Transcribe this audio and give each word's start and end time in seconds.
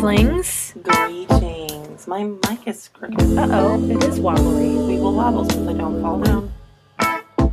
Greetings, 0.00 0.74
Earthlings. 0.76 1.26
Greetings. 1.28 2.06
My 2.06 2.24
mic 2.24 2.66
is 2.68 2.88
crooked. 2.88 3.18
Uh 3.38 3.48
oh, 3.50 3.90
it 3.90 4.04
is 4.04 4.20
wobbly. 4.20 4.66
Weeble 4.76 5.14
wobbles 5.14 5.52
so 5.54 5.64
they 5.64 5.72
don't 5.72 6.02
fall 6.02 6.20
down. 6.20 6.52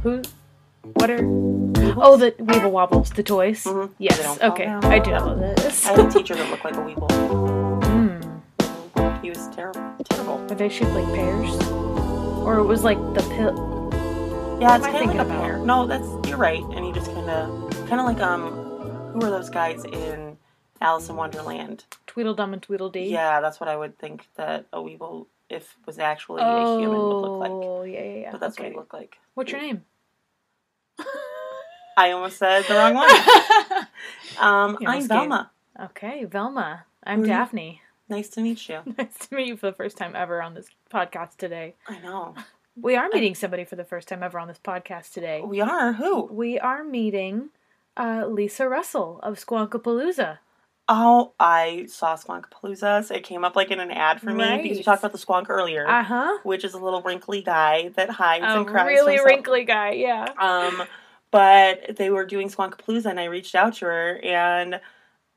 Who? 0.03 0.21
What 0.93 1.09
are? 1.09 1.19
Oh, 1.23 2.17
the 2.17 2.33
Weeble 2.39 2.69
Wobbles, 2.71 3.11
the 3.11 3.23
toys. 3.23 3.63
Mm-hmm. 3.63 3.93
Yes. 3.97 4.17
They 4.17 4.23
don't 4.23 4.39
fall 4.39 4.51
Okay, 4.51 4.65
down. 4.65 4.83
I 4.83 4.99
do 4.99 5.11
know 5.11 5.35
this. 5.55 5.85
I 5.85 5.91
had 5.91 5.99
a 6.05 6.11
teacher 6.11 6.35
that 6.35 6.49
looked 6.49 6.65
like 6.65 6.75
a 6.75 6.79
weeble. 6.79 7.09
Hmm. 7.85 9.21
He 9.23 9.29
was 9.29 9.47
terrible. 9.55 9.95
Terrible. 10.09 10.39
Are 10.51 10.55
they 10.55 10.67
shaped 10.67 10.91
like 10.91 11.05
pears? 11.15 11.55
Or 12.43 12.59
it 12.59 12.65
was 12.65 12.83
like 12.83 12.97
the 13.13 13.21
pill? 13.35 13.89
Yeah, 14.59 14.77
What 14.77 14.79
it's 14.79 14.85
am 14.87 14.89
I 14.89 14.91
kind 14.91 14.95
of 14.95 14.99
thinking 14.99 15.17
like 15.17 15.27
a 15.27 15.29
about? 15.29 15.41
pear. 15.43 15.57
No, 15.59 15.87
that's 15.87 16.27
you're 16.27 16.37
right. 16.37 16.63
And 16.73 16.83
he 16.83 16.91
just 16.91 17.07
kind 17.13 17.29
of, 17.29 17.71
kind 17.87 18.01
of 18.01 18.05
like 18.05 18.19
um, 18.19 18.51
who 19.13 19.19
are 19.25 19.29
those 19.29 19.49
guys 19.49 19.85
in 19.85 20.37
Alice 20.81 21.07
in 21.07 21.15
Wonderland? 21.15 21.85
Tweedledum 22.13 22.53
and 22.53 22.61
Tweedledee. 22.61 23.09
Yeah, 23.09 23.41
that's 23.41 23.59
what 23.59 23.67
I 23.69 23.75
would 23.75 23.97
think 23.97 24.27
that 24.35 24.65
a 24.71 24.77
weeble, 24.77 25.25
if 25.49 25.75
was 25.87 25.97
actually 25.97 26.43
Oh, 26.45 26.77
a 26.77 26.79
human, 26.79 26.99
would 26.99 27.21
look 27.21 27.39
like. 27.39 27.91
yeah, 27.91 28.03
yeah, 28.03 28.19
yeah. 28.21 28.31
But 28.31 28.39
that's 28.39 28.55
okay. 28.55 28.65
what 28.65 28.71
he 28.71 28.77
looked 28.77 28.93
like. 28.93 29.17
What's 29.33 29.51
your 29.51 29.61
name? 29.61 29.83
I 31.97 32.11
almost 32.11 32.37
said 32.37 32.63
the 32.67 32.75
wrong 32.75 32.93
one. 32.95 33.09
Um, 34.39 34.77
I'm 34.85 35.07
Velma. 35.07 35.51
okay, 35.79 36.25
Velma. 36.25 36.85
I'm 37.03 37.21
are? 37.23 37.27
Daphne. 37.27 37.81
Nice 38.09 38.29
to 38.29 38.41
meet 38.41 38.67
you. 38.67 38.79
Nice 38.97 39.27
to 39.27 39.35
meet 39.35 39.47
you 39.47 39.55
for 39.57 39.67
the 39.67 39.73
first 39.77 39.95
time 39.97 40.15
ever 40.15 40.41
on 40.41 40.55
this 40.55 40.67
podcast 40.91 41.37
today. 41.37 41.75
I 41.87 41.99
know. 41.99 42.33
We 42.75 42.95
are 42.95 43.09
meeting 43.13 43.35
somebody 43.35 43.63
for 43.63 43.75
the 43.75 43.83
first 43.83 44.07
time 44.07 44.23
ever 44.23 44.39
on 44.39 44.47
this 44.47 44.59
podcast 44.63 45.11
today. 45.13 45.41
We 45.45 45.61
are 45.61 45.93
who? 45.93 46.23
We 46.25 46.57
are 46.59 46.83
meeting 46.83 47.49
uh, 47.95 48.25
Lisa 48.27 48.67
Russell 48.67 49.19
of 49.21 49.37
Squonkapalooza. 49.37 50.39
Oh, 50.89 51.31
I 51.39 51.85
saw 51.87 52.15
Squonkapalooza. 52.15 53.05
So 53.05 53.15
it 53.15 53.23
came 53.23 53.45
up 53.45 53.55
like 53.55 53.71
in 53.71 53.79
an 53.79 53.89
ad 53.91 54.19
for 54.19 54.31
me 54.31 54.59
because 54.61 54.77
you 54.77 54.83
talked 54.83 55.01
about 55.01 55.13
the 55.13 55.17
Squonk 55.17 55.45
earlier, 55.49 55.87
Uh 55.87 56.03
huh. 56.03 56.39
which 56.43 56.63
is 56.65 56.73
a 56.73 56.77
little 56.79 57.01
wrinkly 57.01 57.41
guy 57.41 57.89
that 57.95 58.09
hides 58.09 58.43
A 58.45 58.57
and 58.57 58.67
cries. 58.67 58.85
really 58.87 59.17
wrinkly 59.23 59.63
guy, 59.63 59.91
yeah. 59.93 60.25
Um, 60.37 60.83
but 61.31 61.95
they 61.95 62.09
were 62.09 62.25
doing 62.25 62.49
Squonkapalooza, 62.49 63.05
and 63.05 63.19
I 63.19 63.25
reached 63.25 63.55
out 63.55 63.75
to 63.75 63.85
her, 63.85 64.19
and 64.23 64.79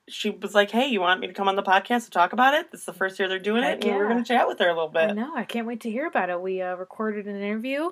she 0.08 0.30
was 0.30 0.54
like, 0.54 0.70
"Hey, 0.70 0.86
you 0.88 1.00
want 1.00 1.20
me 1.20 1.26
to 1.28 1.32
come 1.32 1.48
on 1.48 1.56
the 1.56 1.62
podcast 1.62 2.04
to 2.04 2.10
talk 2.10 2.32
about 2.32 2.54
it? 2.54 2.70
This 2.70 2.80
is 2.80 2.86
the 2.86 2.92
first 2.92 3.18
year 3.18 3.28
they're 3.28 3.38
doing 3.38 3.62
Heck 3.62 3.78
it, 3.78 3.88
and 3.88 3.96
we're 3.96 4.08
going 4.08 4.22
to 4.22 4.28
chat 4.28 4.46
with 4.48 4.58
her 4.58 4.68
a 4.68 4.74
little 4.74 4.88
bit." 4.88 5.14
No, 5.14 5.34
I 5.34 5.44
can't 5.44 5.66
wait 5.66 5.80
to 5.82 5.90
hear 5.90 6.06
about 6.06 6.28
it. 6.28 6.40
We 6.40 6.60
uh, 6.60 6.74
recorded 6.74 7.26
an 7.26 7.36
interview, 7.36 7.90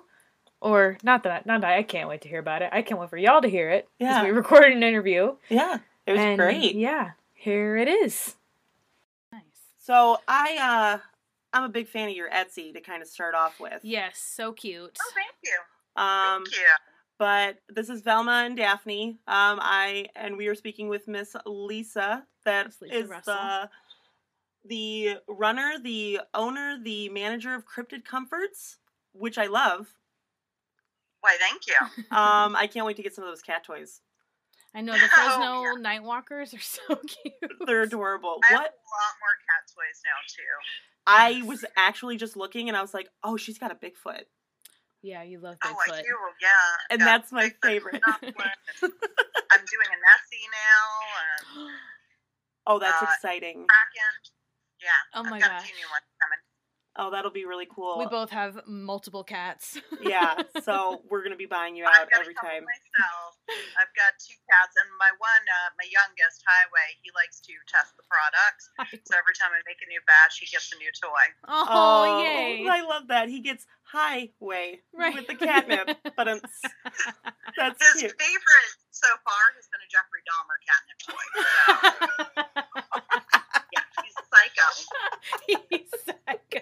or 0.61 0.99
not 1.03 1.23
that 1.23 1.47
not 1.47 1.61
that 1.63 1.71
I 1.73 1.83
can't 1.83 2.09
wait 2.09 2.21
to 2.23 2.29
hear 2.29 2.41
about 2.41 2.63
it. 2.63 2.69
I 2.73 2.83
can't 2.83 3.01
wait 3.01 3.11
for 3.11 3.17
y'all 3.17 3.41
to 3.43 3.49
hear 3.49 3.71
it. 3.71 3.89
Yeah. 3.99 4.23
we 4.25 4.31
recorded 4.31 4.73
an 4.77 4.83
interview. 4.83 5.35
Yeah, 5.49 5.79
it 6.07 6.13
was 6.13 6.21
and 6.21 6.37
great. 6.39 6.75
Yeah, 6.75 7.13
here 7.45 7.77
it 7.77 7.89
is. 7.89 8.37
Nice. 9.33 9.43
So 9.79 10.19
I, 10.27 10.57
uh, 10.97 10.99
I'm 11.53 11.65
a 11.65 11.69
big 11.69 11.87
fan 11.89 12.09
of 12.09 12.17
your 12.17 12.31
Etsy 12.31 12.73
to 12.73 12.81
kind 12.81 13.03
of 13.03 13.09
start 13.09 13.35
off 13.35 13.61
with. 13.61 13.81
Yes, 13.83 14.19
so 14.19 14.53
cute. 14.53 14.97
Oh, 15.01 15.13
thank 15.15 15.35
you. 15.45 16.03
Um, 16.03 16.45
Thank 16.45 16.57
you. 16.57 16.67
but 17.19 17.59
this 17.69 17.89
is 17.89 18.01
Velma 18.01 18.43
and 18.47 18.57
Daphne. 18.57 19.11
Um, 19.29 19.59
I 19.63 20.07
and 20.17 20.37
we 20.37 20.49
are 20.49 20.55
speaking 20.57 20.89
with 20.89 21.07
Miss 21.07 21.37
Lisa, 21.47 22.25
that 22.45 22.67
Miss 22.67 22.75
is 22.77 22.81
Lisa 22.83 23.07
Russell. 23.07 23.35
the 23.35 23.71
the 24.67 25.17
runner, 25.29 25.75
the 25.83 26.21
owner, 26.33 26.79
the 26.83 27.11
manager 27.11 27.55
of 27.55 27.65
Cryptid 27.67 28.05
Comforts, 28.05 28.79
which 29.13 29.39
I 29.39 29.47
love. 29.47 29.87
Why, 31.21 31.37
thank 31.39 31.63
you. 31.69 32.05
Um, 32.17 32.57
I 32.57 32.67
can't 32.67 32.87
wait 32.87 32.97
to 32.97 33.03
get 33.03 33.15
some 33.15 33.25
of 33.25 33.31
those 33.31 33.43
cat 33.43 33.63
toys. 33.65 34.01
I 34.75 34.81
know 34.81 34.93
the 34.93 35.05
Oh, 35.05 35.09
Fresno 35.09 35.63
yeah. 35.63 35.75
Nightwalkers 36.01 36.55
are 36.55 36.61
so 36.61 36.97
cute. 36.97 37.35
They're 37.67 37.83
adorable. 37.83 38.41
I 38.43 38.47
have 38.49 38.55
What 38.55 38.67
a 38.67 38.91
lot 38.91 39.15
more 39.21 39.37
cat 39.47 39.63
toys 39.75 40.01
now, 40.05 40.19
too. 40.29 40.43
I 41.07 41.43
was 41.47 41.65
actually 41.77 42.17
just 42.17 42.37
looking 42.37 42.69
and 42.69 42.77
I 42.77 42.81
was 42.83 42.95
like, 42.95 43.09
oh, 43.23 43.37
she's 43.37 43.59
got 43.59 43.71
a 43.71 43.75
Bigfoot, 43.75 44.25
Yeah, 45.03 45.23
you 45.23 45.39
love 45.39 45.57
Bigfoot. 45.57 45.71
Oh, 45.71 45.77
I 45.87 45.91
Bigfoot. 46.01 46.03
do, 46.03 46.17
yeah. 46.41 46.49
and 46.91 47.01
Yeah, 47.01 47.05
that's 47.05 47.31
my 47.33 47.45
Bigfoot 47.51 47.55
favorite. 47.63 48.03
I'm 48.05 49.61
doing 49.71 49.89
a 49.93 49.99
Nessie 50.01 50.49
now, 50.51 51.69
and 51.69 51.73
Oh, 52.67 52.79
that's 52.79 53.03
Uh, 53.03 53.07
exciting. 53.13 53.67
Kraken. 53.69 54.13
Yeah, 54.83 54.89
Oh 55.13 55.23
my 55.23 55.37
I've 55.37 55.43
got 55.43 55.51
a 55.51 55.55
gosh. 55.61 55.71
Few 56.95 57.03
new 57.03 57.09
ones 57.11 57.11
coming. 57.11 57.11
Oh, 57.11 57.11
that'll 57.11 57.31
be 57.35 57.45
really 57.45 57.67
cool. 57.67 57.99
we 57.99 58.07
both 58.07 58.31
have 58.31 58.61
multiple 58.67 59.25
cats. 59.25 59.79
yeah, 60.03 60.43
so 60.63 61.03
we're 61.11 61.23
gonna 61.23 61.37
be 61.37 61.47
buying 61.47 61.75
you 61.77 61.85
I've 61.85 62.07
out 62.07 62.11
got 62.11 62.21
every 62.23 62.35
a 62.35 62.41
time. 62.41 62.63
myself. 62.65 63.35
I've 63.77 63.93
got 63.99 64.15
two 64.23 64.39
cats, 64.49 64.73
and 64.79 64.89
my 64.99 65.11
one, 65.19 65.45
uh, 65.51 65.69
my 65.77 65.85
youngest, 65.91 66.41
Highway, 66.47 66.95
he 67.03 67.11
likes 67.15 67.41
to 67.45 67.53
test 67.69 67.93
the 67.97 68.05
products. 68.07 68.71
So 69.05 69.13
every 69.19 69.35
time 69.37 69.51
I 69.53 69.61
make 69.69 69.77
a 69.85 69.89
new 69.91 70.01
batch, 70.09 70.39
he 70.41 70.47
gets 70.47 70.73
a 70.73 70.79
new 70.81 70.89
toy. 70.97 71.27
oh, 71.49 72.05
yay! 72.25 72.65
I 72.71 72.81
love 72.83 73.09
that. 73.09 73.29
He 73.29 73.41
gets 73.41 73.67
highway 73.83 74.81
Right. 74.97 75.15
with 75.15 75.27
the 75.27 75.35
catnip, 75.37 75.89
but 76.17 76.27
it's, 76.29 76.61
that's 77.57 77.81
His 77.93 78.01
cute. 78.01 78.15
favorite 78.17 78.71
so 78.91 79.09
far 79.27 79.45
has 79.57 79.67
been 79.69 79.83
a 79.85 79.91
Jeffrey 79.93 80.23
Dahmer 80.25 80.57
catnip 80.65 80.99
toy. 81.05 81.27
So, 81.35 81.43
yeah, 81.45 82.45
he's 82.47 82.57
a 82.57 82.64
psycho. 84.57 85.63
He's 85.71 85.91
psycho. 86.05 86.61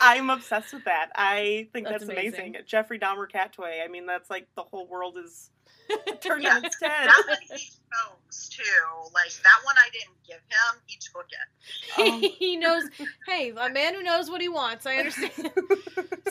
I'm 0.00 0.30
obsessed 0.30 0.72
with 0.74 0.84
that. 0.84 1.10
I 1.14 1.68
think 1.72 1.86
That's 1.86 2.04
that's, 2.04 2.12
amazing. 2.18 2.40
amazing. 2.48 2.56
Jeffrey 2.66 2.98
Dahmer 2.98 3.28
cat 3.28 3.52
toy. 3.52 3.80
I 3.84 3.88
mean, 3.88 4.06
that's 4.06 4.30
like 4.30 4.46
the 4.56 4.62
whole 4.62 4.86
world 4.86 5.16
is 5.22 5.50
turned 6.20 6.42
Yeah. 6.42 6.56
on 6.56 6.64
its 6.64 6.80
head. 6.80 7.08
That 7.08 7.22
one 7.26 7.36
he 7.56 7.56
chose 7.66 8.48
too. 8.48 8.62
Like 9.14 9.30
that 9.42 9.60
one 9.64 9.76
I 9.78 9.88
didn't 9.92 10.16
give 10.26 10.36
him. 10.38 10.80
He 10.86 10.96
took 10.98 11.26
it. 11.30 11.38
Um, 12.14 12.20
he 12.20 12.56
knows. 12.56 12.84
Hey, 13.26 13.50
a 13.56 13.70
man 13.70 13.94
who 13.94 14.02
knows 14.02 14.28
what 14.30 14.40
he 14.40 14.48
wants. 14.48 14.84
I 14.86 14.96
understand. 14.96 15.50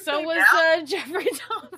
So 0.04 0.22
was 0.22 0.38
Yeah. 0.38 0.78
uh, 0.82 0.86
Jeffrey 0.86 1.26
Dahmer. 1.26 1.78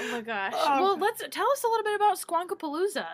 oh 0.00 0.12
my 0.12 0.20
gosh. 0.20 0.52
Oh. 0.56 0.82
Well, 0.82 0.98
let's 0.98 1.22
tell 1.30 1.50
us 1.50 1.64
a 1.64 1.68
little 1.68 1.84
bit 1.84 1.96
about 1.96 2.18
Squonkapalooza. 2.18 3.06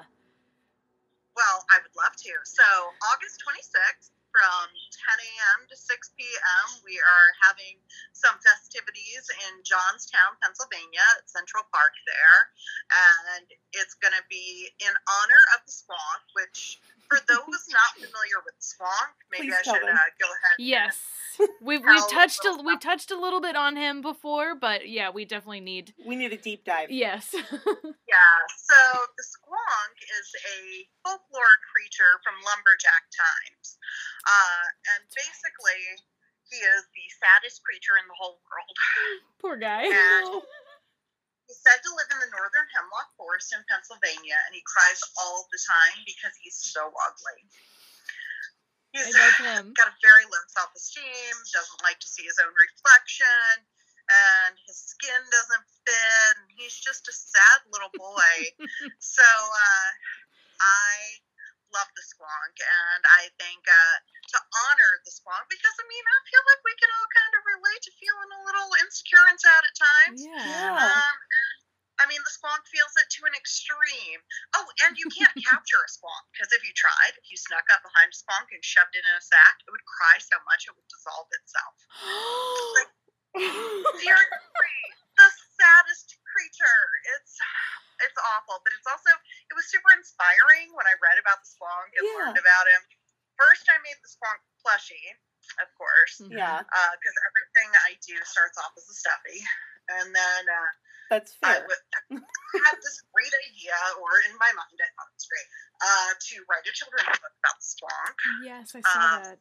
Well, 1.35 1.67
I 1.71 1.83
would 1.83 1.95
love 1.99 2.15
to. 2.15 2.33
So 2.47 2.63
August 3.11 3.43
26th 3.43 4.15
from 4.35 4.67
10 4.67 5.15
a.m. 5.15 5.59
to 5.71 5.77
6 5.79 5.95
p.m. 6.19 6.67
we 6.83 6.99
are 6.99 7.29
having 7.39 7.79
some 8.11 8.35
festivities 8.43 9.31
in 9.47 9.63
Johnstown, 9.63 10.35
Pennsylvania 10.43 11.07
at 11.19 11.31
Central 11.31 11.63
Park 11.71 11.95
there. 12.03 12.39
And 13.39 13.47
it's 13.79 13.95
going 13.99 14.15
to 14.15 14.27
be 14.27 14.75
in 14.83 14.91
honor 14.91 15.43
of 15.55 15.63
the 15.67 15.75
Squonk, 15.75 16.23
which 16.35 16.83
for 17.09 17.19
those 17.29 17.63
not 17.71 17.95
familiar 17.95 18.39
with 18.45 18.55
Squonk, 18.61 19.13
maybe 19.33 19.49
Please 19.49 19.57
I 19.61 19.63
should 19.63 19.83
uh, 19.83 19.97
go 20.21 20.27
ahead. 20.27 20.57
Yes, 20.59 20.99
we've 21.63 21.85
we've 21.85 22.09
touched 22.11 22.45
a 22.45 22.51
little 22.51 22.65
we 22.65 22.77
touched 22.79 23.11
a 23.11 23.19
little 23.19 23.41
bit 23.41 23.57
on 23.57 23.77
him 23.77 24.01
before, 24.03 24.55
but 24.55 24.89
yeah, 24.89 25.11
we 25.11 25.25
definitely 25.25 25.61
need. 25.61 25.95
we 26.07 26.17
need 26.17 26.33
a 26.33 26.37
deep 26.37 26.65
dive. 26.65 26.91
Yes. 26.91 27.35
Yeah, 28.15 28.39
so 28.47 28.79
the 29.19 29.27
squonk 29.27 29.97
is 29.99 30.29
a 30.39 30.87
folklore 31.03 31.57
creature 31.75 32.23
from 32.23 32.39
lumberjack 32.47 33.11
times. 33.11 33.75
Uh, 34.23 34.65
and 34.95 35.03
basically, 35.11 35.83
he 36.47 36.63
is 36.63 36.83
the 36.95 37.07
saddest 37.19 37.59
creature 37.67 37.99
in 37.99 38.07
the 38.07 38.15
whole 38.15 38.39
world. 38.47 38.77
Poor 39.43 39.57
guy. 39.59 39.91
And- 39.91 40.43
He's 41.47 41.61
said 41.61 41.81
to 41.85 41.91
live 41.93 42.09
in 42.09 42.21
the 42.25 42.33
northern 42.33 42.69
hemlock 42.73 43.13
forest 43.21 43.53
in 43.53 43.61
Pennsylvania, 43.69 44.41
and 44.49 44.57
he 44.57 44.65
cries 44.65 45.01
all 45.21 45.45
the 45.53 45.61
time 45.61 46.01
because 46.09 46.33
he's 46.41 46.57
so 46.57 46.89
ugly. 46.89 47.41
He's 48.97 49.11
I 49.11 49.19
love 49.19 49.39
him. 49.43 49.65
got 49.75 49.91
a 49.91 49.97
very 50.01 50.25
low 50.25 50.45
self 50.55 50.71
esteem, 50.73 51.35
doesn't 51.53 51.83
like 51.83 51.99
to 52.01 52.09
see 52.09 52.25
his 52.25 52.39
own 52.39 52.55
reflection, 52.55 53.67
and 54.09 54.55
his 54.65 54.79
skin 54.95 55.21
doesn't 55.29 55.67
fit, 55.85 56.33
and 56.41 56.49
he's 56.57 56.79
just 56.79 57.11
a 57.11 57.15
sad 57.15 57.59
little 57.75 57.93
boy. 57.93 58.37
so 59.03 59.27
uh, 59.27 59.91
I 60.63 61.21
love 61.75 61.91
the 61.99 62.07
squonk, 62.07 62.55
and 62.63 63.03
I 63.19 63.29
think 63.37 63.67
uh, 63.67 63.97
to 64.35 64.39
honor 64.65 64.93
the 65.03 65.13
squonk, 65.13 65.45
because 65.51 65.75
I 65.77 65.85
mean, 65.91 66.05
I 66.07 66.19
feel 66.31 66.45
like 66.47 66.63
we 66.63 66.75
can 66.79 66.91
all 66.95 67.09
kind 67.11 67.35
of 67.35 67.43
relate 67.59 67.83
to 67.85 67.93
feeling 67.99 68.31
a 68.31 68.41
little 68.47 68.71
insecure 68.81 69.27
and 69.27 69.39
sad 69.39 69.63
at 69.67 69.75
times. 69.75 70.19
Yeah. 70.23 70.79
Um, 70.79 71.17
I 72.03 72.11
mean, 72.11 72.19
the 72.27 72.35
squonk 72.35 72.67
feels 72.67 72.91
it 72.99 73.07
to 73.19 73.27
an 73.27 73.35
extreme. 73.39 74.21
Oh, 74.59 74.67
and 74.87 74.99
you 74.99 75.07
can't 75.15 75.35
capture 75.51 75.79
a 75.79 75.91
squonk 75.91 76.27
because 76.35 76.51
if 76.51 76.63
you 76.67 76.75
tried, 76.75 77.15
if 77.15 77.27
you 77.31 77.39
snuck 77.39 77.67
up 77.71 77.87
behind 77.87 78.11
a 78.11 78.17
squonk 78.19 78.51
and 78.51 78.63
shoved 78.63 78.99
it 78.99 79.07
in 79.07 79.15
a 79.15 79.23
sack, 79.23 79.63
it 79.63 79.71
would 79.71 79.87
cry 79.87 80.19
so 80.19 80.39
much 80.47 80.67
it 80.67 80.75
would 80.75 80.91
dissolve 80.91 81.31
itself. 81.31 81.77
Seriously, 84.03 84.79
the 85.19 85.29
saddest 85.59 86.19
creature. 86.27 86.83
It's 87.19 87.39
it's 88.03 88.19
awful, 88.35 88.59
but 88.65 88.73
it's 88.75 88.89
also 88.89 89.11
it 89.51 89.55
was 89.55 89.67
super 89.71 89.91
inspiring 89.95 90.73
when 90.75 90.87
I 90.89 90.95
read 90.99 91.19
about 91.21 91.43
the 91.45 91.49
squonk 91.51 91.91
and 91.95 92.03
Yeah. 92.07 92.35
learned 92.35 92.41
about 92.41 92.67
him. 92.75 92.83
First, 93.39 93.67
I 93.71 93.79
made 93.83 93.99
the 94.03 94.11
squonk 94.11 94.41
plushie, 94.63 95.15
of 95.63 95.69
course, 95.79 96.23
Mhm. 96.23 96.35
Yeah, 96.39 96.63
because 96.63 97.17
everything 97.29 97.69
I 97.87 97.99
do 98.07 98.17
starts 98.25 98.59
off 98.59 98.73
as 98.79 98.89
a 98.89 98.95
stuffy, 98.95 99.41
and 99.89 100.15
then. 100.15 100.43
Uh, 100.49 100.71
that's 101.11 101.37
I 101.43 101.61
fair. 101.61 101.69
w- 101.69 102.25
had 102.65 102.77
this 102.81 103.03
great 103.13 103.35
idea 103.35 103.45
idea, 103.75 103.77
or 104.01 104.11
in 104.29 104.33
my 104.39 104.51
mind, 104.53 104.79
I 104.81 104.89
thought 104.97 105.09
it 105.11 105.15
was 105.15 105.27
great, 105.27 105.49
uh, 105.83 106.11
to 106.19 106.35
write 106.49 106.67
a 106.67 106.73
children's 106.73 107.19
book 107.19 107.35
about 107.39 107.57
the 107.61 107.67
squonk, 107.67 108.17
Yes, 108.43 108.75
I 108.75 108.81
saw 108.81 109.01
Um, 109.01 109.23
that. 109.23 109.41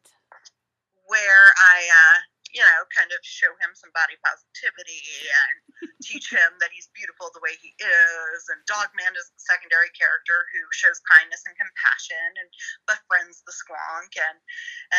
where 1.06 1.52
I, 1.56 1.78
uh, 1.88 2.16
you 2.52 2.60
know, 2.64 2.84
kind 2.94 3.12
of 3.12 3.18
show 3.24 3.50
him 3.60 3.74
some 3.74 3.90
body 3.92 4.16
positivity 4.24 5.28
and 5.28 5.63
teach 6.02 6.28
him 6.30 6.50
that 6.60 6.70
he's 6.74 6.90
beautiful 6.92 7.30
the 7.32 7.40
way 7.40 7.56
he 7.60 7.72
is. 7.78 8.40
And 8.52 8.60
Dogman 8.68 9.14
is 9.16 9.28
the 9.32 9.42
secondary 9.42 9.88
character 9.96 10.44
who 10.52 10.62
shows 10.72 11.00
kindness 11.08 11.42
and 11.48 11.56
compassion 11.56 12.28
and 12.38 12.48
befriends 12.86 13.40
the 13.46 13.54
squonk 13.54 14.12
and 14.18 14.38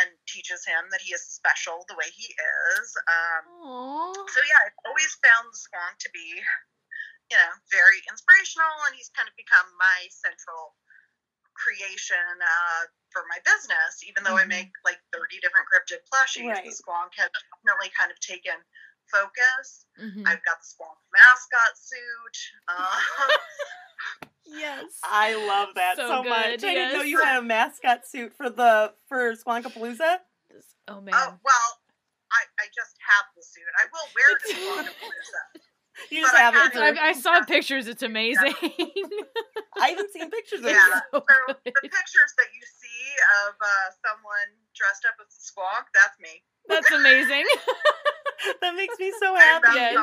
and 0.02 0.10
teaches 0.28 0.66
him 0.66 0.90
that 0.92 1.02
he 1.02 1.14
is 1.14 1.22
special 1.24 1.86
the 1.88 1.96
way 2.00 2.10
he 2.12 2.28
is. 2.34 2.86
Um, 3.06 3.44
so 4.28 4.40
yeah, 4.42 4.60
I've 4.66 4.80
always 4.90 5.14
found 5.22 5.52
the 5.54 5.60
squonk 5.62 5.96
to 6.02 6.10
be, 6.12 6.42
you 7.32 7.38
know, 7.38 7.52
very 7.72 8.02
inspirational, 8.10 8.74
and 8.90 8.96
he's 8.98 9.14
kind 9.14 9.30
of 9.30 9.36
become 9.38 9.66
my 9.78 10.00
central 10.10 10.74
creation 11.56 12.28
uh, 12.42 12.84
for 13.14 13.24
my 13.32 13.40
business. 13.48 14.04
Even 14.04 14.24
though 14.28 14.36
Mhm. 14.36 14.44
I 14.44 14.46
make 14.46 14.72
like 14.84 15.00
thirty 15.14 15.40
different 15.40 15.68
cryptid 15.72 16.04
plushies, 16.12 16.50
Right. 16.52 16.66
the 16.66 16.72
squonk 16.76 17.14
has 17.16 17.30
definitely 17.32 17.90
kind 17.96 18.12
of 18.12 18.20
taken 18.20 18.60
focus. 19.12 19.86
Mhm. 20.00 20.28
I've 20.28 20.44
got 20.46 20.58
the 20.60 20.68
squonk 20.68 20.98
mascot 21.14 21.78
suit. 21.78 22.38
Um, 22.68 23.38
Yes. 24.48 24.86
I 25.04 25.34
love 25.34 25.70
that 25.76 25.98
So 25.98 26.08
so, 26.08 26.22
good, 26.24 26.30
much. 26.30 26.46
I 26.46 26.56
didn't 26.58 26.94
know 26.94 27.02
you 27.02 27.18
had 27.20 27.40
a 27.40 27.42
mascot 27.42 28.06
suit 28.06 28.32
for 28.38 28.50
the 28.50 28.94
for 29.10 29.34
Squonkapalooza. 29.34 30.18
oh 30.88 31.02
man. 31.02 31.16
oh 31.18 31.34
well, 31.44 31.70
I, 32.32 32.42
I 32.62 32.66
just 32.70 32.94
have 33.10 33.26
the 33.36 33.42
suit. 33.42 33.66
I 33.82 33.86
will 33.92 34.08
wear 34.14 34.30
it 34.30 34.44
at 34.46 34.94
Squonkapalooza. 35.02 35.62
You 36.12 36.22
just 36.22 36.34
But 36.34 36.40
I 36.40 36.44
have 36.44 36.56
it. 36.94 37.00
I, 37.00 37.08
I 37.10 37.14
saw 37.14 37.42
pictures. 37.46 37.88
It's 37.88 38.04
amazing. 38.04 38.54
I 39.82 39.90
haven't 39.90 40.12
seen 40.12 40.30
pictures 40.30 40.60
of 40.60 40.66
Yeah. 40.70 40.76
you. 40.78 41.02
so 41.12 41.26
So 41.26 41.54
the 41.66 41.72
pictures 41.82 42.32
that 42.38 42.50
you 42.54 42.62
see 42.62 43.04
of 43.48 43.56
uh, 43.60 43.68
someone 44.06 44.50
dressed 44.76 45.06
up 45.10 45.16
as 45.26 45.34
a 45.34 45.42
squonk, 45.42 45.86
that's 45.96 46.20
me. 46.20 46.44
That's 46.68 46.92
amazing. 46.92 47.46
That 48.62 48.76
makes 48.76 48.98
me 49.00 49.14
so 49.20 49.36
I 49.36 49.42
happy. 49.42 49.76
Yes. 49.76 49.96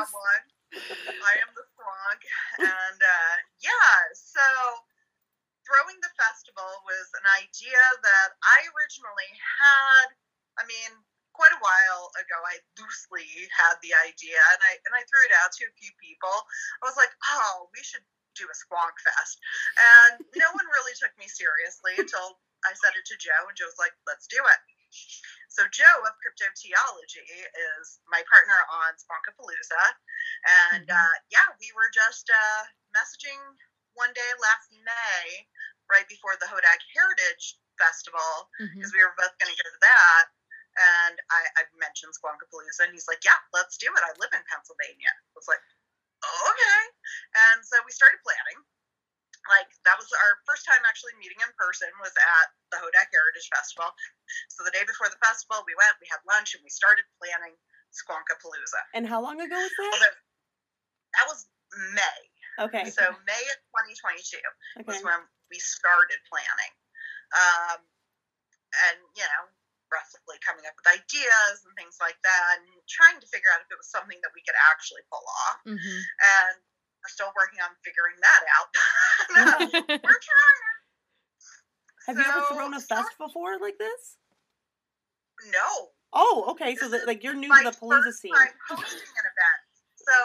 I 0.73 1.33
am 1.45 1.51
the 1.53 1.65
squonk. 1.69 2.21
And 2.59 2.99
uh, 2.99 3.35
yeah, 3.61 3.97
so 4.13 4.45
throwing 5.63 5.99
the 6.03 6.13
festival 6.17 6.81
was 6.83 7.07
an 7.17 7.27
idea 7.39 7.81
that 8.03 8.29
I 8.41 8.59
originally 8.73 9.31
had. 9.37 10.07
I 10.59 10.63
mean, 10.69 10.91
quite 11.33 11.53
a 11.53 11.61
while 11.61 12.13
ago, 12.17 12.37
I 12.45 12.61
loosely 12.77 13.25
had 13.53 13.77
the 13.81 13.93
idea, 14.05 14.37
and 14.53 14.61
I 14.61 14.73
and 14.85 14.93
I 14.93 15.01
threw 15.09 15.23
it 15.25 15.33
out 15.41 15.51
to 15.57 15.65
a 15.65 15.77
few 15.77 15.91
people. 15.97 16.33
I 16.81 16.89
was 16.89 16.97
like, 16.97 17.11
oh, 17.37 17.69
we 17.73 17.81
should 17.81 18.05
do 18.37 18.49
a 18.49 18.55
squonk 18.57 18.97
fest, 19.01 19.37
and 19.77 20.21
no 20.37 20.47
one 20.57 20.67
really 20.73 20.95
took 20.97 21.13
me 21.17 21.29
seriously 21.29 21.97
until 22.01 22.37
I 22.65 22.73
said 22.77 22.95
it 22.97 23.05
to 23.09 23.17
Joe, 23.17 23.43
and 23.49 23.57
Joe 23.57 23.69
was 23.69 23.81
like, 23.81 23.93
let's 24.07 24.29
do 24.29 24.39
it. 24.39 24.61
So 25.49 25.67
Joe 25.69 25.99
of 26.09 26.17
Crypto 26.17 26.49
Cryptoteology 26.49 27.21
is 27.21 27.99
my 28.09 28.23
partner 28.25 28.57
on 28.73 28.97
Squonkapalooza, 28.97 29.83
and 30.73 30.87
Mhm. 30.89 30.97
uh, 30.97 31.15
yeah, 31.29 31.45
we 31.59 31.71
were 31.77 31.89
just 31.93 32.29
uh, 32.29 32.63
messaging 32.97 33.37
one 33.93 34.13
day 34.13 34.31
last 34.39 34.71
May, 34.71 35.47
right 35.89 36.07
before 36.09 36.35
the 36.37 36.47
Hodag 36.47 36.81
Heritage 36.95 37.59
Festival, 37.77 38.49
because 38.57 38.93
we 38.93 39.03
were 39.03 39.13
both 39.17 39.37
going 39.37 39.53
to 39.55 39.63
go 39.63 39.69
to 39.69 39.77
that. 39.81 40.25
And 40.75 41.21
I, 41.29 41.45
I 41.57 41.61
mentioned 41.77 42.13
Squonkapalooza, 42.17 42.89
and 42.89 42.93
he's 42.93 43.07
like, 43.07 43.23
"Yeah, 43.23 43.37
let's 43.53 43.77
do 43.77 43.93
it. 43.93 44.01
I 44.03 44.11
live 44.17 44.33
in 44.33 44.43
Pennsylvania." 44.49 45.13
I 45.13 45.33
was 45.37 45.47
like, 45.47 45.61
"Okay," 46.25 46.81
and 47.35 47.61
so 47.65 47.77
we 47.85 47.91
started 47.91 48.17
planning. 48.25 48.65
Like 49.51 49.67
that 49.83 49.99
was 49.99 50.07
our 50.23 50.39
first 50.47 50.63
time 50.63 50.79
actually 50.87 51.15
meeting 51.19 51.39
in 51.43 51.51
person 51.59 51.91
was 51.99 52.15
at 52.15 52.47
the 52.71 52.79
Hodag 52.79 53.11
Heritage 53.11 53.49
Festival. 53.51 53.91
So 54.47 54.63
the 54.63 54.71
day 54.71 54.87
before 54.87 55.11
the 55.11 55.19
festival, 55.19 55.67
we 55.67 55.75
went, 55.75 55.99
we 55.99 56.07
had 56.07 56.23
lunch, 56.23 56.55
and 56.55 56.63
we 56.63 56.71
started 56.71 57.03
planning 57.19 57.55
Squonkapalooza. 57.91 58.81
And 58.95 59.03
how 59.03 59.19
long 59.19 59.43
ago 59.43 59.59
was 59.59 59.75
that? 59.75 59.91
Although 59.93 60.15
that 61.19 61.25
was 61.27 61.39
May, 61.93 62.19
Okay. 62.61 62.85
so 62.89 63.03
May 63.25 63.43
of 63.51 63.59
2022 63.75 64.37
Okay. 64.79 64.85
was 64.87 65.03
when 65.03 65.21
we 65.51 65.57
started 65.59 66.19
planning. 66.29 66.73
Um, 67.33 67.79
and, 68.89 68.97
you 69.17 69.25
know, 69.25 69.43
roughly 69.93 70.37
coming 70.41 70.65
up 70.65 70.73
with 70.77 70.89
ideas 70.89 71.61
and 71.65 71.73
things 71.77 71.97
like 72.01 72.17
that, 72.25 72.57
and 72.57 72.65
trying 72.89 73.21
to 73.21 73.27
figure 73.29 73.49
out 73.53 73.61
if 73.61 73.69
it 73.69 73.77
was 73.77 73.89
something 73.93 74.17
that 74.25 74.33
we 74.33 74.41
could 74.41 74.57
actually 74.73 75.05
pull 75.11 75.25
off. 75.49 75.61
Mhm. 75.65 75.97
And 76.01 76.57
we're 77.03 77.11
still 77.11 77.31
working 77.35 77.59
on 77.59 77.75
figuring 77.83 78.15
that 78.23 78.41
out. 78.55 78.69
we're 80.07 80.23
trying. 80.23 80.61
Have 82.07 82.15
you 82.15 82.23
ever 82.23 82.43
So- 82.47 82.55
thrown 82.55 82.73
a 82.73 82.79
fest 82.79 83.11
before 83.19 83.59
like 83.59 83.75
this? 83.77 84.15
No. 85.51 85.91
Oh, 86.15 86.47
okay. 86.55 86.75
So 86.79 86.87
This 86.87 87.03
that, 87.03 87.07
like 87.11 87.19
you're 87.23 87.35
new 87.35 87.51
to 87.51 87.63
the 87.67 87.75
Palooza 87.75 88.13
scene. 88.15 88.31
time 88.31 88.55
hosting 88.71 89.03
an 89.19 89.25
event. 89.27 89.61
So 89.99 90.15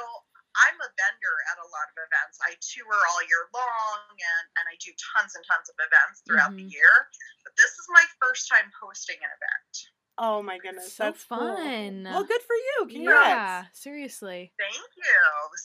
I'm 0.59 0.79
a 0.79 0.91
vendor 0.95 1.35
at 1.51 1.59
a 1.59 1.67
lot 1.71 1.87
of 1.91 1.97
events. 1.99 2.39
I 2.47 2.55
tour 2.63 2.87
all 2.95 3.23
year 3.27 3.51
long 3.51 4.15
and, 4.15 4.45
and 4.59 4.65
I 4.71 4.79
do 4.79 4.95
tons 4.95 5.35
and 5.35 5.43
tons 5.47 5.67
of 5.71 5.75
events 5.83 6.23
throughout 6.23 6.55
the 6.55 6.67
Mhm. 6.67 6.71
year. 6.75 7.11
But 7.43 7.55
this 7.59 7.75
is 7.75 7.87
my 7.91 8.05
first 8.23 8.47
time 8.47 8.71
hosting 8.79 9.19
an 9.19 9.31
event. 9.35 9.73
Oh 10.19 10.43
my 10.43 10.59
goodness, 10.59 10.95
So 10.99 11.05
that's 11.05 11.25
cool. 11.25 11.39
fun. 11.39 12.03
Well, 12.05 12.25
good 12.25 12.43
for 12.43 12.57
you. 12.57 12.91
Yeah, 12.91 13.67
seriously. 13.73 14.53
Thank 14.59 14.91
you. 14.99 15.21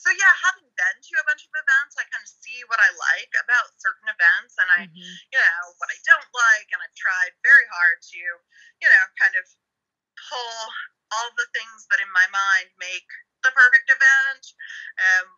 So 0.06 0.08
yeah, 0.14 0.34
having 0.46 0.70
been 0.70 0.98
to 1.02 1.14
a 1.18 1.26
bunch 1.26 1.42
of 1.42 1.50
events, 1.58 1.98
I 1.98 2.06
kind 2.06 2.22
of 2.22 2.30
see 2.30 2.62
what 2.70 2.78
I 2.78 2.90
like 2.94 3.32
about 3.42 3.74
certain 3.82 4.06
events 4.06 4.54
and 4.54 4.70
I 4.70 4.86
Mhm. 4.86 5.18
you 5.34 5.40
know, 5.42 5.62
what 5.82 5.90
I 5.90 5.98
don't 6.06 6.30
like, 6.30 6.68
and 6.70 6.78
I've 6.78 6.94
tried 6.94 7.34
very 7.42 7.66
hard 7.74 7.98
to, 8.14 8.22
you 8.82 8.88
know, 8.88 9.04
kind 9.18 9.34
of 9.34 9.44
pull 10.30 10.56
all 11.12 11.30
the 11.36 11.48
things 11.54 11.86
that 11.90 12.00
in 12.02 12.10
my 12.14 12.26
mind 12.30 12.70
make 12.78 13.08
the 13.42 13.50
perfect 13.52 13.90
event. 13.90 14.44
Um, 14.98 15.28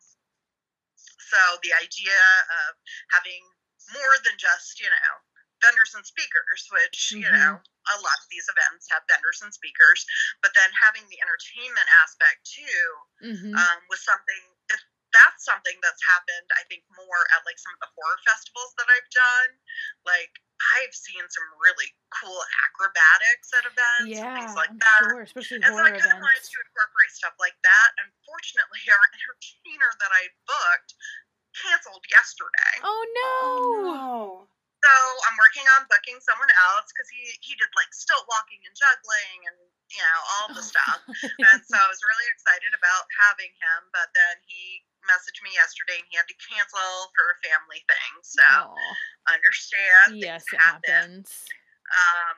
so 1.31 1.39
the 1.63 1.73
idea 1.75 2.19
of 2.69 2.77
having 3.11 3.43
more 3.93 4.15
than 4.25 4.37
just, 4.39 4.81
you 4.81 4.89
know, 4.89 5.13
vendors 5.67 5.93
and 5.99 6.07
speakers, 6.07 6.63
which, 6.71 7.19
you 7.19 7.27
Mhm. 7.27 7.35
know, 7.35 7.59
a 7.91 7.97
lot 8.03 8.19
of 8.23 8.29
these 8.31 8.47
events 8.51 8.87
have 8.91 9.03
vendors 9.11 9.43
and 9.43 9.51
speakers, 9.55 10.07
but 10.43 10.55
then 10.55 10.71
having 10.79 11.07
the 11.11 11.19
entertainment 11.23 11.87
aspect 12.03 12.47
too 12.47 12.87
Mhm. 13.21 13.67
um, 13.67 13.79
was 13.91 14.03
something 14.05 14.43
if 14.73 14.81
that's 15.15 15.47
something 15.47 15.79
that's 15.81 16.03
happened 16.05 16.45
i 16.59 16.65
think 16.69 16.83
more 16.99 17.23
at 17.33 17.41
like 17.47 17.57
some 17.57 17.73
of 17.73 17.81
the 17.81 17.89
horror 17.95 18.19
festivals 18.27 18.75
that 18.77 18.91
i've 18.91 19.07
done 19.15 19.51
like 20.05 20.35
i've 20.77 20.93
seen 20.93 21.23
some 21.31 21.47
really 21.63 21.89
cool 22.11 22.37
acrobatics 22.69 23.49
at 23.55 23.65
events 23.65 24.19
and 24.27 24.29
yeah, 24.29 24.35
things 24.35 24.53
like 24.59 24.71
I'm 24.71 24.81
that 24.83 25.03
sure, 25.03 25.23
especially 25.23 25.63
and 25.65 25.73
so 25.73 25.81
i 25.87 25.93
kind 25.95 26.11
of 26.13 26.19
wanted 26.21 26.43
to 26.45 26.57
incorporate 26.69 27.13
stuff 27.15 27.39
like 27.41 27.57
that 27.65 27.89
unfortunately 28.03 28.83
our 28.93 29.07
entertainer 29.15 29.91
that 30.03 30.13
i 30.13 30.25
booked 30.45 30.93
canceled 31.57 32.05
yesterday 32.13 32.77
Oh 32.83 33.05
no! 33.15 33.25
Oh 33.41 33.59
no. 33.71 34.49
So 34.87 34.95
I'm 35.27 35.37
working 35.43 35.67
on 35.75 35.91
booking 35.91 36.19
someone 36.23 36.51
else 36.71 36.87
because 36.95 37.11
he 37.11 37.23
he 37.43 37.59
did 37.59 37.71
like 37.75 37.91
stilt 37.91 38.23
walking 38.31 38.63
and 38.63 38.75
juggling 38.79 39.39
and 39.51 39.59
you 39.91 39.99
know 40.03 40.19
all 40.39 40.49
the 40.55 40.63
stuff. 40.63 41.03
and 41.11 41.59
so 41.67 41.75
I 41.75 41.89
was 41.91 41.99
really 42.07 42.29
excited 42.31 42.71
about 42.71 43.05
having 43.27 43.51
him, 43.51 43.81
but 43.91 44.15
then 44.15 44.39
he 44.47 44.87
messaged 45.11 45.43
me 45.43 45.51
yesterday 45.55 45.99
and 46.03 46.07
he 46.11 46.15
had 46.19 46.27
to 46.31 46.39
cancel 46.39 47.11
for 47.15 47.35
a 47.35 47.37
family 47.43 47.83
thing. 47.87 48.13
So 48.23 48.47
Aw. 48.47 48.95
understand. 49.31 50.19
things 50.19 50.23
yes, 50.23 50.43
it 50.55 50.63
happen. 50.63 50.83
happens. 50.87 51.31
Um, 51.91 52.37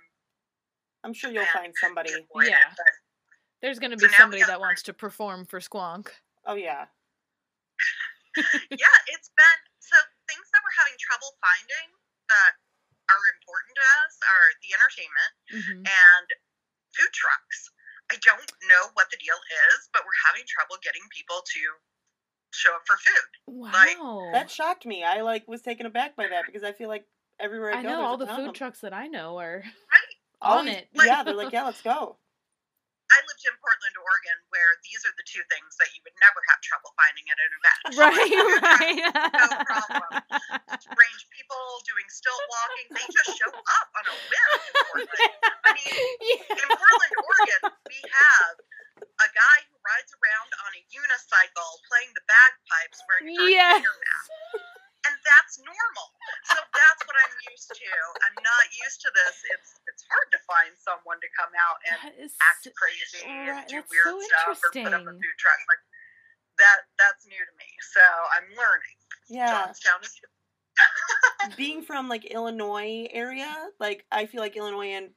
I'm 1.05 1.14
sure 1.17 1.28
you'll 1.33 1.49
find 1.52 1.73
somebody. 1.76 2.12
good 2.12 2.28
for 2.33 2.45
it, 2.45 2.52
Yeah. 2.52 2.73
but 2.76 2.93
There's 3.61 3.78
gonna 3.81 3.97
be 4.00 4.09
now 4.09 4.12
we 4.12 4.21
somebody 4.21 4.45
that 4.45 4.61
wants 4.61 4.85
to 4.88 4.93
perform 4.97 5.45
for 5.45 5.61
Squonk. 5.61 6.09
Oh 6.49 6.57
yeah. 6.57 6.88
yeah, 8.71 8.99
it's 9.09 9.31
been 9.35 9.61
so 9.81 9.97
things 10.31 10.47
that 10.52 10.61
we're 10.62 10.78
having 10.78 10.95
trouble 11.00 11.33
finding 11.40 11.88
that 12.28 12.52
are 13.08 13.25
important 13.40 13.73
to 13.76 13.85
us 14.04 14.12
are 14.28 14.47
the 14.61 14.70
entertainment 14.76 15.32
Mhm. 15.52 15.78
and 15.88 16.26
food 16.94 17.12
trucks. 17.12 17.70
I 18.11 18.16
don't 18.16 18.50
know 18.68 18.88
what 18.94 19.11
the 19.11 19.16
deal 19.18 19.37
is, 19.37 19.88
but 19.92 20.04
we're 20.04 20.23
having 20.28 20.44
trouble 20.47 20.76
getting 20.82 21.02
people 21.11 21.42
to 21.42 21.62
show 22.52 22.75
up 22.75 22.87
for 22.87 22.97
food. 22.97 23.28
like, 23.47 23.99
Wow. 23.99 24.30
That 24.32 24.50
shocked 24.50 24.87
me. 24.87 25.04
I 25.04 25.20
like 25.23 25.47
was 25.49 25.61
taken 25.62 25.85
aback 25.87 26.16
by 26.16 26.28
that 26.28 26.44
because 26.47 26.64
I 26.64 26.73
feel 26.73 26.88
like 26.88 27.04
everywhere 27.38 27.73
I, 27.75 27.80
I 27.80 27.82
go, 27.82 27.88
know 27.90 28.00
all 28.04 28.14
a 28.14 28.18
the 28.18 28.26
ton 28.26 28.47
food 28.47 28.54
trucks 28.54 28.80
that 28.80 28.92
I 28.92 29.06
know 29.08 29.38
are 29.38 29.61
Right? 29.64 30.14
On 30.40 30.64
these- 30.66 30.76
it. 30.76 30.88
Yeah, 30.94 31.23
they're 31.23 31.35
like, 31.42 31.52
yeah, 31.52 31.64
let's 31.64 31.82
go. 31.82 32.18
I 33.11 33.16
lived 33.25 33.40
in 33.44 33.56
Portland, 33.56 33.61
Oregon, 33.61 33.77
where 34.59 34.75
these 34.83 35.07
are 35.07 35.15
the 35.15 35.23
two 35.23 35.45
things 35.47 35.79
that 35.79 35.87
you 35.95 36.03
would 36.03 36.19
never 36.19 36.43
have 36.50 36.59
trouble 36.67 36.91
finding 36.99 37.27
at 37.31 37.38
an 37.38 37.53
event. 37.55 37.83
right, 38.03 38.35
right. 38.75 38.99
No 39.38 39.49
problem. 39.62 40.11
Strange 40.83 41.23
people 41.31 41.62
doing 41.87 42.07
stilt 42.11 42.43
walking, 42.50 42.87
they 42.99 43.07
just 43.07 43.38
show 43.38 43.53
up 43.55 43.88
on 43.95 44.05
a 44.11 44.15
whim 44.19 44.50
in 44.59 44.75
Portland. 44.91 45.35
I 45.62 45.71
mean, 45.79 45.95
in 46.59 46.69
Portland, 46.75 47.15
Oregon, 47.23 47.62
we 47.87 47.99
have 48.03 48.55
a 48.99 49.29
guy 49.31 49.59
who 49.71 49.79
rides 49.79 50.11
around 50.19 50.50
on 50.67 50.71
a 50.75 50.83
unicycle 50.91 51.71
playing 51.87 52.11
the 52.19 52.25
bagpipes 52.27 52.99
wearing 53.07 53.31
a 53.31 53.47
Yes. 53.47 53.79
Mask 53.87 54.27
and 55.07 55.14
that's 55.23 55.55
normal. 55.62 56.09
So 56.50 56.59
that's 56.59 57.02
what 57.07 57.14
I'm 57.14 57.35
used 57.50 57.71
to. 57.71 57.93
I'm 58.26 58.38
not 58.43 58.64
used 58.75 58.99
to 59.07 59.11
this. 59.14 59.37
It's 59.55 59.71
it's 59.87 60.02
hard 60.11 60.28
to 60.35 60.40
find 60.49 60.73
someone 60.75 61.19
to 61.23 61.31
come 61.38 61.52
out 61.55 61.78
and 61.87 61.99
act 62.43 62.67
crazy 62.75 63.23
and 63.23 63.62
do 63.71 63.78
weird 63.87 64.07
so 64.07 64.55
stuff 64.55 64.59
or 64.59 64.71
put 64.75 64.93
up 64.95 65.07
a 65.07 65.14
food 65.14 65.37
truck. 65.38 65.61
Like 65.71 65.83
that 66.59 66.78
that's 66.99 67.25
new 67.26 67.38
to 67.38 67.55
me. 67.57 67.71
So 67.95 68.05
I'm 68.35 68.49
learning. 68.59 68.99
Yeah. 69.31 69.71
Johnstown 69.71 70.02
is 70.02 70.19
being 71.57 71.83
from 71.83 72.09
like 72.09 72.25
Illinois 72.26 73.09
area, 73.12 73.50
like 73.78 74.05
I 74.11 74.26
feel 74.26 74.40
like 74.40 74.57
Illinois 74.57 74.95
and 74.95 75.11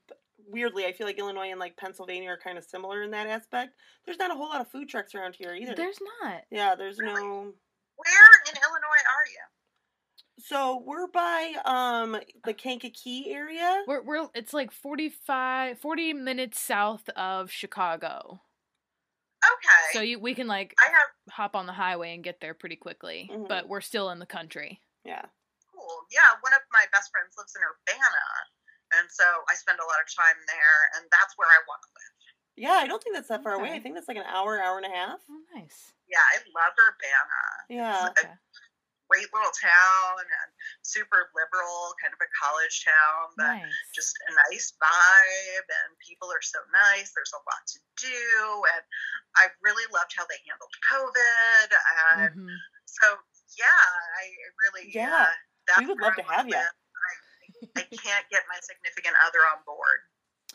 weirdly, 0.50 0.86
I 0.86 0.92
feel 0.92 1.08
like 1.08 1.20
Illinois 1.20 1.52
and 1.52 1.60
like 1.60 1.78
Pennsylvania 1.78 2.30
are 2.30 2.40
kind 2.40 2.58
of 2.58 2.64
similar 2.64 3.04
in 3.04 3.12
that 3.12 3.28
aspect. 3.28 3.74
There's 4.06 4.20
not 4.20 4.32
a 4.32 4.36
whole 4.36 4.50
lot 4.50 4.62
of 4.62 4.70
food 4.70 4.90
trucks 4.90 5.16
around 5.16 5.36
here 5.36 5.54
either. 5.54 5.76
There's 5.76 6.00
not. 6.22 6.44
Yeah, 6.52 6.76
there's 6.76 7.00
really? 7.00 7.22
no. 7.22 7.54
Where 7.96 8.32
in 8.50 8.56
Illinois 8.58 9.04
are 9.06 9.28
you? 9.30 9.46
So 10.44 10.82
we're 10.86 11.08
by 11.08 11.54
um 11.66 12.18
the 12.46 12.54
Kankakee 12.54 13.32
area. 13.32 13.84
We're 13.88 14.02
we're 14.02 14.28
it's 14.34 14.54
like 14.54 14.72
45 14.72 15.80
40 15.80 16.14
minutes 16.14 16.60
south 16.60 17.08
of 17.16 17.52
Chicago. 17.52 18.42
Okay. 19.44 19.94
So 19.94 20.02
you 20.02 20.20
we 20.20 20.34
can 20.36 20.48
like 20.48 20.74
I 20.80 20.86
have 20.90 21.34
hop 21.34 21.56
on 21.56 21.66
the 21.66 21.74
highway 21.74 22.14
and 22.14 22.24
get 22.24 22.40
there 22.42 22.54
pretty 22.54 22.76
quickly, 22.76 23.30
Mhm. 23.32 23.48
but 23.48 23.68
we're 23.68 23.82
still 23.82 24.10
in 24.10 24.20
the 24.20 24.26
country. 24.26 24.82
Yeah. 25.04 25.26
cool. 25.74 26.06
Yeah, 26.12 26.22
one 26.42 26.54
of 26.54 26.62
my 26.72 26.86
best 26.92 27.10
friends 27.12 27.34
lives 27.38 27.56
in 27.56 27.62
Urbana. 27.64 28.26
And 29.00 29.10
so 29.10 29.24
I 29.50 29.56
spend 29.56 29.80
a 29.80 29.86
lot 29.86 29.98
of 30.04 30.08
time 30.14 30.36
there 30.48 30.78
and 30.96 31.10
that's 31.12 31.34
where 31.38 31.48
I 31.48 31.60
want 31.68 31.82
to 31.82 31.90
live. 31.96 32.14
Yeah, 32.58 32.78
I 32.84 32.86
don't 32.88 33.02
think 33.02 33.16
that's 33.16 33.30
that 33.30 33.42
far 33.42 33.54
away. 33.54 33.72
I 33.72 33.80
think 33.80 33.96
that's 33.96 34.08
like 34.08 34.18
an 34.18 34.28
hour, 34.28 34.62
hour 34.62 34.78
and 34.78 34.86
a 34.86 34.94
half. 34.96 35.20
Oh, 35.30 35.42
nice. 35.56 35.94
Yeah, 36.08 36.20
I 36.20 36.38
love 36.54 36.74
Urbana. 36.78 37.42
Yeah. 37.70 38.10
It's 38.12 38.24
a 38.24 38.38
great 39.12 39.28
little 39.36 39.52
town 39.60 40.24
and 40.24 40.48
super 40.88 41.28
liberal, 41.36 41.92
kind 42.00 42.16
of 42.16 42.22
a 42.24 42.30
college 42.32 42.88
town, 42.88 43.36
but 43.36 43.60
Nice. 43.60 43.76
just 43.92 44.16
a 44.24 44.32
nice 44.48 44.72
vibe 44.80 45.68
and 45.68 45.90
people 46.00 46.32
are 46.32 46.40
so 46.40 46.64
nice. 46.72 47.12
There's 47.12 47.36
a 47.36 47.44
lot 47.44 47.60
to 47.76 47.80
do 48.08 48.24
and 48.80 48.84
I 49.36 49.52
really 49.60 49.84
loved 49.92 50.16
how 50.16 50.24
they 50.32 50.40
handled 50.48 50.72
COVID 50.88 51.68
and 51.76 52.32
Mhm. 52.40 52.56
so 52.88 53.20
yeah, 53.60 53.84
I 54.16 54.32
really 54.64 54.88
Yeah, 54.96 55.28
uh, 55.28 55.32
that's 55.68 55.80
we 55.84 55.88
would 55.92 56.00
love 56.00 56.16
I 56.16 56.24
to 56.24 56.28
have 56.32 56.48
ya. 56.48 56.64
live. 56.64 56.72
I, 57.76 57.84
I 57.84 57.84
can't 57.92 58.26
get 58.32 58.48
my 58.48 58.60
significant 58.64 59.16
other 59.28 59.40
on 59.52 59.60
board. 59.68 60.00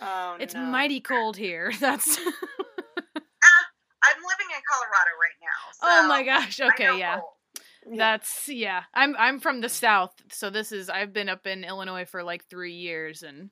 Oh, 0.00 0.36
It's 0.40 0.54
no. 0.54 0.64
mighty 0.64 1.00
cold 1.00 1.36
here. 1.36 1.72
That's 1.80 2.16
Ah, 2.18 3.64
I'm 4.04 4.16
living 4.24 4.48
in 4.48 4.62
Colorado 4.64 5.12
right 5.20 5.38
now. 5.44 5.60
So 5.76 5.80
Oh 5.84 6.08
my 6.08 6.22
gosh. 6.24 6.60
I 6.60 6.64
know 6.68 6.72
Okay, 6.72 6.98
yeah. 6.98 7.20
cold. 7.20 7.35
Yeah. 7.88 7.96
That's 7.98 8.48
yeah. 8.48 8.82
I'm 8.94 9.14
I'm 9.18 9.38
from 9.40 9.60
the 9.60 9.68
south, 9.68 10.12
so 10.32 10.50
this 10.50 10.72
is 10.72 10.88
I've 10.90 11.12
been 11.12 11.28
up 11.28 11.46
in 11.46 11.62
Illinois 11.64 12.04
for 12.04 12.22
like 12.22 12.44
3 12.46 12.72
years 12.72 13.22
and 13.22 13.50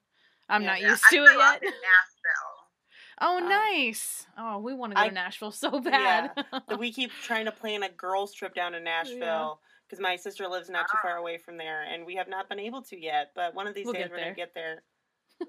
I'm 0.49 0.63
Yeah. 0.63 0.69
not 0.69 0.81
Yeah, 0.81 0.89
used 0.91 1.05
to 1.11 1.17
grew 1.17 1.25
it 1.27 1.63
yet. 1.63 1.73
Oh, 3.21 3.39
Um, 3.39 3.49
nice. 3.49 4.27
Oh, 4.37 4.59
we 4.59 4.75
want 4.75 4.91
to 4.93 4.97
go 4.97 5.03
I- 5.03 5.09
to 5.09 5.15
Nashville 5.15 5.53
so 5.53 5.79
bad. 5.81 6.33
That 6.69 6.79
we 6.79 6.93
keep 6.93 7.13
trying 7.23 7.45
to 7.47 7.53
plan 7.53 7.83
a 7.85 7.89
girls 7.89 8.35
trip 8.35 8.55
down 8.55 8.73
to 8.73 8.81
Nashville 8.81 9.61
because 9.87 10.01
my 10.03 10.17
sister 10.17 10.49
lives 10.49 10.69
not 10.69 10.87
too 10.91 10.99
far 11.01 11.17
away 11.17 11.39
from 11.39 11.57
there, 11.57 11.83
and 11.85 12.05
we 12.05 12.17
have 12.17 12.27
not 12.29 12.49
been 12.49 12.59
able 12.59 12.83
to 12.91 12.99
yet. 12.99 13.31
But 13.37 13.55
one 13.55 13.69
of 13.69 13.75
these 13.75 13.85
We'll 13.87 13.95
days 13.95 14.11
we're 14.11 14.19
gonna 14.19 14.35
get 14.35 14.53
there. 14.55 14.83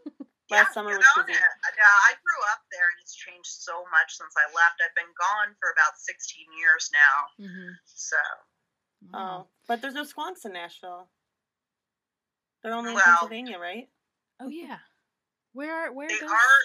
Yeah, 0.52 0.62
Last 0.62 0.78
summer 0.78 0.92
get 0.94 1.02
was 1.02 1.10
on 1.18 1.26
busy. 1.26 1.42
it. 1.42 1.42
Yeah, 1.42 1.90
I 2.06 2.14
grew 2.22 2.42
up 2.54 2.62
there 2.70 2.86
and 2.86 3.02
it's 3.02 3.18
changed 3.18 3.50
so 3.50 3.82
much 3.90 4.14
since 4.14 4.30
I 4.38 4.46
left. 4.54 4.78
I've 4.78 4.94
been 4.94 5.10
gone 5.18 5.58
for 5.58 5.74
about 5.74 5.98
16 5.98 6.46
years 6.62 6.94
now. 6.94 7.50
hmm 7.50 7.74
So, 7.90 8.22
Oh, 9.14 9.48
but 9.68 9.82
there's 9.82 9.94
no 9.94 10.04
squonks 10.04 10.46
in 10.46 10.54
Nashville. 10.54 11.10
They're 12.64 12.74
only 12.74 12.92
in 12.92 12.96
Well- 12.96 13.04
Pennsylvania, 13.06 13.60
right? 13.60 13.90
Oh 14.42 14.50
yeah. 14.50 14.80
Where 15.54 15.88
are 15.88 15.92
where 15.94 16.10
they 16.10 16.20
does 16.20 16.30
are 16.32 16.60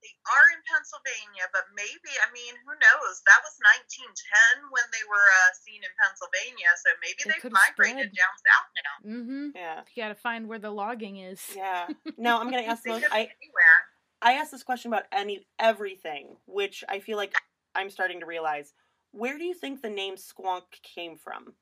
they 0.00 0.12
are 0.28 0.48
in 0.52 0.60
Pennsylvania, 0.68 1.48
but 1.52 1.64
maybe, 1.74 2.12
I 2.20 2.28
mean, 2.32 2.52
who 2.68 2.72
knows? 2.76 3.14
That 3.24 3.40
was 3.40 3.56
1910 3.96 4.68
when 4.68 4.84
they 4.92 5.00
were 5.08 5.16
uh, 5.16 5.50
seen 5.64 5.80
in 5.80 5.88
Pennsylvania, 5.96 6.68
so 6.76 6.92
maybe 7.00 7.24
They 7.24 7.32
they've 7.32 7.40
could've 7.40 7.56
migrated 7.56 8.12
spread. 8.12 8.20
down 8.20 8.34
south 8.44 8.68
now. 8.84 8.94
Mm-hmm. 9.00 9.44
Yeah, 9.56 9.80
You 9.88 10.02
got 10.02 10.08
to 10.12 10.20
find 10.20 10.44
where 10.46 10.58
the 10.60 10.68
logging 10.70 11.16
is. 11.24 11.40
yeah. 11.56 11.88
Now 12.20 12.40
I'm 12.40 12.50
gonna 12.52 12.68
ask 12.68 12.84
They 12.84 12.90
most. 12.92 13.02
could 13.04 13.12
be 13.12 13.16
I 13.16 13.20
anywhere. 13.32 13.76
I 14.20 14.32
asked 14.34 14.52
this 14.52 14.62
question 14.62 14.92
about 14.92 15.04
any 15.12 15.46
everything, 15.58 16.36
which 16.46 16.84
I 16.88 17.00
feel 17.00 17.16
like 17.16 17.32
I'm 17.74 17.88
starting 17.88 18.20
to 18.20 18.26
realize. 18.26 18.72
Where 19.14 19.38
do 19.38 19.46
you 19.46 19.54
think 19.54 19.78
the 19.78 19.94
name 19.94 20.18
Squonk 20.18 20.66
came 20.82 21.14
from? 21.14 21.54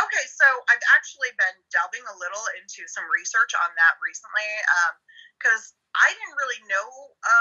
Okay, 0.00 0.26
so 0.26 0.48
I've 0.72 0.82
actually 0.96 1.30
been 1.38 1.58
delving 1.70 2.02
a 2.02 2.16
little 2.18 2.42
into 2.58 2.82
some 2.90 3.06
research 3.12 3.52
on 3.54 3.70
that 3.78 3.94
recently 4.02 4.48
because 5.38 5.76
I 5.94 6.10
didn't 6.10 6.34
really 6.40 6.62
know 6.66 6.88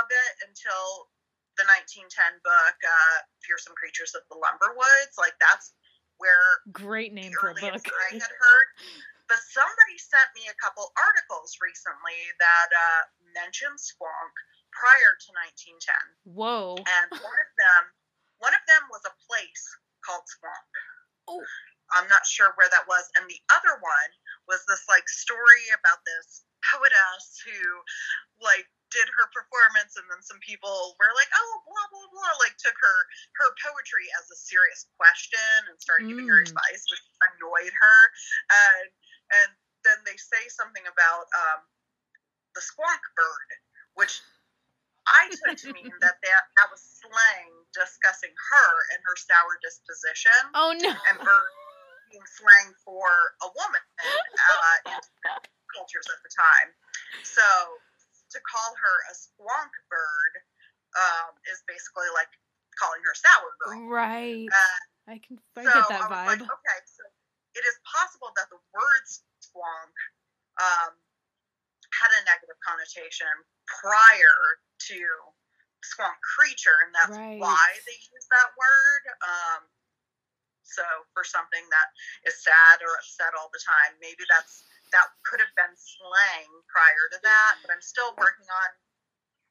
of 0.03 0.05
it 0.11 0.33
until 0.45 1.09
the 1.57 1.65
1910 1.65 2.11
book, 2.45 2.77
uh, 2.83 3.17
Fearsome 3.41 3.73
Creatures 3.73 4.13
of 4.13 4.21
the 4.29 4.37
Lumberwoods. 4.37 5.17
Like, 5.17 5.33
that's 5.41 5.73
where 6.21 6.61
Great 6.69 7.13
name 7.13 7.33
the 7.33 7.39
for 7.41 7.53
a 7.53 7.57
book. 7.57 7.87
I 7.87 8.19
had 8.21 8.33
heard. 8.35 8.67
But 9.31 9.39
somebody 9.49 9.97
sent 9.97 10.29
me 10.35 10.45
a 10.51 10.57
couple 10.59 10.91
articles 10.99 11.57
recently 11.57 12.19
that 12.37 12.69
uh, 12.69 13.01
mentioned 13.33 13.79
Squonk 13.79 14.33
prior 14.75 15.15
to 15.15 15.29
1910. 15.73 16.37
Whoa. 16.37 16.77
And 16.77 17.07
one 17.17 17.39
of 17.39 17.51
them, 17.57 17.83
one 18.43 18.51
of 18.51 18.63
them 18.67 18.83
was 18.91 19.07
a 19.07 19.15
place 19.23 19.63
called 20.03 20.27
Squonk. 20.27 20.71
Oh. 21.31 21.47
I'm 21.95 22.09
not 22.11 22.27
sure 22.27 22.51
where 22.59 22.67
that 22.67 22.89
was. 22.91 23.07
And 23.15 23.23
the 23.31 23.39
other 23.55 23.79
one 23.79 24.11
was 24.51 24.59
this 24.67 24.83
like 24.91 25.07
story 25.07 25.63
about 25.71 26.03
this 26.03 26.43
poetess 26.67 27.39
who 27.47 27.63
like 28.43 28.67
did 28.91 29.07
her 29.09 29.27
performance 29.31 29.95
and 29.95 30.05
then 30.11 30.21
some 30.21 30.39
people 30.43 30.95
were 30.99 31.11
like, 31.15 31.31
oh 31.31 31.53
blah 31.65 31.87
blah 31.89 32.09
blah 32.11 32.33
like 32.43 32.53
took 32.59 32.75
her 32.75 32.97
her 33.39 33.49
poetry 33.63 34.05
as 34.19 34.27
a 34.29 34.37
serious 34.37 34.85
question 34.99 35.59
and 35.71 35.79
started 35.79 36.11
giving 36.11 36.27
her 36.27 36.43
Mm. 36.43 36.51
advice, 36.51 36.83
which 36.91 37.03
annoyed 37.31 37.73
her. 37.73 37.99
And 38.51 38.87
and 39.39 39.49
then 39.87 39.99
they 40.03 40.17
say 40.19 40.43
something 40.51 40.83
about 40.83 41.25
um 41.31 41.61
the 42.55 42.63
squonk 42.63 43.03
bird, 43.15 43.49
which 43.95 44.19
I 45.07 45.27
took 45.31 45.57
to 45.67 45.69
mean 45.75 45.91
that, 45.99 46.15
that 46.23 46.43
that 46.55 46.67
was 46.71 46.79
slang 46.79 47.49
discussing 47.75 48.31
her 48.31 48.69
and 48.95 48.99
her 49.03 49.15
sour 49.19 49.59
disposition 49.59 50.39
Oh 50.55 50.71
no. 50.77 50.89
and 50.93 51.15
bird 51.19 51.51
being 52.11 52.23
slang 52.37 52.71
for 52.85 53.09
a 53.41 53.49
woman 53.51 53.83
uh, 53.99 54.77
in 54.93 54.99
cultures 55.73 56.07
at 56.07 56.21
the 56.21 56.31
time. 56.31 56.69
So 57.25 57.43
to 57.43 58.39
call 58.45 58.69
her 58.77 58.95
a 59.09 59.13
squonk 59.17 59.73
bird 59.89 60.33
um, 60.93 61.33
is 61.49 61.61
basically 61.65 62.09
like 62.13 62.29
calling 62.77 63.01
her 63.01 63.15
sour 63.17 63.49
girl. 63.61 63.89
Right. 63.89 64.47
Uh, 64.49 64.79
I 65.13 65.17
can 65.19 65.35
I 65.57 65.67
so 65.67 65.73
get 65.73 65.89
that 65.89 66.07
vibe. 66.07 66.37
like, 66.37 66.45
okay, 66.47 66.79
so 66.87 67.03
it 67.53 67.63
is 67.65 67.75
possible 67.83 68.31
that 68.37 68.47
the 68.49 68.61
word 68.71 69.03
squonk 69.41 69.93
um, 70.61 70.93
had 71.91 72.11
a 72.13 72.21
negative 72.25 72.57
connotation 72.65 73.29
prior 73.67 74.61
to 74.89 74.99
swamp 75.83 76.15
creature, 76.23 76.75
and 76.85 76.95
that's 76.95 77.17
Right. 77.17 77.39
why 77.39 77.67
they 77.85 77.99
use 77.99 78.27
that 78.31 78.49
word. 78.55 79.03
Um, 79.21 79.61
so 80.63 80.83
for 81.13 81.23
something 81.23 81.61
that 81.69 81.87
is 82.25 82.41
sad 82.41 82.81
or 82.81 82.95
upset 82.95 83.35
all 83.35 83.49
the 83.51 83.59
time, 83.59 83.99
maybe 83.99 84.23
that's 84.29 84.63
that 84.91 85.09
could 85.25 85.39
have 85.41 85.53
been 85.55 85.75
slang 85.75 86.49
prior 86.69 87.09
to 87.11 87.19
that, 87.23 87.57
but 87.61 87.71
I'm 87.71 87.81
still 87.81 88.13
working 88.15 88.45
on 88.45 88.69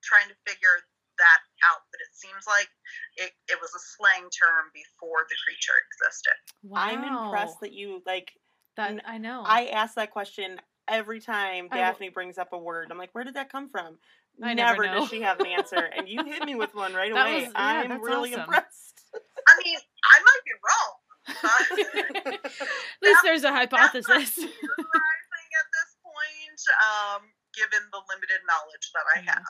trying 0.03 0.29
to 0.29 0.35
figure 0.47 0.79
that 1.19 1.41
out. 1.67 1.83
But 1.91 2.01
it 2.01 2.15
seems 2.15 2.47
like 2.47 2.71
it, 3.17 3.33
it 3.49 3.61
was 3.61 3.75
a 3.75 3.83
slang 3.99 4.31
term 4.31 4.71
before 4.73 5.27
the 5.29 5.35
creature 5.45 5.75
existed. 5.91 6.35
wow. 6.63 6.81
I'm 6.81 7.03
impressed 7.05 7.61
that 7.61 7.73
you 7.73 8.03
like. 8.07 8.33
that 8.77 9.03
I 9.05 9.19
know. 9.19 9.43
I 9.45 9.67
ask 9.67 9.95
that 9.97 10.13
question 10.13 10.61
every 10.89 11.21
time 11.21 11.69
I 11.71 11.77
will- 11.77 11.83
Daphne 11.83 12.09
brings 12.11 12.39
up 12.39 12.53
a 12.53 12.59
word. 12.59 12.91
I'm 12.91 12.99
like, 12.99 13.11
where 13.13 13.25
did 13.25 13.35
that 13.35 13.51
come 13.51 13.69
from? 13.69 13.99
I 14.43 14.55
never 14.55 14.85
does 14.85 15.01
know. 15.01 15.07
she 15.07 15.21
have 15.23 15.41
an 15.41 15.47
answer, 15.47 15.77
and 15.97 16.09
you 16.09 16.25
hit 16.25 16.45
me 16.45 16.55
with 16.55 16.75
one 16.75 16.95
right 16.95 17.13
That 17.15 17.27
away. 17.27 17.43
was- 17.45 17.53
yeah, 17.55 17.85
I'm 17.91 18.01
really 18.03 18.31
awesome. 18.31 18.41
impressed. 18.43 19.03
I 19.15 19.63
mean, 19.65 19.77
I 20.05 20.21
might 20.23 20.45
be 20.45 20.53
wrong. 20.65 20.93
but 21.43 22.35
At 22.53 23.03
least 23.03 23.21
there's 23.25 23.45
a 23.45 23.51
hypothesis. 23.53 24.35
Theorizing 24.35 25.51
at 25.53 25.69
this 25.73 25.97
point, 26.03 26.61
um, 26.83 27.23
given 27.55 27.81
the 27.93 28.01
limited 28.09 28.41
knowledge 28.49 28.91
that 28.95 29.05
I 29.17 29.21
have. 29.31 29.45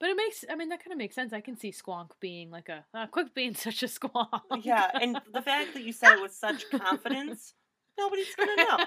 But 0.00 0.08
it 0.08 0.16
makes 0.16 0.44
I 0.50 0.54
mean 0.56 0.70
that 0.70 0.82
kind 0.82 0.92
of 0.92 0.98
makes 0.98 1.14
sense. 1.14 1.32
I 1.34 1.40
can 1.42 1.56
see 1.58 1.72
Squonk 1.72 2.08
being 2.20 2.50
like 2.50 2.70
a 2.70 2.84
uh, 2.94 3.06
Quick 3.08 3.34
being 3.34 3.54
such 3.54 3.82
a 3.82 3.86
squonk. 3.86 4.28
yeah, 4.62 4.90
and 4.94 5.20
the 5.32 5.42
fact 5.42 5.74
that 5.74 5.82
you 5.82 5.92
said 5.92 6.14
it 6.14 6.22
with 6.22 6.32
such 6.32 6.68
confidence, 6.70 7.52
nobody's 7.98 8.34
gonna 8.34 8.56
know. 8.56 8.78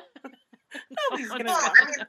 Nobody's 1.11 1.29
gonna 1.29 1.43
Well, 1.45 1.61
know. 1.61 1.73
I 1.81 1.85
mean, 1.85 2.05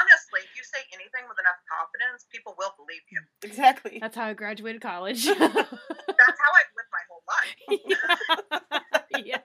honestly, 0.00 0.40
if 0.44 0.52
you 0.56 0.64
say 0.64 0.82
anything 0.92 1.24
with 1.28 1.38
enough 1.38 1.58
confidence, 1.70 2.26
people 2.32 2.54
will 2.58 2.74
believe 2.76 3.02
you. 3.10 3.20
Exactly. 3.42 3.98
That's 4.00 4.16
how 4.16 4.26
I 4.26 4.34
graduated 4.34 4.80
college. 4.82 5.24
That's 5.26 5.38
how 5.40 6.50
I've 6.58 6.72
lived 6.74 6.92
my 6.92 7.04
whole 7.08 7.24
life. 7.26 7.60
yes. 9.26 9.42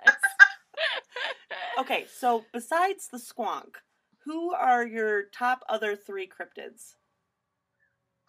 Okay, 1.80 2.06
so 2.10 2.46
besides 2.54 3.08
the 3.10 3.18
squonk, 3.18 3.82
who 4.26 4.54
are 4.54 4.86
your 4.86 5.24
top 5.34 5.64
other 5.68 5.96
three 5.96 6.28
cryptids? 6.30 6.96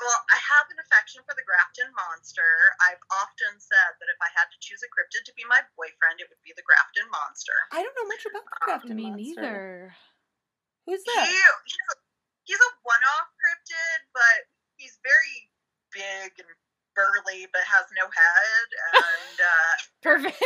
Well, 0.01 0.19
I 0.35 0.39
have 0.59 0.67
an 0.75 0.83
affection 0.83 1.23
for 1.23 1.31
the 1.39 1.47
Grafton 1.47 1.87
Monster. 1.95 2.75
I've 2.83 2.99
often 3.15 3.55
said 3.63 3.93
that 4.03 4.11
if 4.11 4.19
I 4.19 4.35
had 4.35 4.51
to 4.51 4.59
choose 4.59 4.83
a 4.83 4.91
cryptid 4.91 5.23
to 5.31 5.35
be 5.39 5.47
my 5.47 5.63
boyfriend, 5.79 6.19
it 6.19 6.27
would 6.27 6.43
be 6.43 6.51
the 6.59 6.67
Grafton 6.67 7.07
Monster. 7.15 7.55
I 7.71 7.87
don't 7.87 7.95
know 7.95 8.09
much 8.11 8.27
about 8.27 8.43
the 8.43 8.57
ah, 8.59 8.65
Grafton 8.67 8.97
Me 8.99 9.15
monster. 9.15 9.23
neither. 9.39 9.63
Who's 10.91 11.07
He, 11.07 11.13
that? 11.15 11.31
he's, 11.31 11.87
a, 11.95 11.95
he's 12.45 12.59
a 12.61 12.71
one-off 12.83 13.29
cryptid, 13.39 13.99
but 14.15 14.39
he's 14.77 14.99
very 15.07 15.37
big 15.95 16.33
and 16.41 16.51
burly, 16.97 17.47
but 17.53 17.63
has 17.65 17.87
no 17.97 18.05
head. 18.09 18.67
And 18.97 19.37
uh, 19.41 19.73
Perfect. 20.07 20.41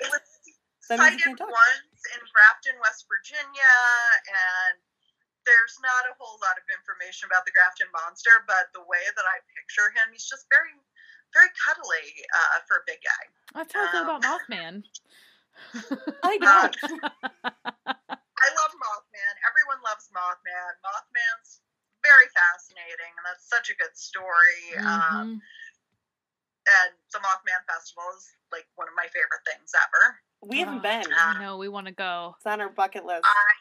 it 0.00 0.08
was 0.10 0.24
sighted 0.86 1.18
he 1.18 1.22
can't 1.22 1.38
talk. 1.38 1.50
once 1.50 2.00
in 2.14 2.20
Grafton, 2.32 2.76
West 2.82 3.06
Virginia, 3.06 3.74
and 4.26 4.80
there's 5.46 5.76
not 5.82 6.06
a 6.10 6.14
whole 6.18 6.38
lot 6.42 6.54
of 6.58 6.64
information 6.70 7.26
about 7.26 7.42
the 7.46 7.54
Grafton 7.54 7.90
monster, 7.90 8.46
but 8.46 8.70
the 8.74 8.82
way 8.86 9.02
that 9.14 9.26
I 9.26 9.42
picture 9.58 9.90
him, 9.94 10.10
he's 10.14 10.26
just 10.26 10.46
very, 10.50 10.70
very 11.34 11.50
cuddly 11.66 12.06
uh, 12.30 12.62
for 12.70 12.82
a 12.82 12.84
big 12.86 13.02
guy. 13.02 13.22
That's 13.54 13.74
how 13.74 13.86
I 13.86 13.90
feel 13.90 14.06
Um, 14.06 14.18
about 14.18 14.22
Mothman. 14.22 14.86
I 16.22 16.38
Uh, 16.38 16.70
don't. 16.70 16.74
I 17.44 18.48
love 18.58 18.72
Mothman. 19.22 19.36
Everyone 19.46 19.80
loves 19.86 20.10
Mothman. 20.10 20.72
Mothman's 20.82 21.62
very 22.02 22.26
fascinating, 22.34 23.12
and 23.14 23.24
that's 23.26 23.46
such 23.46 23.70
a 23.70 23.76
good 23.78 23.94
story. 23.94 24.74
Um, 24.82 25.38
Mhm. 25.38 25.40
and 26.62 26.92
the 27.12 27.18
Mothman 27.18 27.64
Festival 27.66 28.10
is 28.16 28.36
like 28.50 28.66
one 28.74 28.88
of 28.88 28.94
my 28.94 29.06
favorite 29.08 29.44
things 29.46 29.74
ever. 29.74 30.22
we 30.44 30.58
haven't 30.58 30.78
Oh, 30.78 30.82
been. 30.82 31.06
uh, 31.12 31.16
I 31.16 31.38
know 31.38 31.56
we 31.56 31.68
want 31.68 31.86
to 31.86 31.92
go. 31.94 32.34
It's 32.36 32.46
on 32.46 32.60
our 32.60 32.68
bucket 32.68 33.04
list. 33.04 33.24
I 33.24 33.54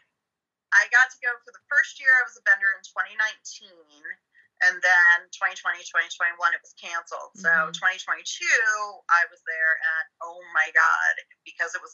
I 0.74 0.88
got 0.88 1.12
to 1.12 1.18
go 1.22 1.30
for 1.46 1.52
the 1.52 1.62
first 1.70 2.00
year 2.00 2.10
I 2.10 2.24
was 2.24 2.38
a 2.38 2.42
vendor 2.42 2.74
in 2.74 2.82
2019 2.82 3.70
and 4.66 4.82
then 4.82 5.30
2020 5.30 5.78
2021 5.84 6.54
it 6.56 6.62
was 6.64 6.74
canceled. 6.82 7.38
So 7.38 7.50
Mhm. 7.50 7.74
2022 7.74 8.50
I 9.10 9.26
was 9.30 9.44
there 9.46 9.78
and 9.78 10.10
oh 10.24 10.42
my 10.54 10.72
god 10.74 11.14
because 11.46 11.76
it 11.76 11.82
was 11.84 11.94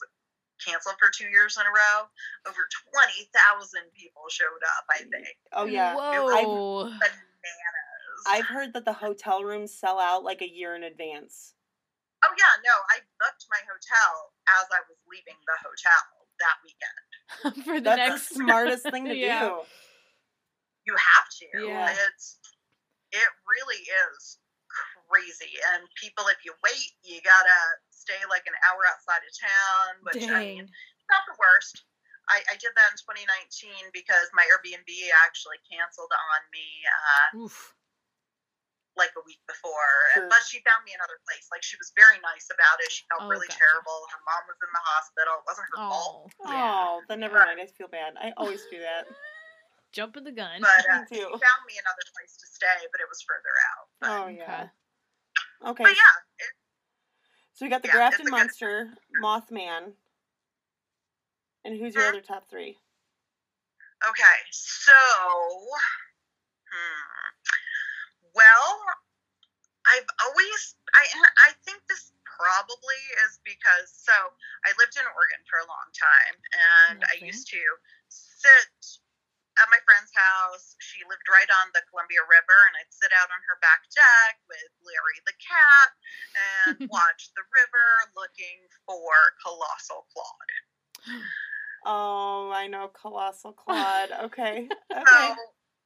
canceled 0.64 0.96
for 0.98 1.10
2 1.10 1.26
years 1.28 1.56
in 1.56 1.62
a 1.66 1.70
row 1.70 2.08
over 2.46 2.62
20,000 2.92 3.80
people 3.94 4.22
showed 4.30 4.62
up 4.78 4.84
I 4.90 4.98
think. 5.06 5.36
oh 5.52 5.66
yeah. 5.66 5.94
Whoa. 5.94 6.84
Bananas. 6.84 8.22
I've 8.26 8.46
heard 8.46 8.72
that 8.74 8.84
the 8.84 8.92
hotel 8.92 9.44
rooms 9.44 9.72
sell 9.72 9.98
out 10.00 10.24
like 10.24 10.42
a 10.42 10.48
year 10.50 10.74
in 10.74 10.82
advance. 10.82 11.54
oh 12.24 12.34
yeah, 12.36 12.54
no, 12.64 12.74
I 12.90 12.98
booked 13.20 13.46
my 13.50 13.60
hotel 13.62 14.32
as 14.60 14.66
I 14.72 14.80
was 14.88 14.98
leaving 15.08 15.38
the 15.46 15.56
hotel 15.62 16.02
that 16.40 16.56
weekend. 16.66 17.64
For 17.64 17.74
the 17.80 17.94
That's 17.94 17.96
next 17.98 18.28
the 18.30 18.34
smartest 18.42 18.82
thing 18.90 19.04
to 19.06 19.14
Yeah. 19.16 19.48
do. 19.48 19.60
You 20.86 20.94
have 20.96 21.28
to. 21.28 21.66
Yeah. 21.68 21.94
It's 22.08 22.38
it 23.12 23.28
really 23.48 23.80
is 23.82 24.38
crazy. 25.08 25.56
And 25.74 25.88
people 25.96 26.28
if 26.28 26.44
you 26.44 26.52
wait, 26.62 26.92
you 27.02 27.18
gotta 27.24 27.58
stay 27.90 28.20
like 28.28 28.44
an 28.46 28.54
hour 28.68 28.84
outside 28.86 29.24
of 29.24 29.32
town, 29.34 29.88
which 30.04 30.24
I 30.28 30.60
mean 30.60 30.68
not 31.08 31.24
the 31.26 31.36
worst. 31.40 31.82
I, 32.28 32.44
I 32.52 32.60
did 32.60 32.76
that 32.76 32.92
in 32.92 33.00
2019 33.00 33.88
because 33.96 34.28
my 34.36 34.44
Airbnb 34.52 34.84
actually 35.24 35.56
canceled 35.64 36.12
on 36.12 36.40
me 36.52 36.68
uh, 36.84 37.48
like 39.00 39.16
a 39.16 39.24
week 39.24 39.40
before. 39.48 40.12
Sure. 40.12 40.28
But 40.28 40.44
she 40.44 40.60
found 40.60 40.84
me 40.84 40.92
another 40.92 41.16
place. 41.24 41.48
Like 41.48 41.64
she 41.64 41.80
was 41.80 41.88
very 41.96 42.20
nice 42.20 42.52
about 42.52 42.84
it. 42.84 42.92
She 42.92 43.08
felt 43.08 43.24
Oh, 43.24 43.32
really 43.32 43.48
gotcha. 43.48 43.64
terrible. 43.64 43.96
Her 44.12 44.20
mom 44.28 44.44
was 44.44 44.60
in 44.60 44.68
the 44.68 44.84
hospital. 44.84 45.40
It 45.40 45.46
wasn't 45.48 45.68
her 45.72 45.78
fault. 45.88 46.28
Oh. 46.44 46.52
Yeah. 46.52 46.68
Oh, 46.76 46.92
then 47.08 47.24
never 47.24 47.40
mind. 47.40 47.64
I 47.64 47.66
feel 47.72 47.88
bad. 47.88 48.20
I 48.20 48.36
always 48.36 48.60
do 48.68 48.76
that. 48.84 49.08
Jumping 49.96 50.28
the 50.28 50.36
gun. 50.36 50.60
But 50.60 50.84
uh, 50.84 51.08
Me 51.08 51.16
she 51.16 51.24
found 51.24 51.62
me 51.64 51.80
another 51.80 52.04
place 52.12 52.36
to 52.36 52.46
stay, 52.52 52.84
but 52.92 53.00
it 53.00 53.08
was 53.08 53.24
further 53.24 53.54
out. 53.72 53.86
But, 54.04 54.08
Oh 54.12 54.26
yeah. 54.28 54.68
Okay. 55.64 55.84
but 55.84 55.92
yeah, 55.96 56.14
it, 56.38 56.50
So 57.54 57.66
we 57.66 57.70
got 57.70 57.82
the 57.82 57.88
Yeah, 57.88 57.94
Grafton 57.94 58.22
a 58.22 58.24
good- 58.24 58.30
Monster, 58.30 58.94
Mothman, 59.18 59.92
and 61.64 61.78
who's 61.78 61.94
your 61.94 62.04
Mhm. 62.04 62.08
other 62.08 62.20
top 62.22 62.48
three? 62.48 62.78
Okay, 64.08 64.38
so, 64.52 64.92
hmm. 66.70 67.30
well, 68.32 68.84
I've 69.86 70.06
always, 70.22 70.76
I, 70.94 71.24
I 71.48 71.52
think 71.64 71.82
this 71.88 72.12
probably 72.24 73.00
is 73.26 73.40
because, 73.42 73.90
so 73.90 74.12
I 74.64 74.72
lived 74.78 74.96
in 74.96 75.04
Oregon 75.04 75.44
for 75.50 75.58
a 75.58 75.66
long 75.66 75.90
time, 75.92 76.36
and 76.92 77.04
I 77.04 77.14
used 77.24 77.48
to 77.48 77.78
sit 78.08 79.00
at 79.58 79.68
my 79.70 79.78
friend's 79.84 80.14
house. 80.14 80.78
She 80.78 81.02
lived 81.06 81.26
right 81.26 81.50
on 81.62 81.70
the 81.74 81.82
Columbia 81.90 82.22
River, 82.26 82.58
and 82.70 82.74
I'd 82.78 82.90
sit 82.94 83.10
out 83.14 83.28
on 83.30 83.40
her 83.50 83.58
back 83.58 83.82
deck 83.90 84.38
with 84.46 84.70
Larry 84.86 85.18
the 85.26 85.34
cat 85.38 85.90
and 86.34 86.88
watch 86.94 87.30
the 87.34 87.42
river 87.50 87.86
looking 88.14 88.66
for 88.86 89.12
colossal 89.42 90.06
Claude. 90.14 90.52
Oh, 91.86 92.50
I 92.54 92.66
know 92.66 92.90
Colossal 92.94 93.52
Claude. 93.60 94.10
Okay. 94.30 94.66
So 94.70 95.16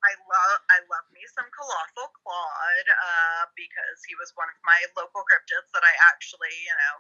I 0.03 0.13
love 0.27 0.59
I 0.73 0.83
love 0.91 1.07
me 1.15 1.23
some 1.31 1.47
colossal 1.55 2.11
Claude 2.25 2.89
uh, 2.91 3.43
because 3.55 3.99
he 4.09 4.17
was 4.19 4.33
one 4.35 4.51
of 4.51 4.59
my 4.67 4.81
local 4.99 5.23
cryptids 5.23 5.71
that 5.77 5.85
I 5.87 5.95
actually 6.11 6.51
you 6.51 6.75
know 6.75 6.97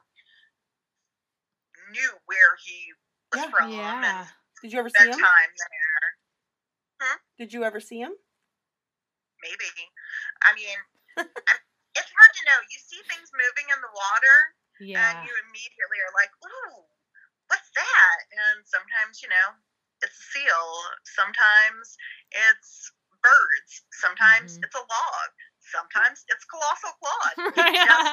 knew 1.99 2.13
where 2.31 2.55
he 2.63 2.95
was 3.35 3.43
Yeah. 3.43 3.51
from 3.51 3.67
yeah. 3.75 4.23
and 4.23 4.29
Did 4.63 4.73
you 4.73 4.79
ever 4.79 4.91
see 4.93 5.03
him? 5.09 5.19
time 5.19 5.51
there. 5.57 6.12
Did 7.39 7.53
you 7.53 7.65
ever 7.65 7.81
see 7.81 7.99
him? 8.01 8.13
Maybe 9.43 9.67
I 10.47 10.55
mean 10.55 10.79
it's 11.99 12.13
hard 12.15 12.33
to 12.39 12.43
know. 12.47 12.59
You 12.71 12.79
see 12.79 13.03
things 13.11 13.29
moving 13.35 13.67
in 13.75 13.81
the 13.83 13.91
water 13.93 14.39
Yeah. 14.81 15.03
and 15.03 15.27
you 15.27 15.33
immediately 15.49 15.99
are 16.07 16.15
like, 16.15 16.31
ooh, 16.47 16.87
what's 17.51 17.71
that? 17.75 18.19
And 18.33 18.63
sometimes, 18.65 19.19
you 19.23 19.29
know, 19.29 19.49
it's 20.03 20.15
a 20.15 20.23
seal. 20.31 20.69
Sometimes 21.19 21.99
it's 22.31 22.93
birds. 23.23 23.83
Sometimes 23.99 24.59
Mhm. 24.59 24.63
it's 24.65 24.75
a 24.79 24.85
log. 24.87 25.31
Sometimes 25.75 26.23
it's 26.31 26.45
colossal 26.47 26.95
claude. 27.03 27.39
You 27.63 27.87
just 27.87 28.11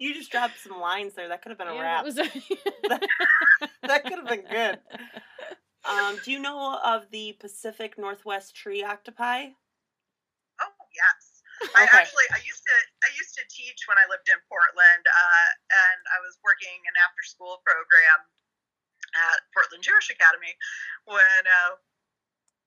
You 0.00 0.14
just 0.14 0.30
dropped 0.30 0.58
some 0.60 0.78
lines 0.80 1.14
there. 1.14 1.28
That 1.28 1.42
could 1.42 1.50
have 1.50 1.58
been 1.58 1.66
a 1.68 1.74
Yeah, 1.74 1.80
rap. 1.82 2.04
that 2.04 2.06
was 2.06 2.18
a- 2.18 2.30
That 3.86 4.04
could 4.04 4.18
have 4.18 4.28
been 4.28 4.44
good. 4.48 4.80
Um, 5.84 6.16
do 6.24 6.32
you 6.32 6.40
know 6.40 6.80
of 6.80 7.10
the 7.10 7.36
Pacific 7.40 7.98
Northwest 7.98 8.56
tree 8.56 8.82
octopi? 8.82 9.52
oh 10.60 10.72
yes. 10.94 11.42
I 11.76 11.84
Okay. 11.84 12.02
actually 12.02 12.28
I 12.34 12.40
used 12.44 12.64
to 12.64 12.76
I 13.04 13.10
used 13.14 13.34
to 13.36 13.44
teach 13.52 13.86
when 13.86 13.98
I 14.00 14.06
lived 14.10 14.28
in 14.28 14.40
Portland, 14.48 15.04
uh, 15.06 15.48
and 15.70 16.00
I 16.12 16.18
was 16.24 16.36
working 16.42 16.80
an 16.88 16.96
after 17.04 17.22
school 17.22 17.60
program 17.64 18.26
at 19.14 19.38
Portland 19.54 19.84
Jewish 19.84 20.10
Academy 20.10 20.56
when 21.06 21.42
uh, 21.46 21.78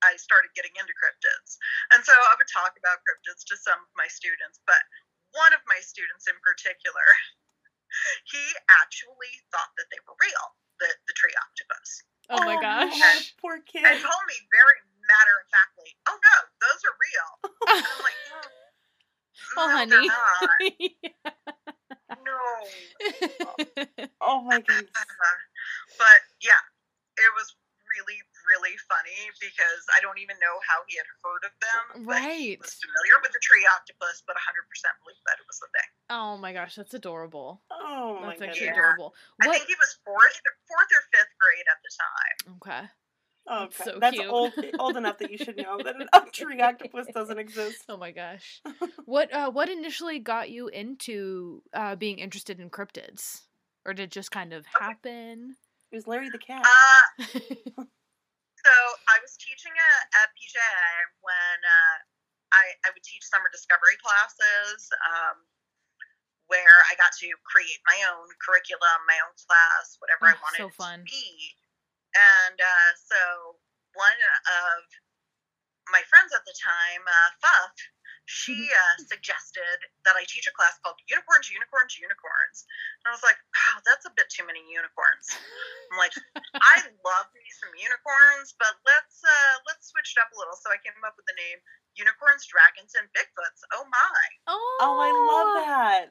I 0.05 0.15
started 0.15 0.53
getting 0.55 0.71
into 0.77 0.93
cryptids. 0.95 1.57
And 1.91 2.05
so 2.05 2.13
I 2.13 2.33
would 2.37 2.47
talk 2.47 2.77
about 2.79 3.03
cryptids 3.03 3.43
to 3.51 3.55
some 3.57 3.79
of 3.81 3.91
my 3.97 4.07
students, 4.07 4.61
but 4.63 4.79
one 5.35 5.51
of 5.51 5.59
my 5.67 5.79
students 5.83 6.29
in 6.29 6.37
particular, 6.39 7.03
he 8.33 8.45
actually 8.79 9.33
thought 9.51 9.73
that 9.75 9.89
they 9.91 9.99
were 10.07 10.15
real, 10.21 10.45
the, 10.79 10.89
the 11.09 11.15
tree 11.17 11.35
octopus. 11.35 11.89
Oh 12.29 12.43
my 12.45 12.55
no, 12.55 12.61
gosh. 12.61 13.33
poor 13.39 13.59
kid. 13.65 13.83
And 13.85 13.99
told 14.01 14.23
me 14.27 14.37
very 14.51 14.77
matter 15.07 15.35
of 15.39 15.47
factly, 15.51 15.89
oh 16.07 16.17
no, 16.19 16.35
those 16.59 16.81
are 16.83 16.95
real. 16.99 17.29
And 17.77 17.85
I'm 17.87 18.01
like, 18.03 18.19
"Mm, 18.27 19.55
Well, 19.55 19.67
no, 19.67 19.75
honey. 19.77 19.91
they're 19.91 20.11
not. 20.11 21.27
No. 22.23 22.39
Oh 24.19 24.41
my 24.41 24.59
goodness. 24.59 24.89
Uh, 24.95 25.03
but 26.01 26.19
yeah, 26.43 26.59
it 27.19 27.31
was 27.35 27.55
really, 27.95 28.19
really 28.47 28.75
funny 28.89 29.31
because 29.39 29.83
I 29.95 29.99
don't 30.03 30.17
even 30.19 30.35
know 30.43 30.55
how 30.67 30.83
he 30.87 30.97
had 30.99 31.07
heard 31.23 31.43
of 31.47 31.53
them. 31.61 31.83
But 32.07 32.19
he 32.23 32.57
Right. 32.57 32.59
was 32.59 32.73
familiar 32.79 33.19
with 33.23 33.31
the 33.31 33.43
tree 33.43 33.63
octopus, 33.75 34.23
but 34.27 34.35
100% 34.35 34.43
believed 35.03 35.23
that 35.27 35.39
it 35.39 35.47
was 35.47 35.59
a 35.63 35.69
thing. 35.71 35.91
Oh 36.09 36.37
my 36.37 36.53
gosh, 36.53 36.75
that's 36.75 36.93
adorable. 36.93 37.61
Oh 37.71 38.17
my 38.21 38.29
That's 38.29 38.41
actually 38.41 38.67
Yeah. 38.67 38.73
adorable. 38.73 39.13
I 39.41 39.45
What? 39.45 39.57
think 39.57 39.67
he 39.67 39.75
was 39.79 39.97
fourth, 40.03 40.41
fourth 40.67 40.87
or 40.95 41.01
fifth 41.13 41.33
grade 41.39 41.65
at 41.69 41.77
the 41.83 41.91
time. 41.97 42.55
Okay. 42.57 42.89
Oh, 43.49 43.59
That's 43.61 43.81
okay. 43.81 43.91
so 43.91 43.99
That's 43.99 44.17
cute. 44.17 44.29
old 44.29 44.53
old 44.79 44.97
enough 44.97 45.19
that 45.19 45.31
you 45.31 45.37
should 45.37 45.57
know 45.57 45.81
that 45.83 45.95
an 45.95 46.09
a 46.13 46.25
tree 46.31 46.59
octopus 46.61 47.07
doesn't 47.13 47.37
exist. 47.37 47.83
Oh 47.89 47.97
my 47.97 48.11
gosh. 48.11 48.61
What 49.05 49.31
uh 49.33 49.49
what 49.51 49.69
initially 49.69 50.19
got 50.19 50.49
you 50.49 50.67
into 50.67 51.63
uh 51.73 51.95
being 51.95 52.19
interested 52.19 52.59
in 52.59 52.69
cryptids? 52.69 53.43
Or 53.85 53.93
did 53.93 54.03
it 54.03 54.11
just 54.11 54.31
kind 54.31 54.51
of 54.51 54.65
happen? 54.65 55.55
It 55.91 55.95
was 55.95 56.07
Larry 56.07 56.27
the 56.29 56.37
cat. 56.37 56.67
Uh, 56.67 57.23
so 57.23 58.73
I 59.07 59.15
was 59.23 59.39
teaching 59.39 59.71
at, 59.71 60.03
at 60.11 60.27
PJA 60.35 60.83
when 61.23 61.59
uh, 61.63 61.97
I, 62.51 62.63
I 62.83 62.91
would 62.91 63.03
teach 63.07 63.23
summer 63.23 63.47
discovery 63.47 63.95
classes 64.03 64.91
um, 65.07 65.39
where 66.47 66.77
I 66.91 66.95
got 66.95 67.11
to 67.23 67.27
create 67.47 67.79
my 67.87 67.99
own 68.11 68.27
curriculum, 68.39 68.99
my 69.07 69.19
own 69.23 69.35
class, 69.35 69.95
whatever 69.99 70.27
I 70.31 70.35
Oh, 70.35 70.43
wanted 70.43 70.59
so 70.63 70.67
it 70.71 70.75
fun. 70.79 70.99
to 71.03 71.05
be. 71.07 71.27
And 72.15 72.57
uh, 72.59 72.89
so 72.97 73.59
one 73.93 74.19
of 74.47 74.83
my 75.91 76.03
friends 76.11 76.31
at 76.35 76.43
the 76.43 76.55
time, 76.59 77.03
uh, 77.07 77.29
Fuff, 77.43 77.75
she 78.27 78.67
uh, 78.67 78.95
suggested 79.07 79.79
that 80.03 80.19
I 80.19 80.27
teach 80.27 80.43
a 80.51 80.55
class 80.55 80.75
called 80.83 80.99
Unicorns, 81.07 81.47
Unicorns, 81.47 81.95
Unicorns. 81.95 82.67
And 82.99 83.07
I 83.07 83.15
was 83.15 83.23
like, 83.23 83.39
wow, 83.55 83.79
that's 83.87 84.03
a 84.03 84.11
bit 84.19 84.27
too 84.27 84.43
many 84.43 84.59
unicorns. 84.67 85.31
I'm 85.91 85.95
like, 85.95 86.11
I 86.59 86.75
love 87.07 87.27
me 87.31 87.47
some 87.55 87.71
unicorns, 87.79 88.51
but 88.59 88.75
let's 88.83 89.23
uh, 89.23 89.53
let's 89.71 89.87
switch 89.95 90.11
it 90.11 90.19
up 90.19 90.27
a 90.35 90.37
little. 90.39 90.59
So 90.59 90.75
I 90.75 90.79
came 90.83 90.91
up 91.07 91.15
with 91.15 91.23
the 91.31 91.39
name 91.39 91.63
Unicorns, 91.95 92.43
Dragons, 92.51 92.99
and 92.99 93.07
Bigfoots. 93.15 93.63
Oh 93.71 93.87
my! 93.87 94.23
Oh, 94.51 94.75
Oh, 94.83 94.99
I 94.99 95.09
love 95.15 95.49
that. 95.63 96.07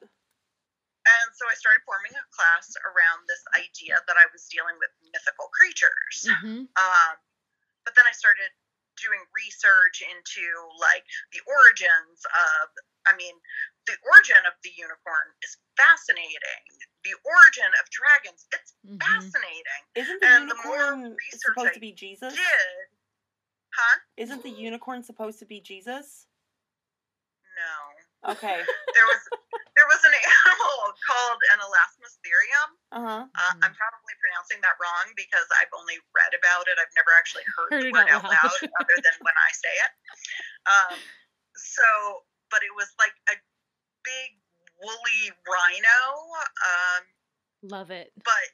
And 1.07 1.27
so 1.35 1.47
I 1.47 1.55
started 1.55 1.81
forming 1.87 2.11
a 2.11 2.25
class 2.35 2.75
around 2.83 3.23
this 3.31 3.39
idea 3.55 3.95
that 4.07 4.17
I 4.19 4.27
was 4.35 4.43
dealing 4.51 4.75
with 4.79 4.91
mythical 5.13 5.47
creatures. 5.55 6.27
hmm 6.27 6.67
Um, 6.75 7.13
but 7.87 7.95
then 7.95 8.03
I 8.03 8.11
started 8.11 8.51
doing 8.99 9.21
research 9.31 10.01
into 10.03 10.43
like 10.81 11.05
the 11.31 11.39
origins 11.45 12.19
of, 12.25 12.65
I 13.07 13.13
mean, 13.15 13.37
the 13.85 13.95
origin 14.03 14.41
of 14.43 14.57
the 14.65 14.73
unicorn 14.75 15.27
is 15.45 15.55
fascinating. 15.77 16.63
The 17.05 17.15
origin 17.23 17.71
of 17.79 17.85
dragons, 17.93 18.43
it's 18.51 18.73
hmm 18.83 18.97
fascinating. 18.99 19.81
Isn't 19.95 20.19
the 20.19 20.27
And 20.27 20.49
the 20.51 20.57
more 20.65 20.75
unicorn 20.75 21.15
research 21.15 21.41
supposed 21.45 21.71
I 21.71 21.77
to 21.77 21.79
be 21.79 21.93
Jesus? 21.93 22.33
Did, 22.33 22.75
huh? 23.71 23.97
Isn't 24.17 24.43
the 24.43 24.51
unicorn 24.51 25.03
supposed 25.03 25.39
to 25.39 25.45
be 25.47 25.61
Jesus? 25.61 26.27
No. 27.55 27.96
Okay. 28.27 28.59
There 28.97 29.05
was 29.13 29.21
there 29.77 29.85
was 29.93 30.01
an 30.09 30.15
animal 30.17 30.77
called 31.07 31.37
an 31.53 31.61
elasmotherium. 31.61 32.69
Uh 32.89 33.03
huh. 33.05 33.23
Uh, 33.29 33.53
I'm 33.61 33.73
probably 33.77 34.15
pronouncing 34.17 34.57
that 34.65 34.73
wrong 34.81 35.13
because 35.13 35.45
I've 35.61 35.69
only 35.77 36.01
read 36.17 36.33
about 36.33 36.65
it. 36.65 36.81
I've 36.81 36.89
never 36.97 37.13
actually 37.13 37.45
heard, 37.53 37.69
Heard 37.77 37.83
the 37.85 37.89
it 37.89 37.93
word 37.93 38.09
out 38.09 38.25
out 38.25 38.33
loud 38.33 38.57
loud. 38.57 38.73
other 38.81 38.97
than 38.97 39.15
when 39.21 39.37
I 39.37 39.49
say 39.53 39.69
it. 39.69 39.91
Um, 40.65 40.97
so, 41.53 41.87
but 42.49 42.65
it 42.65 42.73
was 42.73 42.89
like 42.97 43.13
a 43.29 43.37
big 44.01 44.29
woolly 44.81 45.23
rhino. 45.45 45.99
Um, 46.65 47.01
Love 47.69 47.93
it. 47.93 48.09
but 48.25 48.47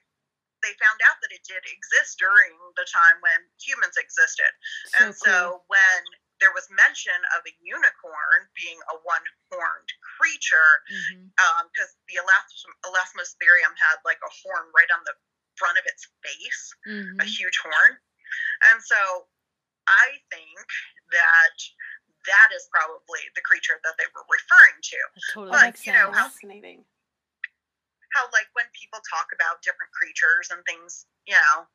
they 0.60 0.76
found 0.80 1.00
out 1.08 1.24
that 1.24 1.32
it 1.32 1.44
did 1.48 1.64
exist 1.64 2.20
during 2.20 2.52
the 2.76 2.84
time 2.92 3.20
when 3.24 3.40
humans 3.64 3.96
existed. 3.96 4.52
So 4.92 5.00
and 5.00 5.12
so 5.16 5.64
when 5.72 6.00
there 6.44 6.52
was 6.52 6.68
mention 6.76 7.16
of 7.40 7.48
a 7.48 7.54
unicorn 7.64 8.40
being 8.52 8.76
a 8.92 8.96
one-horned 9.08 9.90
creature, 10.20 10.72
cool. 10.92 11.24
hmm 11.24 11.32
because 11.72 11.96
the 12.12 12.20
Elas- 12.20 12.68
Elasmotherium 12.84 13.72
had 13.80 13.98
like 14.04 14.20
a 14.20 14.32
horn 14.44 14.68
right 14.76 14.92
on 14.92 15.02
the 15.08 15.16
front 15.56 15.80
of 15.80 15.86
its 15.88 16.04
face, 16.20 16.64
hmm 16.84 17.24
a 17.24 17.26
huge 17.26 17.56
horn. 17.64 17.96
And 18.70 18.78
so 18.84 19.32
I 19.88 20.20
think 20.28 20.68
that 21.16 21.56
that 22.28 22.50
is 22.52 22.68
probably 22.70 23.24
the 23.40 23.42
creature 23.48 23.80
that 23.88 23.96
they 23.96 24.08
were 24.12 24.28
referring 24.28 24.80
to. 24.84 25.00
That 25.00 25.28
totally 25.32 25.56
But, 25.56 25.66
makes 25.72 25.88
you 25.88 25.96
know, 25.96 26.12
sense. 26.12 26.36
Fascinating. 26.44 26.84
How, 28.14 28.28
like, 28.36 28.48
when 28.54 28.68
people 28.78 29.02
talk 29.10 29.32
about 29.34 29.64
different 29.66 29.90
creatures 29.96 30.54
and 30.54 30.62
things, 30.70 31.08
you 31.26 31.34
know, 31.34 31.66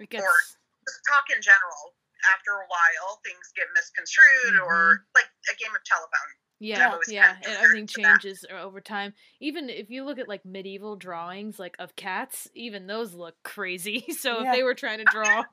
It 0.00 0.08
gets 0.08 0.24
just 0.24 1.00
talk 1.06 1.28
in 1.30 1.42
general, 1.44 1.94
after 2.30 2.52
a 2.52 2.66
while, 2.68 3.20
things 3.24 3.50
get 3.56 3.66
misconstrued 3.74 4.60
or 4.62 5.06
like 5.14 5.26
a 5.50 5.56
game 5.56 5.74
of 5.74 5.82
telephone. 5.84 6.30
yeah, 6.60 6.92
always 6.92 7.08
yeah, 7.10 7.34
kind 7.34 7.36
of 7.38 7.44
and 7.48 7.56
everything 7.58 7.86
concerned 7.86 7.90
for 7.90 7.98
that. 8.02 8.22
changes 8.22 8.44
over 8.50 8.80
time. 8.80 9.14
Even 9.40 9.68
if 9.68 9.90
you 9.90 10.04
look 10.04 10.18
at 10.18 10.28
like 10.28 10.44
medieval 10.44 10.96
drawings, 10.96 11.58
like 11.58 11.76
of 11.78 11.96
cats, 11.96 12.48
even 12.54 12.86
those 12.86 13.14
look 13.14 13.34
crazy. 13.42 14.04
So 14.12 14.42
if 14.42 14.50
they 14.52 14.62
were 14.62 14.74
trying 14.74 14.98
to 14.98 15.04
draw 15.04 15.44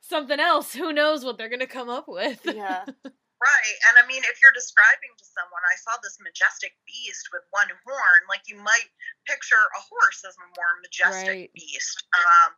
something 0.00 0.40
else, 0.40 0.72
who 0.72 0.92
knows 0.92 1.24
what 1.24 1.36
they're 1.36 1.50
gonna 1.50 1.66
come 1.66 1.90
up 1.90 2.08
with? 2.08 2.40
Yeah. 2.44 2.86
Right. 3.42 3.76
And 3.92 4.00
I 4.00 4.08
mean, 4.08 4.24
if 4.24 4.40
you're 4.40 4.56
describing 4.56 5.12
to 5.20 5.26
someone, 5.36 5.60
I 5.68 5.76
saw 5.76 5.92
this 6.00 6.16
majestic 6.24 6.72
beast 6.88 7.28
with 7.28 7.44
one 7.52 7.68
horn, 7.84 8.20
like 8.32 8.48
you 8.48 8.56
might 8.56 8.88
picture 9.28 9.60
a 9.60 9.82
horse 9.84 10.24
as 10.24 10.32
a 10.40 10.48
more 10.56 10.80
majestic 10.80 11.44
Right. 11.44 11.50
beast. 11.52 12.08
Um, 12.16 12.56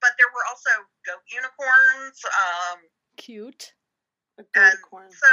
but 0.00 0.16
there 0.16 0.28
were 0.32 0.44
also 0.48 0.72
goat 1.04 1.24
unicorns. 1.28 2.18
Um, 2.26 2.78
Cute. 3.16 3.76
A 4.40 4.44
goat 4.56 4.80
corn. 4.84 5.12
so, 5.12 5.32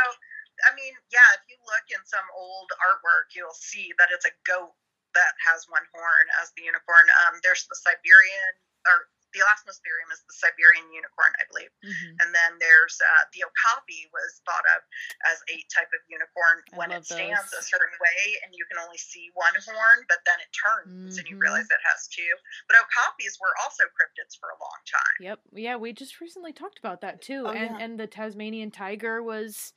I 0.67 0.75
mean, 0.75 0.91
yeah, 1.12 1.30
if 1.39 1.43
you 1.47 1.56
look 1.63 1.88
in 1.89 2.03
some 2.03 2.27
old 2.36 2.69
artwork, 2.84 3.32
you'll 3.32 3.56
see 3.56 3.95
that 3.97 4.12
it's 4.12 4.27
a 4.27 4.36
goat 4.43 4.75
that 5.15 5.34
has 5.47 5.63
one 5.71 5.86
horn 5.95 6.25
as 6.43 6.51
the 6.60 6.67
unicorn. 6.67 7.08
Um, 7.23 7.39
there's 7.41 7.63
the 7.71 7.77
Siberian, 7.80 8.53
or 8.84 9.08
the 9.38 9.45
Elasmotherium 9.45 10.10
is 10.10 10.26
the 10.26 10.34
Siberian 10.34 10.89
unicorn, 10.89 11.30
I 11.38 11.45
believe. 11.54 11.69
hmm 11.86 12.17
And 12.26 12.34
then 12.34 12.58
there's 12.58 12.97
uh, 12.97 13.23
the 13.38 13.45
okapi 13.45 14.10
was 14.10 14.41
thought 14.50 14.65
of 14.73 14.82
as 15.30 15.38
a 15.54 15.62
type 15.69 15.93
of 15.93 16.02
unicorn 16.10 16.65
I 16.73 16.82
when 16.82 16.89
it 16.89 17.06
love 17.06 17.06
stands 17.06 17.54
a 17.54 17.62
certain 17.62 17.93
way 18.02 18.21
and 18.41 18.58
you 18.58 18.65
can 18.65 18.82
only 18.82 18.97
see 18.97 19.30
one 19.38 19.54
horn, 19.62 20.10
but 20.10 20.26
then 20.26 20.41
it 20.41 20.50
turns 20.58 21.21
and 21.21 21.30
you 21.30 21.38
Mhm. 21.38 21.45
realize 21.45 21.69
it 21.69 21.84
has 21.86 22.10
two. 22.10 22.34
But 22.65 22.82
okapis 22.82 23.38
were 23.38 23.54
also 23.62 23.86
cryptids 23.93 24.34
for 24.41 24.50
a 24.50 24.58
long 24.58 24.80
time. 24.89 25.17
Yep. 25.21 25.39
Yeah, 25.54 25.76
we 25.78 25.93
just 25.93 26.17
recently 26.17 26.54
talked 26.54 26.82
about 26.82 27.02
that 27.06 27.21
too. 27.21 27.45
Oh, 27.45 27.54
and 27.54 27.78
yeah. 27.78 27.84
and 27.86 28.00
the 28.00 28.10
Tasmanian 28.10 28.71
tiger 28.73 29.21
was 29.21 29.73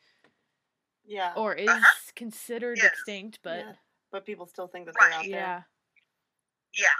Yeah. 1.04 1.34
or 1.36 1.54
is 1.54 1.68
Uh-huh. 1.68 2.12
considered 2.16 2.78
Yes. 2.78 2.92
extinct, 2.96 3.40
but 3.42 3.60
yeah. 3.60 3.76
But 4.10 4.24
people 4.26 4.46
still 4.46 4.66
think 4.68 4.86
that 4.86 4.96
they're 4.98 5.12
out 5.12 5.22
there. 5.24 5.30
yeah. 5.38 5.62
Yeah. 6.74 6.98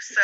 So, 0.00 0.22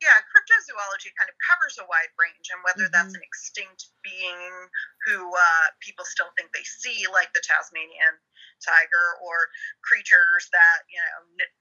yeah, 0.00 0.16
cryptozoology 0.32 1.12
kind 1.16 1.28
of 1.28 1.36
covers 1.44 1.76
a 1.78 1.84
wide 1.84 2.12
range, 2.18 2.48
and 2.50 2.60
whether 2.64 2.88
that's 2.88 3.12
Mhm. 3.12 3.20
an 3.20 3.22
extinct 3.22 3.88
being 4.02 4.68
who 5.04 5.28
uh, 5.36 5.66
people 5.80 6.04
still 6.04 6.32
think 6.36 6.52
they 6.52 6.64
see, 6.64 7.06
like 7.08 7.32
the 7.32 7.40
Tasmanian 7.40 8.18
tiger, 8.64 9.16
or 9.20 9.48
creatures 9.82 10.48
that, 10.52 10.84
you 10.88 11.00
know, 11.00 11.44
n- 11.44 11.52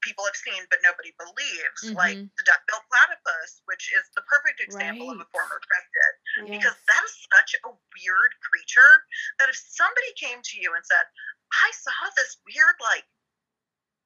people 0.00 0.24
have 0.24 0.36
seen 0.36 0.64
but 0.70 0.78
nobody 0.82 1.10
believes, 1.18 1.82
like 1.96 2.16
Mhm. 2.16 2.30
the 2.36 2.44
duck-billed 2.44 2.86
platypus, 2.88 3.62
which 3.64 3.92
is 3.92 4.08
the 4.14 4.22
perfect 4.22 4.60
example 4.60 5.10
of 5.10 5.18
a 5.20 5.24
former 5.26 5.58
cryptid. 5.60 6.14
Yeah. 6.46 6.58
Because 6.58 6.76
that 6.86 7.02
is 7.04 7.26
such 7.34 7.54
a 7.64 7.68
weird 7.68 8.32
creature 8.40 9.06
that 9.38 9.48
if 9.48 9.56
somebody 9.56 10.12
came 10.14 10.40
to 10.42 10.60
you 10.60 10.74
and 10.74 10.86
said, 10.86 11.04
I 11.52 11.70
saw 11.72 12.10
this 12.16 12.36
weird, 12.46 12.76
like, 12.80 13.06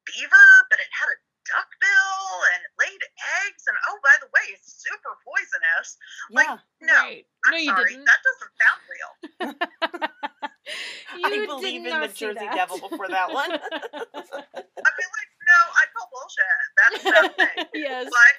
beaver, 0.07 0.67
but 0.71 0.81
it 0.81 0.89
had 0.93 1.09
a 1.11 1.17
duck 1.49 1.69
bill 1.81 2.23
and 2.55 2.63
laid 2.79 3.03
eggs, 3.47 3.63
and 3.67 3.77
oh, 3.91 3.99
by 4.03 4.15
the 4.23 4.29
way, 4.33 4.45
it's 4.55 4.83
super 4.83 5.13
poisonous. 5.27 5.97
Like, 6.31 6.49
no, 6.81 6.95
Right. 6.95 7.27
I'm 7.47 7.53
no, 7.53 7.59
you 7.59 7.71
sorry, 7.71 7.91
didn't. 7.99 8.07
that 8.07 8.21
doesn't 8.23 8.55
sound 8.61 8.81
real. 8.91 9.13
you 11.19 11.25
I 11.25 11.31
did 11.31 11.47
believe 11.49 11.85
in 11.87 12.01
the 12.01 12.09
Jersey 12.09 12.35
that. 12.47 12.55
Devil 12.55 12.79
before 12.79 13.09
that 13.09 13.33
one. 13.33 13.51
I'd 13.61 14.97
be 14.99 15.07
like, 15.17 15.31
no, 15.43 15.61
I 15.75 15.85
call 15.91 16.09
bullshit. 16.13 16.59
That's 16.79 17.05
nothing. 17.05 17.67
yes. 17.75 18.07
But 18.07 18.35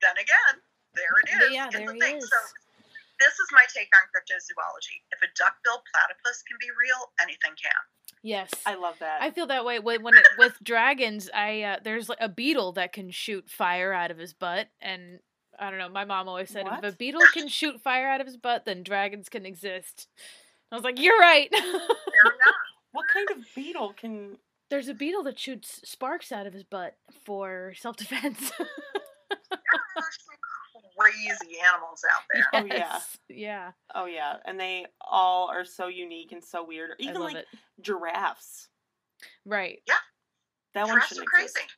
then 0.00 0.16
again, 0.16 0.54
there 0.94 1.14
it 1.24 1.40
But 1.40 1.52
yeah, 1.52 1.66
it's 1.66 1.76
there 1.76 1.90
a 1.90 1.98
thing. 1.98 2.16
is. 2.16 2.28
So 2.28 2.36
this 3.20 3.34
is 3.34 3.48
my 3.52 3.64
take 3.74 3.88
on 3.94 4.06
cryptozoology. 4.14 5.02
If 5.10 5.22
a 5.22 5.30
duck-billed 5.36 5.82
platypus 5.92 6.42
can 6.46 6.56
be 6.60 6.68
real, 6.70 7.12
anything 7.22 7.52
can. 7.60 7.80
Yes. 8.22 8.50
I 8.66 8.74
love 8.74 8.96
that. 9.00 9.22
I 9.22 9.30
feel 9.30 9.46
that 9.46 9.64
way 9.64 9.78
when 9.78 10.02
when 10.02 10.14
it, 10.14 10.26
with 10.38 10.56
dragons. 10.62 11.30
I 11.32 11.62
uh, 11.62 11.76
there's 11.82 12.08
like 12.08 12.18
a 12.20 12.28
beetle 12.28 12.72
that 12.72 12.92
can 12.92 13.10
shoot 13.10 13.48
fire 13.48 13.92
out 13.92 14.10
of 14.10 14.18
his 14.18 14.32
butt, 14.32 14.68
and 14.80 15.20
I 15.58 15.70
don't 15.70 15.78
know. 15.78 15.88
My 15.88 16.04
mom 16.04 16.28
always 16.28 16.50
said 16.50 16.66
if 16.66 16.94
a 16.94 16.96
beetle 16.96 17.22
can 17.34 17.48
shoot 17.48 17.80
fire 17.80 18.08
out 18.08 18.20
of 18.20 18.26
his 18.26 18.36
butt, 18.36 18.64
then 18.64 18.82
dragons 18.82 19.28
can 19.28 19.46
exist. 19.46 20.08
I 20.70 20.74
was 20.74 20.84
like, 20.84 21.00
you're 21.00 21.18
right. 21.18 21.52
What 22.92 23.04
kind 23.12 23.28
of 23.30 23.44
beetle 23.54 23.92
can? 23.92 24.38
there's 24.70 24.88
a 24.88 24.94
beetle 24.94 25.22
that 25.24 25.38
shoots 25.38 25.80
sparks 25.84 26.32
out 26.32 26.46
of 26.46 26.52
his 26.52 26.64
butt 26.64 26.96
for 27.24 27.74
self 27.76 27.96
defense. 27.96 28.52
There 30.98 31.06
are 31.06 31.12
some 31.12 31.46
crazy 31.46 31.58
animals 31.60 32.04
out 32.14 32.22
there. 32.32 32.46
Oh, 32.52 32.64
yeah. 32.76 33.00
yeah. 33.28 33.70
Oh 33.94 34.06
yeah, 34.06 34.36
and 34.44 34.58
they 34.58 34.86
all 35.00 35.48
are 35.48 35.64
so 35.64 35.88
unique 35.88 36.32
and 36.32 36.42
so 36.42 36.64
weird. 36.64 36.90
I 36.92 37.02
Even 37.02 37.14
love 37.14 37.32
like 37.32 37.36
it. 37.36 37.46
giraffes. 37.80 38.68
Right. 39.44 39.80
Yeah. 39.86 39.94
That 40.74 40.86
one 40.88 41.00
shouldn't 41.08 41.26
are 41.26 41.30
crazy. 41.30 41.44
exist. 41.46 41.76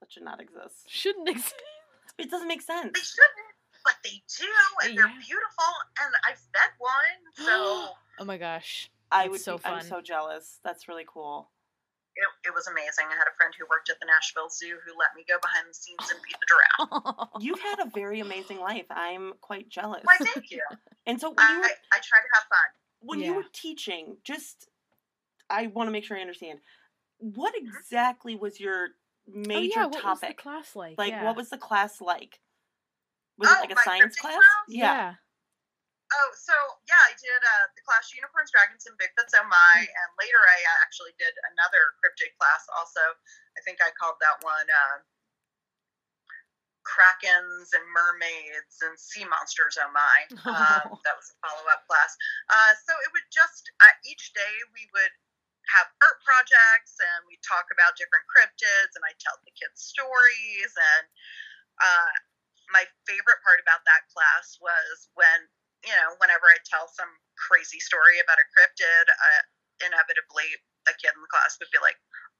That 0.00 0.12
should 0.12 0.24
not 0.24 0.40
exist. 0.40 0.84
Shouldn't 0.88 1.28
exist. 1.28 1.54
It 2.18 2.30
doesn't 2.30 2.48
make 2.48 2.62
sense. 2.62 2.90
They 2.94 3.00
shouldn't, 3.00 3.54
but 3.84 3.94
they 4.04 4.22
do, 4.38 4.46
and 4.84 4.98
they're 4.98 5.06
beautiful. 5.06 5.64
And 6.02 6.12
I've 6.26 6.38
fed 6.38 6.70
one, 6.78 7.46
so 7.46 7.88
oh 8.20 8.24
my 8.24 8.36
gosh. 8.36 8.90
I 9.10 9.28
would. 9.28 9.40
so 9.40 9.56
be, 9.56 9.64
I'm 9.64 9.82
so 9.82 10.00
jealous. 10.02 10.58
That's 10.64 10.86
really 10.88 11.06
cool. 11.06 11.50
It, 12.18 12.48
it 12.50 12.54
was 12.54 12.66
amazing. 12.66 13.06
I 13.08 13.14
had 13.16 13.26
a 13.30 13.34
friend 13.36 13.54
who 13.58 13.64
worked 13.70 13.88
at 13.90 13.98
the 14.00 14.06
Nashville 14.06 14.50
Zoo 14.50 14.76
who 14.84 14.92
let 14.98 15.14
me 15.16 15.24
go 15.28 15.36
behind 15.40 15.66
the 15.70 15.74
scenes 15.74 16.02
and 16.10 16.18
feed 16.20 16.36
the 16.36 16.48
giraffe. 16.50 17.28
You've 17.40 17.60
had 17.60 17.78
a 17.80 17.90
very 17.94 18.20
amazing 18.20 18.58
life. 18.60 18.86
I'm 18.90 19.32
quite 19.40 19.68
jealous. 19.68 20.02
Why, 20.04 20.16
thank 20.18 20.50
you. 20.50 20.62
And 21.06 21.18
so 21.18 21.28
when 21.30 21.38
you 21.38 21.54
I, 21.54 21.58
were, 21.58 21.64
I 21.92 21.98
try 22.04 22.18
to 22.20 22.30
have 22.34 22.44
fun. 22.50 22.68
when 23.00 23.20
you 23.20 23.32
were 23.34 23.44
teaching, 23.54 24.18
just 24.24 24.68
I 25.48 25.68
want 25.68 25.86
to 25.86 25.90
make 25.92 26.04
sure 26.04 26.18
I 26.18 26.20
understand. 26.20 26.58
What 27.18 27.54
Mm-hmm. 27.54 27.66
exactly 27.76 28.36
was 28.36 28.60
your 28.60 28.88
oh 28.88 29.32
major 29.34 29.72
yeah. 29.76 29.84
What 29.86 29.94
was 30.04 30.20
the 30.20 30.26
topic? 30.26 30.36
class 30.38 30.76
like? 30.76 30.98
like, 30.98 31.10
yeah. 31.12 31.24
what 31.24 31.36
was 31.36 31.48
the 31.48 31.56
class 31.56 32.00
like? 32.02 32.40
Was 33.38 33.48
it 33.48 33.56
Oh, 33.56 33.60
like 33.60 33.72
a 33.72 33.76
science 33.82 34.16
cryptic 34.18 34.20
class? 34.20 34.34
class? 34.34 34.42
Yeah. 34.68 35.14
Oh, 36.08 36.30
so 36.32 36.56
yeah, 36.88 37.04
I 37.04 37.12
did 37.20 37.42
uh, 37.44 37.66
the 37.76 37.84
class 37.84 38.08
Unicorns, 38.16 38.48
Dragons, 38.48 38.88
and 38.88 38.96
Bigfoots 38.96 39.36
Oh 39.36 39.44
My, 39.44 39.76
and 39.84 40.08
later 40.16 40.40
I 40.40 40.58
uh, 40.64 40.78
actually 40.80 41.12
did 41.20 41.36
another 41.52 41.92
cryptid 42.00 42.32
class 42.40 42.64
also. 42.72 43.02
I 43.56 43.60
think 43.60 43.84
I 43.84 43.92
called 43.92 44.16
that 44.24 44.40
one 44.40 44.68
uh, 44.72 45.04
Krakens 46.88 47.76
and 47.76 47.84
Mermaids 47.92 48.80
and 48.80 48.96
Sea 48.96 49.28
Monsters 49.28 49.76
Oh 49.76 49.92
My. 49.92 50.18
Um, 50.48 50.96
that 51.04 51.12
was 51.12 51.28
a 51.28 51.36
follow 51.44 51.68
up 51.68 51.84
class. 51.84 52.16
Uh, 52.48 52.72
so 52.88 52.96
it 53.04 53.12
would 53.12 53.28
just, 53.28 53.68
uh, 53.84 53.94
each 54.08 54.32
day 54.32 54.54
we 54.72 54.88
would 54.96 55.12
have 55.76 55.92
art 56.00 56.18
projects 56.24 56.96
and 56.96 57.28
we 57.28 57.36
talk 57.44 57.68
about 57.68 58.00
different 58.00 58.24
cryptids 58.32 58.96
and 58.96 59.04
I 59.04 59.12
tell 59.20 59.36
the 59.44 59.52
kids 59.52 59.84
stories 59.84 60.72
and 60.72 61.04
uh, 61.76 62.12
my 62.72 62.88
favorite 63.04 63.44
part 63.44 63.60
about 63.60 63.84
that 63.84 64.08
class 64.08 64.56
was 64.64 65.12
when 65.12 65.44
you 65.84 65.94
know 65.94 66.14
whenever 66.18 66.46
I 66.50 66.58
tell 66.66 66.88
some 66.90 67.10
crazy 67.38 67.78
story 67.78 68.18
about 68.18 68.38
a 68.42 68.46
cryptid, 68.54 69.06
uh, 69.08 69.42
inevitably 69.86 70.48
a 70.90 70.94
kid 70.98 71.14
in 71.14 71.20
the 71.22 71.30
class 71.30 71.54
would 71.60 71.70
be 71.70 71.78
like, 71.78 71.98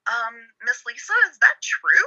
um, 0.09 0.35
Miss 0.65 0.81
Lisa, 0.83 1.15
is 1.29 1.37
that 1.39 1.57
true? 1.61 2.05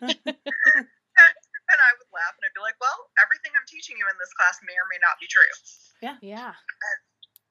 and, 0.10 1.34
and 1.70 1.78
I 1.78 1.90
would 2.00 2.10
laugh 2.10 2.34
and 2.34 2.44
I'd 2.48 2.56
be 2.56 2.64
like, 2.64 2.78
well, 2.80 2.98
everything 3.20 3.52
I'm 3.54 3.68
teaching 3.68 3.94
you 4.00 4.06
in 4.08 4.16
this 4.18 4.32
class 4.34 4.58
may 4.64 4.74
or 4.74 4.88
may 4.88 4.98
not 5.04 5.20
be 5.20 5.28
true. 5.28 5.52
Yeah. 6.00 6.16
Yeah, 6.24 6.56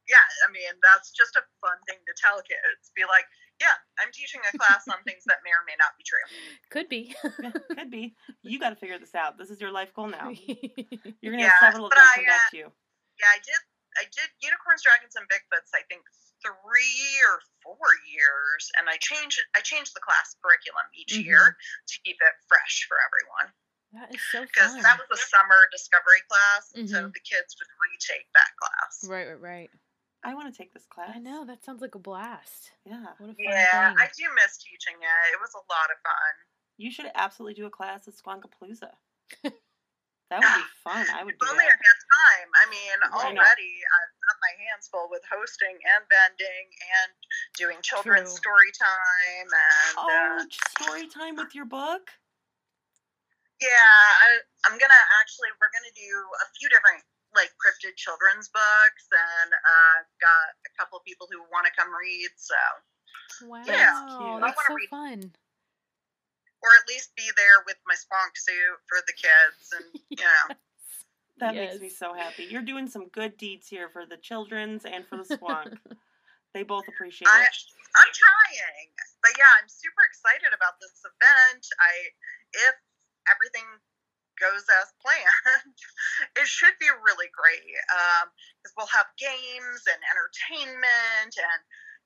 Yeah, 0.09 0.25
I 0.43 0.49
mean, 0.49 0.73
that's 0.81 1.13
just 1.13 1.37
a 1.37 1.43
fun 1.61 1.77
thing 1.85 2.01
to 2.01 2.13
tell 2.17 2.41
kids. 2.41 2.89
Be 2.97 3.05
like, 3.05 3.29
yeah, 3.61 3.77
I'm 4.01 4.09
teaching 4.09 4.41
a 4.41 4.53
class 4.57 4.89
on 4.89 4.97
things 5.05 5.21
that 5.29 5.45
may 5.45 5.53
or 5.53 5.61
may 5.69 5.77
not 5.77 5.93
be 5.99 6.03
true. 6.07 6.25
Could 6.73 6.89
be. 6.89 7.13
Yeah, 7.43 7.53
could 7.77 7.91
be. 7.91 8.15
You 8.41 8.57
got 8.57 8.71
to 8.71 8.79
figure 8.79 8.97
this 8.97 9.13
out. 9.13 9.37
This 9.37 9.51
is 9.51 9.61
your 9.61 9.71
life 9.71 9.93
goal 9.93 10.07
now. 10.07 10.31
You're 11.21 11.33
gonna 11.33 11.43
Yeah, 11.43 11.53
have 11.61 11.73
several 11.77 11.85
of 11.85 11.91
but 11.91 11.99
them 11.99 12.07
I, 12.17 12.25
back 12.25 12.47
uh, 12.47 12.49
to 12.51 12.57
you. 12.57 12.71
Yeah, 13.19 13.31
I 13.35 13.39
did. 13.43 13.61
I 13.97 14.03
did 14.15 14.29
unicorns, 14.39 14.81
dragons, 14.85 15.15
and 15.19 15.27
bigfoots. 15.27 15.73
I 15.75 15.83
think 15.91 16.05
three 16.39 17.09
or 17.27 17.41
four 17.59 17.83
years, 18.07 18.71
and 18.79 18.87
I 18.87 18.95
changed. 19.01 19.41
I 19.55 19.59
changed 19.59 19.91
the 19.95 19.99
class 19.99 20.35
curriculum 20.39 20.87
each 20.95 21.19
Mhm. 21.19 21.25
year 21.25 21.57
to 21.87 21.95
keep 22.05 22.15
it 22.21 22.35
fresh 22.47 22.85
for 22.87 22.97
everyone. 23.01 23.53
that 23.91 24.13
is 24.13 24.21
so 24.31 24.41
Because 24.45 24.71
that 24.83 24.99
was 24.99 25.09
a 25.11 25.17
summer 25.17 25.67
discovery 25.71 26.21
class, 26.29 26.71
and 26.75 26.87
so 26.87 27.09
the 27.09 27.19
kids 27.21 27.57
would 27.59 27.67
retake 27.81 28.31
that 28.33 28.55
class. 28.61 29.03
right, 29.09 29.27
right, 29.27 29.41
right. 29.41 29.71
I 30.23 30.35
want 30.35 30.53
to 30.53 30.55
take 30.57 30.71
this 30.73 30.85
class. 30.85 31.15
I 31.15 31.17
know 31.19 31.43
that 31.45 31.63
sounds 31.63 31.81
like 31.81 31.95
a 31.95 31.99
blast. 31.99 32.71
Yeah. 32.85 33.15
What 33.17 33.31
a 33.31 33.33
fun 33.33 33.35
Yeah, 33.39 33.87
thing. 33.89 33.97
I 33.97 34.07
do 34.15 34.31
miss 34.35 34.57
teaching 34.59 35.01
it. 35.01 35.33
It 35.33 35.39
was 35.41 35.53
a 35.55 35.57
lot 35.57 35.89
of 35.91 35.97
fun. 36.03 36.45
You 36.77 36.91
should 36.91 37.09
absolutely 37.15 37.55
do 37.55 37.65
a 37.65 37.71
class 37.71 38.07
at 38.07 38.13
Squonkapalooza. 38.13 38.93
that 40.29 40.39
would 40.45 40.55
be 40.61 40.69
fun. 40.85 41.05
I 41.09 41.25
would 41.25 41.33
If 41.33 41.41
do 41.41 41.49
only 41.49 41.65
I 41.65 41.73
had 41.73 41.99
time. 42.05 42.49
I 42.53 42.65
mean, 42.69 42.97
I 43.01 43.33
know. 43.33 43.41
already 43.41 43.73
I've 43.81 44.13
got 44.29 44.37
my 44.45 44.53
hands 44.61 44.85
full 44.93 45.09
with 45.09 45.25
hosting 45.25 45.73
and 45.73 46.01
vending 46.05 46.65
and 47.01 47.09
doing 47.57 47.77
children's 47.81 48.29
True. 48.37 48.41
story 48.45 48.71
time 48.77 49.49
and 49.49 49.95
uh, 49.97 50.05
Oh, 50.05 50.45
story 50.77 51.09
time 51.09 51.35
with 51.35 51.57
your 51.57 51.65
book? 51.65 52.13
yeah, 53.59 53.67
I, 54.23 54.39
I'm 54.69 54.77
gonna 54.77 55.03
actually 55.19 55.49
we're 55.59 55.73
gonna 55.73 55.91
do 55.97 56.13
a 56.45 56.47
few 56.61 56.69
different 56.69 57.01
like 57.35 57.49
cryptid 57.61 57.93
children's 57.97 58.47
books 58.49 59.05
and 59.11 59.49
uh, 59.53 59.97
got 60.21 60.47
a 60.65 60.71
couple 60.79 60.97
of 60.97 61.03
people 61.05 61.27
who 61.29 61.41
want 61.51 61.65
to 61.65 61.73
come 61.73 61.89
read. 61.89 62.29
So 62.37 62.55
Wow, 63.49 63.65
cute. 63.65 63.73
that's, 63.73 63.97
I 64.13 64.53
wanna 64.53 64.53
so 64.69 64.73
read- 64.77 64.93
fun. 64.93 65.19
Or 66.61 66.69
at 66.75 66.87
least 66.91 67.15
be 67.15 67.23
there 67.37 67.63
with 67.65 67.77
my 67.87 67.95
squonk 67.95 68.35
suit 68.35 68.77
for 68.87 68.99
the 69.07 69.13
kids 69.13 69.63
and 69.75 69.87
you 70.09 70.23
know. 70.23 70.55
That 71.39 71.55
makes 71.55 71.79
me 71.79 71.87
so 71.87 72.11
happy. 72.11 72.43
You're 72.51 72.67
doing 72.67 72.87
some 72.91 73.07
good 73.15 73.39
deeds 73.39 73.67
here 73.67 73.87
for 73.87 74.03
the 74.05 74.19
children's 74.19 74.83
and 74.83 75.07
for 75.07 75.15
the 75.15 75.23
Squonk. 75.23 75.79
they 76.53 76.67
both 76.67 76.83
appreciate 76.91 77.31
I, 77.31 77.47
it. 77.47 77.55
I'm 77.95 78.11
trying, 78.11 78.91
but 79.23 79.31
yeah, 79.39 79.47
I'm 79.55 79.71
super 79.71 80.03
excited 80.03 80.51
about 80.51 80.77
this 80.83 80.99
event. 81.07 81.63
I, 81.79 81.93
if 82.67 82.75
everything 83.31 83.65
goes 84.35 84.67
as 84.67 84.91
planned, 85.03 85.79
it 86.35 86.47
should 86.47 86.75
be 86.77 86.91
really 87.01 87.31
great. 87.31 87.63
Um, 87.87 88.29
because 88.59 88.75
we'll 88.75 88.91
have 88.91 89.07
games 89.15 89.87
and 89.87 89.99
entertainment, 90.11 91.33
and 91.39 91.61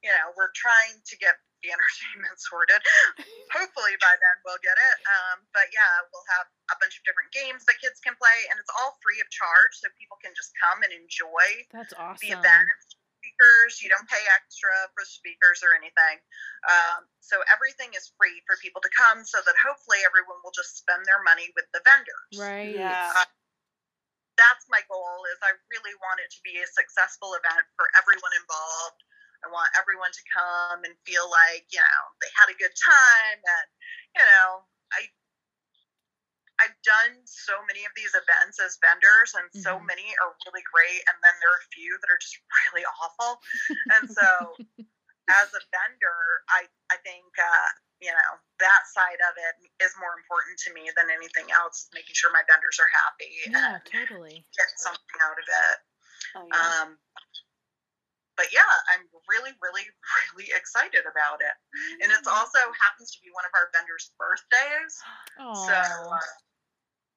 you 0.05 0.13
know, 0.13 0.29
we're 0.37 0.53
trying 0.53 1.01
to 1.01 1.15
get 1.17 1.41
the 1.63 1.71
entertainment 1.71 2.38
sorted. 2.47 2.84
Hopefully 3.56 3.95
by 4.04 4.13
then 4.19 4.36
we'll 4.43 4.60
get 4.60 4.76
it. 4.76 4.95
Um, 5.08 5.47
but 5.56 5.71
yeah, 5.71 6.04
we'll 6.12 6.28
have 6.38 6.47
a 6.69 6.78
bunch 6.84 6.99
of 6.99 7.04
different 7.08 7.32
games 7.32 7.63
that 7.65 7.80
kids 7.80 8.04
can 8.04 8.13
play, 8.19 8.38
and 8.52 8.60
it's 8.60 8.69
all 8.78 8.99
free 8.99 9.17
of 9.23 9.28
charge, 9.32 9.80
so 9.80 9.88
people 9.95 10.19
can 10.19 10.36
just 10.36 10.52
come 10.60 10.84
and 10.84 10.91
enjoy 10.91 11.47
That's 11.71 11.95
awesome. 11.95 12.19
the 12.19 12.36
awesome. 12.36 12.43
event. 12.43 12.80
Speakers, 13.23 13.80
you 13.80 13.88
don't 13.88 14.04
pay 14.12 14.19
extra 14.36 14.76
for 14.91 15.08
speakers 15.08 15.63
or 15.63 15.71
anything. 15.80 16.19
Um, 16.67 17.08
so 17.23 17.39
everything 17.47 17.95
is 17.95 18.12
free 18.19 18.43
for 18.43 18.60
people 18.60 18.84
to 18.84 18.91
come, 18.91 19.23
so 19.23 19.39
that 19.47 19.56
hopefully 19.56 20.04
everyone 20.04 20.43
will 20.43 20.52
just 20.52 20.76
spend 20.76 21.08
their 21.08 21.23
money 21.23 21.47
with 21.56 21.63
the 21.71 21.80
vendors. 21.88 22.36
Right. 22.36 22.76
Yeah. 22.76 23.15
That's 24.36 24.67
my 24.67 24.84
goal. 24.91 25.23
Is 25.32 25.39
I 25.39 25.56
really 25.71 25.95
want 26.04 26.19
it 26.19 26.36
to 26.36 26.41
be 26.43 26.60
a 26.60 26.67
successful 26.67 27.32
event 27.39 27.63
for 27.80 27.88
everyone 27.95 28.34
involved. 28.36 28.99
I 29.45 29.51
want 29.51 29.69
everyone 29.77 30.12
to 30.12 30.23
come 30.32 30.84
and 30.84 30.95
feel 31.06 31.29
like 31.29 31.67
you 31.71 31.79
know 31.82 32.01
they 32.21 32.32
had 32.39 32.49
a 32.51 32.58
good 32.58 32.73
time, 32.75 33.39
and 33.43 33.67
you 34.17 34.23
know 34.25 34.67
I 34.93 35.10
I've 36.62 36.77
done 36.86 37.25
so 37.25 37.65
many 37.65 37.84
of 37.86 37.91
these 37.95 38.13
events 38.13 38.60
as 38.62 38.77
vendors, 38.79 39.34
and 39.34 39.49
so 39.53 39.79
Mhm. 39.79 39.88
many 39.89 40.13
are 40.21 40.38
really 40.45 40.63
great, 40.71 41.01
and 41.10 41.17
then 41.23 41.34
there 41.41 41.49
are 41.51 41.60
a 41.65 41.73
few 41.73 41.97
that 41.99 42.10
are 42.10 42.21
just 42.21 42.38
really 42.73 42.86
awful. 42.86 43.41
And 43.89 44.06
so, 44.10 44.62
as 45.29 45.53
a 45.53 45.62
vendor, 45.73 46.43
I 46.49 46.67
I 46.91 46.97
think 47.03 47.27
uh, 47.39 47.69
you 48.01 48.12
know 48.12 48.32
that 48.60 48.84
side 48.93 49.21
of 49.29 49.36
it 49.38 49.56
is 49.84 49.93
more 49.99 50.15
important 50.17 50.60
to 50.67 50.73
me 50.73 50.91
than 50.95 51.10
anything 51.12 51.51
else. 51.51 51.89
Making 51.93 52.15
sure 52.15 52.32
my 52.34 52.43
vendors 52.49 52.79
are 52.79 52.91
happy 52.91 53.34
Yeah, 53.45 53.79
and 53.79 53.84
totally. 53.86 54.45
get 54.58 54.69
something 54.77 55.19
out 55.21 55.39
of 55.39 55.47
it. 55.47 55.77
Oh, 56.36 56.45
yeah. 56.47 56.73
Um, 56.84 56.99
but 58.38 58.48
yeah, 58.52 58.65
I'm 58.91 59.06
really, 59.30 59.52
really, 59.62 59.86
really 60.36 60.52
excited 60.56 61.06
about 61.06 61.39
it, 61.41 61.56
and 62.04 62.12
it's 62.12 62.28
Mm. 62.28 62.34
also 62.34 62.60
happens 62.74 63.12
to 63.15 63.19
be 63.22 63.30
one 63.32 63.46
of 63.46 63.52
our 63.54 63.69
vendors' 63.74 64.12
birthdays. 64.17 64.93
Oh, 65.39 65.54
So, 65.54 65.74
uh, 65.74 66.19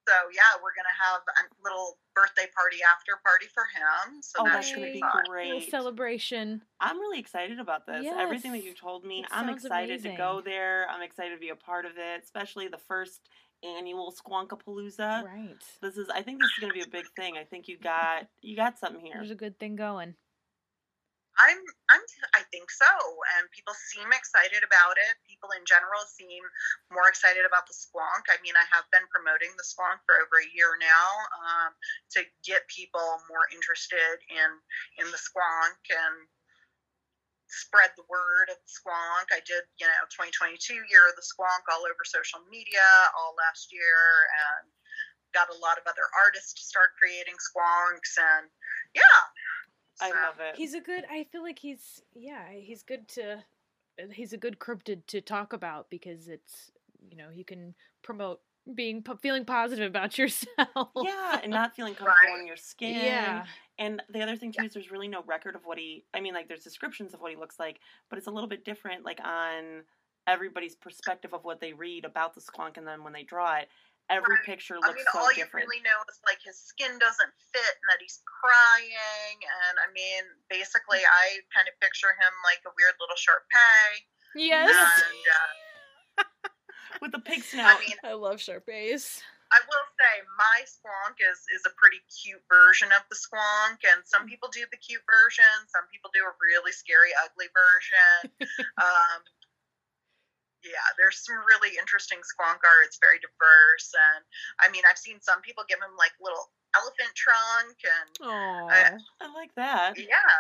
so 0.09 0.15
yeah, 0.33 0.55
we're 0.63 0.75
gonna 0.77 0.95
have 1.03 1.21
a 1.27 1.43
little 1.63 1.99
birthday 2.15 2.47
party 2.55 2.79
after 2.83 3.19
party 3.25 3.47
for 3.53 3.65
him. 3.65 4.23
So 4.23 4.39
oh, 4.41 4.45
that 4.45 4.55
that's 4.55 4.69
should 4.69 4.77
going 4.79 4.89
to 4.89 4.93
be 4.93 4.99
be 4.99 5.03
fun. 5.03 5.25
great. 5.27 5.71
celebration. 5.71 6.63
I'm 6.81 6.99
really 7.01 7.19
excited 7.19 7.59
about 7.59 7.87
this. 7.87 8.07
Everything 8.17 8.53
that 8.53 8.63
you 8.65 8.73
told 8.75 9.05
me, 9.05 9.21
It 9.21 9.27
I'm 9.31 9.47
sounds 9.49 9.65
excited 9.65 10.03
to 10.05 10.15
go 10.17 10.41
there. 10.45 10.87
I'm 10.89 11.03
excited 11.03 11.35
to 11.35 11.41
be 11.41 11.49
a 11.51 11.57
part 11.57 11.87
of 11.87 11.93
it, 11.99 12.23
especially 12.23 12.69
the 12.69 12.79
first 12.79 13.29
annual 13.65 14.13
Squonkapalooza. 14.13 15.25
Right. 15.25 15.63
This 15.83 15.97
is 15.97 16.09
I 16.09 16.23
think 16.23 16.41
this 16.41 16.51
is 16.51 16.59
going 16.61 16.73
to 16.73 16.79
be 16.79 16.85
a 16.85 16.91
big 16.91 17.07
thing. 17.17 17.37
I 17.37 17.45
think 17.45 17.67
you 17.69 17.77
got 17.79 18.29
you 18.43 18.57
got 18.57 18.79
something 18.79 19.05
here. 19.05 19.15
There's 19.17 19.31
a 19.31 19.35
good 19.35 19.59
thing 19.59 19.77
going. 19.77 20.15
I'm, 21.37 21.61
I'm, 21.93 22.05
I 22.33 22.43
think 22.49 22.73
so, 22.73 22.89
and 23.37 23.45
people 23.53 23.77
seem 23.93 24.09
excited 24.09 24.65
about 24.65 24.97
it. 24.97 25.21
People 25.29 25.53
in 25.53 25.65
general 25.69 26.01
seem 26.09 26.41
more 26.89 27.13
excited 27.13 27.45
about 27.45 27.69
the 27.69 27.77
Squonk. 27.77 28.33
I 28.33 28.41
mean, 28.41 28.57
I 28.57 28.65
have 28.73 28.89
been 28.89 29.05
promoting 29.13 29.53
the 29.61 29.69
Squonk 29.69 30.01
for 30.09 30.17
over 30.17 30.41
a 30.41 30.53
year 30.57 30.81
now 30.81 31.09
um, 31.45 31.71
to 32.17 32.25
get 32.41 32.65
people 32.73 33.21
more 33.29 33.45
interested 33.53 34.17
in 34.33 34.49
in 35.05 35.07
the 35.13 35.21
Squonk 35.21 35.77
and 35.93 36.17
spread 37.53 37.93
the 37.95 38.09
word 38.09 38.49
of 38.49 38.57
the 38.57 38.73
Squonk. 38.73 39.29
I 39.29 39.45
did, 39.45 39.69
you 39.77 39.87
know, 39.87 40.09
2022 40.17 40.89
year 40.89 41.05
of 41.05 41.21
the 41.21 41.27
Squonk 41.27 41.69
all 41.69 41.85
over 41.85 42.03
social 42.09 42.41
media 42.49 42.89
all 43.13 43.37
last 43.37 43.71
year, 43.77 44.01
and 44.49 44.73
got 45.37 45.53
a 45.53 45.61
lot 45.61 45.77
of 45.77 45.85
other 45.85 46.09
artists 46.17 46.57
to 46.57 46.65
start 46.65 46.97
creating 46.97 47.37
Squonks, 47.37 48.17
and 48.17 48.49
yeah. 48.97 49.21
I 50.01 50.11
love 50.11 50.41
it. 50.41 50.57
He's 50.57 50.75
a 50.75 50.81
good. 50.81 51.05
I 51.11 51.25
feel 51.33 51.43
like 51.43 51.59
he's 51.59 52.03
yeah. 52.15 52.49
He's 52.53 52.83
good 52.83 53.09
to. 53.09 53.43
He's 54.13 54.33
a 54.33 54.37
good 54.37 54.59
cryptid 54.59 55.07
to 55.07 55.21
talk 55.21 55.53
about 55.53 55.89
because 55.91 56.29
it's 56.29 56.71
you 57.11 57.17
know 57.17 57.29
you 57.35 57.45
can 57.45 57.75
promote 58.03 58.41
being 58.75 59.03
feeling 59.23 59.45
positive 59.45 59.87
about 59.89 60.19
yourself. 60.19 60.89
yeah, 61.03 61.41
and 61.43 61.51
not 61.53 61.75
feeling 61.77 61.95
comfortable 61.95 62.33
Right. 62.33 62.41
in 62.41 62.47
your 62.47 62.57
skin. 62.57 62.95
Yeah. 62.97 63.45
And 63.79 64.03
the 64.13 64.23
other 64.23 64.37
thing 64.37 64.53
too 64.53 64.65
is 64.65 64.73
there's 64.75 64.91
really 64.91 65.09
no 65.09 65.23
record 65.27 65.55
of 65.55 65.63
what 65.65 65.79
he. 65.79 66.05
I 66.13 66.21
mean, 66.21 66.35
like 66.35 66.49
there's 66.49 66.65
descriptions 66.65 67.15
of 67.15 67.21
what 67.21 67.31
he 67.31 67.37
looks 67.37 67.59
like, 67.59 67.79
but 68.11 68.19
it's 68.19 68.27
a 68.27 68.31
little 68.31 68.49
bit 68.49 68.65
different, 68.65 69.05
like 69.05 69.21
on 69.25 69.83
everybody's 70.27 70.75
perspective 70.75 71.33
of 71.33 71.45
what 71.45 71.61
they 71.61 71.73
read 71.73 72.05
about 72.05 72.35
the 72.35 72.41
squonk, 72.41 72.77
and 72.77 72.87
then 72.87 73.05
when 73.05 73.13
they 73.13 73.23
draw 73.23 73.57
it, 73.57 73.69
every 74.11 74.37
Right. 74.37 74.45
picture 74.45 74.77
I 74.77 74.87
looks 74.87 74.97
mean, 75.03 75.07
so 75.13 75.19
all 75.19 75.29
different. 75.35 75.65
you 75.67 75.71
really 75.71 75.83
know 75.83 75.99
is 76.09 76.21
like 76.27 76.39
his 76.43 76.59
skin 76.59 76.99
doesn't 76.99 77.33
fit 77.53 77.75
and 77.83 77.87
that 77.91 77.99
he's 78.01 78.23
crying. 78.27 79.39
And 79.43 79.75
I 79.83 79.91
mean, 79.93 80.25
basically, 80.49 81.03
I 81.05 81.41
kind 81.55 81.67
of 81.69 81.75
picture 81.81 82.11
him 82.15 82.33
like 82.45 82.63
a 82.67 82.73
weird 82.79 82.95
little 83.01 83.17
Shar-Pei. 83.17 84.07
Yes. 84.37 84.71
And 84.71 85.25
uh, 85.33 85.51
With 87.03 87.13
the 87.13 87.21
pig 87.21 87.41
I 87.41 87.43
snout. 87.43 87.81
mean, 87.81 87.97
I 88.05 88.13
love 88.15 88.41
Shar-Peis. 88.41 89.23
I 89.53 89.63
will 89.63 89.87
say 89.95 90.27
my 90.35 90.59
Squonk 90.67 91.23
squonk 91.23 91.23
is 91.23 91.39
is 91.55 91.63
a 91.71 91.73
pretty 91.79 92.03
cute 92.11 92.43
version 92.51 92.91
of 92.91 93.07
the 93.07 93.15
squonk, 93.15 93.79
and 93.87 94.03
some 94.03 94.27
Mm. 94.27 94.31
people 94.35 94.49
do 94.51 94.67
the 94.75 94.77
cute 94.83 95.03
version. 95.07 95.47
Some 95.71 95.87
people 95.87 96.11
do 96.11 96.19
a 96.27 96.35
really 96.43 96.73
scary, 96.75 97.15
ugly 97.23 97.47
version. 97.55 98.35
um, 98.83 99.19
yeah, 100.67 100.89
there's 100.99 101.23
some 101.25 101.39
really 101.47 101.79
interesting 101.79 102.19
squonk 102.21 102.61
art. 102.67 102.85
It's 102.87 102.99
very 103.01 103.19
diverse, 103.23 103.89
and 103.95 104.23
I 104.61 104.69
mean, 104.71 104.83
I've 104.89 104.99
seen 104.99 105.21
some 105.23 105.41
people 105.43 105.65
give 105.69 105.79
him 105.79 105.95
like 105.97 106.13
little 106.21 106.51
elephant 106.75 107.15
trunk, 107.15 107.77
and 107.87 108.11
Oh, 108.23 108.67
I 109.23 109.27
like 109.33 109.55
that. 109.57 109.97
yeah, 109.99 110.37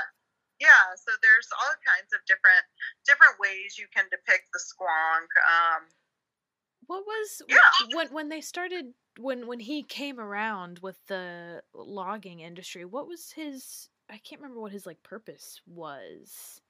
yeah. 0.60 0.84
So 0.98 1.12
there's 1.22 1.48
all 1.54 1.74
kinds 1.86 2.12
of 2.12 2.20
different 2.26 2.64
different 3.06 3.38
ways 3.40 3.78
you 3.78 3.86
can 3.94 4.04
depict 4.10 4.50
the 4.52 4.60
squonk. 4.60 5.30
Um, 5.46 5.88
what 6.86 7.04
was 7.06 7.42
Yeah. 7.48 7.58
when 7.94 8.08
when 8.12 8.28
they 8.28 8.40
started 8.40 8.94
when 9.18 9.46
when 9.46 9.60
he 9.60 9.82
came 9.82 10.20
around 10.20 10.80
with 10.80 10.98
the 11.06 11.62
logging 11.74 12.40
industry? 12.40 12.84
What 12.84 13.06
was 13.08 13.32
his? 13.32 13.88
I 14.08 14.18
can't 14.18 14.40
remember 14.40 14.60
what 14.60 14.72
his 14.72 14.86
like 14.86 15.02
purpose 15.02 15.60
was. 15.66 16.60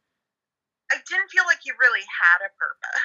I 0.93 0.97
didn't 1.09 1.31
feel 1.31 1.45
like 1.47 1.59
he 1.63 1.71
really 1.79 2.05
had 2.07 2.47
a 2.47 2.51
purpose. 2.55 3.03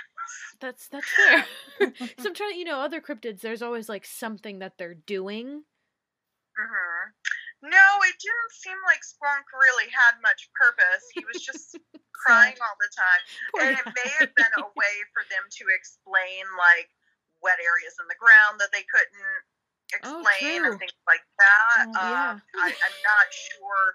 That's 0.60 0.88
that's 0.88 1.10
fair. 1.10 1.46
so 2.22 2.30
I'm 2.30 2.36
trying 2.36 2.54
to, 2.54 2.58
you 2.58 2.66
know, 2.66 2.80
other 2.80 3.02
cryptids. 3.02 3.42
There's 3.42 3.62
always 3.62 3.90
like 3.90 4.06
something 4.06 4.60
that 4.60 4.78
they're 4.78 4.94
doing. 4.94 5.64
hmm 6.54 7.04
No, 7.66 7.86
it 8.06 8.16
didn't 8.22 8.54
seem 8.54 8.78
like 8.86 9.02
squonk 9.02 9.46
really 9.54 9.90
had 9.90 10.22
much 10.22 10.50
purpose. 10.54 11.04
He 11.14 11.26
was 11.26 11.42
just 11.42 11.78
crying 12.14 12.58
all 12.62 12.78
the 12.78 12.92
time. 12.94 13.22
Poor 13.50 13.62
and 13.66 13.78
it 13.82 13.88
may 13.98 14.10
have 14.22 14.34
been 14.36 14.54
a 14.62 14.68
way 14.78 14.96
for 15.14 15.26
them 15.34 15.42
to 15.50 15.64
explain 15.74 16.46
like 16.58 16.90
wet 17.42 17.58
areas 17.58 17.98
in 17.98 18.06
the 18.06 18.20
ground 18.22 18.62
that 18.62 18.70
they 18.70 18.86
couldn't 18.86 19.42
Oh, 20.06 20.22
explain 20.22 20.62
true. 20.62 20.72
and 20.72 20.80
things 20.80 20.96
like 21.10 21.26
that. 21.42 21.84
Oh, 21.98 22.10
yeah. 22.14 22.32
um, 22.38 22.42
I, 22.62 22.70
I'm 22.70 22.98
not 23.04 23.28
sure 23.34 23.86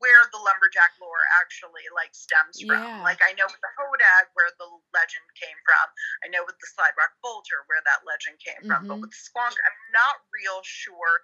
where 0.00 0.24
the 0.32 0.40
lumberjack 0.40 0.96
lore 0.98 1.22
actually 1.40 1.84
like 1.92 2.16
stems 2.16 2.56
Yeah. 2.58 2.72
from. 2.72 3.04
Like 3.04 3.20
I 3.20 3.36
know 3.36 3.46
with 3.46 3.60
the 3.60 3.72
Hodag 3.76 4.32
where 4.32 4.50
the 4.56 4.68
legend 4.96 5.28
came 5.36 5.56
from. 5.62 5.86
I 6.24 6.32
know 6.32 6.42
with 6.48 6.56
the 6.58 6.68
Slide 6.72 6.96
Rock 6.96 7.12
Vulture 7.20 7.62
where 7.68 7.84
that 7.84 8.02
legend 8.08 8.40
came 8.40 8.60
from. 8.64 8.88
But 8.88 8.98
Mhm. 8.98 9.04
with 9.04 9.14
Squonk, 9.14 9.54
I'm 9.60 9.78
not 9.92 10.24
real 10.32 10.64
sure 10.64 11.20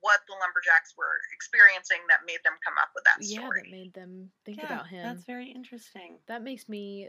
what 0.00 0.20
the 0.28 0.36
lumberjacks 0.36 0.94
were 0.96 1.20
experiencing 1.32 2.04
that 2.08 2.24
made 2.28 2.44
them 2.44 2.54
come 2.62 2.76
up 2.78 2.92
with 2.94 3.04
that 3.04 3.24
yeah, 3.24 3.40
story. 3.40 3.62
that 3.64 3.70
made 3.72 3.92
them 3.94 4.30
think 4.44 4.58
yeah, 4.58 4.66
about 4.68 4.86
him. 4.86 5.02
That's 5.02 5.24
very 5.24 5.50
interesting. 5.50 6.20
That 6.28 6.42
makes 6.42 6.68
me. 6.68 7.08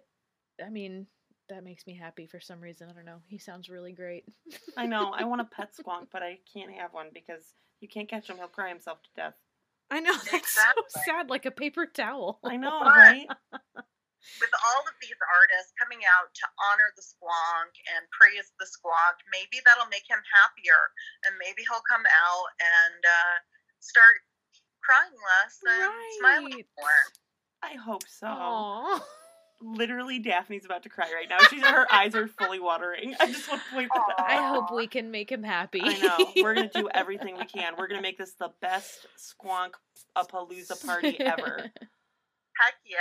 I 0.64 0.70
mean, 0.70 1.08
that 1.50 1.64
makes 1.64 1.86
me 1.88 1.96
happy 1.96 2.28
for 2.28 2.40
some 2.40 2.60
reason. 2.62 2.90
I 2.90 2.94
don't 2.94 3.06
know. 3.06 3.22
He 3.28 3.38
sounds 3.38 3.70
really 3.70 3.92
great. 3.92 4.26
I 4.78 4.86
know. 4.86 5.12
I 5.12 5.24
want 5.26 5.42
a 5.42 5.46
pet 5.52 5.72
squonk, 5.76 6.08
but 6.12 6.24
I 6.24 6.40
can't 6.52 6.72
have 6.72 6.94
one 6.94 7.10
because 7.14 7.56
you 7.80 7.88
can't 7.88 8.10
catch 8.10 8.30
him. 8.30 8.38
He'll 8.38 8.48
cry 8.48 8.70
himself 8.70 9.02
to 9.04 9.10
death. 9.16 9.36
I 9.92 10.00
know. 10.00 10.14
That's 10.30 10.34
Exactly. 10.34 10.84
so 10.90 11.02
sad, 11.06 11.30
like 11.30 11.46
a 11.46 11.52
paper 11.52 11.86
towel. 11.86 12.40
I 12.44 12.58
know, 12.58 12.80
But- 12.84 12.96
right? 12.98 13.28
with 14.44 14.52
all 14.62 14.84
of 14.84 14.94
these 15.02 15.16
artists 15.32 15.72
coming 15.80 16.04
out 16.06 16.28
to 16.36 16.46
honor 16.70 16.92
the 16.94 17.02
squonk 17.02 17.72
and 17.96 18.04
praise 18.14 18.52
the 18.60 18.68
squonk, 18.68 19.16
maybe 19.32 19.64
that'll 19.66 19.88
make 19.90 20.06
him 20.06 20.20
happier, 20.28 20.80
and 21.26 21.34
maybe 21.40 21.64
he'll 21.66 21.82
come 21.90 22.04
out 22.06 22.48
and 22.60 23.00
uh, 23.08 23.36
start 23.80 24.20
crying 24.84 25.16
less 25.16 25.56
and 25.66 25.92
smiling 26.20 26.64
more. 26.78 27.02
I 27.64 27.74
hope 27.80 28.04
so. 28.08 28.28
Aww. 28.28 29.02
Literally, 29.62 30.20
Daphne's 30.20 30.64
about 30.66 30.84
to 30.84 30.90
cry 30.90 31.12
right 31.14 31.28
now. 31.30 31.38
She's 31.50 31.64
her 31.64 31.86
eyes 31.94 32.16
are 32.16 32.28
fully 32.28 32.60
watering. 32.60 33.14
I 33.20 33.28
just 33.28 33.50
want 33.50 33.62
to 33.62 33.76
point 33.76 33.90
that 33.94 34.16
out. 34.24 34.30
I 34.30 34.48
hope 34.48 34.72
we 34.74 34.88
can 34.88 35.12
make 35.12 35.30
him 35.32 35.44
happy. 35.44 35.82
I 35.84 35.98
know. 36.00 36.32
We're 36.42 36.54
gonna 36.56 36.72
do 36.74 36.88
everything 36.94 37.38
we 37.38 37.46
can. 37.46 37.74
We're 37.78 37.88
gonna 37.88 38.02
make 38.02 38.18
this 38.18 38.34
the 38.40 38.52
best 38.62 39.08
squonk 39.18 39.72
a 40.16 40.24
palooza 40.24 40.86
party 40.86 41.20
ever. 41.20 41.58
Heck 41.58 42.74
yeah. 42.86 42.98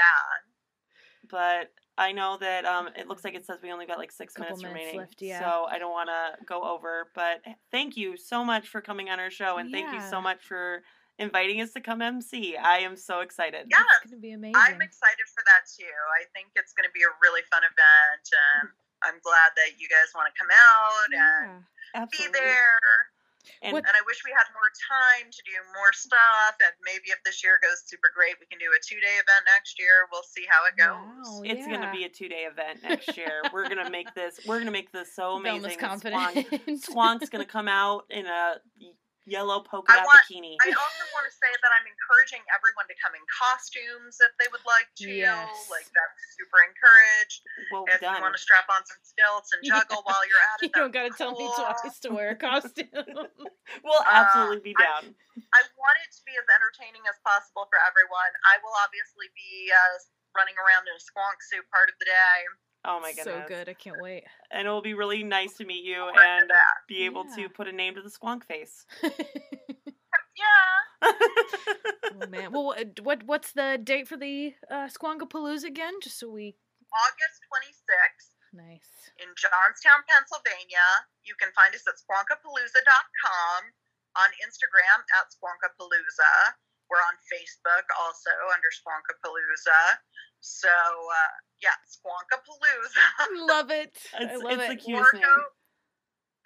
But 1.30 1.70
I 1.96 2.12
know 2.12 2.38
that 2.40 2.64
um, 2.64 2.88
it 2.96 3.06
looks 3.08 3.24
like 3.24 3.34
it 3.34 3.44
says 3.44 3.58
we 3.62 3.72
only 3.72 3.86
got 3.86 3.98
like 3.98 4.12
six 4.12 4.34
Couple 4.34 4.56
minutes, 4.56 4.62
minutes 4.62 4.80
remaining. 4.80 5.00
left, 5.00 5.22
yeah. 5.22 5.40
So 5.40 5.66
I 5.70 5.78
don't 5.78 5.90
want 5.92 6.08
to 6.08 6.44
go 6.44 6.62
over. 6.62 7.08
But 7.14 7.42
thank 7.70 7.96
you 7.96 8.16
so 8.16 8.44
much 8.44 8.68
for 8.68 8.80
coming 8.80 9.10
on 9.10 9.20
our 9.20 9.30
show, 9.30 9.58
and 9.58 9.70
thank 9.70 9.92
you 9.92 10.00
so 10.08 10.20
much 10.20 10.38
for 10.42 10.82
inviting 11.18 11.60
us 11.60 11.72
to 11.74 11.80
come 11.80 12.00
MC. 12.00 12.56
I 12.56 12.78
am 12.78 12.96
so 12.96 13.20
excited. 13.20 13.66
Yeah. 13.70 13.82
It's 14.02 14.10
gonna 14.10 14.20
be 14.22 14.32
amazing. 14.32 14.56
I'm 14.56 14.80
excited 14.80 15.26
for 15.34 15.42
that 15.44 15.66
too. 15.68 15.90
I 16.14 16.24
think 16.34 16.48
it's 16.56 16.72
going 16.72 16.86
to 16.88 16.94
be 16.94 17.02
a 17.02 17.12
really 17.22 17.42
fun 17.50 17.62
event, 17.62 18.24
and 18.32 18.70
I'm 19.02 19.18
glad 19.22 19.50
that 19.56 19.78
you 19.78 19.88
guys 19.88 20.10
want 20.14 20.30
to 20.32 20.34
come 20.38 20.50
out 20.50 21.06
and 21.10 21.62
Yeah. 21.94 22.06
be 22.10 22.26
there. 22.32 22.78
And 23.62 23.74
And 23.76 23.86
I 23.86 24.02
wish 24.04 24.20
we 24.26 24.30
had 24.36 24.44
more 24.52 24.68
time 24.76 25.30
to 25.30 25.40
do 25.46 25.56
more 25.72 25.92
stuff. 25.94 26.54
And 26.60 26.72
maybe 26.84 27.08
if 27.10 27.22
this 27.24 27.42
year 27.42 27.58
goes 27.62 27.80
super 27.86 28.10
great, 28.14 28.36
we 28.38 28.46
can 28.46 28.58
do 28.58 28.66
a 28.76 28.80
two 28.84 29.00
day 29.00 29.14
event 29.16 29.46
next 29.56 29.78
year. 29.78 30.06
We'll 30.12 30.22
see 30.26 30.44
how 30.50 30.66
it 30.68 30.76
goes. 30.76 31.00
Wow, 31.24 31.42
it's 31.44 31.66
gonna 31.66 31.90
be 31.90 32.04
a 32.04 32.08
two 32.10 32.28
day 32.28 32.44
event 32.44 32.82
next 32.82 33.16
year. 33.16 33.42
we're 33.52 33.68
gonna 33.68 33.88
make 33.90 34.12
this. 34.14 34.38
We're 34.44 34.58
gonna 34.58 34.70
make 34.70 34.92
this 34.92 35.14
so 35.14 35.32
amazing. 35.40 35.62
that 35.62 35.78
confident. 35.78 36.20
Squonk, 36.46 36.82
Squonk's 36.84 37.28
gonna 37.30 37.46
come 37.46 37.68
out 37.68 38.04
in 38.10 38.26
a 38.26 38.60
yellow 39.28 39.60
polka 39.60 39.92
I 39.92 40.00
dot 40.00 40.08
want- 40.08 40.24
bikini. 40.24 40.56
I 40.64 40.72
also 40.72 41.04
want 41.12 41.28
to 41.28 41.34
say 41.36 41.52
that 41.52 41.70
I'm 41.76 41.84
encouraging 41.84 42.40
everyone 42.48 42.88
to 42.88 42.96
come 42.96 43.12
in 43.12 43.20
costumes 43.28 44.16
if 44.24 44.32
they 44.40 44.48
would 44.50 44.64
like 44.64 44.88
to. 45.04 45.08
Yes. 45.12 45.46
Like 45.68 45.84
that's 45.92 46.18
super 46.34 46.64
encouraged. 46.64 47.40
well 47.70 47.84
if 47.92 48.00
done. 48.00 48.16
you 48.16 48.24
want 48.24 48.32
to 48.34 48.42
strap 48.42 48.64
on 48.72 48.80
some 48.88 48.98
stilts 49.04 49.52
and 49.52 49.60
Yeah. 49.68 49.84
juggle 49.84 50.00
while 50.08 50.24
you're 50.24 50.40
at 50.40 50.58
you 50.64 50.72
it, 50.72 50.76
don't 50.76 50.90
gotta 50.96 51.12
tell 51.12 51.36
me 51.36 51.44
twice 51.52 52.00
to 52.02 52.08
wear 52.10 52.32
a 52.32 52.38
costume. 52.40 52.88
We'll 53.84 54.00
Uh, 54.00 54.24
absolutely 54.24 54.72
be 54.72 54.74
I- 54.80 54.82
down. 54.82 55.12
I 55.38 55.60
want 55.76 55.96
it 56.02 56.10
to 56.16 56.22
be 56.24 56.32
as 56.34 56.48
entertaining 56.48 57.04
as 57.06 57.14
possible 57.22 57.68
for 57.68 57.78
everyone. 57.84 58.32
I 58.48 58.56
will 58.64 58.74
obviously 58.80 59.28
be 59.36 59.68
uh, 59.70 59.96
running 60.34 60.56
around 60.58 60.88
in 60.88 60.96
a 60.96 61.02
squonk 61.04 61.38
suit 61.46 61.62
part 61.70 61.86
of 61.92 61.96
the 62.00 62.08
day. 62.08 62.36
Oh 62.84 63.00
my 63.00 63.08
goodness. 63.12 63.24
so 63.24 63.44
good. 63.48 63.68
I 63.68 63.74
can't 63.74 63.96
wait. 64.00 64.24
And 64.50 64.66
it 64.66 64.70
will 64.70 64.80
be 64.82 64.94
really 64.94 65.22
nice 65.24 65.54
to 65.58 65.64
meet 65.64 65.84
you 65.84 66.08
and 66.14 66.50
be 66.88 67.04
able 67.04 67.24
Yeah. 67.28 67.44
to 67.44 67.48
put 67.50 67.66
a 67.68 67.72
name 67.72 67.94
to 67.96 68.02
the 68.02 68.10
squonk 68.10 68.44
face. 68.44 68.86
Yeah. 70.38 71.10
oh 72.14 72.26
man. 72.30 72.52
Well, 72.54 72.70
what- 72.70 73.00
what 73.02 73.22
what's 73.26 73.52
the 73.58 73.74
date 73.82 74.06
for 74.06 74.16
the 74.16 74.54
uh, 74.70 74.86
Squonkapalooza 74.86 75.64
again? 75.66 75.98
Just 76.02 76.18
so 76.22 76.30
we. 76.30 76.54
August 76.94 77.38
26th 77.50 78.38
Nice. 78.54 79.10
in 79.18 79.28
Johnstown, 79.34 80.06
Pennsylvania. 80.08 80.86
You 81.26 81.34
can 81.42 81.50
find 81.58 81.74
us 81.74 81.82
at 81.90 81.98
squonkapalooza.com, 82.00 83.60
on 84.16 84.30
Instagram 84.46 84.98
at 85.18 85.26
squonkapalooza. 85.34 86.54
We're 86.88 87.02
on 87.04 87.18
Facebook 87.28 87.84
also 88.00 88.30
under 88.54 88.70
Squonkapalooza. 88.72 90.00
So, 90.40 90.68
uh, 90.70 91.32
yeah, 91.62 91.74
Squonkapalooza. 91.86 93.46
Love 93.48 93.70
it. 93.70 93.96
I 94.14 94.36
love 94.36 94.58
it's 94.58 94.62
it. 94.64 94.70
the 94.70 94.76
cutest 94.78 95.10
or 95.10 95.18
name. 95.18 95.26
go, 95.26 95.36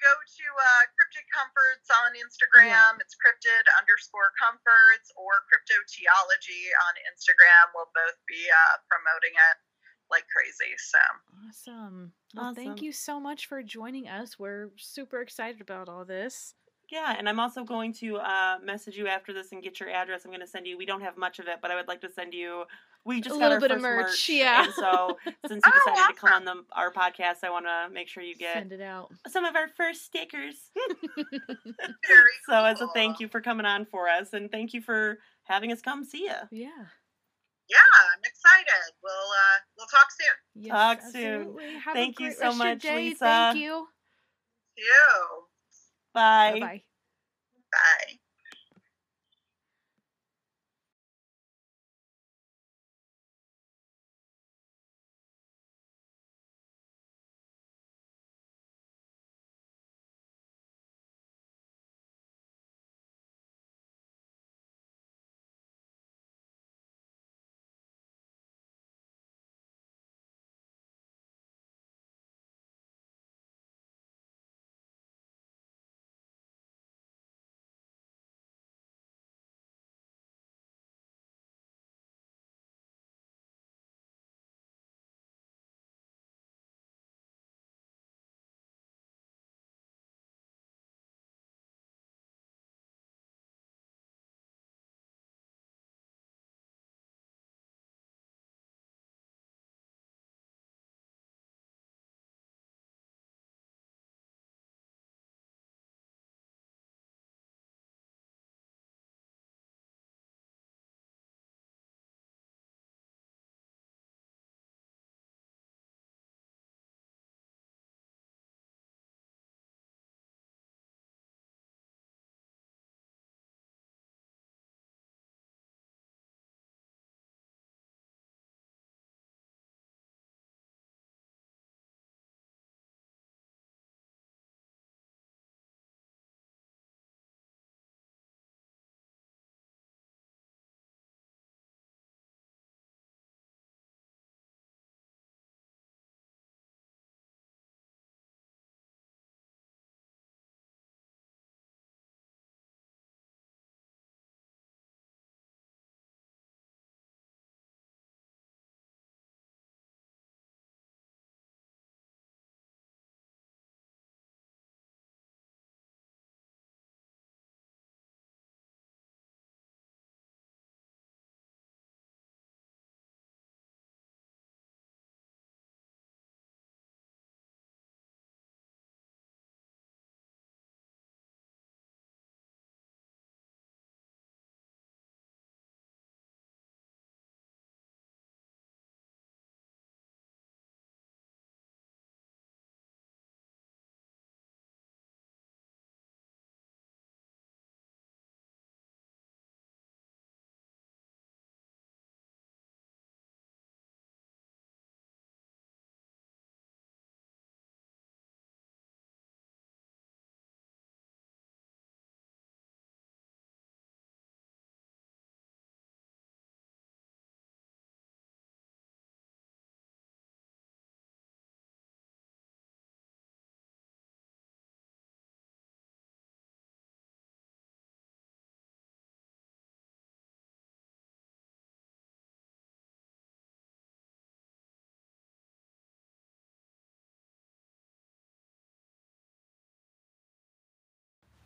go 0.00 0.12
to 0.16 0.46
uh, 0.48 0.82
Cryptid 0.96 1.26
Comforts 1.30 1.88
on 1.92 2.10
Instagram. 2.16 2.98
It's 3.00 3.14
cryptid 3.14 3.64
underscore 3.78 4.32
comforts 4.40 5.12
or 5.16 5.44
cryptoteology 5.52 6.72
on 6.88 6.92
Instagram. 7.12 7.70
We'll 7.76 7.92
both 7.94 8.16
be 8.26 8.48
uh, 8.48 8.74
promoting 8.88 9.36
it 9.36 9.56
like 10.10 10.24
crazy. 10.32 10.72
So, 10.76 10.98
Awesome. 11.48 12.12
Well, 12.34 12.46
Awesome. 12.46 12.56
thank 12.56 12.82
you 12.82 12.92
so 12.92 13.20
much 13.20 13.46
for 13.46 13.62
joining 13.62 14.08
us. 14.08 14.38
We're 14.38 14.70
super 14.76 15.20
excited 15.20 15.60
about 15.60 15.88
all 15.88 16.04
this. 16.04 16.54
Yeah, 16.90 17.14
and 17.16 17.26
I'm 17.26 17.40
also 17.40 17.64
going 17.64 17.94
to 17.94 18.16
uh, 18.18 18.56
message 18.62 18.96
you 18.98 19.06
after 19.08 19.32
this 19.32 19.52
and 19.52 19.62
get 19.62 19.80
your 19.80 19.88
address. 19.88 20.22
I'm 20.24 20.30
going 20.30 20.42
to 20.42 20.46
send 20.46 20.66
you. 20.66 20.76
We 20.76 20.84
don't 20.84 21.00
have 21.00 21.16
much 21.16 21.38
of 21.38 21.46
it, 21.48 21.56
but 21.62 21.70
I 21.70 21.74
would 21.76 21.88
like 21.88 22.02
to 22.02 22.10
send 22.12 22.34
you. 22.34 22.64
We 23.04 23.20
just 23.20 23.34
A 23.34 23.38
got 23.38 23.50
little 23.50 23.54
our 23.54 23.60
bit 23.60 23.70
of 23.72 23.80
first 23.80 24.10
merch, 24.10 24.28
yeah. 24.28 24.64
And 24.64 24.74
so, 24.74 25.18
since 25.48 25.62
you 25.66 25.72
decided 25.72 26.14
to 26.14 26.20
come 26.20 26.32
on 26.32 26.44
the 26.44 26.64
our 26.72 26.92
podcast, 26.92 27.42
I 27.42 27.50
want 27.50 27.66
to 27.66 27.92
make 27.92 28.08
sure 28.08 28.22
you 28.22 28.36
get 28.36 28.54
Send 28.54 28.72
it 28.72 28.80
out. 28.80 29.10
some 29.28 29.44
of 29.44 29.56
our 29.56 29.68
first 29.76 30.04
stickers. 30.04 30.54
so, 32.48 32.64
as 32.64 32.80
a 32.80 32.88
thank 32.94 33.18
you 33.18 33.26
for 33.28 33.40
coming 33.40 33.66
on 33.66 33.86
for 33.86 34.08
us, 34.08 34.32
and 34.32 34.50
thank 34.50 34.72
you 34.72 34.80
for 34.80 35.18
having 35.44 35.72
us 35.72 35.80
come 35.82 36.04
see 36.04 36.24
you. 36.24 36.34
Yeah. 36.52 36.68
Yeah, 37.68 37.78
I'm 38.14 38.20
excited. 38.24 38.92
We'll 39.02 39.12
uh, 39.12 39.58
we'll 39.78 39.86
talk 39.86 40.06
soon. 40.10 40.64
Yes, 40.64 40.72
Talk 40.72 41.00
soon. 41.10 41.80
Have 41.84 41.94
Thank 41.94 42.20
a 42.20 42.24
you 42.24 42.32
so 42.32 42.40
rest 42.46 42.52
of 42.52 42.58
your 42.58 42.68
much, 42.74 42.82
day. 42.82 42.96
Lisa. 42.96 43.18
Thank 43.24 43.58
you. 43.58 43.86
You. 44.76 45.44
Bye. 46.12 46.58
Bye 46.60 46.82
bye. 47.72 48.18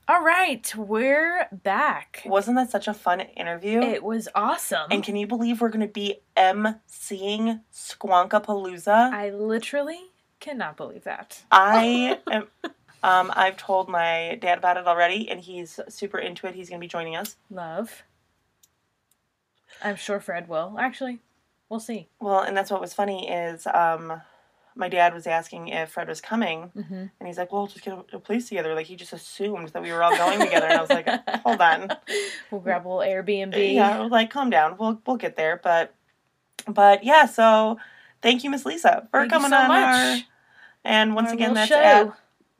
All 0.08 0.22
right, 0.22 0.72
we're 0.76 1.48
back. 1.50 2.22
Wasn't 2.26 2.56
that 2.56 2.70
such 2.70 2.86
a 2.86 2.94
fun 2.94 3.20
interview? 3.20 3.80
It 3.80 4.04
was 4.04 4.28
awesome. 4.36 4.86
and 4.92 5.02
can 5.02 5.16
you 5.16 5.26
believe 5.26 5.60
we're 5.60 5.68
going 5.68 5.84
to 5.84 5.92
be 5.92 6.20
emceeing 6.36 7.62
Squonkapalooza? 7.74 9.12
I 9.12 9.30
literally 9.30 9.98
cannot 10.38 10.76
believe 10.76 11.02
that. 11.04 11.42
I 11.50 12.20
am. 12.30 12.46
Um, 13.02 13.32
I've 13.34 13.56
told 13.56 13.88
my 13.88 14.38
dad 14.40 14.58
about 14.58 14.76
it 14.76 14.86
already, 14.86 15.28
and 15.28 15.40
he's 15.40 15.80
super 15.88 16.18
into 16.18 16.46
it. 16.46 16.54
He's 16.54 16.68
going 16.68 16.80
to 16.80 16.84
be 16.84 16.88
joining 16.88 17.16
us. 17.16 17.34
Love. 17.50 18.04
I'm 19.82 19.96
sure 19.96 20.20
Fred 20.20 20.48
will. 20.48 20.76
Actually, 20.78 21.18
we'll 21.68 21.80
see. 21.80 22.06
Well, 22.20 22.40
and 22.40 22.56
that's 22.56 22.70
what 22.70 22.80
was 22.80 22.94
funny 22.94 23.28
is 23.28 23.66
um, 23.66 24.22
my 24.76 24.88
dad 24.88 25.14
was 25.14 25.26
asking 25.26 25.68
if 25.68 25.90
Fred 25.90 26.06
was 26.06 26.20
coming, 26.20 26.70
Mm-hmm. 26.76 26.94
and 26.94 27.26
he's 27.26 27.38
like, 27.38 27.50
"Well, 27.52 27.66
just 27.66 27.82
get 27.84 27.94
a, 27.94 28.16
a 28.16 28.20
place 28.20 28.48
together." 28.48 28.74
Like 28.74 28.86
he 28.86 28.94
just 28.96 29.12
assumed 29.12 29.68
that 29.70 29.82
we 29.82 29.90
were 29.90 30.02
all 30.02 30.16
going 30.16 30.38
together, 30.38 30.66
and 30.66 30.78
I 30.78 30.80
was 30.80 30.90
like, 30.90 31.08
"Hold 31.44 31.60
on." 31.60 31.90
We'll 32.50 32.60
grab 32.60 32.86
a 32.86 32.88
little 32.88 33.02
Airbnb. 33.02 33.74
Yeah, 33.74 34.02
like, 34.02 34.30
calm 34.30 34.50
down. 34.50 34.76
We'll 34.78 35.00
we'll 35.06 35.16
get 35.16 35.36
there. 35.36 35.58
But 35.62 35.94
but 36.68 37.02
yeah, 37.04 37.26
so 37.26 37.78
thank 38.22 38.44
you, 38.44 38.50
Miss 38.50 38.64
Lisa, 38.66 39.08
for 39.10 39.20
Thank 39.20 39.32
coming 39.32 39.50
so 39.50 39.56
on 39.56 39.68
much. 39.68 39.78
our. 39.88 40.16
And 40.84 41.14
once 41.14 41.28
Our 41.28 41.34
again, 41.34 41.54
that's 41.54 41.72
at 41.72 42.12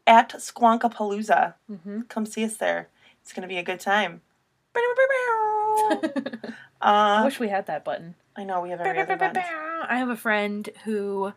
at 0.06 0.30
Squonkapalooza. 0.34 1.54
Mm-hmm. 1.70 2.00
Come 2.08 2.26
see 2.26 2.44
us 2.44 2.56
there. 2.56 2.88
It's 3.22 3.32
gonna 3.32 3.46
be 3.48 3.58
a 3.58 3.62
good 3.62 3.80
time. 3.80 4.22
I 6.80 7.20
uh, 7.20 7.24
wish 7.24 7.40
we 7.40 7.48
had 7.48 7.66
that 7.66 7.84
button. 7.84 8.14
I 8.36 8.44
know 8.44 8.60
we 8.60 8.70
have 8.70 8.80
every 8.80 9.00
other 9.00 9.16
button. 9.16 9.42
I 9.88 9.96
have 9.98 10.08
a 10.10 10.16
friend 10.16 10.68
who 10.84 11.32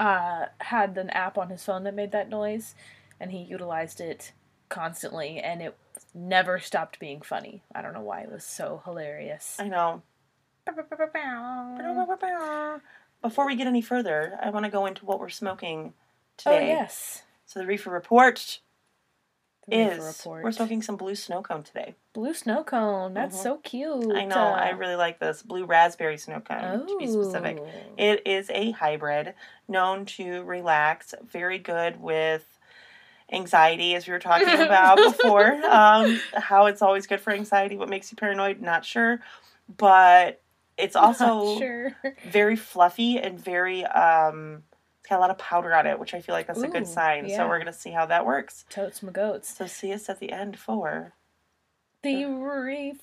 uh, 0.00 0.46
had 0.58 0.96
an 0.98 1.10
app 1.10 1.36
on 1.38 1.50
his 1.50 1.62
phone 1.62 1.84
that 1.84 1.94
made 1.94 2.10
that 2.12 2.28
noise, 2.30 2.74
and 3.20 3.30
he 3.30 3.38
utilized 3.38 4.00
it 4.00 4.32
constantly, 4.70 5.38
and 5.38 5.60
it 5.60 5.76
never 6.14 6.58
stopped 6.58 6.98
being 6.98 7.20
funny. 7.20 7.62
I 7.74 7.82
don't 7.82 7.92
know 7.92 8.00
why 8.00 8.22
it 8.22 8.32
was 8.32 8.42
so 8.42 8.80
hilarious. 8.84 9.56
I 9.60 9.68
know. 9.68 10.02
Before 13.22 13.46
we 13.46 13.56
get 13.56 13.66
any 13.66 13.82
further, 13.82 14.38
I 14.42 14.50
want 14.50 14.64
to 14.64 14.70
go 14.70 14.86
into 14.86 15.04
what 15.04 15.20
we're 15.20 15.28
smoking 15.28 15.92
today. 16.38 16.50
Oh 16.50 16.58
today. 16.60 16.68
yes, 16.68 17.22
So 17.44 17.60
the 17.60 17.66
reefer 17.66 17.90
report 17.90 18.60
is 19.72 20.26
we're 20.26 20.52
smoking 20.52 20.82
some 20.82 20.96
blue 20.96 21.14
snow 21.14 21.42
cone 21.42 21.62
today. 21.62 21.94
blue 22.12 22.34
snow 22.34 22.64
cone. 22.64 23.14
That's 23.14 23.36
Mhm. 23.38 23.42
so 23.42 23.56
cute. 23.58 24.12
I 24.14 24.24
know. 24.24 24.36
I 24.36 24.70
really 24.70 24.96
like 24.96 25.18
this 25.20 25.42
blue 25.42 25.64
raspberry 25.64 26.18
snow 26.18 26.40
cone 26.40 26.86
to 26.86 26.96
be 26.98 27.06
specific. 27.06 27.58
Oh. 27.60 27.68
It 27.96 28.26
is 28.26 28.50
a 28.50 28.72
hybrid 28.72 29.34
known 29.68 30.06
to 30.06 30.42
relax, 30.42 31.14
very 31.24 31.58
good 31.58 32.00
with 32.00 32.44
anxiety, 33.32 33.94
as 33.94 34.06
we 34.06 34.12
were 34.12 34.18
talking 34.18 34.48
about 34.60 34.96
before. 34.96 35.52
Um, 35.64 36.20
how 36.34 36.66
it's 36.66 36.82
always 36.82 37.06
good 37.06 37.20
for 37.20 37.32
anxiety. 37.32 37.76
What 37.76 37.88
makes 37.88 38.10
you 38.10 38.16
paranoid? 38.16 38.60
Not 38.60 38.84
sure, 38.84 39.20
but 39.76 40.40
it's 40.76 40.96
also 40.96 41.58
sure. 41.58 41.94
very 42.28 42.56
fluffy 42.56 43.18
and 43.18 43.38
very. 43.38 43.84
Um, 43.84 44.64
got 45.10 45.18
a 45.18 45.20
lot 45.20 45.30
of 45.30 45.36
powder 45.38 45.74
on 45.74 45.86
it, 45.86 45.98
which 45.98 46.14
I 46.14 46.20
feel 46.22 46.34
like 46.34 46.46
that's 46.46 46.62
a 46.62 46.68
good 46.68 46.86
sign. 46.86 47.26
yeah. 47.28 47.36
So 47.36 47.48
we're 47.48 47.58
gonna 47.58 47.72
see 47.72 47.90
how 47.90 48.06
that 48.06 48.24
works. 48.24 48.64
Totes 48.70 49.02
my 49.02 49.12
goats. 49.12 49.54
So 49.56 49.66
see 49.66 49.92
us 49.92 50.08
at 50.08 50.18
the 50.20 50.32
end 50.32 50.58
for 50.58 51.12
The 52.02 52.24
reef 52.24 52.96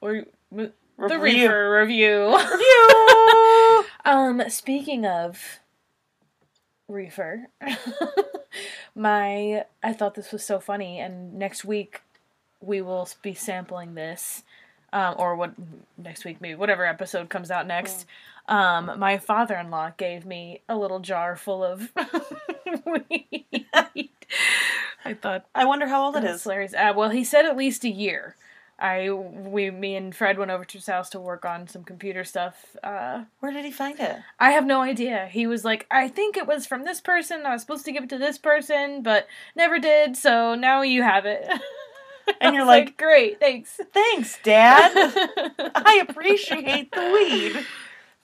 or 0.00 0.24
the 0.52 0.72
review. 0.96 1.18
reefer 1.20 1.80
review. 1.80 2.36
Review. 2.36 3.84
Um, 4.04 4.40
speaking 4.50 5.04
of 5.04 5.58
reefer, 6.86 7.48
my 8.94 9.64
I 9.82 9.92
thought 9.92 10.14
this 10.14 10.30
was 10.32 10.44
so 10.44 10.60
funny, 10.60 11.00
and 11.00 11.34
next 11.34 11.64
week 11.64 12.02
we 12.60 12.80
will 12.80 13.08
be 13.22 13.34
sampling 13.34 13.94
this, 13.94 14.44
um, 14.92 15.16
or 15.18 15.34
what 15.34 15.54
next 15.98 16.24
week 16.24 16.40
maybe 16.40 16.54
whatever 16.54 16.86
episode 16.86 17.28
comes 17.28 17.50
out 17.50 17.66
next. 17.66 18.06
Um, 18.48 18.92
my 18.98 19.18
father-in-law 19.18 19.92
gave 19.96 20.24
me 20.24 20.62
a 20.68 20.76
little 20.76 21.00
jar 21.00 21.36
full 21.36 21.64
of 21.64 21.92
weed. 22.86 23.66
I 25.04 25.14
thought 25.14 25.46
I 25.54 25.64
wonder 25.64 25.86
how 25.86 26.04
old 26.06 26.16
it 26.16 26.18
is. 26.18 26.24
that 26.24 26.30
was 26.32 26.36
is. 26.40 26.42
hilarious. 26.44 26.74
Uh, 26.74 26.92
well, 26.96 27.10
he 27.10 27.24
said 27.24 27.44
at 27.44 27.56
least 27.56 27.84
a 27.84 27.88
year. 27.90 28.36
I 28.78 29.10
we 29.10 29.70
me 29.70 29.96
and 29.96 30.14
Fred 30.14 30.38
went 30.38 30.50
over 30.50 30.64
to 30.64 30.78
his 30.78 30.86
house 30.86 31.08
to 31.10 31.18
work 31.20 31.44
on 31.46 31.66
some 31.66 31.82
computer 31.82 32.24
stuff. 32.24 32.76
Uh, 32.84 33.24
Where 33.40 33.50
did 33.52 33.64
he 33.64 33.70
find 33.70 33.98
it? 33.98 34.16
I 34.38 34.50
have 34.50 34.66
no 34.66 34.82
idea. 34.82 35.28
He 35.30 35.46
was 35.46 35.64
like, 35.64 35.86
I 35.90 36.08
think 36.08 36.36
it 36.36 36.46
was 36.46 36.66
from 36.66 36.84
this 36.84 37.00
person. 37.00 37.46
I 37.46 37.52
was 37.52 37.62
supposed 37.62 37.86
to 37.86 37.92
give 37.92 38.04
it 38.04 38.10
to 38.10 38.18
this 38.18 38.36
person, 38.36 39.02
but 39.02 39.26
never 39.54 39.78
did. 39.78 40.16
So 40.16 40.54
now 40.54 40.82
you 40.82 41.02
have 41.02 41.24
it. 41.26 41.48
And 42.40 42.56
you're 42.56 42.64
was 42.64 42.68
like, 42.68 42.96
great, 42.96 43.38
thanks, 43.38 43.78
Thanks, 43.94 44.36
Dad. 44.42 44.90
I 45.76 46.04
appreciate 46.08 46.90
the 46.90 47.10
weed. 47.12 47.64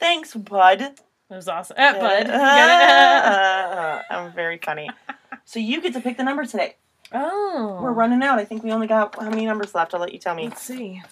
Thanks, 0.03 0.35
bud. 0.35 0.81
It 0.83 0.99
was 1.31 1.47
awesome, 1.47 1.77
uh, 1.79 1.93
bud. 1.93 2.25
Uh, 2.25 2.27
got 2.27 4.01
it? 4.01 4.11
uh, 4.11 4.15
I'm 4.15 4.33
very 4.33 4.59
funny. 4.59 4.91
So 5.45 5.59
you 5.59 5.81
get 5.83 5.93
to 5.95 6.01
pick 6.01 6.17
the 6.17 6.23
number 6.23 6.45
today. 6.47 6.77
oh, 7.13 7.81
We're 7.83 7.93
running 7.93 8.23
out. 8.23 8.39
I 8.39 8.45
think 8.45 8.63
we 8.63 8.71
only 8.71 8.87
got 8.87 9.15
how 9.21 9.29
many 9.29 9.45
numbers 9.45 9.75
left? 9.75 9.93
I'll 9.93 10.01
let 10.01 10.13
you 10.13 10.21
tell 10.21 10.37
me. 10.37 10.45
Let's 10.49 10.63
see. 10.63 11.03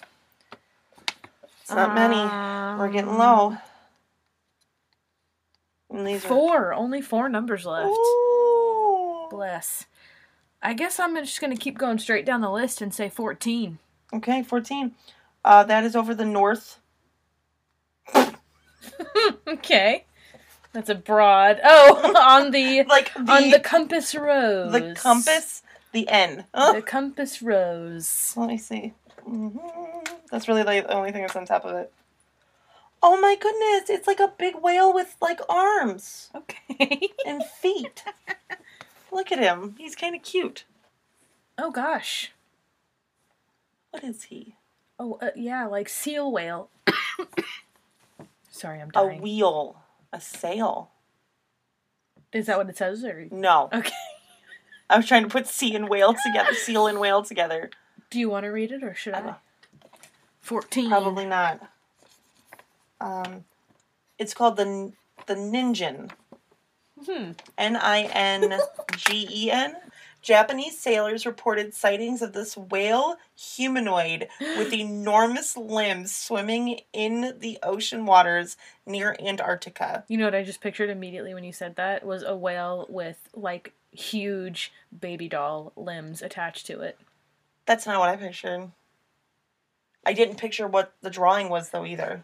It's 1.61 1.69
not 1.69 1.93
many. 1.93 2.15
We're 2.79 2.91
getting 2.91 3.17
low. 3.17 3.57
And 5.89 6.07
these 6.07 6.23
are 6.23 6.29
Four. 6.29 6.73
Only 6.73 7.01
four 7.01 7.27
numbers 7.27 7.65
left. 7.65 7.89
Ooh. 7.89 9.27
Bless. 9.29 9.85
I 10.61 10.73
guess 10.73 10.97
I'm 10.97 11.13
just 11.17 11.41
gonna 11.41 11.57
keep 11.57 11.77
going 11.77 11.99
straight 11.99 12.25
down 12.25 12.39
the 12.41 12.49
list 12.49 12.81
and 12.81 12.93
say 12.93 13.09
fourteen. 13.09 13.79
Okay, 14.13 14.43
14. 14.43 14.95
Uh, 15.43 15.63
that 15.65 15.83
is 15.83 15.95
over 15.95 16.15
the 16.15 16.25
north. 16.25 16.79
okay. 19.47 20.05
That's 20.73 20.89
a 20.89 20.95
broad. 20.95 21.59
Oh, 21.63 22.13
on 22.17 22.51
the 22.51 22.83
Like 22.83 23.13
the, 23.13 23.31
on 23.31 23.49
the 23.49 23.59
compass 23.59 24.15
rose. 24.15 24.71
the 24.71 24.93
compass, 24.95 25.63
the 25.91 26.07
N. 26.07 26.45
Oh, 26.53 26.73
The 26.73 26.81
compass 26.81 27.41
rose. 27.41 28.33
let 28.37 28.47
me 28.47 28.57
see. 28.57 28.93
hmm 29.23 29.57
That's 30.31 30.47
really 30.47 30.63
like 30.63 30.87
the 30.87 30.93
only 30.95 31.11
thing 31.11 31.21
that's 31.21 31.35
on 31.35 31.45
top 31.45 31.65
of 31.65 31.75
it. 31.75 31.91
Oh 33.03 33.19
my 33.19 33.35
goodness, 33.35 33.89
it's 33.89 34.07
like 34.07 34.19
a 34.19 34.33
big 34.37 34.55
whale 34.61 34.93
with 34.93 35.15
like 35.21 35.39
arms 35.49 36.29
Okay. 36.35 37.09
and 37.25 37.43
feet. 37.43 38.03
Look 39.11 39.31
at 39.31 39.39
him. 39.39 39.75
He's 39.77 39.95
kind 39.95 40.15
of 40.15 40.21
cute. 40.21 40.63
oh 41.57 41.71
gosh. 41.71 42.31
What 43.89 44.03
is 44.05 44.23
he? 44.23 44.55
Oh 44.97 45.17
uh, 45.21 45.31
yeah, 45.35 45.65
like 45.65 45.89
seal 45.89 46.31
whale. 46.31 46.69
Sorry, 48.51 48.79
I'm 48.81 48.89
dying. 48.89 49.19
A 49.19 49.21
wheel. 49.21 49.77
A 50.13 50.21
sail. 50.21 50.91
Is 52.33 52.45
that 52.45 52.57
what 52.57 52.69
it 52.69 52.77
says? 52.77 53.03
Or 53.03 53.27
No. 53.31 53.69
okay. 53.73 53.91
I 54.89 54.97
was 54.97 55.07
trying 55.07 55.23
to 55.23 55.29
put 55.29 55.47
sea 55.47 55.73
and 55.73 55.87
whale 55.89 56.13
together, 56.13 56.53
seal 56.53 56.85
and 56.85 56.99
whale 56.99 57.23
together. 57.23 57.69
Do 58.09 58.19
you 58.19 58.29
want 58.29 58.43
to 58.43 58.49
read 58.49 58.71
it 58.73 58.83
or 58.83 58.93
should 58.93 59.13
I? 59.13 59.19
Uh, 59.21 59.33
Fourteen. 60.41 60.89
Probably 60.89 61.25
not. 61.25 61.61
Um, 62.99 63.45
it's 64.19 64.33
called 64.33 64.57
the 64.57 64.91
the 65.27 65.35
Ningen. 65.35 66.11
Hmm. 67.05 67.31
N 67.57 67.77
I 67.77 68.01
N 68.13 68.59
G 68.97 69.27
E 69.31 69.49
N. 69.51 69.75
Japanese 70.21 70.77
sailors 70.79 71.25
reported 71.25 71.73
sightings 71.73 72.21
of 72.21 72.33
this 72.33 72.55
whale 72.55 73.17
humanoid 73.35 74.27
with 74.39 74.71
enormous 74.73 75.57
limbs 75.57 76.15
swimming 76.15 76.81
in 76.93 77.35
the 77.39 77.57
ocean 77.63 78.05
waters 78.05 78.55
near 78.85 79.15
Antarctica. 79.19 80.03
You 80.07 80.17
know 80.17 80.25
what 80.25 80.35
I 80.35 80.43
just 80.43 80.61
pictured 80.61 80.89
immediately 80.89 81.33
when 81.33 81.43
you 81.43 81.53
said 81.53 81.75
that 81.75 82.05
was 82.05 82.23
a 82.23 82.35
whale 82.35 82.85
with 82.89 83.17
like 83.33 83.73
huge 83.91 84.71
baby 84.97 85.27
doll 85.27 85.73
limbs 85.75 86.21
attached 86.21 86.67
to 86.67 86.81
it. 86.81 86.99
That's 87.65 87.85
not 87.85 87.99
what 87.99 88.09
I 88.09 88.15
pictured. 88.15 88.71
I 90.05 90.13
didn't 90.13 90.37
picture 90.37 90.67
what 90.67 90.93
the 91.01 91.09
drawing 91.09 91.49
was 91.49 91.69
though 91.69 91.85
either. 91.85 92.23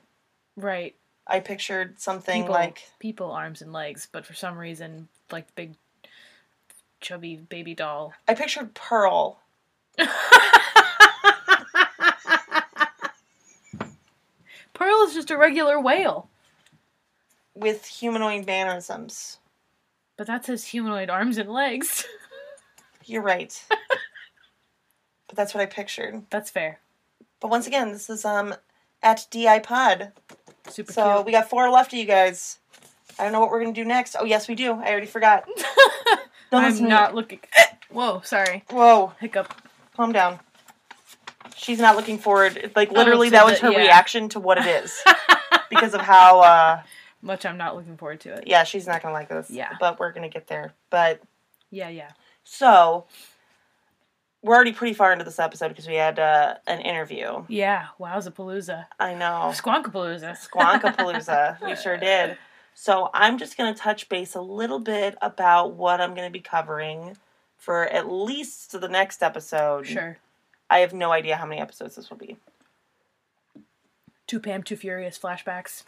Right. 0.55 0.95
I 1.25 1.39
pictured 1.41 1.99
something 1.99 2.43
people, 2.43 2.53
like 2.53 2.83
people 2.99 3.31
arms 3.31 3.61
and 3.61 3.73
legs, 3.73 4.07
but 4.11 4.25
for 4.25 4.33
some 4.33 4.57
reason 4.57 5.09
like 5.31 5.53
big 5.55 5.73
chubby 7.01 7.35
baby 7.37 7.73
doll. 7.75 8.13
I 8.27 8.33
pictured 8.33 8.73
Pearl. 8.73 9.39
Pearl 14.73 15.03
is 15.07 15.13
just 15.13 15.31
a 15.31 15.37
regular 15.37 15.79
whale, 15.79 16.29
with 17.55 17.85
humanoid 17.85 18.45
mannerisms. 18.45 19.39
but 20.17 20.27
that's 20.27 20.47
his 20.47 20.65
humanoid 20.65 21.09
arms 21.09 21.37
and 21.37 21.49
legs. 21.49 22.05
You're 23.05 23.23
right. 23.23 23.63
but 25.27 25.35
that's 25.35 25.53
what 25.53 25.61
I 25.61 25.65
pictured. 25.65 26.23
that's 26.29 26.49
fair. 26.51 26.79
But 27.39 27.49
once 27.49 27.65
again, 27.67 27.91
this 27.91 28.09
is 28.09 28.23
um 28.25 28.53
at 29.01 29.25
DI 29.31 29.59
Pod. 29.59 30.11
Super 30.69 30.91
So 30.93 31.13
cute. 31.15 31.25
we 31.25 31.31
got 31.31 31.49
four 31.49 31.69
left 31.69 31.93
of 31.93 31.99
you 31.99 32.05
guys. 32.05 32.59
I 33.17 33.23
don't 33.23 33.31
know 33.31 33.39
what 33.39 33.49
we're 33.49 33.61
gonna 33.61 33.73
do 33.73 33.85
next. 33.85 34.15
Oh 34.19 34.25
yes, 34.25 34.47
we 34.47 34.53
do. 34.55 34.73
I 34.73 34.89
already 34.91 35.07
forgot. 35.07 35.45
Don't 36.51 36.63
I'm 36.63 36.87
not 36.87 37.15
looking. 37.15 37.39
Whoa, 37.89 38.21
sorry. 38.23 38.63
Whoa. 38.69 39.13
Hiccup. 39.19 39.53
calm 39.95 40.11
down. 40.11 40.39
She's 41.55 41.79
not 41.79 41.95
looking 41.95 42.17
forward. 42.17 42.71
Like 42.75 42.91
literally, 42.91 43.27
to 43.27 43.31
that 43.31 43.45
was 43.45 43.59
her 43.59 43.71
yeah. 43.71 43.79
reaction 43.79 44.29
to 44.29 44.39
what 44.39 44.57
it 44.57 44.65
is 44.67 45.01
because 45.69 45.93
of 45.93 46.01
how. 46.01 46.41
uh 46.41 46.81
Much 47.21 47.45
I'm 47.45 47.57
not 47.57 47.75
looking 47.75 47.97
forward 47.97 48.19
to 48.21 48.33
it. 48.33 48.43
Yeah, 48.47 48.63
she's 48.63 48.85
not 48.85 49.01
gonna 49.01 49.13
like 49.13 49.29
this. 49.29 49.49
Yeah. 49.49 49.73
but 49.79 49.99
we're 49.99 50.11
gonna 50.11 50.29
get 50.29 50.47
there. 50.47 50.73
But 50.89 51.21
Yeah, 51.71 51.89
yeah. 51.89 52.11
so 52.43 53.05
we're 54.43 54.55
already 54.55 54.71
pretty 54.71 54.93
far 54.93 55.11
into 55.11 55.25
this 55.25 55.39
episode 55.39 55.69
because 55.69 55.87
we 55.87 55.95
had 55.95 56.19
uh, 56.19 56.55
an 56.67 56.79
interview. 56.81 57.43
Yeah, 57.47 57.87
wowzapalooza. 57.99 58.85
I 58.99 59.13
know. 59.15 59.51
Squonkapalooza. 59.53 60.37
Squonkapalooza. 60.37 61.59
we 61.65 61.75
sure 61.75 61.97
did. 61.97 62.37
So 62.79 63.09
I'm 63.11 63.39
just 63.39 63.57
going 63.57 63.73
to 63.73 63.79
touch 63.79 64.07
base 64.07 64.35
a 64.35 64.39
little 64.41 64.77
bit 64.77 65.17
about 65.19 65.73
what 65.73 65.99
I'm 65.99 66.13
going 66.13 66.27
to 66.27 66.31
be 66.31 66.39
covering 66.41 67.17
for 67.57 67.85
at 67.85 68.07
least 68.07 68.79
the 68.79 68.87
next 68.87 69.23
episode. 69.23 69.87
Sure. 69.87 70.19
I 70.69 70.77
have 70.79 70.93
no 70.93 71.11
idea 71.11 71.37
how 71.37 71.47
many 71.47 71.59
episodes 71.59 71.95
this 71.95 72.11
will 72.11 72.17
be. 72.17 72.37
Too 74.27 74.39
Pam, 74.39 74.61
Too 74.61 74.75
Furious 74.75 75.17
flashbacks. 75.17 75.85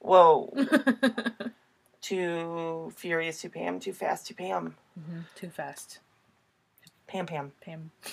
Whoa. 0.00 0.52
too 2.00 2.92
furious, 2.96 3.40
too 3.40 3.48
Pam, 3.48 3.78
too 3.78 3.92
fast, 3.92 4.26
too 4.26 4.34
Pam. 4.34 4.74
hmm 4.98 5.20
Too 5.36 5.48
fast. 5.48 6.00
Pam 7.06 7.24
Pam. 7.24 7.52
Pam. 7.60 7.92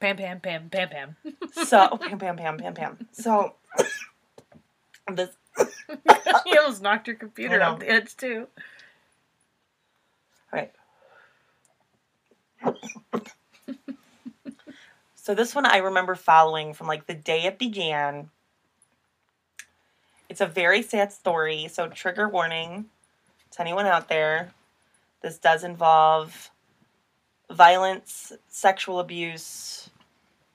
Pam, 0.00 0.18
Pam, 0.18 0.40
Pam, 0.40 0.68
Pam, 0.68 0.88
Pam. 0.90 1.16
so, 1.64 1.96
Pam 1.96 2.18
Pam 2.18 2.36
Pam 2.36 2.58
Pam 2.58 2.74
Pam. 2.74 3.08
So, 3.12 3.54
this. 5.10 5.30
you 6.46 6.58
almost 6.58 6.82
knocked 6.82 7.06
your 7.06 7.16
computer 7.16 7.62
off 7.62 7.80
the 7.80 7.90
edge, 7.90 8.16
too. 8.16 8.46
Right. 10.52 10.72
so 15.14 15.34
this 15.34 15.54
one 15.54 15.66
I 15.66 15.78
remember 15.78 16.14
following 16.14 16.74
from 16.74 16.86
like 16.86 17.06
the 17.06 17.14
day 17.14 17.44
it 17.44 17.58
began. 17.58 18.30
It's 20.28 20.40
a 20.40 20.46
very 20.46 20.82
sad 20.82 21.12
story, 21.12 21.68
so 21.68 21.88
trigger 21.88 22.28
warning 22.28 22.86
to 23.52 23.60
anyone 23.60 23.86
out 23.86 24.08
there. 24.08 24.52
This 25.22 25.38
does 25.38 25.64
involve 25.64 26.50
violence, 27.50 28.32
sexual 28.48 28.98
abuse, 28.98 29.90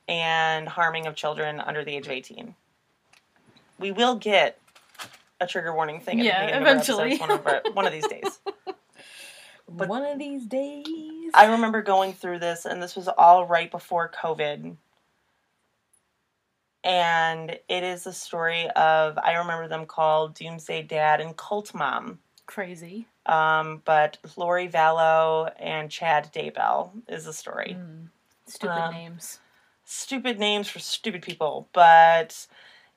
and 0.07 0.67
harming 0.67 1.05
of 1.05 1.15
children 1.15 1.59
under 1.59 1.83
the 1.83 1.95
age 1.95 2.05
of 2.05 2.11
18. 2.11 2.55
We 3.79 3.91
will 3.91 4.15
get 4.15 4.59
a 5.39 5.47
trigger 5.47 5.73
warning 5.73 5.99
thing 6.01 6.19
Yeah, 6.19 6.41
the 6.41 6.45
beginning 6.47 6.67
of 6.67 6.71
eventually. 6.73 7.17
one 7.17 7.31
of, 7.31 7.45
our- 7.47 7.61
one 7.73 7.85
of 7.85 7.91
these 7.93 8.07
days. 8.07 8.39
But- 9.69 9.89
One 9.89 10.05
of 10.05 10.17
these 10.17 10.45
days. 10.45 10.85
I 11.33 11.47
remember 11.47 11.81
going 11.81 12.13
through 12.13 12.39
this, 12.39 12.63
and 12.63 12.81
this 12.81 12.95
was 12.95 13.09
all 13.09 13.45
right 13.45 13.69
before 13.69 14.09
COVID. 14.09 14.77
And 16.83 17.49
it 17.67 17.83
is 17.83 18.07
a 18.07 18.13
story 18.13 18.69
of, 18.69 19.17
I 19.17 19.33
remember 19.33 19.67
them 19.67 19.85
called 19.85 20.35
Doomsday 20.35 20.83
Dad 20.83 21.19
and 21.19 21.35
Cult 21.35 21.73
Mom. 21.73 22.19
Crazy. 22.45 23.07
Um, 23.25 23.81
but 23.83 24.17
Lori 24.37 24.69
Vallow 24.69 25.51
and 25.59 25.91
Chad 25.91 26.31
Daybell 26.33 26.91
is 27.09 27.25
the 27.25 27.33
story. 27.33 27.75
Mm. 27.77 28.07
Stupid 28.45 28.73
Um, 28.73 28.93
names. 28.93 29.39
Stupid 29.83 30.39
names 30.39 30.69
for 30.69 30.79
stupid 30.79 31.21
people, 31.23 31.67
but 31.73 32.47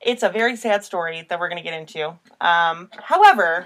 it's 0.03 0.23
a 0.23 0.29
very 0.29 0.55
sad 0.55 0.83
story 0.83 1.25
that 1.29 1.39
we're 1.39 1.49
going 1.49 1.61
to 1.63 1.69
get 1.69 1.79
into. 1.79 2.09
Um, 2.39 2.89
however, 2.99 3.65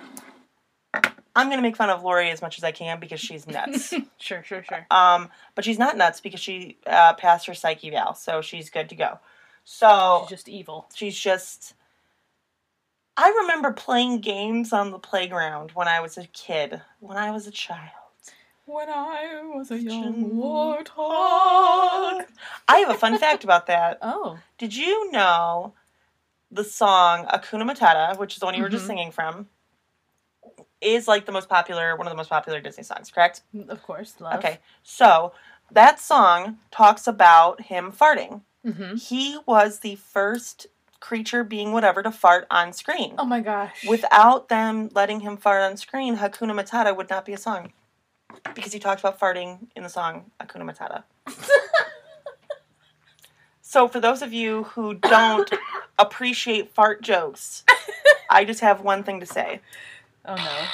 I'm 1.35 1.47
going 1.47 1.57
to 1.57 1.61
make 1.61 1.75
fun 1.75 1.89
of 1.89 2.03
Lori 2.03 2.29
as 2.29 2.41
much 2.41 2.57
as 2.57 2.63
I 2.63 2.71
can 2.71 2.99
because 2.99 3.19
she's 3.19 3.47
nuts. 3.47 3.93
Sure, 4.17 4.43
sure, 4.43 4.63
sure. 4.63 4.87
Um, 4.89 5.29
but 5.53 5.63
she's 5.65 5.77
not 5.77 5.97
nuts 5.97 6.19
because 6.19 6.39
she 6.39 6.77
uh, 6.87 7.13
passed 7.13 7.45
her 7.47 7.53
psych 7.53 7.83
eval, 7.85 8.15
so 8.15 8.41
she's 8.41 8.69
good 8.71 8.89
to 8.89 8.95
go. 8.95 9.19
So 9.63 10.21
She's 10.23 10.29
just 10.29 10.49
evil. 10.49 10.87
she's 10.95 11.17
just. 11.19 11.73
I 13.17 13.29
remember 13.41 13.71
playing 13.71 14.19
games 14.21 14.73
on 14.73 14.91
the 14.91 14.99
playground 14.99 15.71
when 15.73 15.87
I 15.87 15.99
was 16.01 16.17
a 16.17 16.25
kid, 16.27 16.81
when 16.99 17.17
I 17.17 17.31
was 17.31 17.45
a 17.47 17.51
child. 17.51 17.91
When 18.65 18.89
I 18.89 19.41
was 19.53 19.69
a 19.69 19.77
young 19.79 20.31
warthog. 20.31 22.25
I 22.67 22.77
have 22.79 22.89
a 22.89 22.97
fun 22.97 23.17
fact 23.19 23.43
about 23.43 23.67
that. 23.67 23.99
Oh, 24.01 24.39
Did 24.57 24.75
you 24.75 25.11
know 25.11 25.73
the 26.55 26.63
song 26.63 27.25
Hakuna 27.27 27.69
Matata, 27.69 28.17
which 28.17 28.33
is 28.33 28.39
the 28.39 28.45
one 28.45 28.55
you 28.55 28.63
were 28.63 28.69
just 28.69 28.85
Mhm. 28.85 28.87
singing 28.87 29.11
from, 29.11 29.47
is 30.81 31.07
like 31.07 31.25
the 31.25 31.31
most 31.31 31.49
popular, 31.49 31.95
one 31.95 32.07
of 32.07 32.11
the 32.11 32.17
most 32.17 32.29
popular 32.29 32.59
Disney 32.61 32.83
songs, 32.83 33.11
correct? 33.11 33.41
of 33.67 33.83
course, 33.83 34.15
love. 34.19 34.35
Okay, 34.39 34.59
so 34.83 35.33
that 35.71 35.99
song 35.99 36.59
talks 36.71 37.07
about 37.07 37.61
him 37.61 37.91
farting. 37.91 38.41
Mm-hmm. 38.65 38.95
He 38.95 39.39
was 39.45 39.79
the 39.79 39.95
first 39.95 40.67
creature, 40.99 41.43
being 41.43 41.71
whatever, 41.71 42.01
to 42.01 42.11
fart 42.11 42.47
on 42.49 42.73
screen. 42.73 43.15
Oh 43.19 43.25
my 43.25 43.39
gosh. 43.41 43.85
Without 43.87 44.47
them 44.49 44.89
letting 44.93 45.19
him 45.19 45.37
fart 45.37 45.61
on 45.61 45.77
screen, 45.77 46.17
Hakuna 46.17 46.53
Matata 46.59 46.95
would 46.95 47.09
not 47.09 47.25
be 47.25 47.33
a 47.33 47.37
song. 47.37 47.73
Because 48.53 48.73
he 48.73 48.79
talked 48.79 49.01
about 49.01 49.19
farting 49.19 49.67
in 49.75 49.83
the 49.83 49.89
song 49.89 50.31
Hakuna 50.39 50.63
Matata. 50.71 51.03
so, 53.61 53.87
for 53.87 53.99
those 53.99 54.21
of 54.21 54.33
you 54.33 54.63
who 54.63 54.95
don't 54.95 55.49
appreciate 55.97 56.69
fart 56.71 57.01
jokes, 57.01 57.63
I 58.29 58.45
just 58.45 58.59
have 58.61 58.81
one 58.81 59.03
thing 59.03 59.19
to 59.21 59.25
say. 59.25 59.61
oh 60.25 60.35
no. 60.35 60.65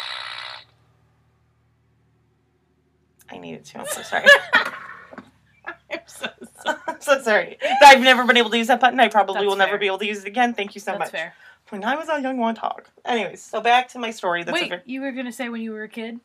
I 3.32 3.38
needed 3.38 3.63
to. 3.65 3.80
I'm 3.80 3.86
so 3.88 4.01
sorry. 4.03 4.26
I'm 4.53 5.99
so 6.05 6.28
sorry. 6.63 6.78
I'm 6.88 7.01
so 7.01 7.22
sorry. 7.22 7.57
I've 7.82 8.01
never 8.01 8.26
been 8.26 8.38
able 8.38 8.49
to 8.49 8.57
use 8.57 8.67
that 8.67 8.80
button. 8.82 8.99
I 8.99 9.07
probably 9.07 9.36
That's 9.36 9.45
will 9.47 9.55
never 9.55 9.78
be 9.78 9.88
able 9.88 9.99
to 9.99 10.05
use 10.05 10.19
it 10.19 10.28
again. 10.28 10.53
Thank 10.53 10.76
you 10.76 10.82
so 10.82 10.91
That's 10.91 10.99
much. 10.99 11.11
fair. 11.11 11.34
When 11.69 11.86
I 11.86 11.95
was 11.95 12.09
a 12.09 12.22
young 12.22 12.38
warthog. 12.38 12.82
Anyways, 13.05 13.41
so 13.41 13.61
back 13.61 13.88
to 13.89 13.99
my 13.99 14.11
story. 14.11 14.43
That's 14.43 14.59
Wait, 14.59 14.74
you 14.86 14.99
were 15.01 15.13
gonna 15.13 15.32
say 15.32 15.47
when 15.47 15.61
you 15.61 15.72
were 15.72 15.84
a 15.84 15.89
kid? 15.89 16.19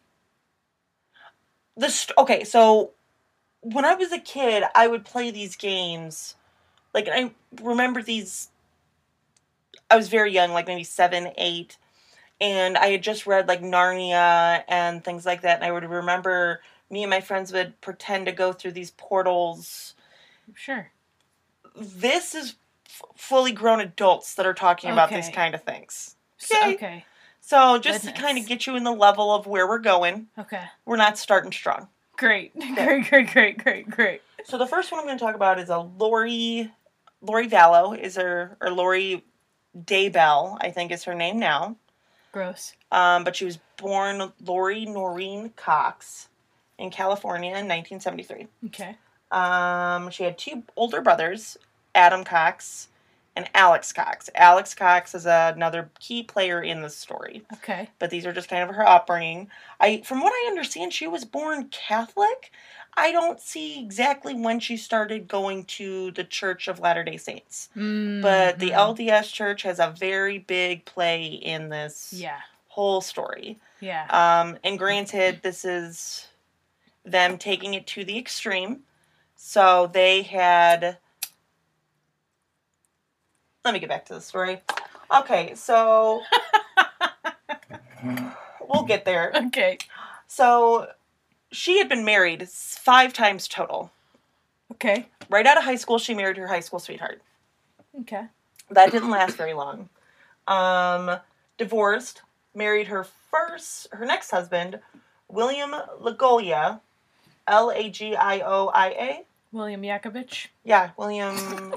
the 1.79 1.91
st- 1.91 2.17
okay 2.17 2.43
so 2.43 2.93
when 3.61 3.85
i 3.85 3.95
was 3.95 4.11
a 4.11 4.19
kid 4.19 4.65
i 4.75 4.87
would 4.87 5.05
play 5.05 5.31
these 5.31 5.57
games 5.57 6.35
like 6.95 7.07
i 7.13 7.31
remember 7.63 8.01
these 8.03 8.49
i 9.91 9.97
was 9.97 10.09
very 10.09 10.33
young 10.33 10.53
like 10.53 10.67
maybe 10.67 10.85
seven 10.85 11.29
eight 11.37 11.77
and 12.41 12.77
i 12.77 12.87
had 12.89 13.03
just 13.03 13.27
read 13.27 13.49
like 13.49 13.63
narnia 13.63 14.63
and 14.69 15.05
things 15.05 15.25
like 15.27 15.43
that 15.43 15.57
and 15.57 15.65
i 15.65 15.71
would 15.73 15.85
remember 15.85 16.61
me 16.91 17.03
and 17.03 17.11
my 17.11 17.21
friends 17.21 17.53
would 17.53 17.81
pretend 17.81 18.27
to 18.27 18.33
go 18.33 18.53
through 18.53 18.73
these 18.73 18.91
portals 18.93 19.95
Sure. 20.55 20.91
this 21.75 22.35
is 22.35 22.55
f- 22.87 23.03
fully 23.17 23.53
grown 23.53 23.81
adults 23.81 24.35
that 24.37 24.47
are 24.47 24.55
talking 24.55 24.91
about 24.91 25.11
these 25.11 25.29
kind 25.29 25.55
of 25.55 25.63
things 25.63 26.17
So- 26.39 26.57
Okay. 26.59 26.75
okay. 26.75 27.05
so 27.41 27.79
just 27.79 28.05
to 28.05 28.13
kind 28.13 28.39
of 28.39 28.47
get 28.47 28.67
you 28.67 28.77
in 28.77 28.85
the 28.85 28.93
level 28.93 29.35
of 29.35 29.47
where 29.47 29.67
we're 29.69 29.79
going 29.79 30.29
Okay. 30.39 30.63
we're 30.85 30.97
not 30.97 31.19
starting 31.19 31.53
strong 31.53 31.89
Great. 32.19 32.59
Great. 32.75 33.11
Great. 33.11 33.31
Great. 33.31 33.59
Great. 33.59 33.91
Great. 33.91 34.23
So 34.47 34.57
the 34.57 34.67
first 34.67 34.91
one 34.91 35.01
I'm 35.01 35.07
going 35.07 35.19
to 35.19 35.23
talk 35.23 35.35
about 35.35 35.59
is 35.59 35.69
a 35.69 35.81
Lori 35.81 36.73
Lori 37.21 37.47
Vallow 37.47 37.93
is 37.99 38.17
her 38.17 38.57
or 38.59 38.71
Lori 38.71 39.23
Daybell, 39.77 40.57
I 40.61 40.71
think 40.71 40.91
is 40.91 41.05
her 41.05 41.15
name 41.15 41.39
now. 41.39 41.77
Gross. 42.33 42.75
Um, 42.93 43.25
but 43.25 43.37
she 43.37 43.45
was 43.45 43.59
born 43.77 44.33
Lori 44.45 44.85
Noreen 44.85 45.51
Cox 45.57 46.29
in 46.79 46.91
California 46.91 47.51
in 47.51 47.69
1973. 47.69 48.47
Okay. 48.67 48.97
Um, 49.31 50.11
she 50.11 50.25
had 50.25 50.39
two 50.39 50.63
older 50.77 51.01
brothers, 51.01 51.57
Adam 51.95 52.25
Cox 52.25 52.89
and 53.37 53.49
Alex 53.55 53.93
Cox. 53.93 54.31
Alex 54.35 54.75
Cox 54.75 55.15
is 55.15 55.27
another 55.27 55.91
key 56.01 56.23
player 56.23 56.63
in 56.63 56.81
the 56.83 56.89
story, 56.91 57.43
Okay. 57.55 57.91
but 57.99 58.11
these 58.11 58.25
are 58.27 58.33
just 58.33 58.49
kind 58.49 58.69
of 58.69 58.75
her 58.75 58.89
upbringing. 58.89 59.51
I, 59.79 60.01
from 60.01 60.23
what 60.23 60.33
I 60.33 60.49
understand, 60.49 60.93
she 60.95 61.07
was 61.07 61.25
born 61.27 61.69
Catholic. 61.71 62.51
I 62.97 63.13
don't 63.13 63.39
see 63.39 63.79
exactly 63.79 64.33
when 64.35 64.59
she 64.59 64.79
started 64.79 65.29
going 65.29 65.65
to 65.65 66.13
the 66.13 66.25
Church 66.25 66.67
of 66.67 66.81
Latter 66.81 67.05
Day 67.05 67.19
Saints, 67.19 67.69
but 67.75 68.59
the 68.59 68.71
Mhm. 68.71 68.75
LDS 68.75 69.31
Church 69.31 69.63
has 69.63 69.79
a 69.79 69.91
very 69.91 70.39
big 70.39 70.87
play 70.87 71.27
in 71.27 71.69
this 71.69 72.15
Yeah. 72.15 72.41
whole 72.69 73.03
story. 73.03 73.59
Yeah. 73.81 74.07
Um, 74.09 74.59
and 74.65 74.79
granted, 74.79 75.43
this 75.43 75.63
is 75.67 76.29
them 77.05 77.37
taking 77.37 77.75
it 77.75 77.87
to 77.89 78.05
the 78.05 78.19
extreme. 78.19 78.83
So 79.37 79.87
they 79.93 80.23
had. 80.23 80.97
Let 83.67 83.73
me 83.73 83.81
get 83.81 83.89
back 83.89 84.05
to 84.07 84.15
the 84.15 84.21
story. 84.21 84.61
Okay, 85.13 85.57
so 85.57 86.23
we'll 88.69 88.85
get 88.85 89.05
there. 89.05 89.33
okay. 89.49 89.79
So 90.29 90.87
she 91.51 91.79
had 91.79 91.89
been 91.89 92.05
married 92.05 92.49
five 92.49 93.13
times 93.13 93.49
total. 93.49 93.91
Okay. 94.71 95.09
Right 95.29 95.45
out 95.49 95.59
of 95.59 95.65
high 95.65 95.75
school, 95.75 95.99
she 95.99 96.15
married 96.15 96.37
her 96.37 96.47
high 96.47 96.61
school 96.61 96.79
sweetheart. 96.79 97.21
Okay. 98.03 98.27
That 98.71 98.93
didn't 98.93 99.11
last 99.11 99.37
very 99.37 99.53
long. 99.53 99.89
Um, 100.47 101.17
divorced, 101.59 102.23
married 102.55 102.87
her 102.87 103.03
first, 103.33 103.89
her 103.91 104.07
next 104.07 104.31
husband, 104.31 104.79
William 105.29 105.73
Lagolia, 106.01 106.79
L 107.49 107.73
A 107.73 107.91
G 107.91 108.15
I 108.15 108.43
O 108.47 108.69
I 108.69 108.89
A. 108.91 109.25
William 109.51 109.83
Yakovich. 109.83 110.47
Yeah, 110.63 110.91
William. 110.97 111.73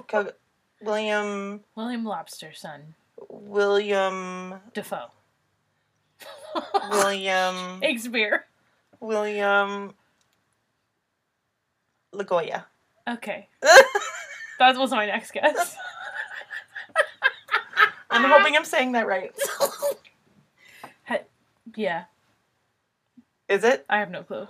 William. 0.81 1.61
William 1.75 2.03
Lobster 2.05 2.53
son. 2.53 2.95
William. 3.29 4.55
Defoe. 4.73 5.07
William. 6.91 7.79
Shakespeare. 7.81 8.45
William. 8.99 9.93
Lagoya. 12.11 12.65
Okay. 13.07 13.47
That 14.59 14.75
was 14.75 14.91
my 14.91 15.05
next 15.05 15.31
guess. 15.31 15.77
I'm 18.09 18.29
hoping 18.29 18.57
I'm 18.57 18.65
saying 18.65 18.91
that 18.91 19.07
right. 19.07 19.31
Yeah, 21.77 22.05
Is 23.47 23.63
it? 23.63 23.85
I 23.89 23.99
have 23.99 24.11
no 24.11 24.23
clue. 24.23 24.47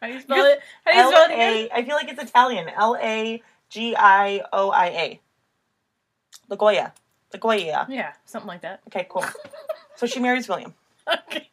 How 0.00 0.08
do 0.08 0.14
you 0.14 0.20
spell 0.20 0.36
You're- 0.38 0.50
it? 0.50 0.60
How 0.84 0.90
do 0.90 0.96
you 0.96 1.02
L 1.04 1.10
spell 1.12 1.24
it 1.30 1.32
again? 1.34 1.68
I 1.72 1.84
feel 1.84 1.94
like 1.94 2.08
it's 2.08 2.20
Italian. 2.20 2.68
L 2.70 2.96
A 3.00 3.40
G 3.70 3.94
I 3.96 4.42
O 4.52 4.70
I 4.70 4.86
A. 4.86 5.20
Lagoya. 6.48 6.92
Lagoya. 7.32 7.86
Yeah, 7.90 8.12
something 8.24 8.48
like 8.48 8.62
that. 8.62 8.80
Okay, 8.88 9.06
cool. 9.10 9.24
So 9.96 10.06
she 10.06 10.20
marries 10.20 10.48
William 10.48 10.74
Okay. 11.08 11.48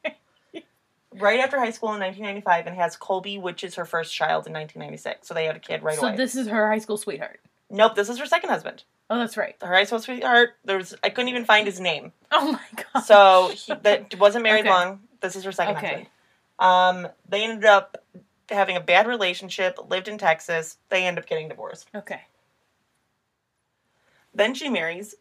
right 1.14 1.40
after 1.40 1.60
high 1.60 1.72
school 1.72 1.94
in 1.94 2.00
1995 2.00 2.68
and 2.68 2.76
has 2.76 2.96
Colby, 2.96 3.38
which 3.38 3.64
is 3.64 3.76
her 3.76 3.86
first 3.86 4.14
child 4.14 4.48
in 4.48 4.54
1996. 4.54 5.28
So 5.28 5.34
they 5.34 5.46
had 5.46 5.56
a 5.56 5.60
kid 5.60 5.84
right 5.84 5.96
so 5.98 6.04
away. 6.08 6.14
So 6.14 6.18
this 6.18 6.36
is 6.36 6.48
her 6.48 6.70
high 6.70 6.80
school 6.80 6.98
sweetheart. 6.98 7.40
Nope, 7.70 7.96
this 7.96 8.10
is 8.10 8.18
her 8.20 8.26
second 8.26 8.50
husband. 8.50 8.84
Oh, 9.10 9.20
that's 9.20 9.38
right. 9.38 9.56
Her 9.62 9.74
high 9.74 9.84
school 9.84 10.00
sweetheart. 10.00 10.52
There's 10.64 10.96
I 11.04 11.10
couldn't 11.10 11.30
even 11.30 11.46
find 11.46 11.68
his 11.68 11.80
name. 11.80 12.12
Oh 12.32 12.54
my 12.54 12.84
god. 12.94 13.02
So 13.02 13.50
he 13.50 13.74
that 13.74 14.18
wasn't 14.20 14.44
married 14.44 14.62
Okay. 14.62 14.70
long. 14.70 15.00
This 15.22 15.36
is 15.36 15.44
her 15.44 15.52
second 15.52 15.78
Okay. 15.78 15.88
husband. 15.88 16.08
Um, 16.58 17.12
they 17.28 17.44
ended 17.44 17.66
up 17.66 17.98
having 18.50 18.76
a 18.78 18.82
bad 18.82 19.08
relationship. 19.08 19.78
Lived 19.90 20.08
in 20.08 20.18
Texas. 20.18 20.78
They 20.90 21.06
end 21.06 21.18
up 21.18 21.26
getting 21.26 21.50
divorced. 21.50 21.90
Okay. 21.96 22.22
Then 24.34 24.54
she 24.54 24.70
marries. 24.70 25.16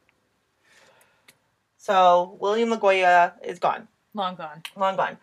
So 1.76 2.36
William 2.40 2.70
Lagoya 2.70 3.34
is 3.42 3.58
gone, 3.58 3.88
Long 4.14 4.34
gone. 4.36 4.62
long 4.76 4.96
gone. 4.96 5.18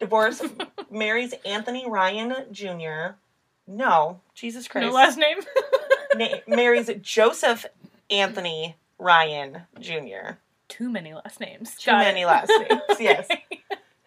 Divorce. 0.00 0.42
marries 0.90 1.32
Anthony 1.44 1.88
Ryan 1.88 2.34
Jr. 2.52 3.14
No, 3.66 4.20
Jesus 4.34 4.66
Christ. 4.68 4.88
No 4.88 4.92
last 4.92 5.16
name. 5.16 5.38
Na- 6.16 6.38
marries 6.48 6.90
Joseph 7.00 7.64
Anthony 8.10 8.76
Ryan 8.98 9.62
Jr. 9.80 10.32
Too 10.68 10.90
many 10.90 11.14
last 11.14 11.40
names. 11.40 11.76
Too 11.76 11.92
Got 11.92 11.98
many 12.04 12.22
it. 12.22 12.26
last 12.26 12.50
names, 12.68 12.82
yes. 13.00 13.28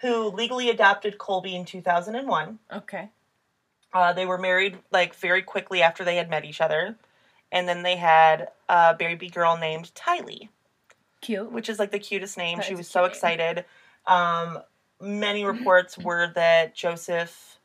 Who 0.01 0.25
legally 0.29 0.69
adopted 0.69 1.17
Colby 1.17 1.55
in 1.55 1.65
2001. 1.65 2.59
Okay. 2.73 3.09
Uh, 3.93 4.13
they 4.13 4.25
were 4.25 4.37
married 4.37 4.77
like 4.91 5.15
very 5.15 5.41
quickly 5.41 5.81
after 5.81 6.03
they 6.03 6.15
had 6.15 6.29
met 6.29 6.45
each 6.45 6.61
other. 6.61 6.95
And 7.51 7.67
then 7.67 7.83
they 7.83 7.95
had 7.95 8.49
a 8.67 8.93
baby 8.93 9.29
girl 9.29 9.57
named 9.57 9.91
Tylee, 9.95 10.49
Cute. 11.21 11.51
which 11.51 11.69
is 11.69 11.79
like 11.79 11.91
the 11.91 11.99
cutest 11.99 12.37
name. 12.37 12.57
That 12.57 12.65
she 12.65 12.75
was 12.75 12.87
so 12.87 13.01
name. 13.01 13.09
excited. 13.09 13.65
Um, 14.05 14.59
many 15.01 15.45
reports 15.45 15.97
were 15.97 16.31
that 16.35 16.75
Joseph 16.75 17.57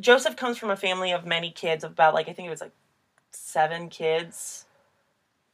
Joseph 0.00 0.36
comes 0.36 0.58
from 0.58 0.70
a 0.70 0.76
family 0.76 1.12
of 1.12 1.24
many 1.26 1.50
kids, 1.50 1.84
about 1.84 2.14
like 2.14 2.28
I 2.28 2.32
think 2.32 2.46
it 2.46 2.50
was 2.50 2.60
like 2.60 2.72
seven 3.30 3.88
kids 3.88 4.64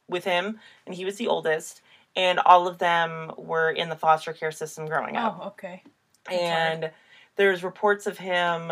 with 0.07 0.23
him, 0.23 0.59
and 0.85 0.95
he 0.95 1.05
was 1.05 1.17
the 1.17 1.27
oldest. 1.27 1.81
And 2.15 2.39
all 2.39 2.67
of 2.67 2.77
them 2.77 3.31
were 3.37 3.71
in 3.71 3.87
the 3.87 3.95
foster 3.95 4.33
care 4.33 4.51
system 4.51 4.85
growing 4.85 5.15
up. 5.15 5.39
Oh, 5.39 5.47
okay. 5.47 5.83
That's 6.25 6.41
and 6.41 6.91
there's 7.37 7.63
reports 7.63 8.05
of 8.05 8.17
him 8.17 8.71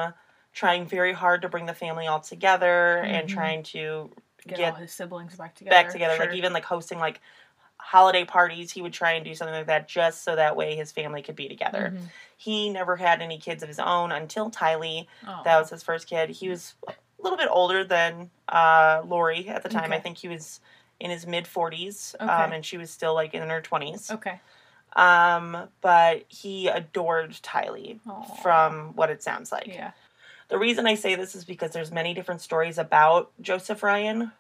trying 0.60 0.86
very 0.86 1.14
hard 1.14 1.42
to 1.42 1.48
bring 1.48 1.66
the 1.66 1.74
family 1.74 2.06
all 2.06 2.20
together 2.20 2.98
and 2.98 3.30
Mhm. 3.30 3.34
trying 3.34 3.64
to 3.64 4.12
Get, 4.46 4.58
Get 4.58 4.74
all 4.74 4.80
his 4.80 4.92
siblings 4.94 5.36
back 5.36 5.56
together. 5.56 5.70
back 5.84 5.90
together 5.90 6.18
like 6.18 6.34
even 6.34 6.52
like 6.54 6.66
hosting 6.66 6.98
like 7.00 7.20
holiday 7.78 8.26
parties 8.26 8.72
he 8.72 8.82
would 8.82 8.92
try 8.94 9.12
and 9.14 9.24
do 9.24 9.34
something 9.36 9.54
like 9.56 9.68
that 9.68 9.88
just 9.88 10.24
so 10.24 10.36
that 10.36 10.56
way 10.58 10.76
his 10.76 10.92
family 10.92 11.22
could 11.22 11.36
be 11.36 11.48
together 11.48 11.94
Mhm. 11.96 12.10
he 12.36 12.70
never 12.70 12.96
had 12.98 13.22
any 13.22 13.38
kids 13.38 13.64
of 13.64 13.70
his 13.70 13.80
own 13.80 14.12
until 14.12 14.50
tylee 14.50 15.08
Oh. 15.28 15.42
that 15.46 15.58
was 15.60 15.70
his 15.70 15.82
first 15.84 16.08
kid 16.08 16.30
he 16.30 16.50
was 16.50 16.74
a 16.88 16.94
little 17.22 17.38
bit 17.38 17.48
older 17.52 17.84
than 17.86 18.32
uh, 18.50 19.02
lori 19.06 19.48
at 19.50 19.64
the 19.64 19.70
time 19.70 19.92
i 19.94 20.00
think 20.00 20.18
he 20.18 20.28
was 20.28 20.60
in 21.00 21.10
his 21.10 21.26
mid 21.28 21.46
40s 21.46 22.16
um, 22.20 22.52
and 22.52 22.66
she 22.66 22.78
was 22.78 22.90
still 22.90 23.14
like 23.14 23.34
in 23.34 23.48
her 23.50 23.62
20s 23.62 24.12
Okay. 24.12 24.40
um, 24.94 25.70
but 25.82 26.24
he 26.30 26.68
adored 26.70 27.32
tylee 27.44 28.00
Aw. 28.08 28.22
from 28.42 28.96
what 28.96 29.10
it 29.10 29.22
sounds 29.24 29.52
like 29.52 29.68
Yeah. 29.68 29.92
The 30.50 30.58
reason 30.58 30.86
I 30.88 30.96
say 30.96 31.16
this 31.16 31.36
is 31.36 31.46
because 31.46 31.72
there's 31.72 31.92
many 31.92 32.14
different 32.14 32.42
stories 32.42 32.78
about 32.78 33.32
Joseph 33.42 33.84
Ryan, 33.84 34.32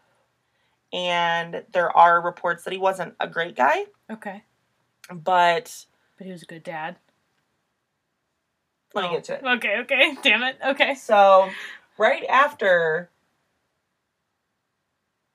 and 0.91 1.63
there 1.71 1.95
are 1.95 2.19
reports 2.21 2.63
that 2.63 2.73
he 2.73 2.79
wasn't 2.79 3.15
a 3.19 3.27
great 3.27 3.55
guy, 3.55 3.85
Okay. 4.09 4.43
but 5.11 5.85
But 6.17 6.25
he 6.25 6.31
was 6.31 6.43
a 6.43 6.47
good 6.47 6.63
dad. 6.63 6.97
let 8.93 9.03
me 9.03 9.09
Oh. 9.09 9.11
get 9.13 9.23
to 9.25 9.33
it. 9.35 9.43
Okay. 9.57 9.77
Okay. 9.81 10.15
Damn 10.23 10.43
it. 10.43 10.57
Okay. 10.65 10.95
So, 10.95 11.49
right 11.97 12.25
after, 12.27 13.09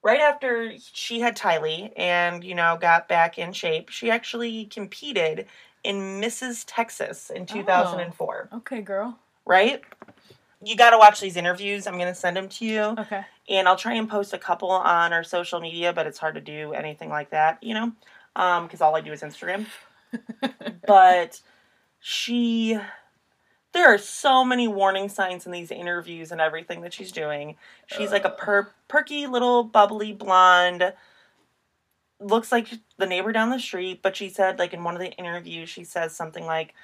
right 0.02 0.20
after 0.20 0.72
she 0.92 1.20
had 1.20 1.36
Tylee 1.36 1.92
and 1.96 2.42
you 2.42 2.54
know 2.56 2.76
got 2.80 3.06
back 3.08 3.38
in 3.38 3.52
shape, 3.52 3.90
she 3.90 4.10
actually 4.10 4.64
competed 4.66 5.46
in 5.84 6.20
Mrs. 6.20 6.64
Texas 6.66 7.30
in 7.30 7.46
2004. 7.46 8.48
Okay, 8.54 8.80
girl. 8.82 9.18
Right? 9.46 9.82
You 10.64 10.76
got 10.76 10.90
to 10.90 10.98
watch 10.98 11.20
these 11.20 11.36
interviews. 11.36 11.86
I'm 11.86 11.98
gonna 11.98 12.14
send 12.14 12.36
them 12.36 12.48
to 12.48 12.64
you. 12.64 12.80
Okay. 12.80 13.24
and 13.48 13.68
I'll 13.68 13.76
try 13.76 13.94
and 13.94 14.08
post 14.08 14.32
a 14.32 14.38
couple 14.38 14.70
on 14.70 15.12
our 15.12 15.24
social 15.24 15.60
media, 15.60 15.92
but 15.92 16.06
it's 16.06 16.18
hard 16.18 16.34
to 16.36 16.40
do 16.40 16.72
anything 16.72 17.10
like 17.10 17.30
that, 17.30 17.62
you 17.62 17.74
know, 17.74 17.92
um, 18.36 18.64
because 18.64 18.80
all 18.80 18.96
I 18.96 19.00
do 19.00 19.12
is 19.12 19.22
Instagram. 19.22 19.66
but 20.86 21.40
she, 22.00 22.78
there 23.72 23.92
are 23.92 23.98
so 23.98 24.44
many 24.44 24.68
warning 24.68 25.08
signs 25.08 25.46
in 25.46 25.52
these 25.52 25.70
interviews 25.70 26.32
and 26.32 26.40
everything 26.40 26.80
that 26.82 26.92
she's 26.92 27.12
doing. 27.12 27.56
She's 27.86 28.12
like 28.12 28.24
a 28.24 28.30
per- 28.30 28.72
perky 28.88 29.26
little 29.26 29.64
bubbly 29.64 30.12
blonde. 30.12 30.94
Looks 32.20 32.52
like 32.52 32.68
the 32.96 33.06
neighbor 33.06 33.32
down 33.32 33.50
the 33.50 33.58
street, 33.58 34.00
but 34.02 34.16
she 34.16 34.28
said, 34.28 34.58
like 34.58 34.72
in 34.72 34.84
one 34.84 34.94
of 34.94 35.00
the 35.00 35.10
interviews, 35.12 35.68
she 35.68 35.84
says 35.84 36.14
something 36.14 36.46
like, 36.46 36.74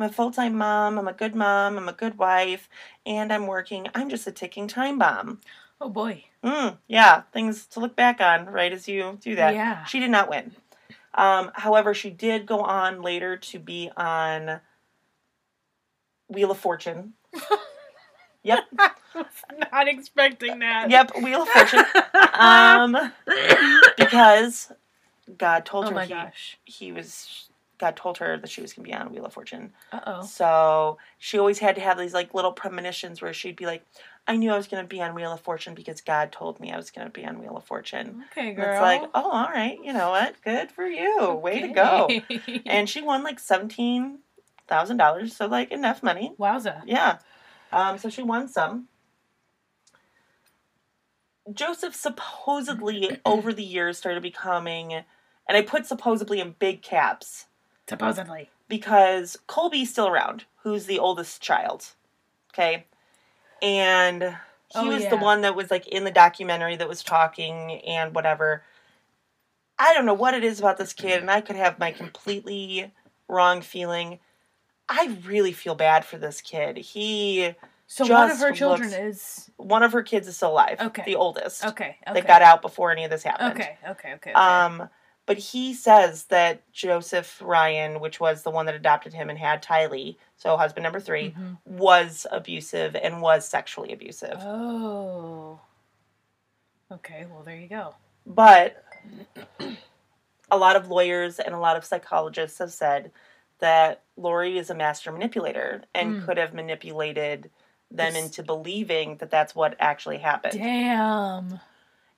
I'm 0.00 0.08
a 0.08 0.12
full 0.12 0.30
time 0.30 0.56
mom, 0.56 0.98
I'm 0.98 1.08
a 1.08 1.12
good 1.12 1.34
mom, 1.34 1.76
I'm 1.76 1.88
a 1.88 1.92
good 1.92 2.16
wife, 2.16 2.70
and 3.04 3.30
I'm 3.30 3.46
working. 3.46 3.86
I'm 3.94 4.08
just 4.08 4.26
a 4.26 4.32
ticking 4.32 4.66
time 4.66 4.98
bomb. 4.98 5.40
Oh 5.78 5.90
boy. 5.90 6.24
Mm, 6.42 6.78
yeah, 6.88 7.22
things 7.34 7.66
to 7.66 7.80
look 7.80 7.96
back 7.96 8.18
on 8.18 8.46
right 8.46 8.72
as 8.72 8.88
you 8.88 9.18
do 9.20 9.36
that. 9.36 9.52
Yeah. 9.54 9.84
She 9.84 10.00
did 10.00 10.10
not 10.10 10.30
win. 10.30 10.52
Um, 11.12 11.50
however, 11.54 11.92
she 11.92 12.08
did 12.08 12.46
go 12.46 12.60
on 12.60 13.02
later 13.02 13.36
to 13.36 13.58
be 13.58 13.90
on 13.94 14.60
Wheel 16.28 16.50
of 16.50 16.58
Fortune. 16.58 17.12
Yep, 18.42 18.60
Not 19.70 19.86
expecting 19.86 20.60
that. 20.60 20.90
yep, 20.90 21.10
Wheel 21.22 21.42
of 21.42 21.48
Fortune. 21.50 21.84
Um, 22.32 22.96
because 23.98 24.72
God 25.36 25.66
told 25.66 25.84
Oh 25.84 25.90
her 25.90 25.96
my 25.96 26.06
he, 26.06 26.14
gosh. 26.14 26.56
he 26.64 26.90
was. 26.90 27.49
God 27.80 27.96
told 27.96 28.18
her 28.18 28.36
that 28.36 28.50
she 28.50 28.60
was 28.60 28.74
going 28.74 28.84
to 28.84 28.90
be 28.90 28.94
on 28.94 29.10
Wheel 29.10 29.24
of 29.24 29.32
Fortune. 29.32 29.72
Uh 29.90 30.00
oh. 30.06 30.22
So 30.22 30.98
she 31.18 31.38
always 31.38 31.58
had 31.58 31.74
to 31.76 31.80
have 31.80 31.98
these 31.98 32.12
like 32.12 32.34
little 32.34 32.52
premonitions 32.52 33.22
where 33.22 33.32
she'd 33.32 33.56
be 33.56 33.64
like, 33.64 33.84
"I 34.28 34.36
knew 34.36 34.52
I 34.52 34.56
was 34.56 34.68
going 34.68 34.84
to 34.84 34.88
be 34.88 35.00
on 35.00 35.14
Wheel 35.14 35.32
of 35.32 35.40
Fortune 35.40 35.74
because 35.74 36.02
God 36.02 36.30
told 36.30 36.60
me 36.60 36.70
I 36.70 36.76
was 36.76 36.90
going 36.90 37.06
to 37.06 37.10
be 37.10 37.24
on 37.24 37.40
Wheel 37.40 37.56
of 37.56 37.64
Fortune." 37.64 38.24
Okay, 38.30 38.48
And 38.48 38.56
girl. 38.56 38.72
It's 38.74 38.82
like, 38.82 39.10
oh, 39.14 39.30
all 39.30 39.48
right, 39.48 39.78
you 39.82 39.94
know 39.94 40.10
what? 40.10 40.34
Good 40.44 40.70
for 40.70 40.86
you. 40.86 41.32
Way 41.42 41.62
to 41.62 41.68
go. 41.68 42.08
And 42.66 42.88
she 42.88 43.00
won 43.00 43.22
like 43.24 43.40
seventeen 43.40 44.18
thousand 44.68 44.98
dollars, 44.98 45.34
so 45.34 45.46
like 45.46 45.72
enough 45.72 46.02
money. 46.02 46.34
Wowza. 46.38 46.82
Yeah. 46.86 47.18
Um, 47.72 47.96
so 47.96 48.10
she 48.10 48.22
won 48.22 48.46
some. 48.46 48.88
Joseph 51.52 51.94
supposedly 51.94 53.18
over 53.24 53.54
the 53.54 53.64
years 53.64 53.96
started 53.96 54.22
becoming, 54.22 54.92
and 54.92 55.04
I 55.48 55.62
put 55.62 55.86
supposedly 55.86 56.40
in 56.40 56.54
big 56.58 56.82
caps 56.82 57.46
Supposedly. 57.90 58.48
because 58.68 59.36
Colby's 59.46 59.90
still 59.90 60.08
around, 60.08 60.44
who's 60.62 60.86
the 60.86 60.98
oldest 60.98 61.42
child. 61.42 61.86
Okay. 62.52 62.86
And 63.62 64.22
he 64.22 64.78
Oh, 64.78 64.88
was 64.88 65.06
the 65.08 65.16
one 65.16 65.42
that 65.42 65.54
was 65.54 65.70
like 65.70 65.86
in 65.88 66.04
the 66.04 66.10
documentary 66.10 66.76
that 66.76 66.88
was 66.88 67.02
talking 67.02 67.80
and 67.86 68.14
whatever. 68.14 68.62
I 69.78 69.94
don't 69.94 70.06
know 70.06 70.14
what 70.14 70.34
it 70.34 70.44
is 70.44 70.58
about 70.58 70.76
this 70.78 70.92
kid, 70.92 71.20
and 71.20 71.30
I 71.30 71.40
could 71.40 71.56
have 71.56 71.78
my 71.78 71.90
completely 71.90 72.92
wrong 73.28 73.62
feeling. 73.62 74.18
I 74.88 75.16
really 75.24 75.52
feel 75.52 75.74
bad 75.74 76.04
for 76.04 76.18
this 76.18 76.40
kid. 76.40 76.76
He, 76.76 77.54
So 77.86 78.06
one 78.06 78.30
of 78.30 78.38
her 78.38 78.52
children 78.52 78.90
looks- 78.90 79.00
is 79.00 79.50
one 79.56 79.82
of 79.82 79.92
her 79.92 80.02
kids 80.02 80.28
is 80.28 80.36
still 80.36 80.52
alive. 80.52 80.78
Okay. 80.80 81.02
The 81.06 81.16
oldest. 81.16 81.64
okay. 81.64 81.96
Okay. 82.06 82.12
That 82.20 82.26
got 82.26 82.42
out 82.42 82.60
before 82.62 82.90
any 82.92 83.04
of 83.04 83.10
this 83.10 83.22
happened. 83.22 83.52
Okay. 83.52 83.78
Okay. 83.88 84.12
Okay. 84.14 84.30
okay. 84.30 84.32
Um, 84.32 84.88
but 85.30 85.38
he 85.38 85.72
says 85.72 86.24
that 86.24 86.60
Joseph 86.72 87.40
Ryan, 87.40 88.00
which 88.00 88.18
was 88.18 88.42
the 88.42 88.50
one 88.50 88.66
that 88.66 88.74
adopted 88.74 89.12
him 89.14 89.30
and 89.30 89.38
had 89.38 89.62
Tylee, 89.62 90.16
so 90.36 90.56
husband 90.56 90.82
number 90.82 90.98
3 90.98 91.30
Mhm. 91.30 91.58
was 91.66 92.26
abusive 92.32 92.96
and 92.96 93.22
was 93.22 93.46
sexually 93.46 93.92
abusive. 93.92 94.38
Oh. 94.40 95.60
Okay, 96.90 97.26
well 97.30 97.44
there 97.44 97.54
you 97.54 97.68
go. 97.68 97.94
But 98.26 98.82
a 100.50 100.56
lot 100.58 100.74
of 100.74 100.88
lawyers 100.88 101.38
and 101.38 101.54
a 101.54 101.58
lot 101.60 101.76
of 101.76 101.84
psychologists 101.84 102.58
have 102.58 102.72
said 102.72 103.12
that 103.60 104.00
Lori 104.16 104.58
is 104.58 104.68
a 104.68 104.74
master 104.74 105.12
manipulator 105.12 105.84
and 105.94 106.16
Mm. 106.22 106.26
could 106.26 106.38
have 106.38 106.52
manipulated 106.54 107.52
them 107.88 108.16
into 108.16 108.42
believing 108.42 109.18
that 109.18 109.30
that's 109.30 109.54
what 109.54 109.76
actually 109.78 110.18
happened. 110.18 110.58
Damn. 110.58 111.60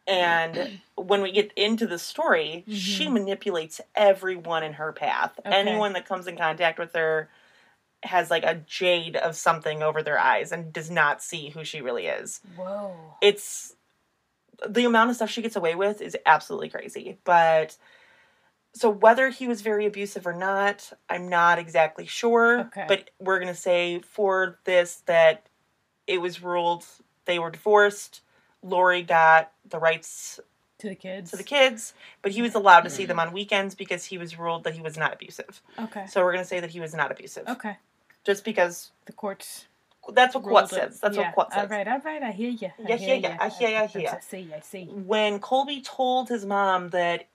And 0.06 0.80
when 0.96 1.22
we 1.22 1.32
get 1.32 1.52
into 1.54 1.86
the 1.86 1.98
story, 1.98 2.64
she 2.68 3.08
manipulates 3.08 3.80
everyone 3.94 4.62
in 4.62 4.74
her 4.74 4.92
path. 4.92 5.32
Mm-hmm. 5.38 5.48
Okay. 5.48 5.56
Anyone 5.56 5.92
that 5.94 6.06
comes 6.06 6.26
in 6.26 6.36
contact 6.36 6.78
with 6.78 6.94
her 6.94 7.28
has 8.02 8.30
like 8.30 8.44
a 8.44 8.56
jade 8.66 9.16
of 9.16 9.36
something 9.36 9.82
over 9.82 10.02
their 10.02 10.18
eyes 10.18 10.50
and 10.52 10.72
does 10.72 10.90
not 10.90 11.22
see 11.22 11.50
who 11.50 11.64
she 11.64 11.80
really 11.80 12.06
is. 12.06 12.40
Whoa. 12.56 12.94
It's 13.20 13.76
the 14.68 14.84
amount 14.84 15.10
of 15.10 15.16
stuff 15.16 15.30
she 15.30 15.42
gets 15.42 15.56
away 15.56 15.74
with 15.74 16.00
is 16.00 16.16
absolutely 16.26 16.68
crazy. 16.68 17.18
But 17.24 17.76
so 18.74 18.90
whether 18.90 19.28
he 19.28 19.46
was 19.46 19.60
very 19.60 19.86
abusive 19.86 20.26
or 20.26 20.32
not, 20.32 20.92
I'm 21.08 21.28
not 21.28 21.58
exactly 21.58 22.06
sure. 22.06 22.60
Okay. 22.60 22.84
But 22.88 23.10
we're 23.18 23.38
gonna 23.38 23.54
say 23.54 24.00
for 24.00 24.58
this 24.64 25.02
that 25.06 25.46
it 26.06 26.20
was 26.20 26.42
ruled 26.42 26.84
they 27.24 27.38
were 27.38 27.50
divorced. 27.50 28.22
Lori 28.62 29.02
got 29.02 29.50
the 29.68 29.78
rights 29.78 30.38
To 30.78 30.88
the 30.88 30.94
kids. 30.94 31.30
to 31.30 31.36
the 31.36 31.42
kids, 31.44 31.94
but 32.22 32.32
he 32.32 32.42
was 32.42 32.54
allowed 32.54 32.82
to 32.82 32.90
see 32.90 33.04
them 33.04 33.18
on 33.20 33.32
weekends 33.32 33.74
because 33.74 34.04
he 34.04 34.18
was 34.18 34.38
ruled 34.38 34.64
that 34.64 34.74
he 34.74 34.80
was 34.82 34.96
not 34.96 35.12
abusive. 35.12 35.60
Okay. 35.78 36.06
So 36.06 36.22
we're 36.22 36.32
gonna 36.32 36.44
say 36.44 36.60
that 36.60 36.70
he 36.70 36.80
was 36.80 36.94
not 36.94 37.10
abusive, 37.10 37.48
Okay. 37.48 37.76
just 38.24 38.44
because 38.44 38.90
The 39.06 39.12
courts. 39.12 39.66
that's 40.12 40.34
what 40.34 40.44
ruled 40.44 40.68
Quat 40.68 40.72
it. 40.72 40.74
says. 40.74 41.00
That's 41.00 41.16
yeah. 41.16 41.22
what 41.26 41.34
Quat 41.34 41.52
says. 41.52 41.62
All 41.70 41.76
right, 41.76 41.88
all 41.88 41.98
right. 42.00 42.22
I 42.22 42.30
hear 42.32 42.50
you. 42.50 42.70
I 42.84 42.88
Yeah, 42.88 42.96
hear 42.96 43.14
yeah, 43.16 43.28
ya. 43.30 43.36
I 43.40 43.48
hear, 43.48 43.78
I 43.78 43.86
hear. 43.86 44.08
I 44.10 44.20
see, 44.20 44.50
I 44.54 44.60
see. 44.60 44.84
When 44.86 45.38
Colby 45.40 45.80
told 45.80 46.28
his 46.28 46.44
mom 46.46 46.90
that 46.90 47.26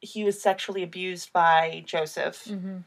he 0.00 0.24
was 0.24 0.40
sexually 0.42 0.82
abused 0.82 1.32
by 1.32 1.82
Joseph, 1.86 2.44
Mm-hmm. 2.46 2.78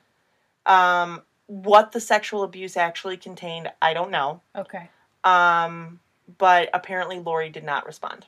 um, 0.72 1.22
what 1.48 1.92
the 1.92 2.00
sexual 2.02 2.44
abuse 2.44 2.76
actually 2.76 3.18
contained, 3.18 3.72
I 3.82 3.94
don't 3.94 4.12
know. 4.12 4.42
Okay. 4.56 4.90
Um, 5.24 6.00
but 6.38 6.70
apparently 6.74 7.20
Lori 7.20 7.50
did 7.50 7.64
not 7.64 7.86
respond. 7.86 8.26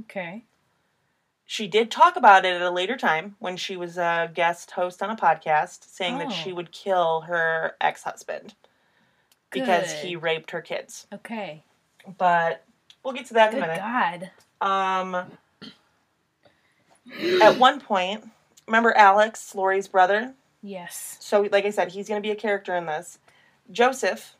Okay. 0.00 0.44
She 1.46 1.66
did 1.66 1.90
talk 1.90 2.16
about 2.16 2.44
it 2.44 2.54
at 2.54 2.62
a 2.62 2.70
later 2.70 2.96
time 2.96 3.36
when 3.38 3.56
she 3.56 3.76
was 3.76 3.96
a 3.96 4.30
guest 4.34 4.72
host 4.72 5.02
on 5.02 5.10
a 5.10 5.16
podcast, 5.16 5.84
saying 5.90 6.18
that 6.18 6.28
Oh. 6.28 6.30
she 6.30 6.52
would 6.52 6.72
kill 6.72 7.22
her 7.22 7.74
ex 7.80 8.02
husband 8.02 8.54
because 9.50 9.90
he 9.92 10.14
raped 10.14 10.50
her 10.50 10.60
kids. 10.60 11.06
Okay. 11.12 11.64
But 12.18 12.64
we'll 13.02 13.14
get 13.14 13.26
to 13.26 13.34
that 13.34 13.52
in 13.54 13.58
a 13.62 13.66
minute. 13.66 13.78
God. 13.80 14.30
Um, 14.60 15.30
at 17.42 17.58
one 17.58 17.80
point, 17.80 18.28
remember 18.66 18.92
Alex, 18.94 19.54
Lori's 19.54 19.88
brother? 19.88 20.34
Yes. 20.62 21.16
So, 21.20 21.48
like 21.50 21.64
I 21.64 21.70
said, 21.70 21.92
he's 21.92 22.08
going 22.08 22.20
to 22.20 22.26
be 22.26 22.32
a 22.32 22.36
character 22.36 22.74
in 22.74 22.86
this. 22.86 23.18
Joseph 23.70 24.34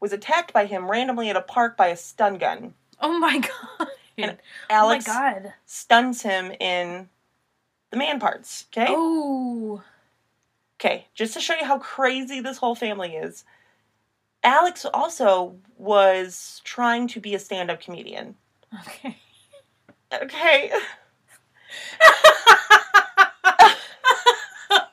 was 0.00 0.12
attacked 0.12 0.52
by 0.52 0.66
him 0.66 0.90
randomly 0.90 1.30
at 1.30 1.36
a 1.36 1.40
park 1.40 1.76
by 1.76 1.88
a 1.88 1.96
stun 1.96 2.38
gun. 2.38 2.74
Oh 3.00 3.18
my 3.18 3.38
God. 3.78 3.88
And 4.16 4.38
Alex 4.68 5.06
oh 5.08 5.12
my 5.12 5.32
God. 5.32 5.54
stuns 5.66 6.22
him 6.22 6.52
in 6.60 7.08
the 7.90 7.96
man 7.96 8.20
parts. 8.20 8.66
Okay? 8.72 8.86
Oh. 8.88 9.82
Okay, 10.80 11.06
just 11.14 11.34
to 11.34 11.40
show 11.40 11.54
you 11.54 11.64
how 11.64 11.78
crazy 11.78 12.40
this 12.40 12.58
whole 12.58 12.76
family 12.76 13.16
is. 13.16 13.44
Alex 14.44 14.84
also 14.84 15.56
was 15.76 16.60
trying 16.64 17.08
to 17.08 17.20
be 17.20 17.34
a 17.34 17.38
stand 17.38 17.70
up 17.70 17.80
comedian. 17.80 18.36
Okay. 18.86 19.16
Okay. 20.12 20.70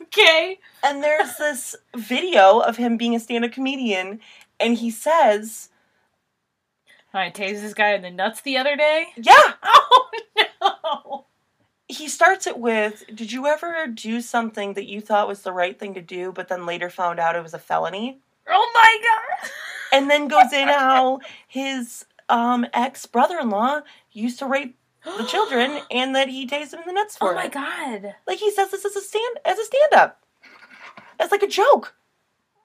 okay. 0.01 0.59
And 0.83 1.03
there's 1.03 1.37
this 1.37 1.75
video 1.95 2.59
of 2.59 2.77
him 2.77 2.97
being 2.97 3.15
a 3.15 3.19
stand 3.19 3.45
up 3.45 3.51
comedian, 3.51 4.19
and 4.59 4.75
he 4.77 4.89
says, 4.91 5.69
I 7.13 7.29
tased 7.29 7.61
this 7.61 7.73
guy 7.73 7.93
in 7.93 8.01
the 8.01 8.11
nuts 8.11 8.41
the 8.41 8.57
other 8.57 8.75
day. 8.75 9.07
Yeah, 9.15 9.33
Oh 9.63 10.09
no. 10.61 11.25
he 11.87 12.07
starts 12.09 12.45
it 12.47 12.57
with, 12.59 13.03
Did 13.13 13.31
you 13.31 13.47
ever 13.47 13.87
do 13.87 14.19
something 14.21 14.73
that 14.73 14.85
you 14.87 14.99
thought 15.01 15.27
was 15.27 15.41
the 15.41 15.53
right 15.53 15.77
thing 15.79 15.93
to 15.93 16.01
do, 16.01 16.31
but 16.31 16.47
then 16.47 16.65
later 16.65 16.89
found 16.89 17.19
out 17.19 17.35
it 17.35 17.43
was 17.43 17.53
a 17.53 17.59
felony? 17.59 18.19
Oh 18.49 18.71
my 18.73 18.99
God. 19.01 19.49
And 19.93 20.09
then 20.09 20.27
goes 20.27 20.51
in 20.51 20.67
how 20.67 21.19
his 21.47 22.05
um, 22.29 22.65
ex 22.73 23.05
brother 23.05 23.39
in 23.39 23.49
law 23.49 23.81
used 24.11 24.39
to 24.39 24.45
rape 24.45 24.77
the 25.05 25.23
children 25.29 25.79
and 25.91 26.15
that 26.15 26.27
he 26.29 26.45
tased 26.47 26.71
them 26.71 26.81
in 26.81 26.87
the 26.87 26.93
nuts 26.93 27.15
for 27.17 27.31
Oh 27.31 27.35
my 27.35 27.45
it. 27.45 27.51
God. 27.51 28.15
Like 28.27 28.39
he 28.39 28.51
says 28.51 28.71
this 28.71 28.83
as 28.85 28.95
a 28.95 29.01
stand 29.01 29.39
as 29.45 29.57
a 29.59 29.63
stand 29.65 29.93
up. 29.93 30.21
As 31.19 31.31
like 31.31 31.43
a 31.43 31.47
joke. 31.47 31.95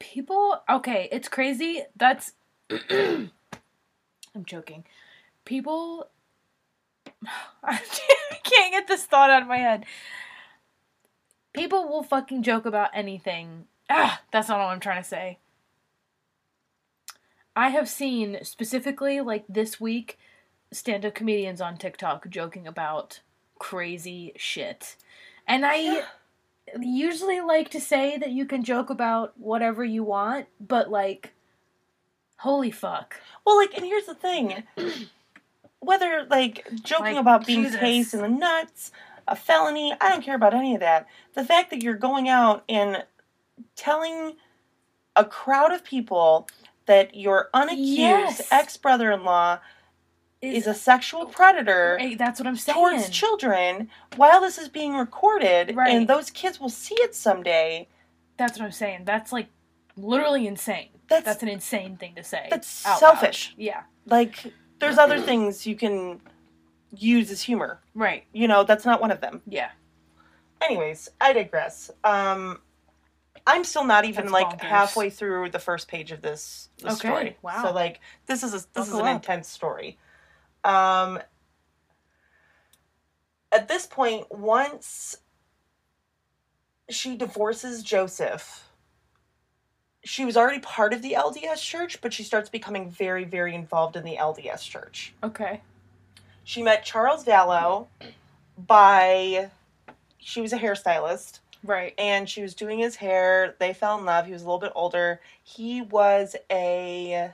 People. 0.00 0.60
Okay, 0.68 1.08
it's 1.12 1.28
crazy. 1.28 1.82
That's. 1.94 2.32
I'm 2.90 3.30
joking. 4.44 4.84
People. 5.44 6.08
I 7.62 7.76
can't 8.42 8.72
get 8.72 8.88
this 8.88 9.04
thought 9.04 9.30
out 9.30 9.42
of 9.42 9.48
my 9.48 9.58
head. 9.58 9.84
People 11.52 11.88
will 11.88 12.02
fucking 12.02 12.42
joke 12.42 12.66
about 12.66 12.90
anything. 12.94 13.66
Ah, 13.88 14.20
that's 14.32 14.48
not 14.48 14.58
what 14.58 14.66
I'm 14.66 14.80
trying 14.80 15.02
to 15.02 15.08
say. 15.08 15.38
I 17.56 17.68
have 17.68 17.88
seen 17.88 18.38
specifically, 18.42 19.20
like 19.20 19.44
this 19.48 19.80
week, 19.80 20.18
stand 20.72 21.04
up 21.04 21.14
comedians 21.14 21.60
on 21.60 21.76
TikTok 21.76 22.28
joking 22.28 22.66
about 22.66 23.20
crazy 23.58 24.32
shit. 24.36 24.96
And 25.46 25.66
I 25.66 26.04
usually 26.80 27.40
like 27.40 27.70
to 27.70 27.80
say 27.80 28.16
that 28.18 28.30
you 28.30 28.44
can 28.46 28.64
joke 28.64 28.90
about 28.90 29.38
whatever 29.38 29.84
you 29.84 30.04
want, 30.04 30.46
but 30.60 30.90
like, 30.90 31.32
holy 32.38 32.70
fuck. 32.70 33.20
Well, 33.44 33.56
like, 33.56 33.74
and 33.76 33.84
here's 33.84 34.06
the 34.06 34.14
thing. 34.14 34.64
Whether 35.80 36.26
like 36.30 36.66
joking 36.82 37.14
Like, 37.14 37.20
about 37.20 37.46
being 37.46 37.64
Jesus. 37.64 37.80
tased 37.80 38.14
in 38.14 38.20
the 38.20 38.28
nuts, 38.28 38.92
a 39.28 39.36
felony, 39.36 39.94
I 40.00 40.08
don't 40.10 40.22
care 40.24 40.34
about 40.36 40.54
any 40.54 40.74
of 40.74 40.80
that. 40.80 41.06
The 41.34 41.44
fact 41.44 41.70
that 41.70 41.82
you're 41.82 41.94
going 41.94 42.28
out 42.28 42.64
and 42.68 43.04
telling 43.76 44.36
a 45.16 45.24
crowd 45.24 45.72
of 45.72 45.84
people 45.84 46.48
that 46.86 47.14
your 47.14 47.50
unaccused 47.54 47.76
Yes. 47.96 48.48
ex 48.52 48.76
brother 48.76 49.10
in 49.10 49.24
law 49.24 49.58
is 50.42 50.66
a 50.66 50.74
sexual 50.74 51.26
predator 51.26 51.96
Right, 52.00 52.16
that's 52.16 52.40
what 52.40 52.46
I'm 52.46 52.56
saying. 52.56 52.74
towards 52.76 53.10
children 53.10 53.90
while 54.16 54.40
this 54.40 54.56
is 54.58 54.68
being 54.68 54.94
recorded 54.94 55.76
Right. 55.76 55.90
and 55.94 56.08
those 56.08 56.30
kids 56.30 56.58
will 56.58 56.70
see 56.70 56.94
it 56.96 57.14
someday. 57.14 57.88
That's 58.38 58.58
what 58.58 58.64
I'm 58.64 58.72
saying. 58.72 59.04
That's 59.04 59.32
like 59.32 59.48
literally 59.96 60.46
insane. 60.46 60.88
That's 61.08 61.24
That's 61.26 61.42
an 61.42 61.48
insane 61.48 61.96
thing 61.96 62.14
to 62.14 62.24
say. 62.24 62.46
that's 62.50 62.86
out 62.86 62.90
loud. 62.92 62.98
selfish. 63.00 63.54
Yeah. 63.58 63.82
Like 64.06 64.52
there's 64.78 64.96
other 64.96 65.20
things 65.20 65.66
you 65.66 65.76
can 65.76 66.20
use 66.96 67.30
as 67.30 67.42
humor. 67.42 67.80
Right. 67.94 68.24
You 68.32 68.48
know, 68.48 68.64
that's 68.64 68.86
not 68.86 69.00
one 69.00 69.10
of 69.10 69.20
them. 69.20 69.42
Yeah. 69.46 69.70
Anyways, 70.62 71.10
I 71.20 71.32
digress. 71.34 71.90
Um 72.02 72.60
I'm 73.46 73.64
still 73.64 73.84
not 73.84 74.04
even 74.04 74.24
That's 74.26 74.32
like 74.32 74.46
bonkers. 74.58 74.64
halfway 74.68 75.10
through 75.10 75.50
the 75.50 75.58
first 75.58 75.88
page 75.88 76.12
of 76.12 76.20
this, 76.22 76.68
this 76.78 76.94
Okay, 76.94 77.08
story. 77.08 77.36
wow. 77.42 77.62
So 77.64 77.72
like 77.72 78.00
this 78.26 78.42
is 78.42 78.52
a, 78.54 78.64
this 78.74 78.88
is 78.88 78.94
an 78.94 79.00
up. 79.06 79.16
intense 79.16 79.48
story. 79.48 79.98
Um 80.64 81.18
at 83.52 83.66
this 83.68 83.86
point 83.86 84.30
once 84.30 85.16
she 86.88 87.16
divorces 87.16 87.82
Joseph 87.82 88.66
she 90.02 90.24
was 90.24 90.36
already 90.36 90.60
part 90.60 90.92
of 90.94 91.02
the 91.02 91.12
LDS 91.12 91.60
church, 91.60 92.00
but 92.00 92.12
she 92.12 92.22
starts 92.22 92.48
becoming 92.48 92.88
very, 92.90 93.24
very 93.24 93.54
involved 93.54 93.96
in 93.96 94.04
the 94.04 94.16
LDS 94.16 94.62
church. 94.66 95.12
Okay. 95.22 95.60
She 96.42 96.62
met 96.62 96.84
Charles 96.84 97.24
Vallow 97.24 97.86
by 98.56 99.50
she 100.18 100.40
was 100.40 100.52
a 100.52 100.58
hairstylist 100.58 101.40
Right. 101.62 101.92
and 101.98 102.28
she 102.28 102.40
was 102.40 102.54
doing 102.54 102.78
his 102.78 102.96
hair. 102.96 103.54
They 103.58 103.74
fell 103.74 103.98
in 103.98 104.04
love. 104.06 104.24
He 104.26 104.32
was 104.32 104.42
a 104.42 104.46
little 104.46 104.58
bit 104.58 104.72
older. 104.74 105.20
He 105.42 105.82
was 105.82 106.34
a 106.50 107.32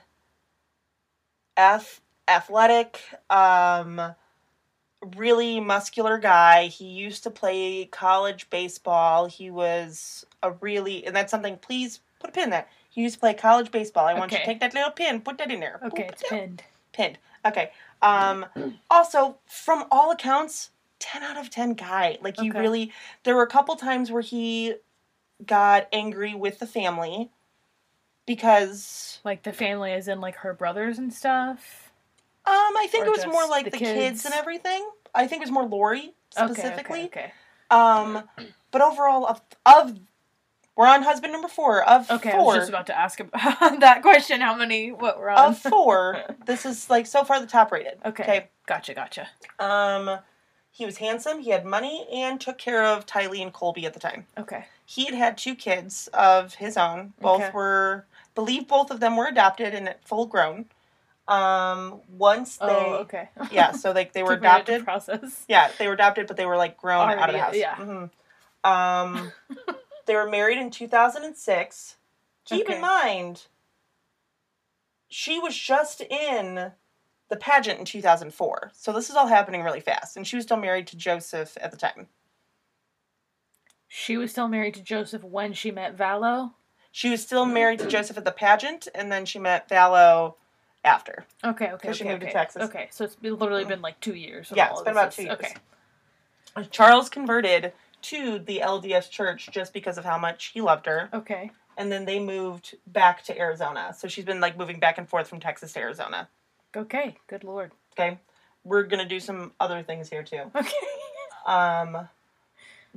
ath- 1.55 2.01
athletic, 2.27 3.01
um, 3.29 4.15
really 5.15 5.59
muscular 5.59 6.17
guy. 6.17 6.67
He 6.67 6.85
used 6.85 7.23
to 7.23 7.29
play 7.29 7.85
college 7.85 8.49
baseball. 8.49 9.27
He 9.27 9.49
was 9.49 10.25
a 10.43 10.51
really, 10.51 11.05
and 11.05 11.15
that's 11.15 11.31
something, 11.31 11.57
please 11.57 11.99
put 12.19 12.29
a 12.29 12.33
pin 12.33 12.45
in 12.45 12.49
that. 12.51 12.69
He 12.89 13.01
used 13.01 13.15
to 13.15 13.19
play 13.19 13.33
college 13.33 13.71
baseball. 13.71 14.05
I 14.05 14.13
want 14.13 14.31
you 14.31 14.39
to 14.39 14.45
take 14.45 14.59
that 14.59 14.73
little 14.73 14.91
pin, 14.91 15.21
put 15.21 15.37
that 15.37 15.51
in 15.51 15.59
there. 15.59 15.79
Okay, 15.85 16.03
Boop, 16.03 16.11
it's 16.11 16.23
down. 16.23 16.39
pinned. 16.39 16.63
Pinned. 16.93 17.17
Okay. 17.45 17.71
Um, 18.01 18.45
also, 18.89 19.37
from 19.45 19.85
all 19.91 20.11
accounts, 20.11 20.71
10 20.99 21.21
out 21.21 21.37
of 21.37 21.49
10 21.49 21.73
guy. 21.73 22.17
Like, 22.21 22.39
he 22.39 22.49
Okay. 22.49 22.59
really, 22.59 22.91
there 23.23 23.35
were 23.35 23.43
a 23.43 23.47
couple 23.47 23.75
times 23.75 24.11
where 24.11 24.23
he 24.23 24.75
got 25.45 25.87
angry 25.93 26.33
with 26.33 26.57
the 26.57 26.65
family 26.65 27.29
because 28.25 29.19
Like 29.23 29.43
the 29.43 29.53
family 29.53 29.93
is 29.93 30.07
in 30.07 30.19
like 30.19 30.37
her 30.37 30.53
brothers 30.53 30.97
and 30.97 31.13
stuff. 31.13 31.86
Um, 32.47 32.77
I 32.77 32.87
think 32.89 33.05
Or 33.05 33.07
it 33.07 33.11
was 33.17 33.25
more 33.25 33.41
just 33.41 33.49
like 33.51 33.65
the 33.65 33.71
the, 33.71 33.77
kids. 33.77 33.93
kids? 33.99 34.25
and 34.25 34.33
everything. 34.33 34.87
I 35.13 35.27
think 35.27 35.41
it 35.41 35.45
was 35.45 35.51
more 35.51 35.65
Lori 35.65 36.13
specifically. 36.31 37.03
Okay, 37.05 37.31
okay, 37.31 37.31
Um, 37.71 38.23
but 38.71 38.81
overall, 38.81 39.25
of 39.27 39.41
of 39.65 39.97
we're 40.75 40.87
on 40.87 41.01
husband 41.01 41.33
number 41.33 41.47
four 41.47 41.83
of 41.83 42.03
okay. 42.11 42.15
Okay, 42.15 42.29
I 42.31 42.37
four 42.37 42.45
was 42.45 42.55
just 42.57 42.69
about 42.69 42.87
to 42.87 42.97
ask 42.97 43.19
about 43.19 43.41
that 43.79 44.01
question. 44.03 44.41
How 44.41 44.55
many? 44.55 44.91
What 44.91 45.17
we're 45.19 45.29
on? 45.29 45.49
of 45.51 45.57
four. 45.59 46.21
this 46.45 46.65
is 46.65 46.89
like 46.89 47.05
so 47.07 47.23
far 47.23 47.39
the 47.39 47.47
top 47.47 47.71
rated. 47.71 47.97
okay. 48.05 48.23
Okay. 48.23 48.47
Gotcha. 48.67 48.93
Gotcha. 48.93 49.27
Um, 49.59 50.19
he 50.69 50.85
was 50.85 50.97
handsome. 50.97 51.39
He 51.39 51.49
had 51.49 51.65
money 51.65 52.05
and 52.13 52.39
took 52.39 52.57
care 52.59 52.83
of 52.85 53.05
Tylee 53.07 53.41
and 53.41 53.51
Colby 53.51 53.85
at 53.87 53.93
the 53.93 53.99
time. 53.99 54.27
Okay. 54.37 54.65
He 54.85 55.05
had 55.05 55.15
had 55.15 55.37
two 55.37 55.55
kids 55.55 56.07
of 56.13 56.55
his 56.55 56.77
own. 56.77 57.13
Both 57.19 57.41
Okay. 57.41 57.51
were, 57.53 58.05
believe 58.35 58.67
both 58.67 58.91
of 58.91 58.99
them 58.99 59.15
were 59.17 59.25
adopted 59.25 59.73
and 59.73 59.95
full 60.05 60.27
grown. 60.27 60.65
Um, 61.27 61.99
once 62.09 62.57
they, 62.57 62.65
oh, 62.67 62.99
okay. 63.01 63.29
yeah, 63.51 63.71
so 63.73 63.91
like 63.91 64.13
they 64.13 64.23
were 64.23 64.35
Took 64.35 64.39
a 64.39 64.43
minute 64.43 64.65
to 64.67 64.71
adopted. 64.75 64.85
Process. 64.85 65.45
Yeah, 65.49 65.69
they 65.77 65.87
were 65.87 65.93
adopted, 65.93 66.27
but 66.27 66.37
they 66.37 66.45
were 66.45 66.57
like 66.57 66.77
grown 66.77 67.09
out 67.09 67.29
of 67.29 67.33
the 67.33 67.39
house. 67.39 67.47
Already, 67.53 67.59
yeah. 67.59 67.75
Mhm. 67.75 68.09
Um, 68.63 69.31
they 70.05 70.15
were 70.15 70.29
married 70.29 70.57
in 70.57 70.71
2006. 70.71 71.95
Keep 72.45 72.65
Okay. 72.65 72.75
in 72.75 72.81
mind, 72.81 73.47
she 75.09 75.39
was 75.39 75.55
just 75.57 76.01
in 76.01 76.71
the 77.29 77.35
pageant 77.35 77.79
in 77.79 77.85
2004. 77.85 78.71
So 78.73 78.93
this 78.93 79.09
is 79.09 79.15
all 79.17 79.27
happening 79.27 79.63
really 79.63 79.81
fast. 79.81 80.15
And 80.15 80.25
she 80.25 80.37
was 80.37 80.45
still 80.45 80.57
married 80.57 80.87
to 80.87 80.97
Joseph 80.97 81.57
at 81.59 81.71
the 81.71 81.77
time. 81.77 82.07
She 83.89 84.17
was 84.17 84.31
still 84.31 84.47
married 84.47 84.73
to 84.75 84.81
Joseph 84.81 85.23
when 85.23 85.53
she 85.53 85.71
met 85.71 85.97
Vallow. 85.97 86.53
She 86.91 87.09
was 87.09 87.21
still 87.21 87.45
married 87.59 87.79
to 87.79 87.87
Joseph 87.87 88.17
at 88.17 88.25
the 88.25 88.31
pageant, 88.31 88.87
and 88.95 89.11
then 89.11 89.25
she 89.25 89.39
met 89.39 89.69
Vallow 89.69 90.35
after. 90.87 91.25
Okay, 91.43 91.65
okay, 91.65 91.71
'Cause 91.71 91.79
okay. 91.83 91.93
she 91.93 92.03
moved 92.05 92.21
to 92.21 92.27
okay. 92.27 92.33
Texas. 92.33 92.63
Okay, 92.63 92.87
so 92.91 93.03
it's 93.03 93.15
been, 93.15 93.37
literally 93.37 93.65
been 93.65 93.81
like 93.81 93.99
two 93.99 94.15
years. 94.15 94.51
Yeah, 94.55 94.71
it's 94.71 94.81
been 94.81 94.93
about 94.93 95.09
is- 95.09 95.15
two 95.15 95.23
years. 95.23 95.37
Okay. 95.39 95.53
Charles 96.71 97.09
converted 97.09 97.73
to 98.03 98.39
the 98.39 98.59
LDS 98.61 99.09
church 99.09 99.49
just 99.51 99.73
because 99.73 99.97
of 99.97 100.05
how 100.05 100.17
much 100.17 100.45
he 100.53 100.61
loved 100.61 100.85
her. 100.87 101.09
Okay. 101.13 101.51
and 101.79 101.91
then 101.91 102.05
they 102.05 102.19
moved 102.19 102.75
back 102.87 103.23
to 103.23 103.37
Arizona. 103.37 103.93
So 103.95 104.07
she's 104.07 104.25
been 104.25 104.39
like 104.41 104.57
moving 104.57 104.79
back 104.79 104.97
and 104.97 105.07
forth 105.07 105.27
from 105.27 105.39
Texas 105.39 105.73
to 105.73 105.79
Arizona. 105.79 106.27
Okay. 106.75 107.15
Good 107.27 107.43
lord. 107.43 107.71
Okay. 107.93 108.17
We're 108.63 108.81
gonna 108.83 109.05
do 109.05 109.19
some 109.19 109.51
other 109.59 109.83
things 109.83 110.09
here 110.09 110.23
too. 110.23 110.49
Okay. 110.55 110.75
Um 111.45 112.09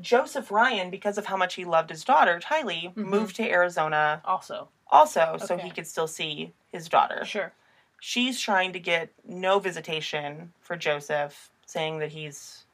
Joseph 0.00 0.50
Ryan, 0.50 0.88
because 0.90 1.18
of 1.18 1.26
how 1.26 1.36
much 1.36 1.54
he 1.54 1.64
loved 1.66 1.90
his 1.90 2.04
daughter, 2.04 2.40
Tylee, 2.42 2.94
Mhm. 2.94 2.96
moved 2.96 3.36
to 3.36 3.42
Arizona 3.48 4.22
Also, 4.24 4.68
also 4.90 5.36
so 5.36 5.58
he 5.58 5.70
could 5.70 5.86
still 5.86 6.08
see 6.08 6.54
his 6.72 6.88
daughter. 6.88 7.22
sure. 7.26 7.52
She's 8.00 8.40
trying 8.40 8.72
to 8.72 8.80
get 8.80 9.10
no 9.26 9.58
visitation 9.58 10.52
for 10.60 10.76
Joseph, 10.76 11.50
saying 11.66 11.98
that 11.98 12.10
he's 12.12 12.64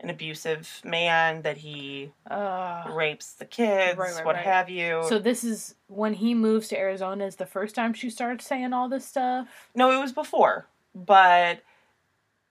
an 0.00 0.10
abusive 0.10 0.80
man, 0.84 1.42
that 1.42 1.58
he 1.58 2.12
Uh, 2.30 2.82
rapes 2.90 3.32
the 3.34 3.44
kids, 3.44 3.98
Right, 3.98 4.14
right, 4.14 4.24
what 4.24 4.34
right. 4.36 4.44
have 4.44 4.68
you. 4.68 5.02
so 5.08 5.18
this 5.18 5.44
is 5.44 5.74
when 5.88 6.14
he 6.14 6.34
moves 6.34 6.68
to 6.68 6.78
Arizona. 6.78 7.24
Is 7.26 7.36
the 7.36 7.46
first 7.46 7.74
time 7.74 7.92
she 7.92 8.10
starts 8.10 8.46
saying 8.46 8.72
all 8.72 8.88
this 8.88 9.06
stuff? 9.06 9.70
no, 9.74 9.90
it 9.92 10.00
was 10.00 10.12
before. 10.12 10.66
But 10.94 11.60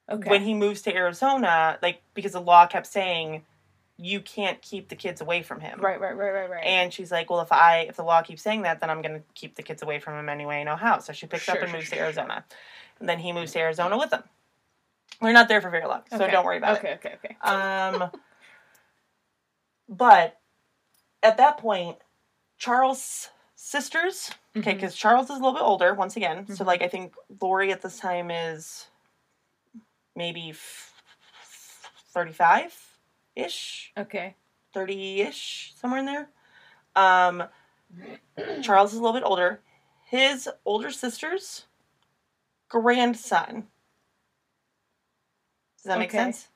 Okay. 0.10 0.30
when 0.30 0.42
he 0.42 0.54
moves 0.54 0.82
to 0.84 0.94
Arizona, 0.96 1.80
like 1.82 2.02
because 2.14 2.34
the 2.34 2.42
law 2.42 2.66
kept 2.68 2.88
saying 2.88 3.44
you 3.98 4.22
can't 4.22 4.62
keep 4.62 4.90
the 4.90 4.96
kids 4.96 5.22
away 5.22 5.42
from 5.44 5.60
him. 5.60 5.80
right, 5.80 6.00
right, 6.00 6.16
right, 6.16 6.32
right, 6.32 6.50
right. 6.50 6.64
And 6.66 6.92
she's 6.92 7.12
like, 7.12 7.30
"Well, 7.30 7.42
if 7.42 7.52
I 7.52 7.82
if 7.90 7.96
the 7.96 8.04
law 8.04 8.22
keeps 8.22 8.42
saying 8.42 8.64
that, 8.64 8.80
then 8.82 8.90
I'm 8.90 9.02
going 9.02 9.16
to 9.16 9.24
keep 9.36 9.56
the 9.56 9.64
kids 9.64 9.82
away 9.84 10.00
from 10.00 10.18
him 10.18 10.30
anyway. 10.30 10.62
I 10.62 10.64
know 10.64 10.76
how." 10.76 11.00
So 11.00 11.14
she 11.14 11.28
picks 11.28 11.48
up 11.48 11.56
and 11.62 11.70
sure, 11.70 11.78
moves 11.78 11.90
sure, 11.90 11.92
to 11.92 11.96
sure. 11.98 12.06
Arizona, 12.06 12.46
and 13.00 13.08
then 13.08 13.20
he 13.20 13.32
moves 13.32 13.52
to 13.54 13.60
Arizona 13.60 13.98
with 13.98 14.10
them. 14.10 14.24
They're 15.22 15.32
not 15.32 15.48
there 15.48 15.62
for 15.62 15.70
very 15.70 15.86
long, 15.86 16.02
so 16.10 16.18
Okay. 16.24 16.32
don't 16.32 16.44
worry 16.46 16.58
about 16.58 16.76
it. 16.76 16.80
okay, 16.80 16.94
Okay, 16.96 17.16
okay. 17.24 17.36
Um, 17.50 18.10
but 19.88 20.40
at 21.22 21.38
that 21.38 21.58
point, 21.60 21.98
Charles' 22.58 23.30
sisters, 23.56 24.32
okay, 24.58 24.72
Mhm. 24.72 24.76
because 24.76 24.96
Charles 24.96 25.26
is 25.30 25.38
a 25.38 25.40
little 25.40 25.54
bit 25.54 25.62
older 25.62 25.94
once 25.94 26.18
again. 26.18 26.48
So 26.48 26.64
Mhm. 26.64 26.68
like 26.68 26.82
I 26.82 26.88
think 26.88 27.14
Lori 27.42 27.72
at 27.72 27.82
this 27.82 28.00
time 28.00 28.32
is 28.32 28.88
maybe 30.16 30.54
thirty-five 32.14 32.93
ish. 33.36 33.92
Okay. 33.98 34.36
30-ish 34.76 35.74
somewhere 35.80 36.00
in 36.00 36.06
there 36.08 36.30
um 36.96 37.44
charles 38.64 38.92
is 38.92 38.98
a 39.00 39.02
little 39.02 39.14
bit 39.14 39.24
older 39.26 39.60
his 40.06 40.50
older 40.66 40.90
sister's 40.90 41.66
grandson 42.70 43.68
does 45.78 45.84
that 45.86 46.00
make 46.00 46.10
Okay. 46.10 46.18
sense 46.18 46.48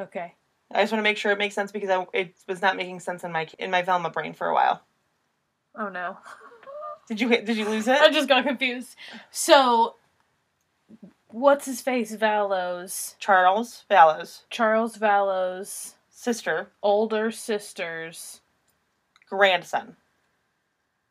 Okay. 0.00 0.34
i 0.72 0.80
just 0.82 0.92
want 0.92 1.00
to 1.00 1.02
make 1.02 1.18
sure 1.18 1.30
it 1.32 1.38
makes 1.38 1.54
sense 1.54 1.72
because 1.72 1.90
I, 1.90 2.06
it 2.14 2.34
was 2.48 2.62
not 2.62 2.76
making 2.76 3.00
sense 3.00 3.22
in 3.24 3.32
my 3.32 3.46
in 3.58 3.70
my 3.70 3.82
velma 3.82 4.08
brain 4.08 4.32
for 4.32 4.48
a 4.48 4.54
while 4.54 4.82
Oh 5.78 5.90
no. 5.90 6.16
did 7.06 7.20
you 7.20 7.28
did 7.28 7.56
you 7.56 7.68
lose 7.68 7.86
it? 7.86 7.98
I 8.00 8.10
just 8.10 8.28
got 8.28 8.44
confused. 8.44 8.96
So, 9.30 9.96
what's 11.36 11.66
his 11.66 11.80
face? 11.82 12.16
Vallows. 12.16 13.14
charles 13.18 13.84
vallows 13.90 14.42
Charles 14.48 14.96
Vallow's 14.96 15.94
sister 16.08 16.68
older 16.82 17.30
sister's 17.30 18.40
grandson 19.28 19.96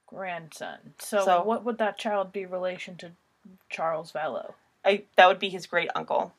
grandson. 0.07 0.93
So, 0.99 1.23
So- 1.25 1.43
what 1.43 1.63
would 1.63 1.77
that 1.77 1.97
child 1.97 2.31
be 2.31 2.45
relation 2.45 2.95
to 2.97 3.11
Charles 3.69 4.11
Vallow? 4.11 4.53
I, 4.83 5.03
that 5.15 5.27
would 5.27 5.39
be 5.39 5.49
his 5.49 5.67
great 5.67 5.89
uncle 5.95 6.33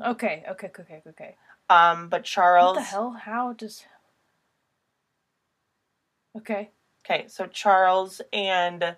Okay, 0.00 0.42
okay, 0.50 0.70
okay, 0.80 1.02
okay. 1.06 1.36
um 1.70 2.08
but 2.08 2.24
charles 2.24 2.74
What 2.76 2.80
the 2.80 2.86
hell? 2.86 3.10
How 3.12 3.52
does? 3.52 3.84
Okay. 6.36 6.70
Okay, 7.04 7.28
so 7.28 7.46
Charles 7.46 8.20
and 8.32 8.96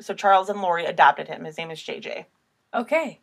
so 0.00 0.14
Charles 0.14 0.48
and 0.48 0.60
Lori 0.60 0.84
adopted 0.84 1.28
him. 1.28 1.44
His 1.44 1.58
name 1.58 1.70
is 1.70 1.78
JJ, 1.80 2.24
Okay. 2.74 3.20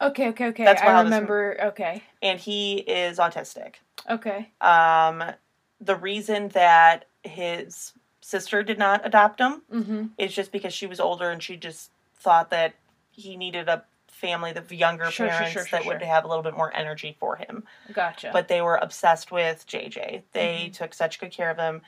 Okay, 0.00 0.28
okay, 0.28 0.46
okay. 0.46 0.64
That's 0.64 0.80
I 0.80 0.84
how 0.86 1.02
this- 1.02 1.12
remember. 1.12 1.56
Okay. 1.68 2.02
and 2.22 2.38
he 2.38 2.78
is 2.78 3.18
autistic. 3.18 3.74
Okay. 4.08 4.50
Um, 4.60 5.24
the 5.80 5.96
reason 5.96 6.48
that 6.50 7.06
his 7.24 7.92
sister 8.20 8.62
did 8.62 8.78
not 8.78 9.04
adopt 9.04 9.40
him 9.40 9.62
Mm-hmm. 9.72 10.06
is 10.18 10.32
just 10.34 10.52
because 10.52 10.72
she 10.72 10.86
was 10.86 11.00
older 11.00 11.30
and 11.30 11.42
she 11.42 11.56
just 11.56 11.90
thought 12.16 12.50
that 12.50 12.74
he 13.10 13.36
needed 13.36 13.68
a 13.68 13.82
family 14.08 14.52
of 14.54 14.72
younger 14.72 15.10
Sure, 15.10 15.28
parents 15.28 15.52
sure, 15.52 15.66
sure, 15.66 15.78
that 15.80 15.86
would 15.86 16.02
have 16.02 16.24
a 16.24 16.28
little 16.28 16.42
bit 16.44 16.56
more 16.56 16.74
energy 16.76 17.16
for 17.18 17.36
him. 17.36 17.64
Gotcha. 17.92 18.30
But 18.32 18.46
they 18.48 18.60
were 18.62 18.76
obsessed 18.76 19.30
with 19.32 19.66
JJ. 19.66 20.22
They 20.32 20.68
Mhm. 20.70 20.72
took 20.74 20.94
such 20.94 21.18
good 21.20 21.30
care 21.32 21.50
of 21.50 21.56
him. 21.58 21.82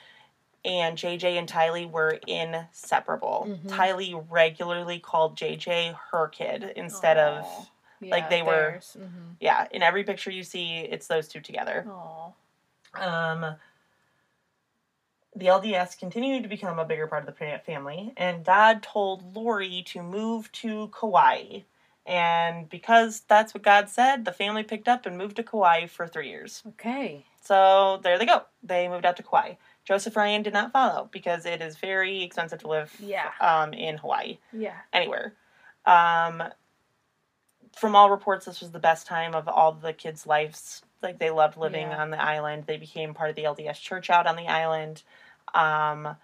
And 0.63 0.97
JJ 0.97 1.37
and 1.39 1.49
Tylee 1.49 1.89
were 1.89 2.19
inseparable. 2.27 3.45
Mhm. 3.49 3.67
Tylee 3.69 4.25
regularly 4.29 4.99
called 4.99 5.35
JJ 5.35 5.95
her 6.11 6.27
kid 6.27 6.63
instead 6.75 7.17
of 7.17 7.43
Aw. 7.45 7.65
like, 8.01 8.29
they 8.29 8.43
were- 8.43 8.79
Mm-hmm. 8.97 9.31
yeah. 9.39 9.67
In 9.71 9.81
every 9.81 10.03
picture 10.03 10.29
you 10.31 10.43
see, 10.43 10.79
it's 10.79 11.07
those 11.07 11.27
two 11.27 11.41
together. 11.41 11.87
Oh. 11.89 12.33
Um, 12.93 13.55
the 15.35 15.47
LDS 15.47 15.95
continued 15.97 16.43
to 16.43 16.49
become 16.49 16.77
a 16.77 16.85
bigger 16.85 17.07
part 17.07 17.27
of 17.27 17.35
the 17.35 17.59
family, 17.65 18.11
and 18.17 18.43
God 18.43 18.83
told 18.83 19.35
Lori 19.35 19.81
to 19.87 20.03
move 20.03 20.51
to 20.53 20.89
Kauai. 20.89 21.61
And 22.05 22.67
because 22.69 23.21
that's 23.21 23.53
what 23.53 23.63
God 23.63 23.87
said, 23.89 24.25
the 24.25 24.33
family 24.33 24.63
picked 24.63 24.87
up 24.87 25.05
and 25.05 25.17
moved 25.17 25.37
to 25.37 25.43
Kauai 25.43 25.85
for 25.85 26.07
three 26.07 26.29
years. 26.29 26.63
Okay. 26.69 27.25
So 27.39 27.99
there 28.03 28.17
they 28.17 28.25
go. 28.25 28.43
They 28.61 28.87
moved 28.89 29.05
out 29.05 29.17
to 29.17 29.23
Kauai. 29.23 29.53
Joseph 29.91 30.15
Ryan 30.15 30.41
did 30.41 30.53
not 30.53 30.71
follow 30.71 31.09
because 31.11 31.45
it 31.45 31.61
is 31.61 31.75
very 31.75 32.23
expensive 32.23 32.59
to 32.61 32.67
live 32.69 32.95
Yeah. 32.97 33.29
um, 33.41 33.73
in 33.73 33.97
Hawaii, 33.97 34.37
Yeah. 34.53 34.77
anywhere. 34.93 35.33
Um, 35.85 36.41
from 37.75 37.93
all 37.93 38.09
reports, 38.09 38.45
this 38.45 38.61
was 38.61 38.71
the 38.71 38.79
best 38.79 39.05
time 39.05 39.35
of 39.35 39.49
all 39.49 39.73
the 39.73 39.91
kids' 39.91 40.25
lives. 40.25 40.81
Like 41.01 41.19
they 41.19 41.29
loved 41.29 41.57
living 41.57 41.89
Yeah. 41.89 42.01
on 42.01 42.09
the 42.09 42.21
island. 42.23 42.67
They 42.67 42.77
became 42.77 43.13
part 43.13 43.31
of 43.31 43.35
the 43.35 43.43
LDS 43.43 43.81
church 43.81 44.09
out 44.09 44.27
on 44.27 44.37
the 44.37 44.47
island. 44.47 45.03
Um, 45.53 46.15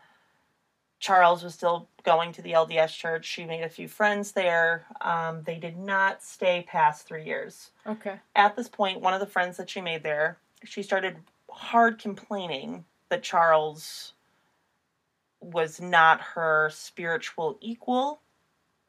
Charles 1.00 1.44
was 1.44 1.54
still 1.54 1.90
going 2.04 2.32
to 2.32 2.42
the 2.42 2.54
LDS 2.54 2.96
church. 2.96 3.26
She 3.26 3.44
made 3.44 3.64
a 3.66 3.70
few 3.70 3.90
friends 3.90 4.32
there. 4.32 4.86
Um, 5.02 5.44
they 5.44 5.60
did 5.60 5.76
not 5.76 6.24
stay 6.24 6.64
past 6.66 7.06
three 7.06 7.26
years 7.26 7.72
Okay. 7.86 8.22
at 8.34 8.56
this 8.56 8.70
point, 8.70 9.02
one 9.02 9.14
of 9.14 9.20
the 9.20 9.28
friends 9.28 9.58
that 9.58 9.70
she 9.70 9.82
made 9.82 10.04
there, 10.04 10.38
she 10.64 10.82
started 10.84 11.18
hard 11.52 12.00
complaining 12.00 12.86
that 13.10 13.24
Charles 13.24 14.14
was 15.40 15.80
not 15.80 16.22
her 16.22 16.70
spiritual 16.72 17.58
equal, 17.62 18.22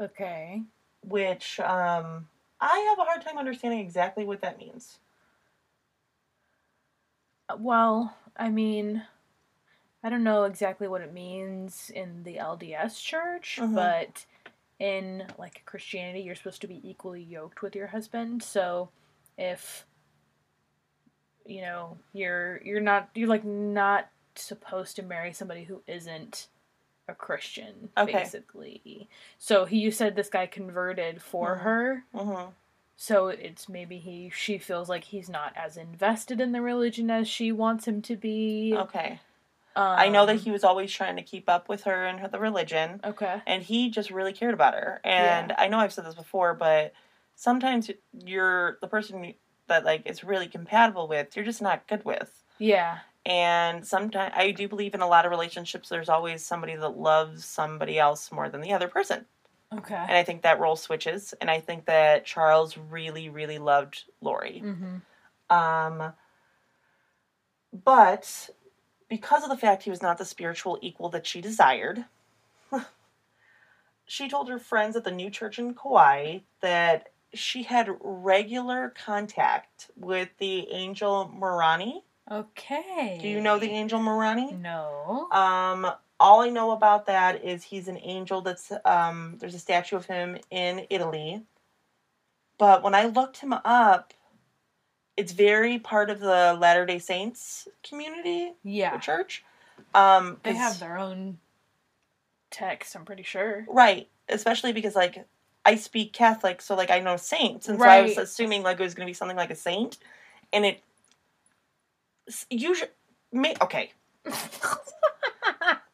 Okay. 0.00 0.62
which 1.02 1.60
um, 1.60 2.28
I 2.60 2.78
have 2.90 2.98
a 2.98 3.04
hard 3.04 3.22
time 3.22 3.38
understanding 3.38 3.80
exactly 3.80 4.24
what 4.24 4.40
that 4.42 4.58
means. 4.58 4.98
Well, 7.58 8.16
I 8.36 8.50
mean, 8.50 9.02
I 10.02 10.10
don't 10.10 10.24
know 10.24 10.44
exactly 10.44 10.86
what 10.86 11.00
it 11.00 11.12
means 11.12 11.90
in 11.90 12.22
the 12.22 12.36
LDS 12.38 13.00
church, 13.02 13.58
Mhm. 13.60 13.74
but 13.74 14.26
in 14.78 15.26
like 15.38 15.64
Christianity, 15.64 16.20
you're 16.20 16.34
supposed 16.34 16.60
to 16.60 16.68
be 16.68 16.88
equally 16.88 17.22
yoked 17.22 17.62
with 17.62 17.74
your 17.74 17.88
husband. 17.88 18.42
So 18.42 18.90
if 19.36 19.86
you 21.48 21.62
know 21.62 21.96
you're 22.12 22.60
you're 22.62 22.80
not 22.80 23.08
you're 23.14 23.28
like 23.28 23.44
not 23.44 24.08
supposed 24.36 24.94
to 24.96 25.02
marry 25.02 25.32
somebody 25.32 25.64
who 25.64 25.82
isn't 25.86 26.46
a 27.08 27.14
Christian, 27.14 27.88
Okay. 27.96 28.12
basically. 28.12 29.08
So 29.38 29.64
he 29.64 29.78
you 29.78 29.90
said 29.90 30.14
this 30.14 30.28
guy 30.28 30.46
converted 30.46 31.22
for 31.22 31.56
Mhm. 31.56 31.60
her. 31.62 32.04
Mm-hmm. 32.14 32.50
So 32.96 33.28
it's 33.28 33.68
maybe 33.68 33.98
he 33.98 34.30
she 34.30 34.58
feels 34.58 34.88
like 34.88 35.04
he's 35.04 35.28
not 35.30 35.52
as 35.56 35.76
invested 35.76 36.40
in 36.40 36.52
the 36.52 36.60
religion 36.60 37.10
as 37.10 37.26
she 37.28 37.50
wants 37.50 37.88
him 37.88 38.02
to 38.02 38.16
be. 38.16 38.74
Okay. 38.76 39.20
I 39.76 40.08
know 40.08 40.26
that 40.26 40.32
Um, 40.32 40.38
he 40.38 40.50
was 40.50 40.64
always 40.64 40.92
trying 40.92 41.14
to 41.16 41.22
keep 41.22 41.48
up 41.48 41.68
with 41.68 41.84
her 41.84 42.04
and 42.04 42.18
her, 42.18 42.26
the 42.26 42.40
religion, 42.40 43.00
Okay. 43.04 43.40
and 43.46 43.62
he 43.62 43.90
just 43.90 44.10
really 44.10 44.32
cared 44.32 44.52
about 44.52 44.74
her. 44.74 45.00
And 45.04 45.52
I 45.56 45.68
know 45.68 45.78
I've 45.78 45.92
said 45.92 46.04
this 46.04 46.16
before, 46.16 46.54
but 46.54 46.92
sometimes 47.36 47.88
you're 48.12 48.78
the 48.80 48.88
person 48.88 49.34
that 49.68 49.84
like 49.84 50.02
it's 50.04 50.24
really 50.24 50.48
compatible 50.48 51.08
with, 51.08 51.34
you're 51.36 51.44
just 51.44 51.62
not 51.62 51.86
good 51.86 52.04
with. 52.04 52.42
Yeah. 52.58 52.98
And 53.24 53.86
sometimes 53.86 54.32
I 54.36 54.52
do 54.52 54.68
believe 54.68 54.94
in 54.94 55.00
a 55.02 55.08
lot 55.08 55.24
of 55.24 55.30
relationships. 55.30 55.88
There's 55.88 56.08
always 56.08 56.44
somebody 56.44 56.76
that 56.76 56.98
loves 56.98 57.44
somebody 57.44 57.98
else 57.98 58.32
more 58.32 58.48
than 58.48 58.60
the 58.62 58.72
other 58.72 58.88
person, 58.88 59.26
Okay. 59.76 59.94
and 59.94 60.12
I 60.12 60.22
think 60.22 60.42
that 60.42 60.60
role 60.60 60.76
switches. 60.76 61.34
And 61.40 61.50
I 61.50 61.60
think 61.60 61.84
that 61.86 62.24
Charles 62.24 62.78
really, 62.78 63.28
really 63.28 63.58
loved 63.58 64.04
Lori. 64.22 64.62
Mm-hmm. 64.64 65.54
Um, 65.54 66.12
but 67.84 68.50
because 69.08 69.42
of 69.42 69.50
the 69.50 69.56
fact 69.56 69.82
he 69.82 69.90
was 69.90 70.02
not 70.02 70.18
the 70.18 70.24
spiritual 70.24 70.78
equal 70.80 71.10
that 71.10 71.26
she 71.26 71.40
desired, 71.40 72.04
she 74.06 74.28
told 74.28 74.48
her 74.48 74.58
friends 74.58 74.96
at 74.96 75.04
the 75.04 75.10
new 75.10 75.28
church 75.30 75.58
in 75.58 75.74
Kauai 75.74 76.38
that 76.60 77.10
she 77.34 77.62
had 77.62 77.90
regular 78.00 78.94
contact 79.02 79.90
with 79.96 80.28
the 80.38 80.70
angel 80.70 81.30
Moroni. 81.34 82.04
Okay. 82.30 83.18
Do 83.20 83.28
you 83.28 83.40
know 83.40 83.58
the 83.58 83.70
angel 83.70 84.00
Moroni? 84.00 84.52
No. 84.52 85.28
Um, 85.30 85.90
all 86.20 86.40
I 86.40 86.50
know 86.50 86.72
about 86.72 87.06
that 87.06 87.44
is 87.44 87.62
he's 87.62 87.88
an 87.88 87.98
angel 88.02 88.40
that's 88.40 88.72
um 88.84 89.36
there's 89.38 89.54
a 89.54 89.58
statue 89.58 89.96
of 89.96 90.06
him 90.06 90.38
in 90.50 90.86
Italy. 90.90 91.42
But 92.58 92.82
when 92.82 92.94
I 92.94 93.06
looked 93.06 93.38
him 93.38 93.52
up, 93.52 94.12
it's 95.16 95.32
very 95.32 95.78
part 95.78 96.10
of 96.10 96.20
the 96.20 96.56
Latter 96.58 96.84
Day 96.86 96.98
Saints 96.98 97.68
community 97.88 98.52
yeah. 98.64 98.96
or 98.96 98.98
church. 98.98 99.44
Um, 99.94 100.38
They 100.42 100.54
have 100.54 100.80
their 100.80 100.98
own 100.98 101.38
text, 102.50 102.96
I'm 102.96 103.04
pretty 103.04 103.22
sure. 103.22 103.64
right, 103.68 104.08
especially 104.28 104.72
because 104.72 104.96
like 104.96 105.24
I 105.68 105.74
speak 105.74 106.14
Catholic, 106.14 106.62
so 106.62 106.74
like 106.74 106.90
I 106.90 107.00
know 107.00 107.18
saints, 107.18 107.68
and 107.68 107.78
so 107.78 107.84
I 107.84 108.00
was 108.00 108.16
assuming 108.16 108.62
like 108.62 108.80
it 108.80 108.82
was 108.82 108.94
gonna 108.94 109.04
be 109.04 109.12
something 109.12 109.36
like 109.36 109.50
a 109.50 109.54
saint, 109.54 109.98
and 110.50 110.64
it 110.64 110.82
usually 112.48 112.88
may 113.30 113.54
okay. 113.60 113.92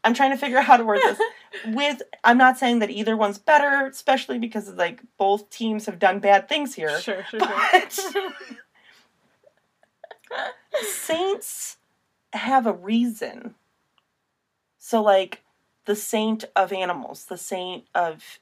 I'm 0.05 0.15
trying 0.15 0.31
to 0.31 0.37
figure 0.37 0.59
out 0.59 0.67
how 0.67 0.77
to 0.77 0.85
word 0.85 1.01
this. 1.03 1.19
With 1.67 2.03
I'm 2.23 2.39
not 2.39 2.57
saying 2.57 2.79
that 2.81 2.91
either 2.91 3.17
one's 3.17 3.39
better, 3.39 3.87
especially 3.87 4.39
because 4.39 4.69
like 4.75 5.01
both 5.19 5.51
teams 5.51 5.87
have 5.87 5.99
done 5.99 6.21
bad 6.21 6.49
things 6.49 6.77
here. 6.77 7.01
sure, 7.01 7.25
sure, 7.29 7.41
But 7.41 7.91
sure. 7.91 8.31
saints 10.83 11.79
have 12.33 12.65
a 12.69 12.73
reason. 12.73 13.57
So 14.79 15.03
like 15.03 15.43
the 15.85 15.97
saint 15.97 16.45
of 16.55 16.73
animals, 16.73 17.25
the 17.25 17.39
saint 17.39 17.87
of 17.93 18.39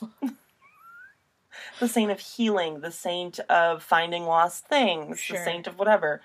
the 1.80 1.88
saint 1.88 2.10
of 2.10 2.20
healing, 2.20 2.80
the 2.80 2.90
saint 2.90 3.38
of 3.50 3.82
finding 3.82 4.24
lost 4.24 4.66
things, 4.66 5.18
Sure. 5.20 5.38
the 5.38 5.44
saint 5.44 5.66
of 5.66 5.78
whatever. 5.78 6.20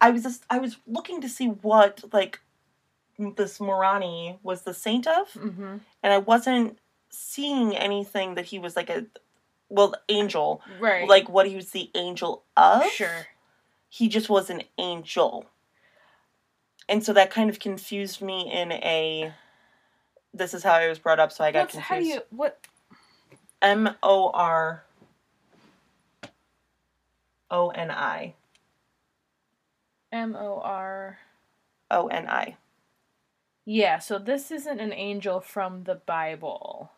I 0.00 0.10
was 0.10 0.22
just 0.22 0.44
I 0.48 0.58
was 0.58 0.76
looking 0.86 1.20
to 1.20 1.28
see 1.28 1.46
what 1.46 2.04
like 2.12 2.40
this 3.36 3.60
Moroni 3.60 4.38
was 4.42 4.62
the 4.62 4.74
saint 4.74 5.06
of, 5.06 5.32
mm-hmm. 5.32 5.78
and 6.02 6.12
I 6.12 6.18
wasn't 6.18 6.78
seeing 7.10 7.76
anything 7.76 8.34
that 8.36 8.46
he 8.46 8.58
was 8.58 8.76
like 8.76 8.90
a 8.90 9.06
well 9.68 9.94
angel, 10.08 10.62
Right. 10.78 11.08
like 11.08 11.28
what 11.28 11.46
he 11.48 11.56
was 11.56 11.70
the 11.70 11.90
angel 11.94 12.44
of. 12.56 12.84
Sure. 12.90 13.26
He 13.88 14.08
just 14.08 14.28
was 14.28 14.50
an 14.50 14.62
angel, 14.76 15.46
and 16.88 17.02
so 17.02 17.12
that 17.14 17.30
kind 17.30 17.50
of 17.50 17.58
confused 17.58 18.20
me 18.22 18.50
in 18.52 18.70
a. 18.72 19.32
This 20.34 20.52
is 20.54 20.62
how 20.62 20.74
I 20.74 20.88
was 20.88 20.98
brought 20.98 21.18
up, 21.18 21.32
so 21.32 21.42
I 21.42 21.50
got 21.52 21.72
What's, 21.74 21.76
how 21.78 21.94
do 21.96 22.00
confused. 22.02 22.22
you 22.30 22.36
what 22.36 22.58
M 23.60 23.96
O 24.02 24.30
R 24.30 24.84
O 27.50 27.70
N 27.70 27.90
I 27.90 28.34
M 30.12 30.36
O 30.36 30.60
R 30.62 31.18
O 31.90 32.08
N 32.08 32.26
I. 32.28 32.56
Yeah, 33.64 33.98
so 33.98 34.18
this 34.18 34.50
isn't 34.50 34.80
an 34.80 34.92
angel 34.92 35.40
from 35.40 35.84
the 35.84 35.94
Bible. 35.96 36.90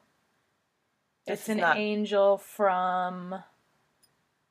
This 1.27 1.41
It's 1.41 1.49
an 1.49 1.57
not- 1.59 1.77
angel 1.79 2.39
from 2.39 3.43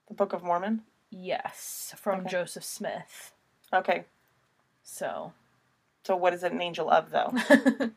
The 0.08 0.14
Book 0.14 0.34
of 0.34 0.44
Mormon. 0.44 0.84
yes, 1.10 1.94
from 1.98 2.22
Okay. 2.22 2.30
Joseph 2.30 2.64
Smith. 2.64 3.34
Okay, 3.74 4.04
So, 4.84 5.34
so 6.04 6.16
what 6.16 6.34
is 6.34 6.44
it 6.44 6.52
an 6.52 6.62
angel 6.62 6.90
of 6.90 7.10
though? 7.12 7.34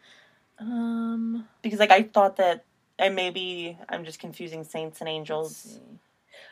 um, 0.58 1.48
Because 1.62 1.78
like 1.80 1.90
I 1.90 2.02
thought 2.02 2.36
that, 2.36 2.64
and 2.98 3.14
maybe 3.14 3.78
I'm 3.88 4.04
just 4.04 4.18
confusing 4.18 4.64
saints 4.64 5.00
and 5.00 5.08
angels. 5.08 5.80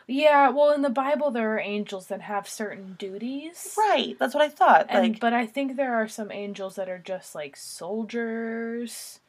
Yeah, 0.07 0.51
well, 0.51 0.73
in 0.73 0.83
the 0.83 0.91
Bible 0.91 1.31
there 1.31 1.55
are 1.55 1.61
angels 1.61 2.07
that 2.09 2.21
have 2.23 2.49
certain 2.49 2.97
duties. 2.99 3.75
Right, 3.79 4.17
that's 4.19 4.35
what 4.35 4.43
I 4.43 4.49
thought. 4.49 4.87
And 4.89 5.13
like, 5.13 5.21
but 5.21 5.33
I 5.33 5.47
think 5.47 5.77
there 5.77 5.95
are 5.95 6.09
some 6.09 6.33
angels 6.33 6.77
that 6.77 6.89
are 6.89 6.99
just 6.99 7.35
like 7.35 7.57
soldiers. 7.57 9.21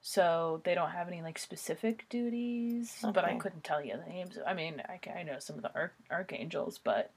So 0.00 0.60
they 0.64 0.74
don't 0.74 0.90
have 0.90 1.08
any 1.08 1.20
like 1.20 1.38
specific 1.38 2.06
duties, 2.08 2.96
but 3.12 3.24
I 3.24 3.34
couldn't 3.38 3.64
tell 3.64 3.84
you 3.84 3.96
the 3.96 4.08
names. 4.08 4.38
I 4.46 4.54
mean, 4.54 4.80
I, 4.88 5.00
I 5.10 5.22
know 5.24 5.38
some 5.40 5.56
of 5.56 5.62
the 5.62 5.74
arch- 5.74 5.94
archangels, 6.10 6.78
but 6.82 7.10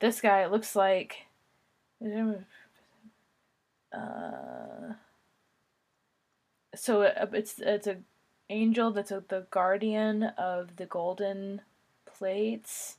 this 0.00 0.20
guy 0.20 0.44
looks 0.46 0.76
like 0.76 1.26
uh 3.92 4.92
so 6.74 7.00
it, 7.02 7.16
it's 7.32 7.58
it's 7.58 7.86
a 7.86 7.96
angel 8.48 8.90
that's 8.90 9.10
a, 9.10 9.22
the 9.28 9.46
guardian 9.50 10.24
of 10.38 10.76
the 10.76 10.86
golden 10.86 11.62
plates. 12.04 12.96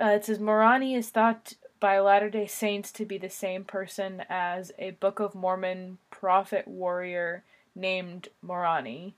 Uh, 0.00 0.06
it 0.06 0.24
says 0.24 0.38
Moroni 0.38 0.94
is 0.94 1.10
thought 1.10 1.54
by 1.80 1.98
Latter 1.98 2.30
day 2.30 2.46
Saints 2.46 2.92
to 2.92 3.04
be 3.04 3.18
the 3.18 3.28
same 3.28 3.64
person 3.64 4.24
as 4.28 4.72
a 4.78 4.92
Book 4.92 5.20
of 5.20 5.34
Mormon 5.34 5.98
prophet 6.10 6.66
warrior 6.66 7.44
named 7.74 8.28
Moroni, 8.40 9.16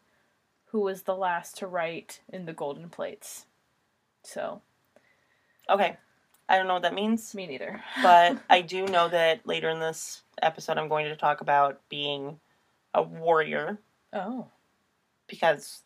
who 0.66 0.81
was 0.81 1.03
the 1.03 1.16
last 1.16 1.57
to 1.59 1.66
write 1.66 2.20
in 2.29 2.47
the 2.47 2.53
golden 2.53 2.89
plates. 2.89 3.47
So, 4.22 4.62
okay, 5.68 5.97
I 6.49 6.57
don't 6.57 6.66
know 6.66 6.75
what 6.75 6.83
that 6.83 6.95
means, 6.95 7.35
me 7.35 7.47
neither. 7.47 7.83
but 8.03 8.39
I 8.51 8.62
do 8.62 8.87
know 8.87 9.09
that 9.09 9.47
later 9.47 9.70
in 9.70 9.81
this 9.81 10.22
episode 10.43 10.79
I'm 10.79 10.89
going 10.89 11.07
to 11.07 11.16
talk 11.16 11.41
about 11.41 11.81
being 11.89 12.41
a 12.93 13.03
warrior 13.03 13.79
oh, 14.14 14.47
because 15.35 15.82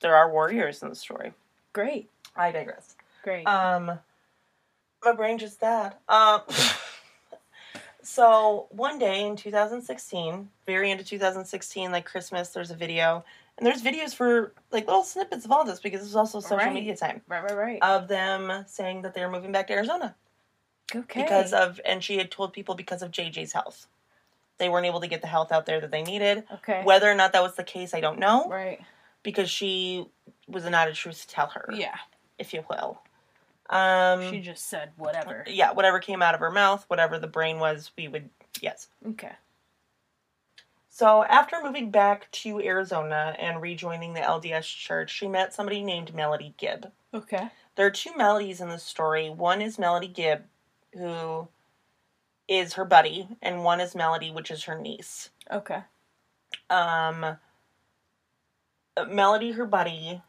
there 0.00 0.14
are 0.14 0.30
warriors 0.30 0.82
in 0.82 0.88
the 0.90 0.94
story. 0.94 1.32
great. 1.72 2.10
I 2.36 2.50
digress. 2.50 2.96
Great. 3.22 3.46
Um, 3.46 3.98
my 5.04 5.12
brain 5.12 5.38
just 5.38 5.60
died. 5.60 5.94
Um, 6.08 6.40
so 8.02 8.66
one 8.70 8.98
day 8.98 9.24
in 9.24 9.36
2016, 9.36 10.48
very 10.66 10.90
into 10.90 11.04
2016, 11.04 11.92
like 11.92 12.04
Christmas, 12.04 12.48
there's 12.50 12.70
a 12.72 12.74
video, 12.74 13.24
and 13.56 13.66
there's 13.66 13.82
videos 13.82 14.14
for 14.14 14.52
like 14.72 14.86
little 14.86 15.04
snippets 15.04 15.44
of 15.44 15.52
all 15.52 15.64
this 15.64 15.78
because 15.80 16.02
is 16.02 16.16
also 16.16 16.40
social 16.40 16.56
Right. 16.56 16.72
media 16.74 16.96
time 16.96 17.22
right, 17.28 17.44
right, 17.44 17.56
right. 17.56 17.78
of 17.82 18.08
them 18.08 18.64
saying 18.66 19.02
that 19.02 19.14
they're 19.14 19.30
moving 19.30 19.52
back 19.52 19.68
to 19.68 19.72
Arizona 19.74 20.14
okay. 20.94 21.22
because 21.22 21.52
of, 21.52 21.80
and 21.84 22.02
she 22.02 22.16
had 22.18 22.30
told 22.32 22.52
people 22.52 22.74
because 22.74 23.00
of 23.02 23.10
JJ's 23.12 23.52
health, 23.52 23.86
they 24.58 24.68
weren't 24.68 24.86
able 24.86 25.00
to 25.00 25.06
get 25.08 25.20
the 25.20 25.26
health 25.26 25.50
out 25.52 25.66
there 25.66 25.80
that 25.80 25.90
they 25.90 26.02
needed. 26.02 26.44
okay. 26.54 26.82
Whether 26.84 27.10
or 27.10 27.14
not 27.14 27.32
that 27.32 27.42
was 27.42 27.54
the 27.56 27.64
case, 27.64 27.92
I 27.94 28.00
don't 28.00 28.18
know 28.18 28.48
right. 28.48 28.80
because 29.22 29.50
she 29.50 30.06
was 30.48 30.64
not 30.64 30.88
a 30.88 30.92
truth 30.92 31.22
to 31.22 31.28
tell 31.28 31.48
her, 31.48 31.68
Yeah. 31.72 31.96
if 32.38 32.52
you 32.54 32.64
will. 32.70 33.00
Um, 33.70 34.30
She 34.30 34.40
just 34.40 34.66
said 34.68 34.92
whatever. 34.96 35.44
yeah, 35.48 35.72
whatever 35.72 35.98
came 35.98 36.22
out 36.22 36.34
of 36.34 36.40
her 36.40 36.50
mouth, 36.50 36.84
whatever 36.88 37.18
the 37.18 37.26
brain 37.26 37.58
was, 37.58 37.90
we 37.96 38.08
would 38.08 38.28
yes. 38.60 38.88
Okay. 39.06 39.32
So 40.90 41.24
after 41.24 41.60
moving 41.62 41.90
back 41.90 42.30
to 42.30 42.60
Arizona 42.60 43.34
and 43.38 43.60
rejoining 43.60 44.12
the 44.14 44.20
LDS 44.20 44.64
church, 44.66 45.10
she 45.10 45.26
met 45.26 45.52
somebody 45.52 45.82
named 45.82 46.14
Melody 46.14 46.54
Gibb. 46.56 46.92
Okay. 47.12 47.48
There 47.74 47.86
are 47.86 47.90
two 47.90 48.14
Melodies 48.16 48.60
in 48.60 48.68
this 48.68 48.84
story. 48.84 49.28
One 49.28 49.60
is 49.60 49.78
Melody 49.78 50.06
Gibb, 50.06 50.44
who 50.92 51.48
is 52.48 52.74
her 52.74 52.84
buddy, 52.84 53.28
and 53.42 53.64
one 53.64 53.80
is 53.80 53.94
Melody, 53.94 54.30
which 54.30 54.50
is 54.50 54.64
her 54.64 54.78
niece. 54.78 55.30
Okay. 55.50 55.82
Um, 56.70 57.36
Melody, 59.08 59.52
her 59.52 59.66
buddy, 59.66 60.22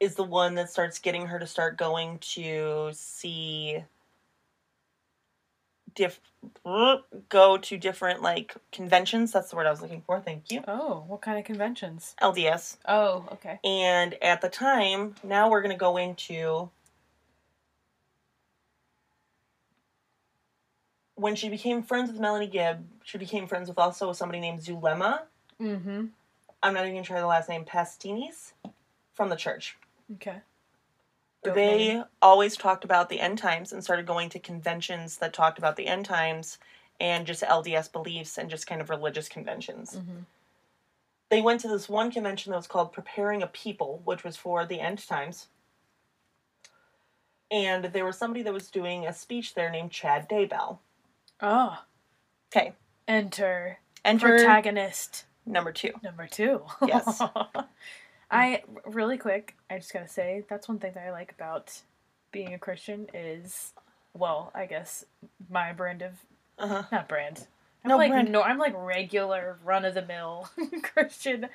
is 0.00 0.14
the 0.14 0.24
one 0.24 0.54
that 0.56 0.70
starts 0.70 0.98
getting 0.98 1.26
her 1.26 1.38
to 1.38 1.46
start 1.46 1.76
going 1.76 2.18
to 2.18 2.90
see 2.92 3.84
diff 5.94 6.20
go 7.28 7.56
to 7.58 7.78
different 7.78 8.22
like 8.22 8.54
conventions. 8.72 9.32
That's 9.32 9.50
the 9.50 9.56
word 9.56 9.66
I 9.66 9.70
was 9.70 9.82
looking 9.82 10.02
for. 10.02 10.20
Thank 10.20 10.50
you. 10.50 10.62
Oh, 10.66 11.04
what 11.06 11.22
kind 11.22 11.38
of 11.38 11.44
conventions? 11.44 12.14
LDS. 12.20 12.78
Oh, 12.86 13.26
okay. 13.32 13.60
And 13.64 14.16
at 14.22 14.40
the 14.40 14.48
time, 14.48 15.14
now 15.22 15.50
we're 15.50 15.62
going 15.62 15.74
to 15.74 15.78
go 15.78 15.96
into 15.96 16.70
when 21.22 21.36
she 21.36 21.48
became 21.48 21.82
friends 21.82 22.10
with 22.10 22.20
Melanie 22.20 22.48
Gibb, 22.48 22.84
she 23.04 23.16
became 23.16 23.46
friends 23.46 23.68
with 23.68 23.78
also 23.78 24.12
somebody 24.12 24.40
named 24.40 24.60
Zulema. 24.60 25.22
Mm-hmm. 25.60 26.06
I'm 26.62 26.74
not 26.74 26.86
even 26.86 27.02
try 27.04 27.20
the 27.20 27.26
last 27.26 27.48
name, 27.48 27.64
Pastenes, 27.64 28.52
from 29.14 29.28
the 29.28 29.36
church. 29.36 29.78
Okay. 30.14 30.38
Dope 31.44 31.54
they 31.54 31.88
name. 31.88 32.04
always 32.20 32.56
talked 32.56 32.84
about 32.84 33.08
the 33.08 33.20
end 33.20 33.38
times 33.38 33.72
and 33.72 33.82
started 33.82 34.04
going 34.04 34.30
to 34.30 34.40
conventions 34.40 35.18
that 35.18 35.32
talked 35.32 35.58
about 35.58 35.76
the 35.76 35.86
end 35.86 36.04
times 36.04 36.58
and 36.98 37.24
just 37.24 37.42
LDS 37.42 37.90
beliefs 37.92 38.36
and 38.36 38.50
just 38.50 38.66
kind 38.66 38.80
of 38.80 38.90
religious 38.90 39.28
conventions. 39.28 39.96
Mhm. 39.96 40.24
They 41.30 41.40
went 41.40 41.60
to 41.60 41.68
this 41.68 41.88
one 41.88 42.10
convention 42.10 42.50
that 42.50 42.56
was 42.56 42.66
called 42.66 42.92
Preparing 42.92 43.42
a 43.42 43.46
People, 43.46 44.02
which 44.04 44.24
was 44.24 44.36
for 44.36 44.66
the 44.66 44.80
end 44.80 45.06
times. 45.06 45.48
And 47.50 47.84
there 47.86 48.04
was 48.04 48.18
somebody 48.18 48.42
that 48.42 48.52
was 48.52 48.70
doing 48.70 49.06
a 49.06 49.12
speech 49.12 49.54
there 49.54 49.70
named 49.70 49.92
Chad 49.92 50.28
Daybell. 50.28 50.78
Oh, 51.42 51.76
Okay. 52.54 52.72
enter 53.08 53.78
Enter 54.04 54.28
protagonist 54.38 55.24
number 55.46 55.72
two. 55.72 55.90
number 56.02 56.26
two. 56.26 56.62
Yes. 56.86 57.20
I 58.30 58.62
really 58.86 59.18
quick. 59.18 59.56
I 59.70 59.76
just 59.78 59.92
gotta 59.92 60.08
say 60.08 60.44
that's 60.48 60.68
one 60.68 60.78
thing 60.78 60.92
that 60.94 61.06
I 61.06 61.10
like 61.10 61.32
about 61.32 61.82
being 62.30 62.54
a 62.54 62.58
Christian 62.58 63.06
is, 63.12 63.72
well, 64.14 64.50
I 64.54 64.66
guess 64.66 65.04
my 65.50 65.72
brand 65.72 66.02
of 66.02 66.12
Uh-huh. 66.58 66.82
not 66.92 67.08
brand. 67.08 67.46
I'm 67.84 67.88
No 67.90 67.96
like 67.96 68.10
brand. 68.10 68.30
no, 68.32 68.42
I'm 68.42 68.58
like 68.58 68.74
regular 68.76 69.58
run 69.64 69.84
of 69.84 69.94
the 69.94 70.02
mill 70.06 70.48
Christian. 70.94 71.48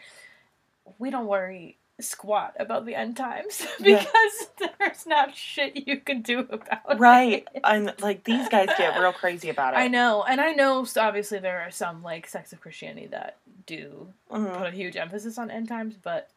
We 0.99 1.09
don't 1.09 1.27
worry 1.27 1.77
squat 1.99 2.53
about 2.59 2.85
the 2.85 2.93
end 2.95 3.17
times 3.17 3.65
Yeah. 3.79 3.99
because 3.99 4.71
there's 4.79 5.05
not 5.07 5.35
shit 5.35 5.87
you 5.87 5.99
can 5.99 6.21
do 6.21 6.39
about 6.41 6.99
Right. 6.99 7.43
it. 7.43 7.47
Right. 7.53 7.63
And 7.63 7.93
like 7.99 8.23
these 8.23 8.47
guys 8.49 8.69
get 8.77 8.99
real 8.99 9.13
crazy 9.13 9.49
about 9.49 9.73
it. 9.73 9.77
I 9.77 9.87
know, 9.87 10.23
and 10.23 10.39
I 10.39 10.51
know. 10.51 10.85
Obviously, 10.97 11.39
there 11.39 11.61
are 11.61 11.71
some 11.71 12.03
like 12.03 12.27
sects 12.27 12.53
of 12.53 12.61
Christianity 12.61 13.07
that 13.07 13.37
do 13.65 14.13
Mhm. 14.31 14.57
put 14.57 14.67
a 14.67 14.71
huge 14.71 14.95
emphasis 14.95 15.37
on 15.37 15.49
end 15.51 15.67
times, 15.67 15.95
but 16.01 16.29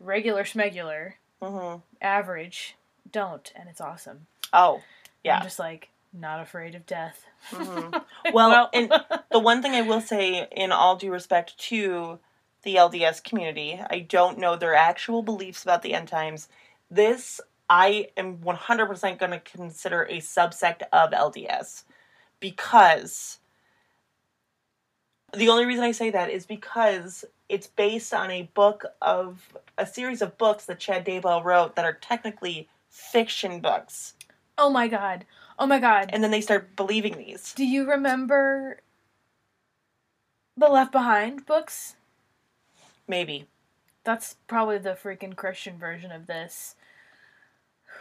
regular 0.00 0.42
schmegular, 0.44 1.14
Mhm. 1.40 1.82
average, 2.02 2.76
don't, 3.10 3.52
and 3.54 3.68
it's 3.68 3.80
awesome. 3.80 4.26
Oh, 4.52 4.82
yeah. 5.22 5.36
I'm 5.38 5.42
just 5.44 5.58
like 5.58 5.88
not 6.12 6.40
afraid 6.40 6.74
of 6.74 6.86
death. 6.86 7.24
Mhm. 7.50 8.04
Well, 8.32 8.68
and 8.72 8.90
the 9.30 9.38
one 9.38 9.62
thing 9.62 9.72
I 9.74 9.82
will 9.82 10.00
say, 10.00 10.48
in 10.50 10.72
all 10.72 10.96
due 10.96 11.12
respect 11.12 11.56
to 11.68 12.18
the 12.66 12.74
LDS 12.74 13.22
community, 13.22 13.80
I 13.88 14.00
don't 14.00 14.38
know 14.38 14.56
their 14.56 14.74
actual 14.74 15.22
beliefs 15.22 15.62
about 15.62 15.82
the 15.82 15.94
end 15.94 16.08
times. 16.08 16.48
This 16.90 17.40
I 17.70 18.08
am 18.16 18.38
100% 18.38 19.18
going 19.18 19.30
to 19.30 19.40
consider 19.40 20.02
a 20.02 20.18
subsect 20.18 20.82
of 20.92 21.12
LDS 21.12 21.84
because 22.40 23.38
the 25.32 25.48
only 25.48 25.64
reason 25.64 25.84
I 25.84 25.92
say 25.92 26.10
that 26.10 26.28
is 26.28 26.44
because 26.44 27.24
it's 27.48 27.68
based 27.68 28.12
on 28.12 28.32
a 28.32 28.50
book 28.54 28.84
of 29.00 29.56
a 29.78 29.86
series 29.86 30.20
of 30.20 30.36
books 30.36 30.66
that 30.66 30.80
Chad 30.80 31.06
Daybell 31.06 31.44
wrote 31.44 31.76
that 31.76 31.84
are 31.84 31.94
technically 31.94 32.68
fiction 32.90 33.60
books. 33.60 34.14
oh 34.58 34.70
my 34.70 34.88
god, 34.88 35.24
oh 35.56 35.66
my 35.66 35.78
god. 35.78 36.10
And 36.12 36.22
then 36.24 36.32
they 36.32 36.40
start 36.40 36.74
believing 36.74 37.16
these. 37.16 37.52
Do 37.52 37.64
you 37.64 37.88
remember 37.88 38.80
the 40.56 40.68
Left 40.68 40.90
Behind 40.90 41.46
books? 41.46 41.94
Maybe. 43.08 43.46
That's 44.04 44.36
probably 44.46 44.78
the 44.78 44.90
freaking 45.00 45.34
Christian 45.36 45.78
version 45.78 46.12
of 46.12 46.26
this. 46.26 46.74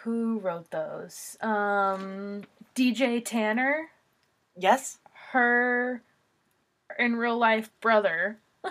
Who 0.03 0.39
wrote 0.39 0.69
those? 0.71 1.37
Um, 1.41 2.43
DJ 2.75 3.23
Tanner, 3.23 3.89
Yes? 4.57 4.99
her 5.31 6.01
in 6.99 7.15
real 7.15 7.37
life 7.37 7.69
brother, 7.81 8.37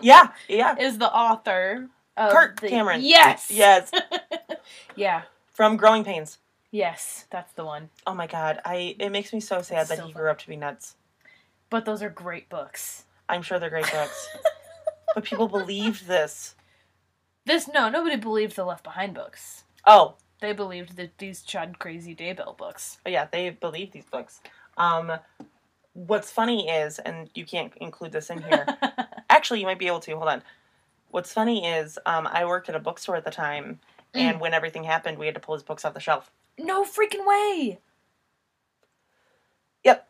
Yeah, 0.00 0.28
yeah. 0.48 0.76
is 0.78 0.98
the 0.98 1.12
author. 1.12 1.88
Of 2.16 2.30
Kirk 2.32 2.60
the- 2.60 2.68
Cameron. 2.68 3.00
Yes. 3.02 3.50
Yes. 3.50 3.90
Yeah. 4.96 5.22
From 5.52 5.76
Growing 5.76 6.04
Pains. 6.04 6.38
Yes, 6.70 7.26
that's 7.30 7.52
the 7.52 7.64
one. 7.64 7.90
Oh 8.06 8.14
my 8.14 8.26
god, 8.26 8.60
I 8.64 8.94
it 8.98 9.10
makes 9.10 9.32
me 9.32 9.40
so 9.40 9.60
sad 9.62 9.88
that 9.88 9.98
so 9.98 10.06
he 10.06 10.12
grew 10.12 10.30
up 10.30 10.38
to 10.38 10.48
be 10.48 10.56
nuts. 10.56 10.94
But 11.70 11.84
those 11.84 12.02
are 12.02 12.08
great 12.10 12.48
books. 12.48 13.04
I'm 13.28 13.42
sure 13.42 13.58
they're 13.58 13.70
great 13.70 13.90
books. 13.92 14.28
but 15.14 15.24
people 15.24 15.48
believed 15.48 16.06
this. 16.06 16.54
This 17.46 17.68
no, 17.68 17.88
nobody 17.88 18.16
believed 18.16 18.56
the 18.56 18.64
Left 18.64 18.84
Behind 18.84 19.14
books. 19.14 19.64
Oh, 19.86 20.16
They 20.40 20.52
believed 20.52 20.96
that 20.96 21.18
these 21.18 21.42
Chad 21.42 21.78
Crazy 21.78 22.14
Daybell 22.14 22.56
books. 22.56 22.98
yeah, 23.06 23.26
they 23.30 23.50
believed 23.50 23.92
these 23.92 24.06
books. 24.06 24.40
Um 24.76 25.12
what's 25.92 26.30
funny 26.30 26.68
is 26.68 26.98
and 26.98 27.30
you 27.34 27.44
can't 27.44 27.72
include 27.76 28.12
this 28.12 28.30
in 28.30 28.42
here. 28.42 28.66
Actually, 29.30 29.60
you 29.60 29.66
might 29.66 29.78
be 29.78 29.86
able 29.86 30.00
to. 30.00 30.12
Hold 30.16 30.28
on. 30.28 30.42
What's 31.10 31.32
funny 31.32 31.66
is 31.66 31.98
um 32.06 32.26
I 32.26 32.44
worked 32.46 32.68
at 32.68 32.74
a 32.74 32.80
bookstore 32.80 33.16
at 33.16 33.24
the 33.24 33.30
time 33.30 33.80
and 34.14 34.40
when 34.40 34.54
everything 34.54 34.84
happened, 34.84 35.18
we 35.18 35.26
had 35.26 35.34
to 35.34 35.40
pull 35.40 35.54
his 35.56 35.64
books 35.64 35.84
off 35.84 35.94
the 35.94 36.00
shelf. 36.00 36.30
no 36.58 36.84
freaking 36.84 37.26
way. 37.26 37.80
Yep. 39.84 40.08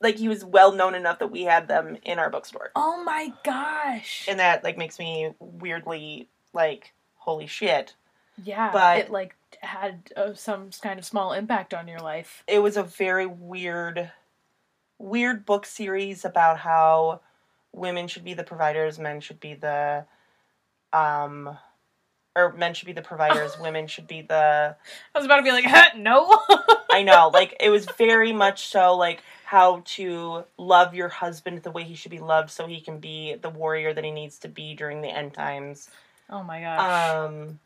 Like 0.00 0.16
he 0.16 0.28
was 0.28 0.44
well 0.44 0.72
known 0.72 0.94
enough 0.94 1.18
that 1.18 1.30
we 1.30 1.42
had 1.42 1.68
them 1.68 1.98
in 2.04 2.18
our 2.18 2.30
bookstore. 2.30 2.70
Oh 2.74 3.02
my 3.04 3.32
gosh. 3.44 4.26
and 4.28 4.38
that 4.40 4.64
like 4.64 4.78
makes 4.78 4.98
me 4.98 5.32
weirdly 5.38 6.28
like 6.52 6.92
holy 7.16 7.46
shit 7.46 7.94
yeah, 8.42 8.70
but- 8.72 8.98
it 8.98 9.10
like 9.10 9.34
had 9.60 10.10
uh, 10.16 10.32
some 10.32 10.70
kind 10.80 10.98
of 10.98 11.04
small 11.04 11.32
impact 11.34 11.74
on 11.74 11.86
your 11.86 11.98
life. 12.00 12.42
it 12.46 12.60
was 12.60 12.76
a 12.78 12.82
very 12.82 13.26
weird 13.26 14.10
weird 14.98 15.44
book 15.44 15.66
series 15.66 16.24
about 16.24 16.58
how 16.58 17.20
women 17.72 18.08
should 18.08 18.24
be 18.24 18.32
the 18.34 18.42
providers 18.44 18.98
men 18.98 19.20
should 19.20 19.38
be 19.40 19.54
the 19.54 20.04
um 20.92 21.56
or 22.36 22.52
men 22.54 22.74
should 22.74 22.86
be 22.86 22.92
the 22.92 23.02
providers 23.02 23.58
women 23.60 23.86
should 23.86 24.06
be 24.06 24.22
the 24.22 24.74
I 25.14 25.18
was 25.18 25.24
about 25.26 25.36
to 25.36 25.42
be 25.42 25.52
like, 25.52 25.64
huh, 25.68 25.90
no. 25.96 26.38
i 26.90 27.02
know 27.02 27.30
like 27.32 27.56
it 27.60 27.70
was 27.70 27.86
very 27.98 28.32
much 28.32 28.66
so 28.68 28.96
like 28.96 29.22
how 29.44 29.82
to 29.84 30.44
love 30.58 30.94
your 30.94 31.08
husband 31.08 31.62
the 31.62 31.70
way 31.70 31.82
he 31.82 31.94
should 31.94 32.10
be 32.10 32.20
loved 32.20 32.50
so 32.50 32.66
he 32.66 32.80
can 32.80 32.98
be 32.98 33.34
the 33.34 33.50
warrior 33.50 33.92
that 33.92 34.04
he 34.04 34.10
needs 34.10 34.38
to 34.38 34.48
be 34.48 34.74
during 34.74 35.00
the 35.02 35.08
end 35.08 35.34
times 35.34 35.88
oh 36.30 36.42
my 36.42 36.60
gosh. 36.60 37.26
Um, 37.26 37.58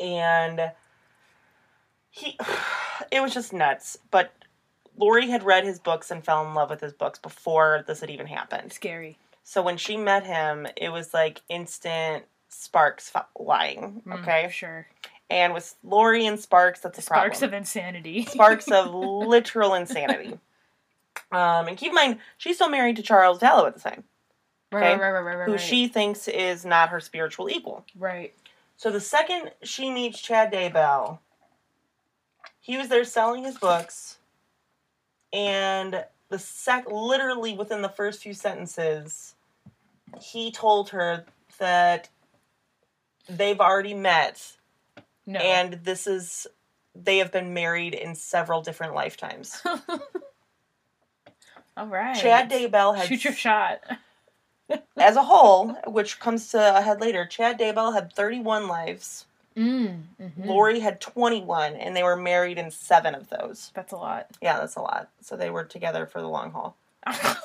and 0.00 0.72
he, 2.10 2.38
it 3.10 3.20
was 3.20 3.32
just 3.34 3.52
nuts. 3.52 3.98
But 4.10 4.32
Lori 4.96 5.28
had 5.28 5.42
read 5.42 5.64
his 5.64 5.78
books 5.78 6.10
and 6.10 6.24
fell 6.24 6.46
in 6.46 6.54
love 6.54 6.70
with 6.70 6.80
his 6.80 6.92
books 6.92 7.18
before 7.18 7.84
this 7.86 8.00
had 8.00 8.10
even 8.10 8.26
happened. 8.26 8.72
Scary. 8.72 9.18
So 9.44 9.62
when 9.62 9.76
she 9.76 9.96
met 9.96 10.24
him, 10.24 10.66
it 10.76 10.90
was 10.90 11.12
like 11.14 11.40
instant 11.48 12.24
sparks 12.48 13.10
flying. 13.36 14.02
Mm, 14.06 14.20
Okay, 14.20 14.48
Sure. 14.52 14.86
And 15.32 15.54
with 15.54 15.74
Lori 15.82 16.26
and 16.26 16.38
Sparks, 16.38 16.80
that's 16.80 16.98
a 16.98 17.00
Sparks 17.00 17.38
problem. 17.38 17.54
of 17.54 17.58
insanity. 17.58 18.26
sparks 18.26 18.68
of 18.68 18.92
literal 18.94 19.72
insanity. 19.72 20.38
Um, 21.32 21.68
and 21.68 21.76
keep 21.78 21.88
in 21.88 21.94
mind, 21.94 22.18
she's 22.36 22.56
still 22.56 22.68
married 22.68 22.96
to 22.96 23.02
Charles 23.02 23.38
Vallow 23.38 23.66
at 23.66 23.72
the 23.72 23.80
time, 23.80 24.04
right, 24.70 25.00
right, 25.00 25.10
right, 25.10 25.20
right, 25.22 25.36
right. 25.36 25.46
who 25.46 25.52
right. 25.52 25.60
she 25.60 25.88
thinks 25.88 26.28
is 26.28 26.66
not 26.66 26.90
her 26.90 27.00
spiritual 27.00 27.48
equal. 27.48 27.86
Right. 27.98 28.34
So 28.76 28.90
the 28.90 29.00
second 29.00 29.52
she 29.62 29.90
meets 29.90 30.20
Chad 30.20 30.52
Daybell, 30.52 31.18
he 32.60 32.76
was 32.76 32.88
there 32.88 33.04
selling 33.04 33.44
his 33.44 33.56
books, 33.56 34.18
and 35.32 36.04
the 36.28 36.38
sec 36.38 36.84
literally 36.90 37.56
within 37.56 37.80
the 37.80 37.88
first 37.88 38.22
few 38.22 38.34
sentences, 38.34 39.34
he 40.20 40.50
told 40.50 40.90
her 40.90 41.24
that 41.58 42.10
they've 43.30 43.60
already 43.60 43.94
met 43.94 44.58
No. 45.26 45.38
and 45.38 45.74
this 45.84 46.06
is 46.06 46.46
they 46.94 47.18
have 47.18 47.32
been 47.32 47.54
married 47.54 47.94
in 47.94 48.14
several 48.14 48.62
different 48.62 48.94
lifetimes. 48.94 49.62
All 51.76 51.86
right. 51.86 52.16
Chad 52.16 52.50
Daybell 52.50 52.96
had 52.96 53.06
Shoot 53.08 53.24
your 53.24 53.32
shot. 53.32 53.80
as 54.98 55.16
a 55.16 55.22
whole, 55.22 55.68
which 55.86 56.20
comes 56.20 56.48
to 56.50 56.76
a 56.76 56.82
head 56.82 57.00
later, 57.00 57.24
Chad 57.26 57.58
Daybell 57.58 57.94
had 57.94 58.12
31 58.12 58.68
lives 58.68 59.24
Mm. 59.56 60.04
mhm. 60.18 60.46
Lori 60.46 60.80
had 60.80 61.00
21, 61.00 61.76
and 61.76 61.94
they 61.94 62.02
were 62.02 62.16
married 62.16 62.58
in 62.58 62.70
seven 62.70 63.14
of 63.14 63.28
those. 63.28 63.70
That's 63.74 63.92
a 63.92 63.96
lot. 63.96 64.28
Yeah, 64.40 64.58
that's 64.58 64.76
a 64.76 64.80
lot. 64.80 65.10
So 65.20 65.36
they 65.36 65.50
were 65.50 65.64
together 65.64 66.06
for 66.06 66.20
the 66.22 66.28
long 66.28 66.52
haul. 66.52 66.76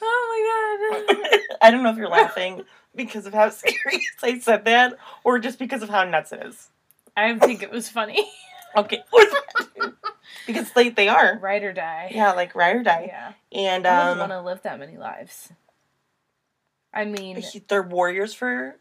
oh 0.00 0.96
my 1.00 1.06
god. 1.06 1.40
I 1.60 1.70
don't 1.70 1.82
know 1.82 1.90
if 1.90 1.96
you're 1.96 2.08
laughing 2.08 2.64
because 2.94 3.26
of 3.26 3.34
how 3.34 3.50
serious 3.50 4.04
I 4.22 4.38
said 4.38 4.64
that, 4.66 4.96
or 5.24 5.38
just 5.38 5.58
because 5.58 5.82
of 5.82 5.88
how 5.88 6.04
nuts 6.04 6.32
it 6.32 6.42
is. 6.44 6.68
I 7.16 7.36
think 7.38 7.62
it 7.62 7.70
was 7.70 7.88
funny. 7.88 8.28
Okay, 8.76 9.02
because 10.46 10.70
they 10.72 10.90
they 10.90 11.08
are. 11.08 11.38
Ride 11.40 11.64
or 11.64 11.72
die. 11.72 12.12
Yeah, 12.14 12.32
like 12.32 12.54
ride 12.54 12.76
or 12.76 12.82
die. 12.82 13.06
Yeah. 13.08 13.32
And 13.50 13.86
I 13.86 14.02
um, 14.02 14.08
wouldn't 14.18 14.30
want 14.30 14.32
to 14.32 14.46
live 14.46 14.62
that 14.62 14.78
many 14.78 14.98
lives. 14.98 15.50
I 16.92 17.06
mean, 17.06 17.42
they're 17.66 17.82
warriors 17.82 18.34
for 18.34 18.76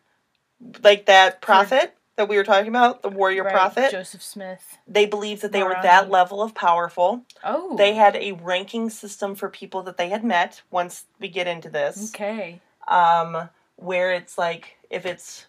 like 0.83 1.05
that 1.05 1.41
prophet 1.41 1.95
that 2.17 2.27
we 2.27 2.35
were 2.35 2.43
talking 2.43 2.67
about, 2.67 3.03
the 3.03 3.09
warrior 3.09 3.43
right, 3.43 3.53
prophet. 3.53 3.91
Joseph 3.91 4.23
Smith. 4.23 4.77
they 4.87 5.05
believed 5.05 5.43
that 5.43 5.51
they 5.51 5.63
were 5.63 5.77
that 5.81 6.09
level 6.09 6.41
of 6.41 6.53
powerful. 6.53 7.23
Oh. 7.43 7.77
They 7.77 7.93
had 7.93 8.15
a 8.15 8.33
ranking 8.33 8.89
system 8.89 9.35
for 9.35 9.49
people 9.49 9.83
that 9.83 9.97
they 9.97 10.09
had 10.09 10.23
met. 10.23 10.61
Once 10.71 11.05
we 11.19 11.29
get 11.29 11.47
into 11.47 11.69
this, 11.69 12.11
Okay. 12.13 12.59
Um, 12.87 13.49
where 13.75 14.13
it's 14.13 14.37
like 14.37 14.77
if 14.89 15.05
it's 15.05 15.45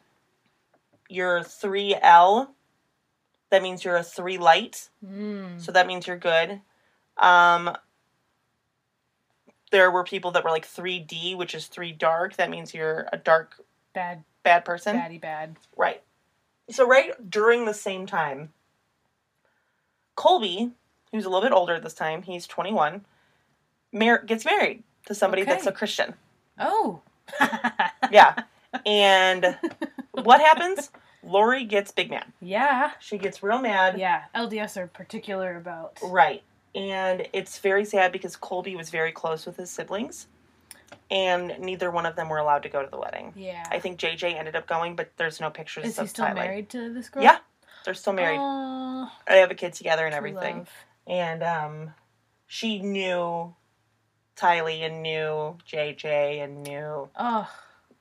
your 1.09 1.43
three 1.43 1.95
L, 2.01 2.55
that 3.51 3.63
means 3.63 3.85
you're 3.85 3.97
a 3.97 4.03
three 4.03 4.39
light. 4.39 4.89
Mm. 5.05 5.61
So 5.61 5.73
that 5.73 5.87
means 5.87 6.07
you're 6.07 6.17
good. 6.19 6.61
Um, 7.17 7.75
there 9.71 9.91
were 9.91 10.05
people 10.05 10.31
that 10.33 10.45
were 10.45 10.51
like 10.51 10.67
3D, 10.67 11.37
which 11.37 11.55
is 11.55 11.67
three 11.67 11.93
dark. 11.93 12.37
That 12.37 12.51
means 12.51 12.73
you're 12.75 13.09
a 13.13 13.19
dark, 13.19 13.55
Bad, 13.93 14.25
bad 14.43 14.65
person. 14.65 14.97
baddie 14.97 15.21
bad. 15.21 15.57
Right. 15.77 16.03
So, 16.71 16.87
right 16.87 17.31
during 17.31 17.65
the 17.65 17.75
same 17.75 18.07
time, 18.07 18.51
Colby, 20.15 20.73
who's 21.13 21.25
a 21.25 21.29
little 21.31 21.43
bit 21.49 21.55
older 21.55 21.81
this 21.81 21.95
time, 21.95 22.23
he's 22.23 22.47
21, 22.47 23.05
mar- 23.93 24.23
gets 24.25 24.45
married 24.45 24.83
to 25.07 25.15
somebody 25.15 25.45
that's 25.45 25.67
a 25.67 25.73
Christian. 25.73 26.15
Oh. 26.59 27.01
Yeah. 28.11 28.43
and 28.87 29.57
what 30.13 30.41
happens? 30.41 30.91
Lori 31.23 31.65
gets 31.65 31.91
big 31.91 32.11
mad. 32.11 32.25
Yeah. 32.41 32.93
She 33.01 33.19
gets 33.19 33.43
real 33.43 33.61
mad. 33.61 33.99
Yeah. 33.99 34.23
LDS 34.35 34.77
are 34.77 34.87
particular 34.87 35.57
about. 35.57 35.99
Right. 36.03 36.43
And 36.75 37.27
it's 37.33 37.59
very 37.59 37.85
sad 37.85 38.13
because 38.13 38.37
Colby 38.37 38.77
was 38.77 38.91
very 38.91 39.11
close 39.13 39.45
with 39.47 39.57
his 39.57 39.69
siblings, 39.71 40.27
and 41.11 41.55
neither 41.59 41.91
one 41.91 42.07
of 42.07 42.15
them 42.15 42.29
were 42.29 42.39
allowed 42.39 42.63
to 42.65 42.69
go 42.69 42.83
to 42.83 42.91
the 42.91 42.99
wedding. 42.99 43.33
Yeah. 43.37 43.65
I 43.71 43.79
think 43.81 43.99
JJ 43.99 44.35
ended 44.39 44.55
up 44.55 44.67
going, 44.67 44.95
but 44.95 45.11
there's 45.17 45.41
no 45.41 45.51
pictures 45.51 45.87
Is 45.87 45.99
he 45.99 46.07
still 46.07 46.27
Tyler. 46.27 46.41
married 46.43 46.69
to 46.71 46.93
this 46.93 47.09
girl? 47.09 47.23
Yeah, 47.23 47.39
They're 47.85 47.95
still 47.95 48.13
married. 48.13 48.39
Aw, 48.39 49.13
They 49.27 49.39
have 49.41 49.51
a 49.51 49.55
kid 49.55 49.73
together 49.73 50.07
and 50.07 50.15
everything. 50.15 50.59
love. 50.59 50.71
And 51.07 51.43
um, 51.43 51.91
she 52.47 52.79
knew 52.81 53.55
Tylee 54.39 54.83
and 54.83 55.03
knew 55.03 55.57
JJ 55.71 56.43
and 56.43 56.63
knew 56.63 57.09
Oh, 57.19 57.51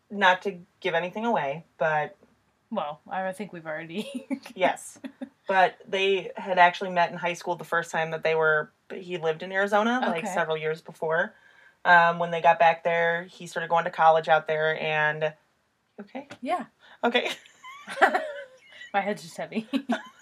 not 0.09 0.43
to 0.43 0.59
give 0.79 0.93
anything 0.93 1.25
away, 1.25 1.65
but 1.77 2.15
well, 2.71 2.99
I 3.09 3.31
think 3.31 3.53
we've 3.53 3.65
already. 3.65 4.27
yes. 4.55 4.99
but 5.47 5.77
they 5.87 6.31
had 6.35 6.59
actually 6.59 6.91
met 6.91 7.11
in 7.11 7.17
high 7.17 7.33
school 7.33 7.55
the 7.55 7.63
first 7.63 7.91
time 7.91 8.11
that 8.11 8.23
they 8.23 8.35
were 8.35 8.71
he 8.93 9.17
lived 9.17 9.43
in 9.43 9.51
Arizona 9.51 9.99
like 10.05 10.27
several 10.27 10.57
years 10.57 10.81
before. 10.81 11.33
Um, 11.85 12.19
when 12.19 12.31
they 12.31 12.41
got 12.41 12.59
back 12.59 12.83
there, 12.83 13.23
he 13.29 13.47
started 13.47 13.69
going 13.69 13.85
to 13.85 13.91
college 13.91 14.27
out 14.27 14.47
there 14.47 14.81
and 14.81 15.33
okay. 16.01 16.27
yeah. 16.41 16.65
Okay. 17.03 17.29
My 18.93 19.01
head's 19.01 19.23
just 19.23 19.37
heavy. 19.37 19.67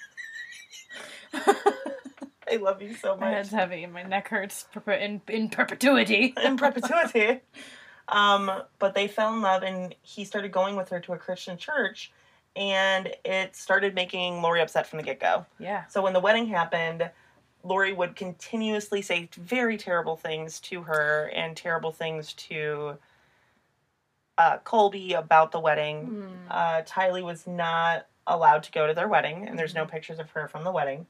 I 2.56 2.62
love 2.62 2.82
you 2.82 2.96
so 2.96 3.12
much. 3.12 3.20
my 3.20 3.30
head's 3.32 3.52
heavy 3.52 3.84
and 3.84 3.94
my 3.94 4.04
neck 4.04 4.30
hurts 4.30 4.66
in, 4.88 5.22
in 5.28 5.50
perpetuity. 5.50 6.34
in 6.44 6.58
perpetuity. 6.58 7.42
Um, 8.08 8.52
but 8.80 8.94
they 8.94 9.08
fell 9.08 9.34
in 9.34 9.42
love, 9.42 9.64
and 9.64 9.96
he 10.02 10.26
started 10.26 10.52
going 10.52 10.76
with 10.76 10.90
her 10.90 11.00
to 11.02 11.14
a 11.14 11.18
Christian 11.18 11.58
church, 11.58 12.12
and 12.56 13.12
it 13.24 13.56
started 13.56 13.96
making 13.96 14.42
Lori 14.42 14.62
upset 14.62 14.88
from 14.88 14.98
the 14.98 15.04
get 15.04 15.20
go. 15.20 15.46
Yeah. 15.60 15.86
So 15.88 16.02
when 16.02 16.14
the 16.14 16.20
wedding 16.20 16.48
happened, 16.48 17.10
Lori 17.64 17.94
would 17.94 18.16
continuously 18.16 19.02
say 19.02 19.28
very 19.36 19.78
terrible 19.78 20.16
things 20.16 20.60
to 20.62 20.84
her 20.84 21.32
and 21.34 21.58
terrible 21.58 21.92
things 21.92 22.34
to 22.34 22.98
uh, 24.38 24.58
Colby 24.60 25.14
about 25.14 25.52
the 25.52 25.60
wedding. 25.60 26.06
Hmm. 26.06 26.28
Uh, 26.50 26.82
Tylee 26.84 27.24
was 27.24 27.48
not 27.48 28.08
allowed 28.28 28.64
to 28.64 28.72
go 28.72 28.88
to 28.88 28.94
their 28.94 29.08
wedding, 29.08 29.48
and 29.48 29.58
there's 29.58 29.74
no 29.74 29.86
pictures 29.86 30.20
of 30.20 30.30
her 30.32 30.48
from 30.48 30.64
the 30.64 30.72
wedding. 30.72 31.08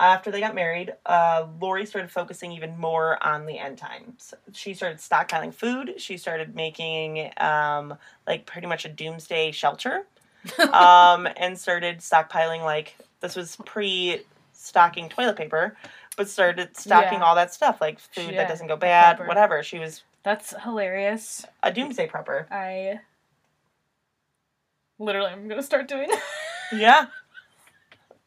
After 0.00 0.30
they 0.30 0.38
got 0.40 0.54
married, 0.54 0.94
uh, 1.06 1.46
Lori 1.60 1.84
started 1.84 2.10
focusing 2.10 2.52
even 2.52 2.78
more 2.78 3.22
on 3.26 3.46
the 3.46 3.58
end 3.58 3.78
times. 3.78 4.32
She 4.52 4.72
started 4.74 4.98
stockpiling 4.98 5.52
food. 5.52 5.94
She 5.98 6.16
started 6.16 6.54
making 6.54 7.32
um, 7.38 7.96
like 8.26 8.46
pretty 8.46 8.68
much 8.68 8.84
a 8.84 8.88
doomsday 8.88 9.50
shelter, 9.50 10.06
um, 10.72 11.26
and 11.36 11.58
started 11.58 11.98
stockpiling 11.98 12.62
like 12.62 12.96
this 13.20 13.34
was 13.34 13.56
pre 13.64 14.22
stocking 14.52 15.08
toilet 15.08 15.36
paper, 15.36 15.76
but 16.16 16.28
started 16.28 16.76
stocking 16.76 17.18
Yeah. 17.18 17.24
all 17.24 17.34
that 17.34 17.52
stuff 17.52 17.80
like 17.80 17.98
food 17.98 18.32
Yeah, 18.34 18.42
that 18.42 18.48
doesn't 18.48 18.68
go 18.68 18.76
bad, 18.76 19.18
whatever. 19.26 19.64
She 19.64 19.80
was 19.80 20.02
That's 20.22 20.54
hilarious. 20.62 21.44
a 21.64 21.72
doomsday 21.72 22.06
prepper. 22.08 22.48
I 22.52 23.00
literally 25.00 25.30
I'm 25.30 25.48
gonna 25.48 25.62
start 25.62 25.88
doing 25.88 26.10
Yeah. 26.72 27.06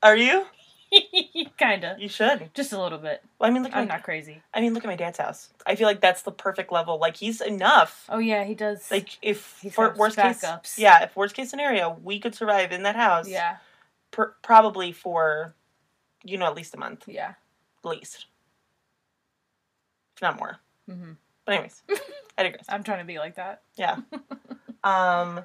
Are 0.04 0.18
you? 0.18 0.46
kinda. 1.58 1.96
You 2.00 2.10
should. 2.10 2.50
Just 2.54 2.74
a 2.74 2.82
little 2.82 2.98
bit. 2.98 3.24
Well, 3.40 3.50
I 3.50 3.54
mean, 3.54 3.64
look 3.64 3.72
at 3.72 3.78
I'm 3.78 3.88
my, 3.88 3.96
not 3.96 4.04
crazy. 4.04 4.42
I 4.54 4.62
mean, 4.62 4.74
look 4.74 4.84
at 4.84 4.88
my 4.88 4.96
dad's 4.96 5.18
house. 5.18 5.50
I 5.66 5.76
feel 5.76 5.88
like 5.88 6.02
that's 6.02 6.24
the 6.24 6.32
perfect 6.32 6.72
level. 6.72 7.00
Like 7.00 7.16
he's 7.18 7.40
enough. 7.42 8.06
Oh 8.10 8.20
yeah, 8.20 8.44
he 8.44 8.56
does. 8.56 8.90
Like 8.92 9.18
if 9.22 9.40
for 9.72 9.94
worst 9.98 10.18
case, 10.18 10.44
yeah, 10.78 11.04
if 11.04 11.16
worst 11.16 11.36
case 11.36 11.50
scenario, 11.50 11.98
we 12.04 12.20
could 12.20 12.36
survive 12.36 12.72
in 12.72 12.84
that 12.84 12.96
house. 12.96 13.28
yeah, 13.28 13.58
Per, 14.12 14.36
probably 14.42 14.92
for, 14.92 15.56
you 16.24 16.38
know, 16.38 16.46
at 16.46 16.56
least 16.56 16.74
a 16.76 16.78
month, 16.78 17.06
yeah. 17.08 17.34
at 17.84 17.90
least, 17.90 18.26
if 20.16 20.22
not 20.22 20.38
more. 20.38 20.58
hmm 20.90 21.12
But 21.46 21.54
anyways, 21.54 21.84
I 22.38 22.44
digress. 22.44 22.66
I'm 22.68 22.84
trying 22.84 23.00
to 23.00 23.06
be 23.06 23.18
like 23.20 23.36
that. 23.36 23.62
Yeah. 23.76 23.98
um. 24.84 25.42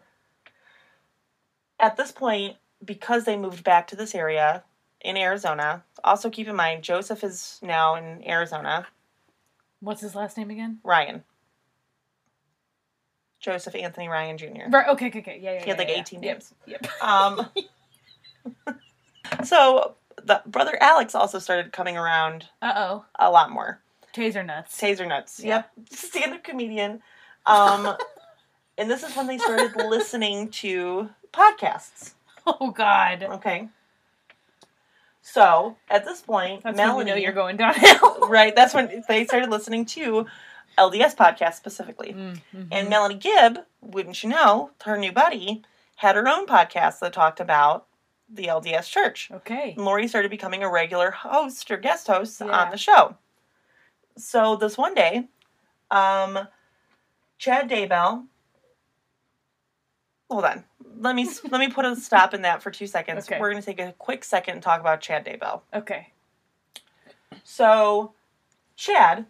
At 1.79 1.99
this 1.99 2.11
point, 2.11 2.57
because 2.83 3.25
they 3.25 3.37
moved 3.37 3.63
back 3.63 3.87
to 3.89 3.97
this 3.97 4.15
area 4.15 4.65
in 5.07 5.17
Arizona, 5.17 5.85
also 6.05 6.29
keep 6.31 6.49
in 6.49 6.57
mind 6.57 6.83
Joseph 6.83 7.23
is 7.25 7.59
now 7.63 7.95
in 7.95 8.23
Arizona. 8.29 8.87
What's 9.81 10.01
his 10.01 10.15
last 10.15 10.37
name 10.37 10.51
again? 10.51 10.79
Ryan. 10.83 11.23
Joseph 13.41 13.75
Anthony 13.77 14.09
Ryan 14.09 14.39
Jr. 14.39 14.47
Right. 14.71 14.89
Okay. 14.89 15.07
Okay. 15.09 15.19
Okay. 15.21 15.39
Yeah. 15.41 15.53
Yeah. 15.53 15.63
He 15.65 15.69
had 15.71 15.79
yeah, 15.79 15.85
like 15.85 15.89
yeah. 15.89 16.01
18 16.01 16.23
Yep, 16.23 16.33
names. 16.35 16.55
Yep. 16.67 16.87
Um, 17.03 17.49
so 19.45 19.95
the 20.25 20.43
brother 20.47 20.77
Alex 20.81 21.15
also 21.15 21.39
started 21.39 21.73
coming 21.73 21.97
around 21.97 22.47
Uh 22.61 22.73
oh. 22.77 23.05
a 23.19 23.31
lot 23.31 23.51
more. 23.51 23.81
Taser 24.15 24.45
nuts. 24.45 24.81
Taser 24.81 25.07
nuts. 25.07 25.41
Yeah. 25.41 25.57
Yep. 25.57 25.71
Stand-up 25.91 26.43
comedian. 26.43 27.03
Um, 27.45 27.95
and 28.79 28.91
this 28.91 29.03
is 29.05 29.15
when 29.15 29.27
they 29.27 29.39
started 29.39 29.77
listening 29.89 30.49
to 30.63 31.11
podcasts. 31.33 32.15
oh 32.47 32.71
God. 32.71 33.23
Okay. 33.23 33.69
So 35.29 35.77
at 35.91 36.05
this 36.05 36.21
point, 36.21 36.63
That's 36.63 36.77
when 36.79 36.87
Melanie, 36.87 37.11
you 37.11 37.15
know 37.17 37.21
you're 37.21 37.33
going 37.33 37.57
downhill. 37.65 38.29
right? 38.29 38.55
That's 38.55 38.73
when 38.75 39.03
they 39.09 39.25
started 39.25 39.51
listening 39.51 39.85
to 39.87 40.25
LDS 40.79 41.17
podcasts 41.17 41.55
specifically. 41.55 42.13
Mm, 42.13 42.41
mhm. 42.55 42.69
And 42.71 42.89
Melanie 42.89 43.17
Gibb, 43.17 43.59
wouldn't 43.81 44.23
you 44.23 44.29
know, 44.31 44.71
her 44.85 44.97
new 44.97 45.11
buddy, 45.11 45.63
had 45.97 46.15
her 46.15 46.29
own 46.29 46.47
podcast 46.47 47.01
that 47.01 47.13
talked 47.13 47.41
about 47.41 47.87
the 48.29 48.45
LDS 48.47 48.89
Church. 48.89 49.29
okay. 49.33 49.75
And 49.77 49.85
Lori 49.85 50.07
started 50.07 50.31
becoming 50.31 50.63
a 50.63 50.71
regular 50.71 51.11
host 51.11 51.71
or 51.73 51.77
guest 51.77 52.07
host 52.07 52.41
Yeah. 52.41 52.47
on 52.51 52.71
the 52.71 52.77
show. 52.79 53.17
So 54.17 54.55
this 54.57 54.79
one 54.79 54.95
day, 54.95 55.29
um, 55.91 56.47
Chad 57.39 57.69
Daybell. 57.69 58.27
Hold 60.31 60.45
on. 60.45 60.65
Let 60.99 61.15
me 61.15 61.29
let 61.51 61.59
me 61.61 61.69
put 61.69 61.85
a 61.85 61.95
stop 61.97 62.35
in 62.35 62.43
that 62.43 62.63
for 62.63 62.71
two 62.71 62.87
seconds. 62.87 63.27
Okay. 63.27 63.39
We're 63.41 63.51
going 63.51 63.63
to 63.63 63.67
take 63.67 63.81
a 63.81 63.93
quick 63.99 64.25
second 64.25 64.55
and 64.55 64.63
talk 64.63 64.81
about 64.81 65.01
Chad 65.01 65.25
Daybell. 65.25 65.61
Okay. 65.73 66.13
So, 67.45 68.13
Chad, 68.77 69.27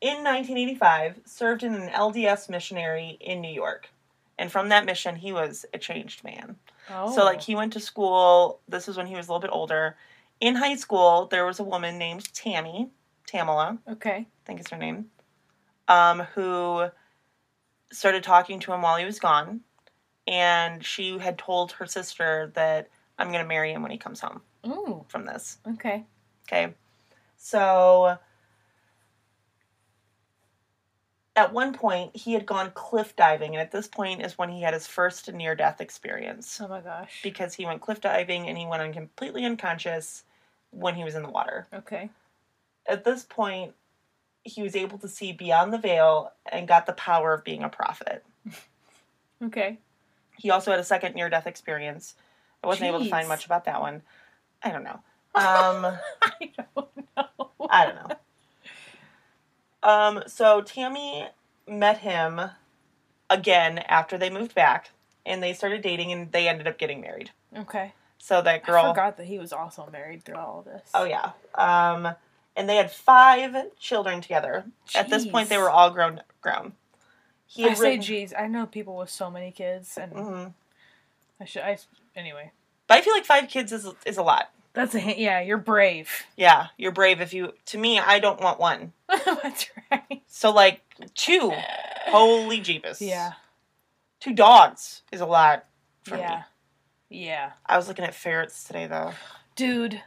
in 0.00 0.24
1985, 0.24 1.20
served 1.24 1.62
in 1.62 1.74
an 1.74 1.88
LDS 1.90 2.48
missionary 2.48 3.18
in 3.20 3.40
New 3.40 3.52
York. 3.52 3.88
And 4.38 4.50
from 4.50 4.68
that 4.70 4.86
mission, 4.86 5.14
he 5.16 5.32
was 5.32 5.66
a 5.74 5.78
changed 5.78 6.24
man. 6.24 6.56
Oh. 6.90 7.14
So, 7.14 7.24
like, 7.24 7.40
he 7.42 7.54
went 7.54 7.72
to 7.74 7.80
school. 7.80 8.60
This 8.68 8.88
is 8.88 8.96
when 8.96 9.06
he 9.06 9.14
was 9.14 9.28
a 9.28 9.30
little 9.32 9.40
bit 9.40 9.50
older. 9.52 9.96
in 10.40 10.54
high 10.56 10.74
school, 10.76 11.26
there 11.26 11.44
was 11.46 11.60
a 11.60 11.64
woman 11.64 11.98
named 11.98 12.32
Tammy, 12.34 12.90
Tamala, 13.26 13.78
Okay. 13.88 14.16
I 14.16 14.26
think 14.44 14.58
is 14.60 14.68
her 14.70 14.76
name, 14.78 15.06
um, 15.88 16.20
who 16.34 16.86
started 17.92 18.22
talking 18.24 18.58
to 18.60 18.72
him 18.72 18.82
while 18.82 18.96
he 18.96 19.04
was 19.04 19.18
gone. 19.18 19.60
And 20.26 20.84
she 20.84 21.18
had 21.18 21.36
told 21.38 21.72
her 21.72 21.86
sister 21.86 22.50
that 22.54 22.88
I'm 23.18 23.28
going 23.28 23.42
to 23.42 23.48
marry 23.48 23.72
him 23.72 23.82
when 23.82 23.90
he 23.90 23.98
comes 23.98 24.20
home 24.20 24.40
Ooh. 24.66 25.04
from 25.08 25.26
this. 25.26 25.58
Okay. 25.74 26.04
Okay. 26.48 26.74
So 27.36 28.18
at 31.34 31.52
one 31.52 31.72
point, 31.72 32.14
he 32.16 32.34
had 32.34 32.46
gone 32.46 32.70
cliff 32.74 33.16
diving. 33.16 33.54
And 33.54 33.60
at 33.60 33.72
this 33.72 33.88
point 33.88 34.22
is 34.22 34.38
when 34.38 34.50
he 34.50 34.62
had 34.62 34.74
his 34.74 34.86
first 34.86 35.32
near 35.32 35.54
death 35.54 35.80
experience 35.80 36.60
Oh 36.60 36.68
my 36.68 36.80
gosh. 36.80 37.20
because 37.22 37.54
he 37.54 37.66
went 37.66 37.80
cliff 37.80 38.00
diving 38.00 38.48
and 38.48 38.56
he 38.58 38.66
went 38.66 38.82
on 38.82 38.92
completely 38.92 39.44
unconscious 39.44 40.24
when 40.70 40.94
he 40.94 41.04
was 41.04 41.14
in 41.14 41.22
the 41.22 41.30
water. 41.30 41.66
Okay. 41.74 42.10
At 42.86 43.04
this 43.04 43.24
point, 43.24 43.74
he 44.44 44.62
was 44.62 44.74
able 44.74 44.98
to 44.98 45.08
see 45.08 45.32
beyond 45.32 45.72
the 45.72 45.78
veil 45.78 46.32
and 46.50 46.66
got 46.68 46.86
the 46.86 46.92
power 46.92 47.32
of 47.32 47.44
being 47.44 47.62
a 47.62 47.68
prophet. 47.68 48.24
Okay. 49.44 49.78
He 50.38 50.50
also 50.50 50.70
had 50.70 50.78
a 50.78 50.84
second 50.84 51.16
near 51.16 51.28
death 51.28 51.48
experience. 51.48 52.14
I 52.62 52.68
wasn't 52.68 52.88
able 52.90 53.02
to 53.02 53.10
find 53.10 53.26
much 53.26 53.44
about 53.44 53.64
that 53.64 53.80
one. 53.80 54.02
I 54.62 54.70
don't 54.70 54.84
know. 54.84 55.00
Um, 55.34 55.98
I 56.22 56.52
don't 56.56 56.96
know. 57.16 57.50
I 57.68 57.86
don't 57.86 57.96
know. 57.96 58.16
Um, 59.82 60.22
so 60.28 60.60
Tammy 60.60 61.26
met 61.66 61.98
him 61.98 62.40
again 63.28 63.78
after 63.78 64.16
they 64.16 64.30
moved 64.30 64.54
back 64.54 64.90
and 65.26 65.42
they 65.42 65.52
started 65.52 65.82
dating 65.82 66.12
and 66.12 66.30
they 66.30 66.48
ended 66.48 66.68
up 66.68 66.78
getting 66.78 67.00
married. 67.00 67.30
Okay. 67.56 67.92
So 68.18 68.42
that 68.42 68.64
girl 68.64 68.84
I 68.84 68.88
forgot 68.90 69.16
that 69.16 69.26
he 69.26 69.38
was 69.38 69.52
also 69.52 69.88
married 69.90 70.24
through 70.24 70.36
all 70.36 70.60
of 70.60 70.66
this. 70.66 70.88
Oh 70.94 71.04
yeah. 71.04 71.32
Um 71.56 72.14
and 72.56 72.68
they 72.68 72.76
had 72.76 72.90
five 72.90 73.54
children 73.78 74.20
together. 74.20 74.64
At 74.94 75.08
this 75.10 75.26
point 75.26 75.48
they 75.48 75.58
were 75.58 75.70
all 75.70 75.90
grown 75.90 76.20
grown. 76.40 76.72
He 77.46 77.64
I 77.64 77.68
had 77.68 77.78
say, 77.78 77.84
written, 77.84 78.02
geez, 78.02 78.34
I 78.36 78.46
know 78.46 78.66
people 78.66 78.96
with 78.96 79.10
so 79.10 79.30
many 79.30 79.50
kids, 79.50 79.98
and 79.98 80.12
Mhm. 80.12 80.54
I 81.40 81.44
should. 81.44 81.62
I 81.62 81.78
anyway. 82.16 82.52
But 82.86 82.98
I 82.98 83.00
feel 83.02 83.12
like 83.14 83.24
five 83.24 83.48
kids 83.48 83.72
is 83.72 83.88
is 84.06 84.16
a 84.16 84.22
lot. 84.22 84.50
That's 84.74 84.94
a 84.94 84.98
hint. 84.98 85.18
Yeah, 85.18 85.40
you're 85.40 85.58
brave. 85.58 86.08
Yeah, 86.36 86.68
you're 86.78 86.92
brave 86.92 87.20
if 87.20 87.34
you 87.34 87.52
to 87.66 87.78
me 87.78 87.98
I 87.98 88.18
don't 88.18 88.40
want 88.40 88.58
one. 88.58 88.92
That's 89.08 89.70
right. 89.90 90.22
So 90.26 90.50
like 90.50 90.80
two. 91.14 91.52
Holy 92.06 92.60
jeebus. 92.60 93.00
Yeah. 93.00 93.32
Two 94.20 94.32
dogs 94.32 95.02
is 95.12 95.20
a 95.20 95.26
lot 95.26 95.66
for 96.04 96.16
yeah. 96.16 96.44
me. 97.10 97.24
Yeah. 97.24 97.52
I 97.66 97.76
was 97.76 97.88
looking 97.88 98.04
at 98.04 98.14
ferrets 98.14 98.64
today 98.64 98.86
though. 98.86 99.12
Dude, 99.56 100.00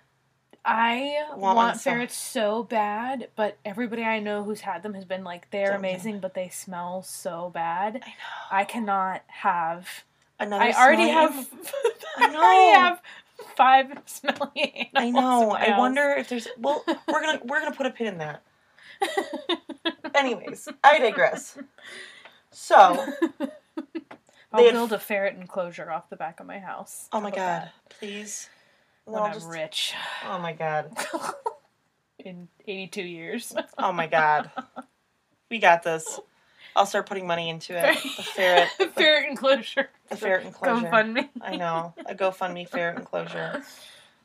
I 0.66 1.28
Want 1.36 1.56
want, 1.58 1.80
ferrets 1.80 2.16
so 2.16 2.64
bad, 2.64 3.30
but 3.36 3.58
everybody 3.64 4.04
I 4.04 4.20
know 4.20 4.44
who's 4.44 4.62
had 4.62 4.82
them 4.82 4.96
has 4.96 5.06
been 5.06 5.24
like, 5.24 5.50
they're 5.52 5.76
amazing, 5.76 6.20
but 6.20 6.34
they 6.34 6.50
smell 6.50 7.04
so 7.04 7.52
bad. 7.54 7.98
I 8.04 8.08
know. 8.08 8.14
I 8.52 8.64
cannot 8.66 9.22
have. 9.28 10.04
Another 10.40 10.64
I 10.64 10.72
already 10.72 11.10
have. 11.10 11.34
I 12.18 12.26
I 12.26 12.36
already 12.36 12.80
have 12.80 13.02
five 13.56 13.92
smelly 14.06 14.90
animals. 14.94 14.94
I 14.96 15.10
know. 15.12 15.52
I 15.52 15.78
wonder 15.78 16.16
if 16.18 16.30
there's 16.30 16.48
well, 16.58 16.84
we're 17.08 17.22
gonna 17.22 17.42
we're 17.46 17.60
gonna 17.60 17.76
put 17.76 17.86
a 17.86 17.92
pin 17.92 18.08
in 18.08 18.18
that. 18.18 18.42
Anyways, 20.16 20.68
I 20.84 21.00
digress. 21.00 21.58
So, 22.52 22.76
I'll 24.54 24.72
build 24.72 24.94
a 24.94 25.00
ferret 25.00 25.36
enclosure 25.36 25.92
off 25.92 26.10
the 26.10 26.16
back 26.16 26.40
of 26.40 26.48
my 26.48 26.60
house. 26.60 27.10
oh 27.12 27.22
my 27.22 27.30
god, 27.30 27.38
that? 27.38 27.74
please. 27.90 28.50
When 29.06 29.22
I'm 29.22 29.34
just- 29.34 29.48
rich. 29.48 29.94
oh 30.28 30.40
my 30.40 30.54
god. 30.54 30.96
In 32.20 32.48
82 32.68 33.02
years. 33.04 33.54
Oh 33.78 33.92
my 33.92 34.08
god. 34.08 34.50
We 35.52 35.60
got 35.60 35.84
this. 35.84 36.20
I'll 36.76 36.88
start 36.88 37.08
putting 37.08 37.28
money 37.28 37.50
into 37.50 37.78
it. 37.78 37.96
The 38.18 38.24
ferret. 38.24 38.68
A 38.80 38.88
ferret 38.96 39.30
enclosure. 39.30 39.90
The 40.10 40.16
ferret 40.18 40.46
enclosure. 40.46 40.88
GoFundMe. 40.88 41.30
I 41.42 41.56
know. 41.56 41.94
A 42.08 42.16
GoFundMe 42.16 42.68
ferret 42.68 42.98
enclosure. 42.98 43.64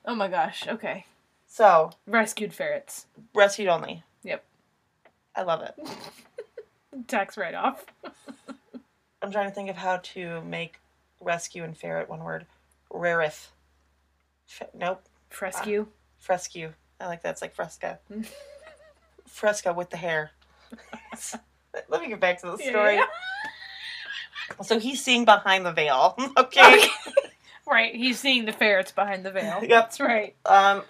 Oh 0.07 0.15
my 0.15 0.28
gosh. 0.28 0.66
Okay. 0.66 1.05
So, 1.47 1.90
Rescued 2.07 2.55
ferrets. 2.55 3.07
rescued 3.35 3.69
only. 3.69 4.02
Yep. 4.23 4.44
I 5.36 5.43
love 5.43 5.62
it. 5.62 5.74
Tax 7.07 7.36
write 7.36 7.55
off. 7.55 7.85
I'm 9.20 9.31
trying 9.31 9.48
to 9.48 9.55
think 9.55 9.69
of 9.69 9.77
how 9.77 9.98
to 9.98 10.40
make 10.43 10.81
rescue 11.20 11.65
and 11.65 11.77
ferret 11.77 12.09
one 12.09 12.24
word. 12.24 12.47
Rarith. 12.90 13.48
Nope. 14.75 15.03
Frescue. 15.31 15.87
Frescue. 16.19 16.73
I 17.01 17.07
like 17.07 17.23
that. 17.23 17.31
It's 17.31 17.43
like 17.43 17.55
fresca. 17.55 17.99
Fresca 19.27 19.73
with 19.73 19.91
the 19.91 19.97
hair. 19.97 20.33
Let 21.89 22.03
me 22.03 22.09
get 22.09 22.21
back 22.21 22.41
to 22.41 22.47
the 22.51 22.57
story. 22.59 22.97
Yeah. 22.97 23.07
So 24.65 24.81
he's 24.81 25.01
seeing 25.01 25.25
behind 25.25 25.65
the 25.65 25.71
veil. 25.73 26.17
Okay. 26.37 26.83
Right. 27.69 27.95
He's 27.95 28.19
seeing 28.19 28.47
the 28.47 28.53
ferrets 28.53 28.91
behind 28.91 29.25
the 29.25 29.31
veil. 29.31 29.59
Yep. 29.61 29.69
That's 29.69 30.01
right. 30.01 30.35
Um 30.45 30.83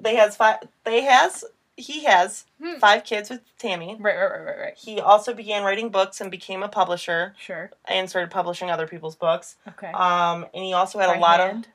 they 0.00 0.16
has 0.16 0.36
five 0.36 0.58
they 0.82 1.02
has 1.02 1.44
he 1.76 2.02
has 2.04 2.46
Hmm. 2.60 2.78
five 2.80 3.04
kids 3.04 3.30
with 3.30 3.40
Tammy. 3.58 3.96
Right, 4.00 4.16
right, 4.16 4.30
right, 4.30 4.44
right, 4.44 4.58
right. 4.58 4.74
He 4.76 5.00
also 5.00 5.34
began 5.34 5.62
writing 5.62 5.90
books 5.90 6.20
and 6.20 6.30
became 6.32 6.64
a 6.64 6.68
publisher 6.68 7.34
Sure. 7.38 7.70
and 7.86 8.10
started 8.10 8.30
publishing 8.32 8.70
other 8.70 8.88
people's 8.88 9.14
books. 9.16 9.54
Okay. 9.68 9.92
Um 9.92 10.46
and 10.52 10.64
he 10.64 10.72
also 10.72 10.98
had 10.98 11.06
By 11.06 11.14
a 11.16 11.20
lot 11.20 11.38
hand? 11.38 11.66
of 11.66 11.72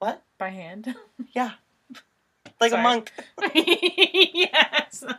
what? 0.00 0.22
By 0.38 0.48
hand. 0.48 0.94
Yeah. 1.32 1.52
Like 2.60 2.70
Sorry. 2.72 2.80
a 2.80 2.82
monk. 2.82 3.12
yes. 3.54 5.04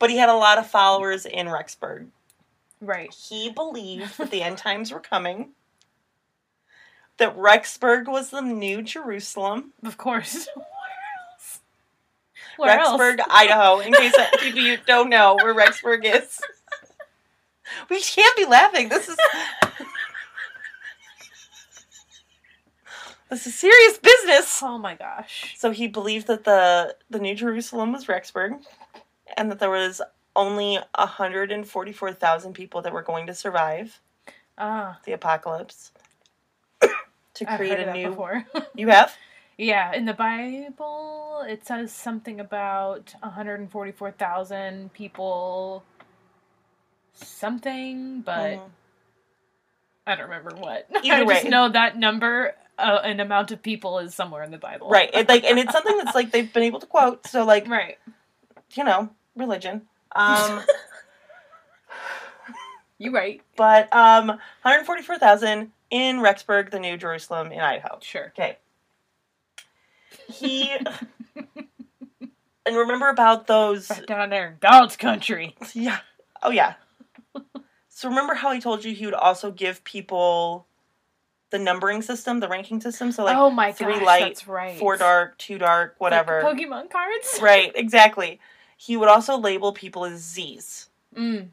But 0.00 0.10
he 0.10 0.16
had 0.18 0.28
a 0.28 0.34
lot 0.34 0.58
of 0.58 0.66
followers 0.66 1.24
in 1.24 1.46
Rexburg. 1.46 2.08
right. 2.80 3.14
He 3.14 3.50
believed 3.50 4.18
that 4.18 4.30
the 4.30 4.42
end 4.42 4.58
times 4.58 4.90
were 4.92 5.00
coming. 5.00 5.50
That 7.18 7.36
Rexburg 7.38 8.06
was 8.08 8.30
the 8.30 8.42
new 8.42 8.82
Jerusalem. 8.82 9.72
Of 9.84 9.96
course. 9.96 10.48
Where 12.56 12.78
else? 12.78 13.00
Rexburg, 13.00 13.20
Idaho. 13.30 13.78
In 13.78 13.92
case 13.94 14.14
people 14.40 14.60
you 14.60 14.76
don't 14.84 15.08
know 15.10 15.36
where 15.36 15.54
Rexburg 15.54 16.04
is. 16.04 16.38
We 17.88 18.00
can't 18.02 18.36
be 18.36 18.44
laughing. 18.44 18.88
This 18.88 19.08
is 19.08 19.16
This 23.34 23.48
is 23.48 23.54
serious 23.56 23.98
business. 23.98 24.62
Oh 24.62 24.78
my 24.78 24.94
gosh. 24.94 25.54
So 25.58 25.72
he 25.72 25.88
believed 25.88 26.28
that 26.28 26.44
the 26.44 26.94
the 27.10 27.18
New 27.18 27.34
Jerusalem 27.34 27.90
was 27.90 28.06
Rexburg 28.06 28.64
and 29.36 29.50
that 29.50 29.58
there 29.58 29.70
was 29.70 30.00
only 30.36 30.78
144,000 30.94 32.52
people 32.52 32.80
that 32.82 32.92
were 32.92 33.02
going 33.02 33.26
to 33.26 33.34
survive 33.34 34.00
Ah, 34.56 35.00
the 35.04 35.10
apocalypse 35.10 35.90
to 37.34 37.44
create 37.44 37.80
a 37.80 37.92
new. 37.92 38.16
You 38.76 38.88
have? 38.90 39.16
yeah, 39.58 39.92
in 39.92 40.04
the 40.04 40.14
Bible, 40.14 41.44
it 41.48 41.66
says 41.66 41.90
something 41.92 42.38
about 42.38 43.16
144,000 43.20 44.92
people, 44.92 45.82
something, 47.14 48.20
but 48.20 48.58
Mhm. 48.58 48.70
I 50.06 50.14
don't 50.14 50.28
remember 50.28 50.54
what. 50.54 50.86
Either 51.02 51.24
I 51.24 51.34
just 51.34 51.46
know 51.46 51.68
that 51.70 51.96
number, 51.96 52.54
uh, 52.78 53.00
an 53.04 53.20
amount 53.20 53.50
of 53.52 53.62
people 53.62 53.98
is 53.98 54.14
somewhere 54.14 54.42
in 54.42 54.50
the 54.50 54.58
Bible. 54.58 54.88
Right. 54.88 55.10
It, 55.12 55.28
like 55.28 55.44
and 55.44 55.58
it's 55.58 55.72
something 55.72 55.96
that's 55.98 56.14
like 56.14 56.30
they've 56.30 56.52
been 56.52 56.64
able 56.64 56.80
to 56.80 56.86
quote. 56.86 57.26
So 57.26 57.44
like, 57.44 57.68
right. 57.68 57.98
you 58.74 58.84
know, 58.84 59.10
religion. 59.36 59.82
Um 60.14 60.62
You 62.98 63.12
right. 63.12 63.42
but 63.56 63.94
um 63.94 64.28
144,000 64.28 65.72
in 65.90 66.16
Rexburg, 66.18 66.70
the 66.70 66.78
New 66.78 66.96
Jerusalem 66.96 67.52
in 67.52 67.60
Idaho. 67.60 67.98
Sure. 68.00 68.26
Okay. 68.28 68.56
He 70.28 70.70
and 72.66 72.76
remember 72.76 73.08
about 73.08 73.46
those 73.46 73.90
Right 73.90 74.06
down 74.06 74.30
there 74.30 74.48
in 74.48 74.56
God's 74.60 74.96
country. 74.96 75.56
Yeah. 75.74 75.98
Oh 76.42 76.50
yeah. 76.50 76.74
so 77.88 78.08
remember 78.08 78.34
how 78.34 78.52
he 78.52 78.60
told 78.60 78.84
you 78.84 78.94
he 78.94 79.04
would 79.04 79.14
also 79.14 79.50
give 79.50 79.84
people 79.84 80.66
the 81.54 81.58
numbering 81.60 82.02
system, 82.02 82.40
the 82.40 82.48
ranking 82.48 82.80
system? 82.80 83.12
So 83.12 83.24
like 83.24 83.36
oh 83.36 83.48
my 83.48 83.70
three 83.70 83.94
gosh, 83.94 84.02
light, 84.02 84.46
right. 84.48 84.76
four 84.76 84.96
dark, 84.96 85.38
two 85.38 85.56
dark, 85.56 85.94
whatever. 85.98 86.42
Like 86.42 86.56
Pokemon 86.56 86.90
cards. 86.90 87.38
right, 87.42 87.70
exactly. 87.76 88.40
He 88.76 88.96
would 88.96 89.08
also 89.08 89.38
label 89.38 89.72
people 89.72 90.04
as 90.04 90.20
Z's. 90.20 90.88
Mm. 91.16 91.48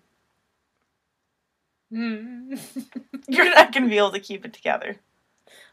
Mm. 1.93 2.59
You're 3.27 3.53
not 3.53 3.71
gonna 3.71 3.87
be 3.87 3.99
able 3.99 4.11
to 4.11 4.19
keep 4.19 4.43
it 4.43 4.53
together. 4.53 4.97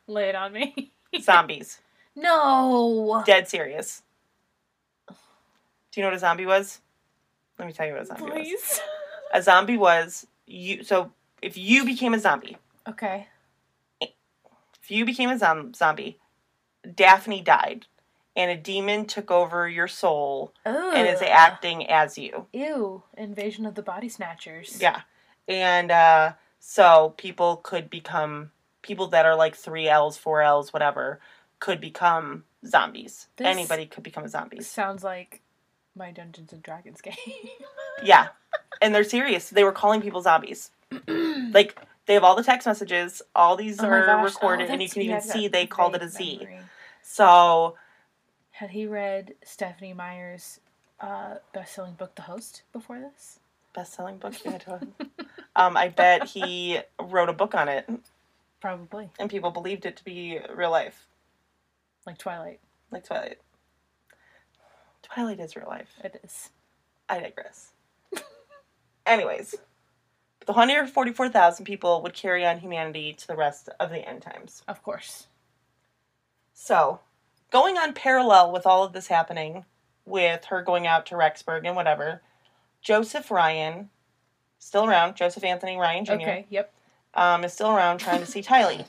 Lay 0.07 0.29
it 0.29 0.35
on 0.35 0.53
me. 0.53 0.93
Zombies. 1.21 1.81
no. 2.15 3.23
Dead 3.25 3.49
serious. 3.49 4.03
Do 5.09 5.15
you 5.95 6.03
know 6.03 6.09
what 6.09 6.17
a 6.17 6.21
zombie 6.21 6.45
was? 6.45 6.81
Let 7.59 7.67
me 7.67 7.73
tell 7.73 7.87
you 7.87 7.95
what 7.95 8.03
a 8.03 8.07
zombie 8.07 8.25
was. 8.25 8.33
Please. 8.33 8.81
A 9.33 9.43
zombie 9.43 9.79
was 9.79 10.27
you 10.47 10.85
so 10.85 11.13
if 11.41 11.57
you 11.57 11.87
became 11.87 12.13
a 12.13 12.19
zombie, 12.19 12.59
Okay. 12.87 13.27
You 14.91 15.05
became 15.05 15.31
a 15.31 15.39
zom- 15.39 15.75
zombie, 15.75 16.19
Daphne 16.95 17.41
died, 17.43 17.87
and 18.37 18.51
a 18.51 18.57
demon 18.57 19.05
took 19.07 19.31
over 19.31 19.69
your 19.69 19.89
soul 19.89 20.53
Ugh. 20.65 20.93
and 20.95 21.09
is 21.09 21.23
acting 21.23 21.89
as 21.89 22.17
you. 22.19 22.47
Ew. 22.53 23.03
Invasion 23.17 23.67
of 23.67 23.75
the 23.75 23.83
Body 23.83 24.09
Snatchers. 24.09 24.79
Yeah. 24.81 25.01
And 25.49 25.91
uh, 25.91 26.33
so 26.61 27.15
people 27.17 27.57
could 27.57 27.91
become 27.91 28.51
people 28.83 29.09
that 29.09 29.27
are 29.27 29.35
like 29.37 29.57
three 29.57 29.89
L's, 29.89 30.17
four 30.17 30.41
L's, 30.43 30.73
whatever, 30.73 31.21
could 31.59 31.81
become 31.81 32.45
zombies. 32.67 33.27
This- 33.37 33.47
Anybody 33.47 33.87
could 33.87 34.03
become 34.05 34.25
a 34.25 34.29
zombie. 34.29 34.61
Sounds 34.63 35.03
like 35.03 35.43
my 35.97 36.13
Dungeons 36.13 36.53
and 36.53 36.63
Dragons 36.63 37.01
game. 37.03 37.15
Yeah. 38.03 38.29
And 38.81 38.95
they're 38.95 39.03
serious. 39.05 39.51
They 39.51 39.65
were 39.65 39.73
calling 39.73 40.01
people 40.01 40.23
zombies. 40.23 40.71
like 41.09 41.77
they 42.09 42.15
have 42.15 42.25
all 42.25 42.35
the 42.35 42.43
text 42.43 42.67
messages, 42.67 43.23
all 43.37 43.55
these 43.55 43.79
Oh 43.79 43.87
are 43.87 44.05
gosh. 44.05 44.35
recorded, 44.35 44.71
Oh, 44.71 44.73
and 44.73 44.83
you 44.83 44.89
can 44.89 45.03
even 45.03 45.21
see 45.21 45.47
they 45.47 45.67
called 45.67 45.95
it 45.95 46.03
a 46.03 46.09
Z. 46.09 46.39
memory. 46.41 46.59
So 47.03 47.77
Had 48.51 48.71
he 48.71 48.87
read 48.87 49.35
Stephenie 49.45 49.93
Meyer's 49.93 50.59
uh, 51.01 51.37
best-selling 51.55 51.95
book, 51.95 52.15
The 52.17 52.23
Host, 52.23 52.63
before 52.73 52.99
this? 52.99 53.39
best 53.75 53.95
selling 53.95 54.17
book 54.19 54.35
um, 55.55 55.77
I 55.77 55.89
bet 55.89 56.25
he 56.25 56.81
wrote 57.01 57.29
a 57.29 57.33
book 57.33 57.55
on 57.55 57.69
it 57.69 57.89
Probably. 58.61 59.11
and 59.21 59.31
people 59.31 59.51
believed 59.53 59.87
it 59.87 59.97
to 59.99 60.05
be 60.05 60.41
real 60.53 60.71
life. 60.73 61.07
Like 62.07 62.19
Twilight. 62.19 62.59
Like 62.91 63.05
Twilight. 63.05 63.39
Twilight 65.03 65.39
is 65.39 65.55
real 65.55 65.69
life. 65.69 65.91
It 66.03 66.21
is. 66.25 66.51
I 67.09 67.21
digress. 67.21 67.73
Anyways, 69.07 69.55
the 70.49 70.53
144,000 70.55 71.67
people 71.67 72.01
would 72.01 72.15
carry 72.15 72.47
on 72.47 72.59
humanity 72.59 73.13
to 73.13 73.27
the 73.27 73.37
rest 73.37 73.69
of 73.79 73.91
the 73.91 73.99
end 74.09 74.23
times. 74.23 74.63
Of 74.67 74.83
course. 74.83 75.27
So, 76.55 77.01
going 77.51 77.77
on 77.77 77.93
parallel 77.93 78.51
with 78.51 78.67
all 78.67 78.83
of 78.83 78.95
this 78.95 79.09
happening, 79.09 79.67
with 80.07 80.47
her 80.47 80.63
going 80.63 80.87
out 80.87 81.05
to 81.07 81.17
Rexburg 81.17 81.67
and 81.67 81.77
whatever, 81.77 82.23
Joseph 82.81 83.31
Ryan, 83.31 83.91
still 84.59 84.87
around, 84.87 85.17
Joseph 85.17 85.45
Anthony 85.45 85.77
Ryan 85.77 86.07
Jr., 86.07 86.13
Okay, 86.15 86.47
yep. 86.49 86.73
um, 87.13 87.45
is 87.45 87.53
still 87.53 87.69
around 87.69 87.99
trying 87.99 88.21
to 88.21 88.27
see 88.27 88.41
Tylee 88.41 88.87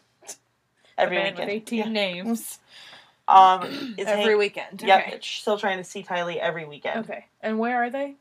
every 0.97 1.17
the 1.17 1.23
man 1.23 1.33
weekend. 1.33 1.39
with 1.49 1.49
18 1.49 1.77
Yeah. 1.79 1.89
names. 1.89 2.59
Um, 3.27 3.95
is 3.97 4.07
every 4.07 4.23
hang- 4.23 4.37
weekend. 4.37 4.81
Yep, 4.81 5.07
Okay. 5.07 5.19
still 5.21 5.59
trying 5.59 5.77
to 5.79 5.83
see 5.83 6.03
Tylee 6.03 6.37
every 6.37 6.63
weekend. 6.63 7.03
Okay. 7.03 7.25
And 7.41 7.59
where 7.59 7.83
are 7.83 7.89
they? 7.89 8.15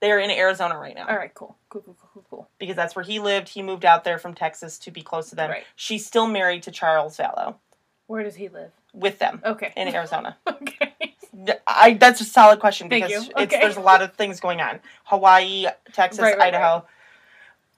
They 0.00 0.10
are 0.12 0.18
in 0.18 0.30
Arizona 0.30 0.76
right 0.78 0.94
now 0.94 1.06
All 1.08 1.16
right, 1.16 1.32
cool. 1.34 1.56
Cool, 1.70 1.82
cool, 1.82 1.96
cool, 2.00 2.10
cool, 2.14 2.24
cool. 2.30 2.48
because 2.58 2.76
that's 2.76 2.94
where 2.94 3.04
he 3.04 3.18
lived. 3.18 3.48
He 3.48 3.62
moved 3.62 3.84
out 3.84 4.04
there 4.04 4.18
from 4.18 4.34
Texas 4.34 4.78
to 4.80 4.90
be 4.90 5.02
close 5.02 5.30
to 5.30 5.36
them. 5.36 5.50
Right. 5.50 5.64
She's 5.74 6.04
still 6.06 6.26
married 6.26 6.62
to 6.64 6.70
Charles 6.70 7.16
Vallow 7.16 7.54
Where 8.06 8.22
does 8.22 8.34
he 8.36 8.48
live? 8.48 8.72
with 8.92 9.18
them 9.18 9.42
Okay. 9.44 9.72
in 9.76 9.88
Arizona. 9.94 10.36
okay. 10.46 10.92
I 11.66 11.94
that's 11.94 12.20
a 12.20 12.24
solid 12.24 12.60
question 12.60 12.88
because 12.88 13.10
you. 13.10 13.32
it's 13.36 13.52
there's 13.52 13.76
a 13.76 13.80
lot 13.80 14.00
of 14.02 14.14
things 14.14 14.40
going 14.40 14.60
on. 14.60 14.80
Hawaii, 15.04 15.66
Texas, 15.92 16.20
Right, 16.20 16.36
right, 16.38 16.54
Idaho. 16.54 16.86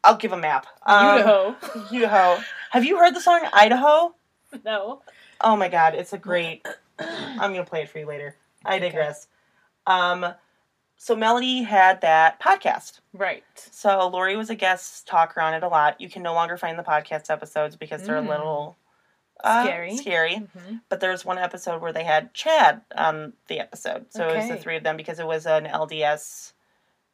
I'll 0.04 0.16
give 0.16 0.32
a 0.32 0.36
map. 0.36 0.66
Um, 0.86 1.08
Idaho. 1.08 1.56
Idaho. 1.92 2.42
Have 2.70 2.84
you 2.84 2.98
heard 2.98 3.14
the 3.14 3.20
song 3.20 3.40
Idaho? 3.52 4.14
no. 4.64 5.02
Oh 5.40 5.56
my 5.56 5.68
god, 5.68 5.94
it's 5.94 6.12
a 6.12 6.18
great. 6.18 6.66
I'm 6.98 7.52
gonna 7.52 7.64
play 7.64 7.82
it 7.82 7.88
for 7.88 7.98
you 7.98 8.06
later. 8.06 8.34
I 8.64 8.76
Okay. 8.76 8.88
digress. 8.90 9.26
Um, 9.86 10.26
so 11.00 11.14
Melody 11.16 11.62
had 11.62 12.00
that 12.02 12.40
podcast. 12.40 13.00
Right. 13.14 13.44
So 13.70 14.08
Lori 14.08 14.36
was 14.36 14.50
a 14.50 14.54
guest 14.54 15.06
talker 15.06 15.40
on 15.40 15.54
it 15.54 15.62
a 15.62 15.68
lot. 15.68 16.00
You 16.00 16.10
can 16.10 16.22
no 16.22 16.34
longer 16.34 16.56
find 16.56 16.78
the 16.78 16.82
podcast 16.82 17.30
episodes 17.30 17.76
because 17.76 18.02
they're 18.02 18.20
Mm. 18.20 18.26
a 18.26 18.30
little 18.30 18.76
uh, 19.44 19.62
Scary. 19.64 19.96
Scary. 19.96 20.34
hmm 20.36 20.76
But 20.88 20.98
there 21.00 21.12
was 21.12 21.24
one 21.24 21.38
episode 21.38 21.80
where 21.80 21.92
they 21.92 22.02
had 22.02 22.34
Chad 22.34 22.82
on 22.96 23.32
the 23.46 23.60
episode. 23.60 24.06
So 24.10 24.28
it 24.28 24.36
was 24.36 24.48
the 24.48 24.56
three 24.56 24.76
of 24.76 24.82
them 24.82 24.96
because 24.96 25.20
it 25.20 25.26
was 25.26 25.46
an 25.46 25.64
LDS 25.66 26.52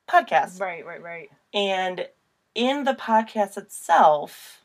podcast. 0.08 0.58
Right, 0.58 0.84
right, 0.86 1.02
right. 1.02 1.28
And 1.52 2.08
in 2.54 2.84
the 2.84 2.94
podcast 2.94 3.58
itself, 3.58 4.64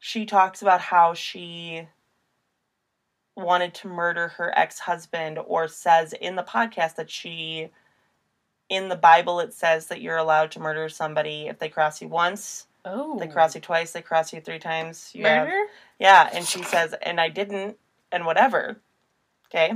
she 0.00 0.26
talks 0.26 0.62
about 0.62 0.80
how 0.80 1.14
she 1.14 1.86
wanted 3.36 3.72
to 3.74 3.88
murder 3.88 4.28
her 4.28 4.52
ex 4.58 4.80
husband, 4.80 5.38
or 5.46 5.68
says 5.68 6.12
in 6.12 6.34
the 6.36 6.42
podcast 6.42 6.96
that 6.96 7.08
she, 7.10 7.70
in 8.70 8.88
the 8.88 8.96
Bible, 8.96 9.40
it 9.40 9.52
says 9.52 9.88
that 9.88 10.00
you're 10.00 10.16
allowed 10.16 10.50
to 10.52 10.60
murder 10.60 10.88
somebody 10.88 11.48
if 11.48 11.58
they 11.58 11.68
cross 11.68 12.00
you 12.00 12.08
once, 12.08 12.66
Oh. 12.86 13.18
they 13.18 13.26
cross 13.28 13.54
you 13.54 13.60
twice, 13.60 13.92
they 13.92 14.00
cross 14.00 14.32
you 14.32 14.40
three 14.40 14.58
times. 14.58 15.10
You 15.14 15.26
have- 15.26 15.46
Murder? 15.48 15.66
yeah, 15.98 16.30
and 16.32 16.46
she 16.46 16.62
says, 16.62 16.94
and 17.02 17.20
I 17.20 17.28
didn't, 17.28 17.76
and 18.10 18.24
whatever. 18.24 18.78
Okay? 19.48 19.72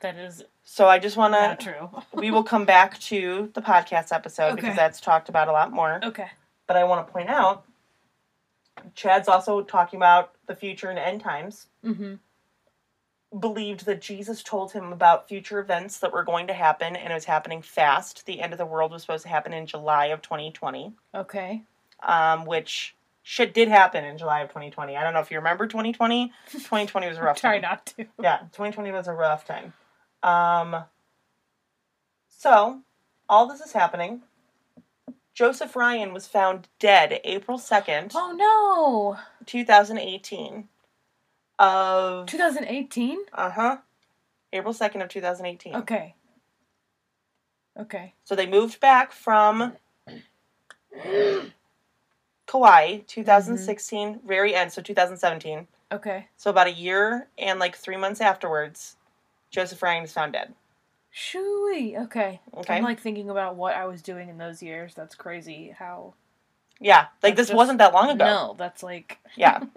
That 0.00 0.16
is 0.16 0.44
So 0.64 0.86
I 0.88 0.98
just 0.98 1.16
want 1.16 1.32
not 1.32 1.60
to, 1.60 1.72
true. 1.72 2.02
we 2.20 2.30
will 2.30 2.42
come 2.44 2.64
back 2.66 2.98
to 3.00 3.50
the 3.54 3.62
podcast 3.62 4.12
episode 4.12 4.56
because 4.56 4.76
that's 4.76 5.00
talked 5.00 5.28
about 5.30 5.48
a 5.48 5.52
lot 5.52 5.72
more. 5.72 6.00
okay. 6.04 6.28
But 6.66 6.76
I 6.76 6.84
want 6.84 7.06
to 7.06 7.12
point 7.12 7.28
out, 7.30 7.64
Chad's 8.94 9.28
also 9.28 9.62
talking 9.62 9.96
about 9.96 10.32
the 10.46 10.54
future 10.56 10.90
and 10.90 10.98
end 10.98 11.20
times. 11.22 11.68
Mm-hmm. 11.84 12.14
Believed 13.38 13.84
that 13.86 14.00
Jesus 14.00 14.42
told 14.42 14.72
him 14.72 14.92
about 14.92 15.28
future 15.28 15.58
events 15.58 15.98
that 15.98 16.12
were 16.12 16.24
going 16.24 16.46
to 16.46 16.54
happen, 16.54 16.94
and 16.96 17.10
it 17.10 17.14
was 17.14 17.24
happening 17.24 17.60
fast. 17.60 18.24
The 18.24 18.40
end 18.40 18.52
of 18.52 18.58
the 18.58 18.64
world 18.66 18.92
was 18.92 19.02
supposed 19.02 19.24
to 19.24 19.28
happen 19.28 19.52
in 19.52 19.66
July 19.66 20.06
of 20.06 20.22
2020, 20.22 20.92
Okay. 21.14 21.62
um, 22.02 22.46
which 22.46 22.94
shit 23.22 23.52
did 23.52 23.68
happen 23.68 24.04
in 24.04 24.16
July 24.16 24.40
of 24.40 24.48
2020. 24.50 24.96
I 24.96 25.02
don't 25.02 25.12
know 25.12 25.20
if 25.20 25.30
you 25.30 25.36
remember 25.38 25.66
2020. 25.66 26.32
2020 26.52 27.08
was 27.08 27.18
a 27.18 27.22
rough 27.24 27.40
Try 27.40 27.58
time. 27.58 27.60
Try 27.60 27.68
not 27.68 27.86
to. 27.86 28.06
Yeah, 28.22 28.38
2020 28.52 28.92
was 28.92 29.08
a 29.08 29.12
rough 29.12 29.44
time. 29.44 29.72
Um, 30.22 30.84
so, 32.28 32.80
all 33.28 33.46
this 33.48 33.60
is 33.60 33.72
happening. 33.72 34.22
Joseph 35.34 35.76
Ryan 35.76 36.14
was 36.14 36.26
found 36.26 36.68
dead 36.78 37.20
April 37.24 37.58
2nd, 37.58 38.12
Oh 38.14 38.32
no. 38.32 39.18
2018. 39.44 40.68
Of. 41.58 42.26
2018? 42.26 43.18
Uh 43.32 43.50
huh. 43.50 43.76
April 44.52 44.74
2nd 44.74 45.02
of 45.02 45.08
2018. 45.08 45.74
Okay. 45.76 46.14
Okay. 47.78 48.14
So 48.24 48.34
they 48.34 48.46
moved 48.46 48.80
back 48.80 49.12
from 49.12 49.74
Kauai 52.46 52.98
2016, 53.06 54.20
very 54.26 54.54
end, 54.54 54.72
so 54.72 54.80
2017. 54.80 55.66
Okay. 55.92 56.26
So 56.36 56.50
about 56.50 56.66
a 56.68 56.72
year 56.72 57.28
and 57.38 57.58
like 57.58 57.76
three 57.76 57.96
months 57.96 58.20
afterwards, 58.20 58.96
Joseph 59.50 59.82
Ryan 59.82 60.04
is 60.04 60.12
found 60.12 60.32
dead. 60.32 60.54
Shooey. 61.14 61.98
Okay. 62.04 62.40
Okay. 62.56 62.74
I'm 62.74 62.84
like 62.84 63.00
thinking 63.00 63.30
about 63.30 63.56
what 63.56 63.74
I 63.74 63.86
was 63.86 64.02
doing 64.02 64.28
in 64.28 64.38
those 64.38 64.62
years. 64.62 64.94
That's 64.94 65.14
crazy 65.14 65.74
how. 65.76 66.14
Yeah, 66.78 67.06
like 67.22 67.36
this 67.36 67.48
just- 67.48 67.56
wasn't 67.56 67.78
that 67.78 67.94
long 67.94 68.10
ago. 68.10 68.24
No, 68.24 68.54
that's 68.58 68.82
like. 68.82 69.18
Yeah. 69.36 69.60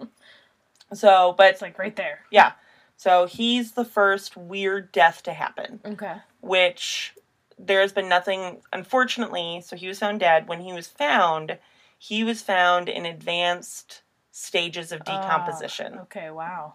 So, 0.92 1.34
but 1.36 1.50
It's 1.52 1.62
like 1.62 1.78
right 1.78 1.94
there. 1.96 2.20
yeah. 2.30 2.52
So 2.96 3.26
he's 3.26 3.72
the 3.72 3.84
first 3.84 4.36
weird 4.36 4.92
death 4.92 5.22
to 5.22 5.32
happen, 5.32 5.80
Okay. 5.86 6.16
which 6.40 7.14
there 7.58 7.80
has 7.80 7.92
been 7.92 8.08
nothing, 8.08 8.60
unfortunately. 8.72 9.62
So 9.64 9.74
he 9.76 9.86
was 9.88 9.98
found 9.98 10.20
dead. 10.20 10.48
When 10.48 10.60
he 10.60 10.72
was 10.72 10.86
found, 10.86 11.58
he 11.98 12.24
was 12.24 12.42
found 12.42 12.88
in 12.88 13.06
advanced 13.06 14.02
stages 14.32 14.92
of 14.92 15.00
Ah, 15.06 15.20
decomposition. 15.20 15.98
okay. 16.00 16.30
Wow. 16.30 16.74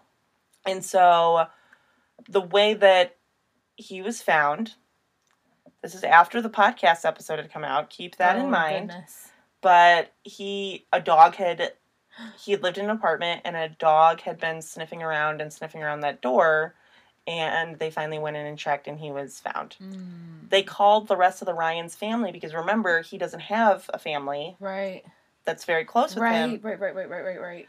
And 0.64 0.84
so 0.84 1.46
the 2.28 2.40
way 2.40 2.74
that 2.74 3.16
he 3.76 4.02
was 4.02 4.20
found, 4.22 4.74
this 5.82 5.94
is 5.94 6.02
after 6.02 6.40
the 6.42 6.50
podcast 6.50 7.04
episode 7.04 7.38
had 7.38 7.52
come 7.52 7.64
out. 7.64 7.90
Keep 7.90 8.16
that 8.16 8.36
Oh, 8.36 8.40
in 8.40 8.50
mind. 8.50 8.88
Goodness. 8.90 9.28
But 9.60 10.12
he, 10.24 10.86
a 10.92 11.00
dog 11.00 11.36
had, 11.36 11.72
he 12.38 12.52
had 12.52 12.62
lived 12.62 12.78
in 12.78 12.84
an 12.84 12.90
apartment 12.90 13.42
and 13.44 13.56
a 13.56 13.68
dog 13.68 14.20
had 14.22 14.38
been 14.38 14.62
sniffing 14.62 15.02
around 15.02 15.40
and 15.40 15.52
sniffing 15.52 15.82
around 15.82 16.00
that 16.00 16.20
door. 16.22 16.74
And 17.26 17.78
they 17.78 17.90
finally 17.90 18.18
went 18.18 18.36
in 18.36 18.46
and 18.46 18.58
checked 18.58 18.86
and 18.86 18.98
he 19.00 19.10
was 19.10 19.40
found. 19.40 19.76
Mm, 19.82 20.48
They 20.48 20.62
called 20.62 21.08
the 21.08 21.16
rest 21.16 21.42
of 21.42 21.46
the 21.46 21.54
Ryan's 21.54 21.96
family 21.96 22.30
because 22.32 22.54
remember, 22.54 23.02
he 23.02 23.18
doesn't 23.18 23.40
have 23.40 23.90
a 23.92 23.98
family 23.98 24.56
right. 24.60 25.02
that's 25.44 25.64
very 25.64 25.84
close 25.84 26.14
with 26.14 26.22
Right. 26.22 26.34
him. 26.34 26.60
Right. 26.62 26.78
Right. 26.78 26.94
Right. 26.94 27.08
Right. 27.10 27.24
Right. 27.24 27.40
Right. 27.40 27.68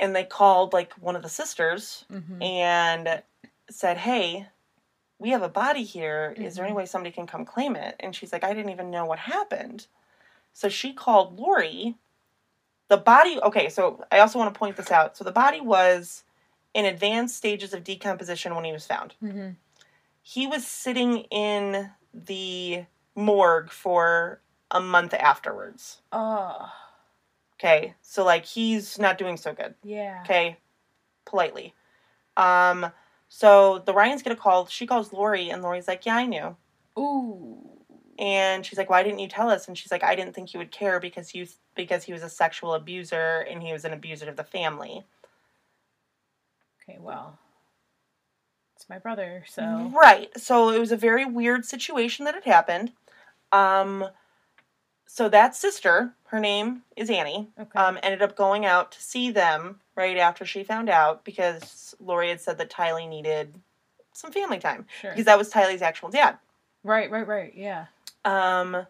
And 0.00 0.16
they 0.16 0.24
called 0.24 0.72
like 0.72 0.92
one 0.94 1.16
of 1.16 1.22
the 1.22 1.28
sisters 1.28 2.04
Mm-hmm. 2.10 2.42
and 2.42 3.22
said, 3.70 3.98
Hey, 3.98 4.46
we 5.18 5.30
have 5.30 5.42
a 5.42 5.48
body 5.48 5.82
here. 5.82 6.32
Is 6.36 6.54
there 6.54 6.64
any 6.64 6.72
Mhm. 6.72 6.76
way 6.76 6.86
somebody 6.86 7.12
can 7.12 7.26
come 7.26 7.44
claim 7.44 7.76
it? 7.76 7.96
And 8.00 8.14
she's 8.16 8.32
like, 8.32 8.44
I 8.44 8.54
didn't 8.54 8.70
even 8.70 8.90
know 8.90 9.04
what 9.04 9.18
happened. 9.18 9.86
So 10.54 10.68
she 10.68 10.92
called 10.94 11.38
Lori. 11.38 11.96
The 12.88 12.96
body, 12.96 13.38
okay, 13.42 13.68
so 13.68 14.04
I 14.10 14.20
also 14.20 14.38
want 14.38 14.52
to 14.52 14.58
point 14.58 14.76
this 14.76 14.90
out. 14.90 15.16
So 15.16 15.24
the 15.24 15.32
body 15.32 15.60
was 15.60 16.24
in 16.74 16.84
advanced 16.84 17.36
stages 17.36 17.74
of 17.74 17.84
decomposition 17.84 18.54
when 18.54 18.64
he 18.64 18.72
was 18.72 18.86
found. 18.86 19.14
Mm-hmm. 19.22 19.50
He 20.22 20.46
was 20.46 20.66
sitting 20.66 21.18
in 21.30 21.90
the 22.12 22.84
morgue 23.14 23.70
for 23.70 24.40
a 24.70 24.80
month 24.80 25.14
afterwards. 25.14 26.00
Oh. 26.12 26.70
Okay, 27.54 27.94
so 28.02 28.24
like 28.24 28.44
he's 28.44 28.98
not 28.98 29.18
doing 29.18 29.36
so 29.36 29.52
good. 29.52 29.74
Yeah. 29.82 30.20
Okay, 30.24 30.58
politely. 31.24 31.74
Um, 32.36 32.92
So 33.28 33.80
the 33.84 33.92
Ryans 33.92 34.22
get 34.22 34.32
a 34.32 34.36
call. 34.36 34.66
She 34.66 34.86
calls 34.86 35.12
Lori, 35.12 35.50
and 35.50 35.62
Lori's 35.62 35.86
like, 35.88 36.06
"Yeah, 36.06 36.16
I 36.16 36.26
knew." 36.26 36.56
Ooh. 36.98 37.77
And 38.18 38.66
she's 38.66 38.78
like, 38.78 38.90
"Why 38.90 39.02
didn't 39.02 39.20
you 39.20 39.28
tell 39.28 39.48
us?" 39.50 39.68
And 39.68 39.78
she's 39.78 39.92
like, 39.92 40.02
"I 40.02 40.16
didn't 40.16 40.34
think 40.34 40.52
you 40.52 40.58
would 40.58 40.72
care 40.72 40.98
because 40.98 41.34
you 41.34 41.46
because 41.74 42.04
he 42.04 42.12
was 42.12 42.22
a 42.22 42.28
sexual 42.28 42.74
abuser 42.74 43.46
and 43.48 43.62
he 43.62 43.72
was 43.72 43.84
an 43.84 43.92
abuser 43.92 44.28
of 44.28 44.36
the 44.36 44.44
family." 44.44 45.04
Okay, 46.82 46.98
well. 47.00 47.38
It's 48.74 48.88
my 48.88 48.98
brother, 48.98 49.44
so. 49.48 49.90
Right. 49.92 50.30
So 50.38 50.70
it 50.70 50.78
was 50.78 50.92
a 50.92 50.96
very 50.96 51.24
weird 51.24 51.64
situation 51.64 52.24
that 52.24 52.34
had 52.34 52.44
happened. 52.44 52.92
Um, 53.50 54.08
so 55.06 55.28
that 55.28 55.56
sister, 55.56 56.12
her 56.26 56.38
name 56.38 56.82
is 56.96 57.10
Annie, 57.10 57.48
Okay. 57.58 57.78
um, 57.78 57.98
ended 58.02 58.22
up 58.22 58.36
going 58.36 58.64
out 58.64 58.92
to 58.92 59.02
see 59.02 59.30
them 59.30 59.80
right 59.96 60.16
after 60.16 60.44
she 60.44 60.62
found 60.62 60.88
out 60.88 61.24
because 61.24 61.94
Lori 61.98 62.28
had 62.28 62.40
said 62.40 62.58
that 62.58 62.70
Tylee 62.70 63.08
needed 63.08 63.54
some 64.12 64.30
family 64.30 64.58
time 64.58 64.86
sure. 65.00 65.10
because 65.10 65.24
that 65.24 65.38
was 65.38 65.50
Tylee's 65.50 65.82
actual 65.82 66.10
dad. 66.10 66.38
Right, 66.84 67.10
right, 67.10 67.26
right. 67.26 67.52
Yeah. 67.56 67.86
Um, 68.28 68.86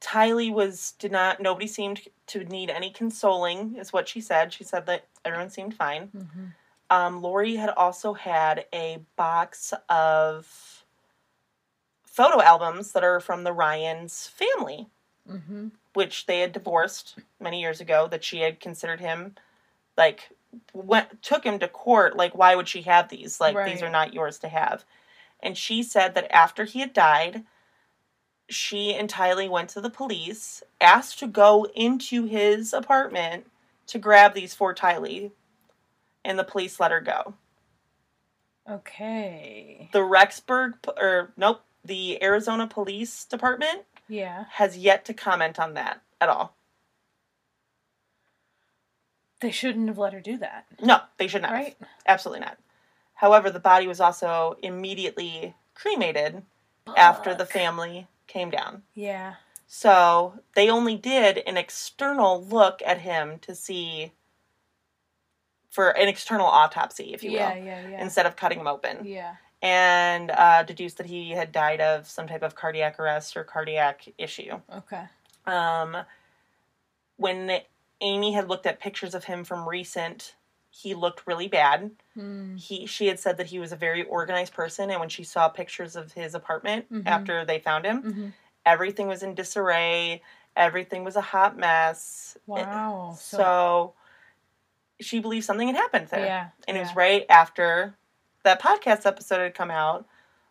Tylee 0.00 0.52
was 0.52 0.92
did 0.98 1.12
not. 1.12 1.40
Nobody 1.40 1.66
seemed 1.66 2.00
to 2.28 2.44
need 2.44 2.70
any 2.70 2.90
consoling, 2.90 3.76
is 3.76 3.92
what 3.92 4.08
she 4.08 4.20
said. 4.20 4.52
She 4.52 4.64
said 4.64 4.86
that 4.86 5.06
everyone 5.24 5.50
seemed 5.50 5.74
fine. 5.74 6.08
Mm-hmm. 6.16 6.44
Um, 6.90 7.22
Lori 7.22 7.56
had 7.56 7.70
also 7.70 8.12
had 8.12 8.66
a 8.72 8.98
box 9.16 9.72
of 9.88 10.84
photo 12.04 12.42
albums 12.42 12.92
that 12.92 13.04
are 13.04 13.20
from 13.20 13.44
the 13.44 13.52
Ryans 13.52 14.26
family, 14.26 14.88
Mm-hmm. 15.30 15.68
which 15.94 16.26
they 16.26 16.40
had 16.40 16.52
divorced 16.52 17.16
many 17.38 17.60
years 17.60 17.80
ago. 17.80 18.08
That 18.10 18.24
she 18.24 18.40
had 18.40 18.58
considered 18.58 18.98
him, 19.00 19.36
like, 19.96 20.30
went 20.72 21.22
took 21.22 21.44
him 21.44 21.60
to 21.60 21.68
court. 21.68 22.16
Like, 22.16 22.36
why 22.36 22.56
would 22.56 22.68
she 22.68 22.82
have 22.82 23.08
these? 23.08 23.40
Like, 23.40 23.54
these 23.66 23.82
are 23.82 23.90
not 23.90 24.12
yours 24.12 24.38
to 24.40 24.48
have. 24.48 24.84
And 25.42 25.58
she 25.58 25.82
said 25.82 26.14
that 26.14 26.30
after 26.34 26.64
he 26.64 26.80
had 26.80 26.92
died, 26.92 27.44
she 28.48 28.94
and 28.94 29.08
Tylee 29.10 29.50
went 29.50 29.70
to 29.70 29.80
the 29.80 29.90
police, 29.90 30.62
asked 30.80 31.18
to 31.20 31.26
go 31.26 31.66
into 31.74 32.24
his 32.24 32.72
apartment 32.72 33.46
to 33.88 33.98
grab 33.98 34.34
these 34.34 34.54
for 34.54 34.74
Tylee, 34.74 35.32
and 36.24 36.38
the 36.38 36.44
police 36.44 36.78
let 36.78 36.90
her 36.92 37.00
go. 37.00 37.34
Okay. 38.70 39.88
The 39.92 39.98
Rexburg, 40.00 40.74
or 40.96 41.32
nope, 41.36 41.62
the 41.84 42.22
Arizona 42.22 42.68
Police 42.68 43.24
Department 43.24 43.82
Yeah. 44.08 44.44
has 44.50 44.76
yet 44.78 45.04
to 45.06 45.14
comment 45.14 45.58
on 45.58 45.74
that 45.74 46.00
at 46.20 46.28
all. 46.28 46.54
They 49.40 49.50
shouldn't 49.50 49.88
have 49.88 49.98
let 49.98 50.12
her 50.12 50.20
do 50.20 50.38
that. 50.38 50.66
No, 50.80 51.00
they 51.16 51.26
should 51.26 51.42
not. 51.42 51.50
have. 51.50 51.58
Right? 51.60 51.76
Absolutely 52.06 52.44
not. 52.44 52.58
However, 53.22 53.50
the 53.50 53.60
body 53.60 53.86
was 53.86 54.00
also 54.00 54.56
immediately 54.64 55.54
cremated 55.76 56.42
after 56.96 57.36
the 57.36 57.46
family 57.46 58.08
came 58.26 58.50
down. 58.50 58.82
Yeah. 58.96 59.34
So 59.68 60.40
they 60.56 60.68
only 60.68 60.96
did 60.96 61.38
an 61.46 61.56
external 61.56 62.44
look 62.44 62.82
at 62.84 62.98
him 62.98 63.38
to 63.42 63.54
see 63.54 64.10
for 65.70 65.90
an 65.90 66.08
external 66.08 66.46
autopsy, 66.46 67.14
if 67.14 67.22
you 67.22 67.30
yeah, 67.30 67.54
will, 67.54 67.64
yeah, 67.64 67.88
yeah. 67.90 68.02
instead 68.02 68.26
of 68.26 68.34
cutting 68.34 68.58
him 68.58 68.66
open, 68.66 69.06
yeah. 69.06 69.36
and 69.62 70.32
uh, 70.32 70.64
deduced 70.64 70.96
that 70.96 71.06
he 71.06 71.30
had 71.30 71.52
died 71.52 71.80
of 71.80 72.08
some 72.08 72.26
type 72.26 72.42
of 72.42 72.56
cardiac 72.56 72.98
arrest 72.98 73.36
or 73.36 73.44
cardiac 73.44 74.08
issue. 74.18 74.60
Okay. 74.74 75.04
Um, 75.46 75.96
when 77.18 77.60
Amy 78.00 78.32
had 78.32 78.48
looked 78.48 78.66
at 78.66 78.80
pictures 78.80 79.14
of 79.14 79.24
him 79.24 79.44
from 79.44 79.68
recent, 79.68 80.34
he 80.74 80.94
looked 80.94 81.26
really 81.26 81.48
bad. 81.48 81.90
Mm. 82.16 82.58
He 82.58 82.86
she 82.86 83.06
had 83.06 83.20
said 83.20 83.36
that 83.36 83.46
he 83.46 83.58
was 83.58 83.70
a 83.72 83.76
very 83.76 84.02
organized 84.04 84.54
person, 84.54 84.90
and 84.90 84.98
when 84.98 85.08
she 85.10 85.22
saw 85.22 85.48
pictures 85.48 85.94
of 85.96 86.12
his 86.12 86.34
apartment 86.34 86.90
Mhm. 86.90 87.06
after 87.06 87.44
they 87.44 87.58
found 87.58 87.84
him, 87.84 88.02
hmm 88.02 88.28
everything 88.64 89.08
was 89.08 89.22
in 89.24 89.34
disarray. 89.34 90.22
Everything 90.56 91.02
was 91.02 91.16
a 91.16 91.20
hot 91.20 91.56
mess. 91.58 92.36
Wow. 92.46 93.16
So, 93.18 93.94
she 95.00 95.18
believed 95.18 95.44
something 95.44 95.66
had 95.66 95.76
happened 95.76 96.08
there, 96.08 96.24
yeah. 96.24 96.48
and 96.68 96.76
it 96.76 96.80
was 96.80 96.94
right 96.94 97.26
after 97.28 97.96
that 98.44 98.62
podcast 98.62 99.04
episode 99.04 99.40
had 99.40 99.54
come 99.54 99.70
out 99.70 100.06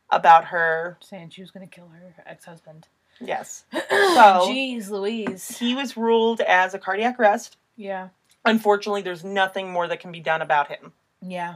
about 0.09 0.45
her. 0.45 0.97
saying 0.99 1.29
she 1.29 1.41
was 1.41 1.51
going 1.51 1.65
to 1.67 1.73
kill 1.73 1.87
her 1.87 2.13
ex-husband. 2.25 2.87
Yes, 3.21 3.63
Jeez, 3.73 4.89
Louise. 4.89 5.57
he 5.57 5.73
was 5.73 5.95
ruled 5.95 6.41
as 6.41 6.73
a 6.73 6.79
cardiac 6.79 7.17
arrest. 7.19 7.55
Yeah. 7.77 8.09
Unfortunately, 8.45 9.01
there's 9.01 9.23
nothing 9.23 9.71
more 9.71 9.87
that 9.87 9.99
can 9.99 10.11
be 10.11 10.19
done 10.19 10.41
about 10.41 10.67
him. 10.69 10.91
Yeah. 11.21 11.55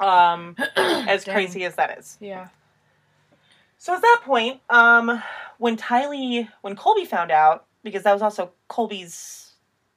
Um, 0.00 0.56
as 0.76 1.24
Dang. 1.24 1.34
crazy 1.34 1.64
as 1.64 1.76
that 1.76 1.98
is. 1.98 2.16
Yeah. 2.20 2.48
So 3.78 3.94
at 3.94 4.02
that 4.02 4.20
point, 4.24 4.60
um, 4.68 5.22
when 5.58 5.76
Tylee, 5.76 6.48
when 6.62 6.76
Colby 6.76 7.04
found 7.04 7.30
out, 7.30 7.66
because 7.82 8.02
that 8.02 8.12
was 8.12 8.22
also 8.22 8.52
Colby's, 8.68 9.52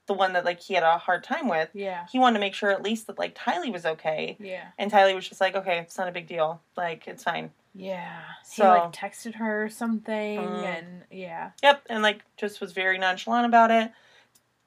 the 0.05 0.13
one 0.13 0.33
that 0.33 0.45
like 0.45 0.59
he 0.61 0.73
had 0.73 0.83
a 0.83 0.97
hard 0.97 1.23
time 1.23 1.47
with, 1.49 1.69
Yeah. 1.73 2.05
he 2.11 2.19
wanted 2.19 2.35
to 2.35 2.39
make 2.41 2.53
sure 2.53 2.69
at 2.71 2.81
least 2.83 3.07
that 3.07 3.17
like 3.17 3.35
Tylee 3.35 3.71
was 3.71 3.85
okay. 3.85 4.37
Yeah. 4.39 4.67
And 4.77 4.91
Tylee 4.91 5.15
was 5.15 5.27
just 5.27 5.41
like, 5.41 5.55
okay, 5.55 5.79
it's 5.79 5.97
not 5.97 6.07
a 6.07 6.11
big 6.11 6.27
deal. 6.27 6.61
Like, 6.77 7.07
it's 7.07 7.23
fine. 7.23 7.51
Yeah. 7.73 8.19
So, 8.43 8.63
He 8.63 8.69
like 8.69 8.91
texted 8.93 9.35
her 9.35 9.67
something 9.69 10.39
Mm. 10.39 10.63
and 10.65 10.87
yeah. 11.09 11.51
Yep. 11.63 11.83
And 11.89 12.03
like, 12.03 12.21
just 12.37 12.61
was 12.61 12.71
very 12.73 12.97
nonchalant 12.99 13.45
about 13.47 13.71
it. 13.71 13.91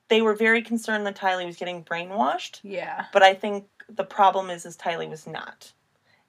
They 0.09 0.23
were 0.23 0.35
very 0.35 0.62
concerned 0.62 1.07
that 1.07 1.16
Tylee 1.16 1.47
was 1.47 1.57
getting 1.57 1.85
brainwashed. 1.85 2.61
Yeah. 2.62 3.07
But 3.12 3.23
I 3.23 3.35
think 3.35 3.66
the 3.89 4.05
problem 4.05 4.51
is, 4.51 4.65
is 4.65 4.77
Tylee 4.77 5.09
was 5.09 5.27
not. 5.27 5.73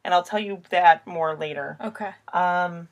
And 0.03 0.13
I'll 0.13 0.23
tell 0.23 0.39
you 0.39 0.61
that 0.69 1.05
more 1.05 1.35
later. 1.35 1.77
Okay. 1.81 2.11
Um, 2.33 2.87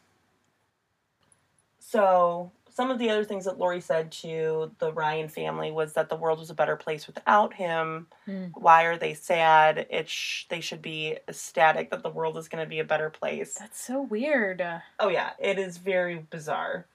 so 1.79 2.51
some 2.75 2.91
of 2.91 2.99
the 2.99 3.09
other 3.09 3.23
things 3.23 3.45
that 3.45 3.57
Lori 3.57 3.79
said 3.79 4.11
to 4.11 4.69
the 4.79 4.91
Ryan 4.91 5.29
family 5.29 5.71
was 5.71 5.93
that 5.93 6.09
the 6.09 6.17
world 6.17 6.39
was 6.39 6.49
a 6.49 6.53
better 6.53 6.75
place 6.75 7.07
without 7.07 7.53
him. 7.53 8.07
Hmm. 8.25 8.47
Why 8.53 8.83
are 8.83 8.97
they 8.97 9.13
sad? 9.13 9.87
It 9.89 10.09
sh- 10.09 10.43
they 10.49 10.59
should 10.59 10.81
be 10.81 11.17
ecstatic 11.29 11.89
that 11.91 12.03
the 12.03 12.09
world 12.09 12.37
is 12.37 12.49
going 12.49 12.63
to 12.63 12.69
be 12.69 12.79
a 12.79 12.83
better 12.83 13.09
place. 13.09 13.53
That's 13.53 13.81
so 13.81 14.01
weird. 14.01 14.61
Oh 14.99 15.07
yeah, 15.07 15.31
it 15.39 15.57
is 15.57 15.77
very 15.77 16.25
bizarre. 16.29 16.85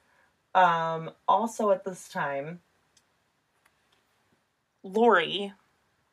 Um, 0.54 1.12
also 1.26 1.70
at 1.70 1.84
this 1.84 2.08
time, 2.10 2.60
Lori 4.82 5.52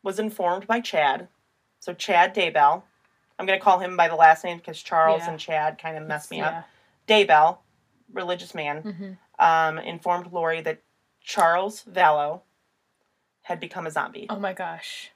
was 0.03 0.19
informed 0.19 0.68
by 0.68 0.80
Chad. 0.80 1.27
So 1.80 1.94
Chad 1.94 2.34
Daybell. 2.35 2.84
I'm 3.39 3.45
gonna 3.45 3.60
call 3.60 3.80
him 3.80 3.95
by 3.95 4.07
the 4.07 4.15
last 4.15 4.44
name 4.44 4.57
because 4.57 4.81
Charles 4.81 5.22
Yeah. 5.23 5.31
and 5.31 5.39
Chad 5.39 5.77
kind 5.81 5.98
of 5.98 6.07
messed 6.07 6.31
me 6.31 6.41
up. 6.41 6.65
yeah. 7.07 7.26
Daybell, 7.26 7.60
religious 8.11 8.53
man, 8.56 8.81
hmm 8.81 9.11
um, 9.39 9.77
informed 9.77 10.31
Lori 10.34 10.61
that 10.61 10.81
Charles 11.22 11.84
Vallow 11.84 12.41
had 13.44 13.60
become 13.60 13.85
a 13.85 13.91
zombie. 13.91 14.26
Oh 14.31 14.39
my 14.39 14.52
gosh. 14.53 15.11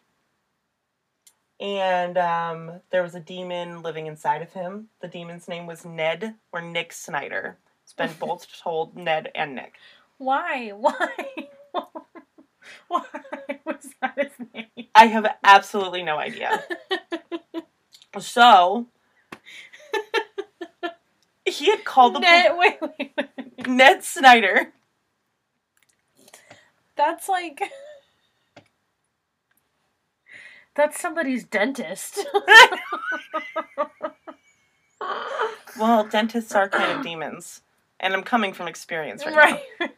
And 1.60 2.18
um, 2.20 2.82
there 2.92 3.02
was 3.02 3.16
a 3.16 3.20
demon 3.20 3.82
living 3.82 4.06
inside 4.06 4.42
of 4.44 4.54
him. 4.54 4.90
The 5.02 5.08
demon's 5.08 5.48
name 5.48 5.66
was 5.66 5.86
Ned 5.86 6.36
or 6.52 6.62
Nick 6.62 6.94
Snyder. 6.94 7.58
It's 7.84 7.94
been 7.94 8.12
both 8.20 8.48
told 8.62 8.96
Ned 8.96 9.32
and 9.34 9.56
Nick. 9.56 9.74
Why? 10.20 10.70
Why? 10.76 11.10
Why 12.88 13.04
was 13.66 13.90
that 14.02 14.18
his 14.18 14.48
name? 14.54 14.88
I 14.96 15.08
have 15.08 15.28
absolutely 15.44 16.04
no 16.04 16.18
idea. 16.18 16.64
So 18.20 18.88
he 21.46 21.70
had 21.70 21.84
called 21.86 22.16
the 22.16 22.20
Ned, 22.22 22.52
wait, 22.58 22.78
wait, 22.82 23.12
wait. 23.18 23.68
Ned 23.68 24.04
Snyder. 24.04 24.74
That's 26.96 27.30
like. 27.30 27.62
That's 30.76 31.00
somebody's 31.00 31.44
dentist. 31.44 32.20
Well, 35.80 36.04
dentists 36.08 36.54
are 36.54 36.70
kind 36.70 36.92
of 36.98 37.04
demons, 37.04 37.62
and 38.00 38.14
I'm 38.14 38.24
coming 38.24 38.54
from 38.54 38.68
experience 38.68 39.26
right, 39.26 39.62
right. 39.80 39.92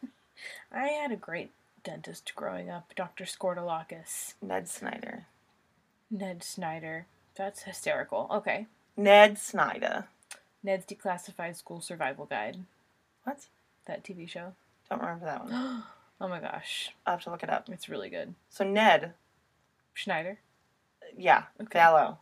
I 0.72 0.86
had 0.86 1.12
a 1.12 1.16
great 1.16 1.50
dentist 1.84 2.32
growing 2.34 2.70
up, 2.70 2.92
Dr. 2.96 3.24
Scortolakis. 3.24 4.34
Ned 4.42 4.68
Snyder. 4.68 5.26
Ned 6.10 6.42
Snyder. 6.42 7.06
That's 7.36 7.62
hysterical. 7.62 8.28
Okay. 8.30 8.66
Ned 8.96 9.38
Snyder. 9.38 10.06
Ned's 10.62 10.86
Declassified 10.86 11.56
School 11.56 11.80
Survival 11.80 12.24
Guide. 12.26 12.58
What? 13.24 13.46
That 13.86 14.02
TV 14.02 14.28
show. 14.28 14.54
Don't 14.88 15.00
remember 15.00 15.26
that 15.26 15.44
one. 15.44 15.52
oh 16.20 16.28
my 16.28 16.40
gosh. 16.40 16.92
I'll 17.06 17.14
have 17.14 17.24
to 17.24 17.30
look 17.30 17.42
it 17.42 17.50
up. 17.50 17.68
It's 17.70 17.88
really 17.88 18.08
good. 18.08 18.34
So 18.50 18.64
Ned, 18.64 19.12
Schneider. 19.92 20.38
yeah, 21.16 21.44
Okay. 21.60 21.78
Vallow. 21.78 22.16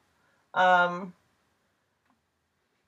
Um, 0.55 1.15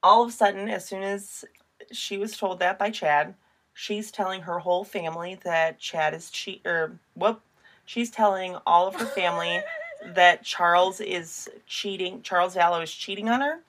all 0.02 0.22
of 0.22 0.28
a 0.28 0.32
sudden, 0.32 0.68
as 0.68 0.86
soon 0.86 1.02
as 1.02 1.44
she 1.92 2.18
was 2.18 2.36
told 2.36 2.59
that 2.59 2.78
by 2.78 2.90
Chad, 2.90 3.34
she's 3.74 4.10
telling 4.10 4.42
her 4.42 4.59
whole 4.60 4.84
family 4.84 5.38
that 5.44 5.78
Chad 5.78 6.14
is 6.14 6.30
cheat 6.30 6.62
or 6.64 6.98
whoop. 7.14 7.42
She's 7.84 8.10
telling 8.10 8.56
all 8.66 8.86
of 8.88 8.94
her 8.94 9.05
family 9.06 9.60
that 10.14 10.42
Charles 10.42 11.01
is 11.01 11.51
cheating. 11.66 12.22
Charles 12.22 12.55
Vallow 12.55 12.82
is 12.82 12.92
cheating 12.92 13.28
on 13.28 13.40
her. 13.42 13.60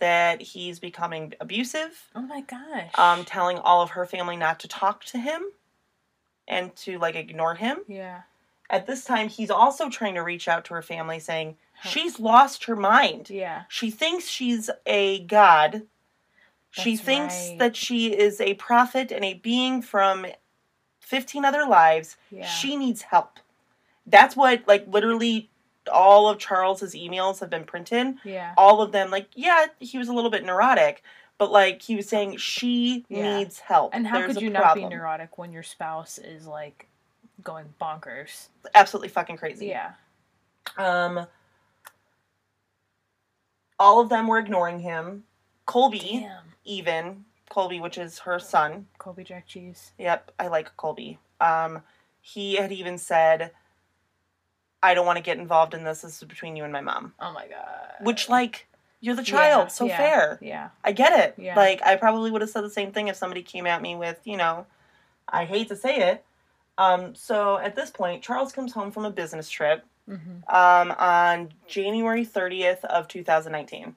That 0.00 0.42
he's 0.42 0.78
becoming 0.80 1.32
abusive. 1.40 2.10
Oh 2.14 2.22
my 2.22 2.40
gosh. 2.42 2.90
Um, 2.98 3.24
telling 3.24 3.58
all 3.58 3.80
of 3.82 3.90
her 3.90 4.04
family 4.04 4.36
not 4.36 4.58
to 4.60 4.68
talk 4.68 5.04
to 5.06 5.18
him, 5.18 5.42
and 6.48 6.74
to 6.76 6.98
like 6.98 7.14
ignore 7.14 7.54
him. 7.54 7.78
yeah. 7.86 8.22
At 8.70 8.86
this 8.86 9.04
time, 9.04 9.28
he's 9.28 9.50
also 9.50 9.90
trying 9.90 10.14
to 10.14 10.22
reach 10.22 10.48
out 10.48 10.64
to 10.64 10.74
her 10.74 10.80
family, 10.80 11.18
saying 11.20 11.56
she's 11.84 12.18
lost 12.18 12.64
her 12.64 12.74
mind. 12.74 13.28
Yeah. 13.28 13.64
She 13.68 13.90
thinks 13.90 14.26
she's 14.26 14.70
a 14.86 15.24
god. 15.24 15.82
She 16.72 16.96
thinks 16.96 17.50
right. 17.50 17.58
that 17.58 17.76
she 17.76 18.16
is 18.16 18.40
a 18.40 18.54
prophet 18.54 19.12
and 19.12 19.24
a 19.24 19.34
being 19.34 19.82
from 19.82 20.24
15 21.00 21.44
other 21.44 21.66
lives. 21.66 22.16
Yeah. 22.30 22.46
She 22.46 22.76
needs 22.76 23.02
help. 23.02 23.38
That's 24.06 24.34
what, 24.34 24.66
like, 24.66 24.86
literally 24.88 25.50
all 25.92 26.28
of 26.28 26.38
Charles's 26.38 26.94
emails 26.94 27.40
have 27.40 27.50
been 27.50 27.64
printed. 27.64 28.14
Yeah. 28.24 28.54
All 28.56 28.80
of 28.80 28.90
them, 28.90 29.10
like, 29.10 29.28
yeah, 29.34 29.66
he 29.80 29.98
was 29.98 30.08
a 30.08 30.14
little 30.14 30.30
bit 30.30 30.44
neurotic, 30.44 31.02
but, 31.36 31.52
like, 31.52 31.82
he 31.82 31.94
was 31.94 32.08
saying 32.08 32.38
she 32.38 33.04
Yeah. 33.10 33.36
needs 33.36 33.58
help. 33.58 33.94
And 33.94 34.06
how 34.06 34.18
There's 34.18 34.34
could 34.34 34.42
you 34.42 34.48
not 34.48 34.74
be 34.74 34.86
neurotic 34.86 35.36
when 35.36 35.52
your 35.52 35.62
spouse 35.62 36.16
is 36.16 36.46
like 36.46 36.88
going 37.44 37.74
bonkers? 37.78 38.48
Absolutely 38.74 39.08
fucking 39.10 39.36
crazy. 39.36 39.66
Yeah. 39.66 39.92
Um, 40.78 41.26
all 43.78 44.00
of 44.00 44.08
them 44.08 44.26
were 44.26 44.38
ignoring 44.38 44.80
him. 44.80 45.24
Colby, 45.72 46.20
Damn. 46.20 46.42
even 46.64 47.24
Colby, 47.48 47.80
which 47.80 47.96
is 47.98 48.18
her 48.20 48.38
son. 48.38 48.86
Colby 48.98 49.24
Jack 49.24 49.46
Cheese. 49.46 49.92
Yep, 49.98 50.32
I 50.38 50.48
like 50.48 50.76
Colby. 50.76 51.18
Um, 51.40 51.82
he 52.20 52.56
had 52.56 52.72
even 52.72 52.98
said, 52.98 53.52
"I 54.82 54.92
don't 54.94 55.06
want 55.06 55.16
to 55.16 55.22
get 55.22 55.38
involved 55.38 55.72
in 55.74 55.84
this. 55.84 56.02
This 56.02 56.20
is 56.22 56.28
between 56.28 56.56
you 56.56 56.64
and 56.64 56.72
my 56.72 56.80
mom." 56.82 57.14
Oh 57.18 57.32
my 57.32 57.46
god. 57.48 57.94
Which, 58.02 58.28
like, 58.28 58.66
you're 59.00 59.16
the 59.16 59.22
child, 59.22 59.64
Yeah, 59.64 59.68
so 59.68 59.84
yeah, 59.86 59.96
fair. 59.96 60.38
Yeah. 60.42 60.68
I 60.84 60.92
get 60.92 61.18
it. 61.18 61.34
Yeah. 61.42 61.56
Like, 61.56 61.80
I 61.82 61.96
probably 61.96 62.30
would 62.30 62.40
have 62.42 62.50
said 62.50 62.64
the 62.64 62.70
same 62.70 62.92
thing 62.92 63.08
if 63.08 63.16
somebody 63.16 63.42
came 63.42 63.66
at 63.66 63.80
me 63.82 63.96
with, 63.96 64.20
you 64.24 64.36
know, 64.36 64.66
I 65.28 65.44
hate 65.46 65.68
to 65.68 65.76
say 65.76 65.96
it. 66.10 66.24
Um, 66.78 67.14
so 67.14 67.58
at 67.58 67.74
this 67.76 67.90
point, 67.90 68.22
Charles 68.22 68.52
comes 68.52 68.72
home 68.72 68.90
from 68.92 69.04
a 69.04 69.10
business 69.10 69.48
trip 69.48 69.84
Mm-hmm. 70.08 70.52
um, 70.52 70.90
on 70.98 71.52
January 71.68 72.26
30th 72.26 72.82
of 72.86 73.06
2019. 73.06 73.94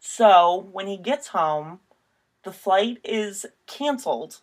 So 0.00 0.68
when 0.72 0.86
he 0.86 0.96
gets 0.96 1.28
home, 1.28 1.80
the 2.42 2.52
flight 2.52 2.98
is 3.04 3.46
canceled. 3.66 4.40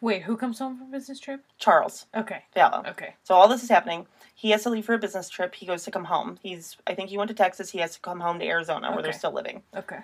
Wait, 0.00 0.22
who 0.22 0.36
comes 0.36 0.58
home 0.58 0.78
from 0.78 0.90
business 0.90 1.20
trip? 1.20 1.44
Charles 1.58 2.06
Okay. 2.16 2.44
Vallow. 2.56 2.88
Okay. 2.88 3.16
So 3.24 3.34
all 3.34 3.48
this 3.48 3.62
is 3.62 3.68
happening. 3.68 4.06
He 4.34 4.50
has 4.50 4.62
to 4.62 4.70
leave 4.70 4.86
for 4.86 4.94
a 4.94 4.98
business 4.98 5.28
trip. 5.28 5.54
He 5.54 5.66
goes 5.66 5.84
to 5.84 5.90
come 5.90 6.04
home. 6.04 6.38
He's 6.42 6.78
I 6.86 6.94
think 6.94 7.10
he 7.10 7.18
went 7.18 7.28
to 7.28 7.34
Texas. 7.34 7.70
He 7.70 7.80
has 7.80 7.94
to 7.94 8.00
come 8.00 8.20
home 8.20 8.38
to 8.38 8.46
Arizona 8.46 8.92
where 8.92 9.02
they're 9.02 9.12
still 9.12 9.32
living. 9.34 9.62
Okay. 9.76 9.98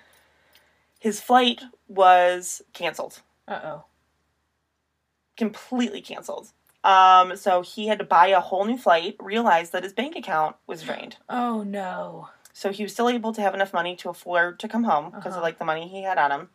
His 0.99 1.21
flight 1.21 1.63
was 1.89 2.61
canceled. 2.75 3.23
Uh 3.49 3.61
oh. 3.65 3.85
Completely 5.37 6.03
canceled. 6.03 6.49
Um, 6.85 7.37
so 7.37 7.63
he 7.63 7.89
had 7.89 7.99
to 7.99 8.05
buy 8.05 8.29
a 8.29 8.41
whole 8.41 8.65
new 8.65 8.79
flight, 8.79 9.17
realized 9.19 9.73
that 9.73 9.83
his 9.83 9.93
bank 9.93 10.15
account 10.17 10.57
was 10.67 10.83
drained. 10.83 11.17
Oh 11.29 11.63
no. 11.63 12.29
So 12.59 12.73
he 12.73 12.85
was 12.85 12.95
still 12.95 13.11
able 13.11 13.35
to 13.35 13.43
have 13.43 13.53
enough 13.53 13.75
money 13.75 13.95
to 13.97 14.09
afford 14.09 14.59
to 14.61 14.67
come 14.67 14.85
home 14.85 15.11
because 15.11 15.33
Uh-huh. 15.33 15.41
of 15.41 15.43
like 15.43 15.59
the 15.59 15.67
money 15.67 15.89
he 15.89 16.05
had 16.05 16.17
on 16.17 16.33
him. 16.33 16.49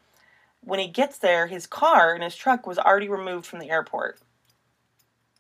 When 0.62 0.80
he 0.80 0.88
gets 0.88 1.20
there, 1.20 1.46
his 1.46 1.68
car 1.68 2.16
and 2.16 2.24
his 2.24 2.36
truck 2.36 2.66
was 2.66 2.80
already 2.80 3.08
removed 3.08 3.46
from 3.46 3.60
the 3.60 3.70
airport. 3.70 4.20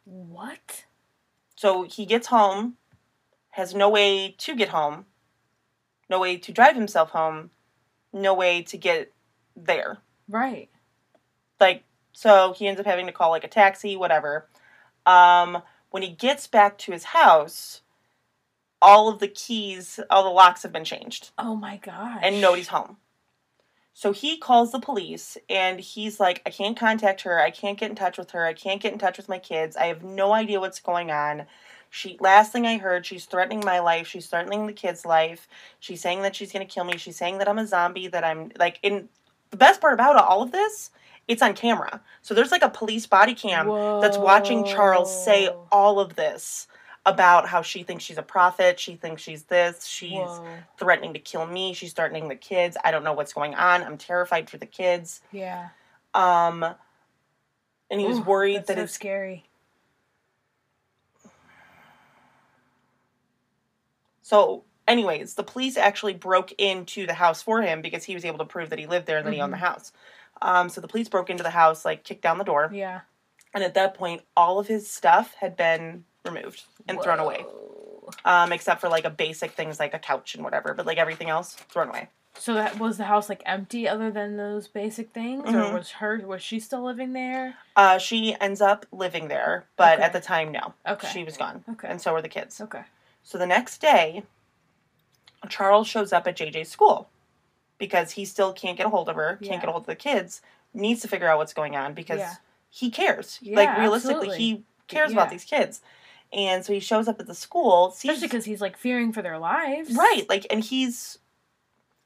What? 0.06 0.86
So 1.56 1.82
he 1.82 2.06
gets 2.06 2.28
home, 2.28 2.78
has 3.52 3.74
no 3.74 3.90
way 3.90 4.36
to 4.38 4.56
get 4.56 4.70
home, 4.70 5.08
no 6.08 6.20
way 6.20 6.38
to 6.38 6.52
drive 6.52 6.76
himself 6.76 7.10
home, 7.10 7.50
no 8.14 8.36
way 8.36 8.62
to 8.62 8.78
get 8.78 9.12
there. 9.56 9.98
Right. 10.30 10.70
Like 11.60 11.86
so 12.12 12.54
he 12.54 12.68
ends 12.68 12.80
up 12.80 12.86
having 12.86 13.08
to 13.08 13.12
call 13.12 13.32
like 13.32 13.44
a 13.44 13.48
taxi, 13.48 13.96
whatever. 13.96 14.48
Um 15.08 15.64
when 15.90 16.04
he 16.04 16.10
gets 16.10 16.46
back 16.46 16.78
to 16.78 16.92
his 16.92 17.06
house, 17.06 17.82
all 18.82 19.10
of 19.10 19.20
the 19.20 19.28
keys, 19.28 19.99
all 20.10 20.24
the 20.24 20.30
locks 20.30 20.64
have 20.64 20.72
been 20.72 20.86
changed. 20.86 21.32
Oh 21.38 21.56
my 21.56 21.78
god. 21.78 22.20
and 22.24 22.41
nobody's 22.41 22.70
home. 22.70 22.98
So 23.94 24.14
he 24.14 24.38
calls 24.38 24.72
the 24.72 24.80
police 24.80 25.38
and 25.49 25.80
he's 25.80 26.20
like, 26.20 26.41
I 26.45 26.49
can't 26.49 26.80
contact 26.80 27.22
her. 27.22 27.40
I 27.40 27.52
can't 27.52 27.78
get 27.78 27.90
in 27.90 27.95
touch 27.95 28.18
with 28.18 28.32
her. 28.32 28.45
I 28.45 28.53
can't 28.53 28.82
get 28.82 28.94
in 28.94 28.99
touch 28.99 29.18
with 29.18 29.30
my 29.30 29.38
kids. 29.38 29.76
I 29.76 29.86
have 29.86 30.03
no 30.03 30.34
idea 30.34 30.60
what's 30.60 30.80
going 30.80 31.12
on. 31.12 31.45
She 31.90 32.18
last 32.22 32.53
thing 32.53 32.66
I 32.66 32.78
heard, 32.78 33.06
she's 33.06 33.26
threatening 33.26 33.62
my 33.66 33.80
life. 33.80 34.08
She's 34.08 34.28
threatening 34.28 34.66
the 34.66 34.74
kid's 34.74 35.06
life. 35.06 35.48
She's 35.80 36.02
saying 36.02 36.22
that 36.22 36.36
she's 36.36 36.53
gonna 36.53 36.66
kill 36.66 36.86
me. 36.86 36.98
She's 36.98 37.18
saying 37.18 37.40
that 37.40 37.49
I'm 37.49 37.60
a 37.60 37.68
zombie, 37.68 38.08
that 38.08 38.24
I'm 38.24 38.52
like 38.58 38.80
in 38.82 39.10
the 39.49 39.58
best 39.58 39.82
part 39.82 39.94
about 39.94 40.16
all 40.16 40.41
of 40.41 40.53
this, 40.53 40.90
it's 41.28 41.41
on 41.41 41.53
camera. 41.53 42.02
So 42.22 42.34
there's 42.34 42.52
like 42.52 42.64
a 42.64 42.70
police 42.70 43.06
body 43.06 43.36
cam 43.36 43.68
that's 44.02 44.18
watching 44.18 44.64
Charles 44.66 45.26
say 45.26 45.49
all 45.72 45.99
of 45.99 46.16
this 46.16 46.68
about 47.06 47.48
how 47.48 47.61
she 47.61 47.84
thinks 47.84 48.03
she's 48.03 48.18
a 48.18 48.23
prophet, 48.23 48.80
she 48.80 48.95
thinks 48.95 49.22
she's 49.22 49.44
this, 49.44 49.86
she's 49.86 50.14
Whoa. 50.14 50.57
threatening 50.78 51.14
to 51.14 51.19
kill 51.19 51.45
me. 51.48 51.73
She's 51.73 51.94
threatening 51.94 52.28
the 52.28 52.36
kids. 52.36 52.78
I 52.84 52.91
don't 52.91 53.03
know 53.03 53.14
what's 53.14 53.34
going 53.34 53.56
on. 53.56 53.84
I'm 53.84 53.98
terrified 53.98 54.49
for 54.49 54.57
the 54.57 54.68
kids. 54.68 55.22
Yeah. 55.32 55.69
Um, 56.14 56.64
and 57.90 57.99
he 57.99 58.06
was 58.06 58.19
Ooh, 58.19 58.23
worried 58.23 58.57
that's 58.57 58.68
that 58.68 58.76
so 58.78 58.82
his 58.82 58.91
scary. 58.91 59.45
so. 64.22 64.64
Anyways, 64.88 65.36
the 65.36 65.44
police 65.44 65.78
actually 65.78 66.15
broke 66.15 66.52
into 66.53 67.06
the 67.06 67.14
house 67.14 67.41
for 67.41 67.61
him 67.61 67.82
because 67.82 68.03
he 68.03 68.15
was 68.15 68.26
able 68.26 68.40
to 68.40 68.45
prove 68.45 68.72
that 68.72 68.80
he 68.80 68.88
lived 68.88 69.06
there 69.06 69.18
and 69.19 69.26
that 69.28 69.34
he 69.34 69.40
owned 69.40 69.53
the 69.53 69.57
Mhm. 69.57 69.61
house. 69.61 69.94
Um, 70.41 70.69
so 70.69 70.82
the 70.82 70.88
police 70.88 71.07
broke 71.07 71.30
into 71.30 71.44
the 71.44 71.52
house, 71.52 71.86
like 71.86 72.03
kicked 72.03 72.23
down 72.23 72.40
the 72.40 72.44
door, 72.44 72.69
Yeah. 72.73 73.02
and 73.53 73.64
at 73.64 73.76
that 73.76 73.94
point, 73.94 74.26
all 74.36 74.60
of 74.60 74.68
his 74.68 74.90
stuff 74.91 75.36
had 75.36 75.56
been 75.56 76.03
removed 76.26 76.64
and 76.88 77.02
thrown 77.02 77.19
away, 77.19 77.45
um, 78.26 78.52
except 78.52 78.81
for 78.81 78.89
like 78.89 79.06
a 79.06 79.10
basic 79.10 79.52
things 79.52 79.80
like 79.80 79.93
a 79.93 79.99
couch 79.99 80.35
and 80.35 80.43
whatever. 80.43 80.73
But 80.73 80.85
like 80.85 80.98
everything 80.98 81.30
else, 81.30 81.53
thrown 81.53 81.89
away. 81.89 82.10
So 82.38 82.53
that 82.53 82.80
was 82.80 82.98
the 82.98 83.03
house 83.06 83.27
like 83.27 83.43
empty 83.45 83.88
other 83.89 84.10
than 84.10 84.38
those 84.38 84.68
basic 84.68 85.11
things, 85.11 85.43
Mhm. 85.49 85.72
or 85.72 85.73
was 85.77 85.91
her 85.91 86.18
was 86.26 86.41
she 86.41 86.60
still 86.60 86.81
living 86.84 87.14
there? 87.14 87.56
Uh, 87.76 87.98
she 87.98 88.35
ends 88.39 88.61
up 88.61 88.85
living 88.91 89.27
there, 89.27 89.65
but 89.76 89.95
Okay. 89.95 90.03
at 90.03 90.14
the 90.14 90.22
time, 90.22 90.52
no. 90.52 90.73
Okay. 90.88 91.10
She 91.11 91.23
was 91.23 91.35
gone. 91.38 91.64
Okay. 91.69 91.88
And 91.89 92.02
so 92.02 92.14
were 92.14 92.22
the 92.22 92.30
kids. 92.30 92.61
Okay. 92.61 92.84
So 93.23 93.38
the 93.38 93.45
next 93.45 93.80
day, 93.80 94.23
Charles 95.49 95.88
shows 95.88 96.14
up 96.14 96.26
at 96.27 96.38
JJ's 96.38 96.69
school 96.69 97.10
because 97.77 98.11
he 98.11 98.26
still 98.26 98.53
can't 98.53 98.77
get 98.77 98.85
a 98.85 98.89
hold 98.89 99.10
of 99.10 99.15
her, 99.15 99.31
can't 99.38 99.41
Yeah. 99.41 99.57
get 99.60 99.69
a 99.69 99.72
hold 99.72 99.84
of 99.84 99.88
the 99.88 99.95
kids, 99.95 100.41
needs 100.73 101.02
to 101.02 101.07
figure 101.07 101.27
out 101.27 101.38
what's 101.38 101.53
going 101.53 101.76
on 101.76 101.93
because 101.93 102.19
Yeah. 102.19 102.35
he 102.69 102.89
cares. 102.89 103.39
Yeah, 103.41 103.57
like 103.57 103.77
realistically, 103.77 104.15
absolutely. 104.30 104.38
he 104.38 104.64
cares 104.88 105.11
about 105.11 105.30
these 105.30 105.43
kids. 105.43 105.81
And 106.34 106.64
so 106.66 106.72
he 106.74 106.80
shows 106.80 107.08
up 107.08 107.20
at 107.20 107.28
the 107.28 107.36
school, 107.36 107.91
sees 107.91 108.12
Especially 108.12 108.28
because 108.28 108.45
he's 108.45 108.62
like 108.62 108.78
fearing 108.78 109.12
for 109.12 109.22
their 109.22 109.38
lives. 109.38 109.95
right, 109.95 110.24
like 110.30 110.48
and 110.49 110.64
he's 110.64 111.18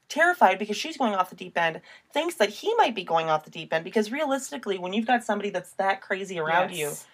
terrified 0.09 0.59
because 0.59 0.77
she's 0.77 0.97
going 0.97 1.13
off 1.15 1.29
the 1.29 1.35
deep 1.35 1.57
end, 1.57 1.81
thinks 2.13 2.35
that 2.35 2.49
he 2.49 2.73
might 2.75 2.95
be 2.95 3.03
going 3.03 3.27
off 3.29 3.43
the 3.45 3.51
deep 3.51 3.73
end 3.73 3.83
because 3.83 4.11
realistically, 4.11 4.77
when 4.77 4.93
you've 4.93 5.07
got 5.07 5.23
somebody 5.23 5.49
that's 5.49 5.71
that 5.73 6.01
crazy 6.01 6.39
around 6.39 6.71
Yes. 6.71 7.07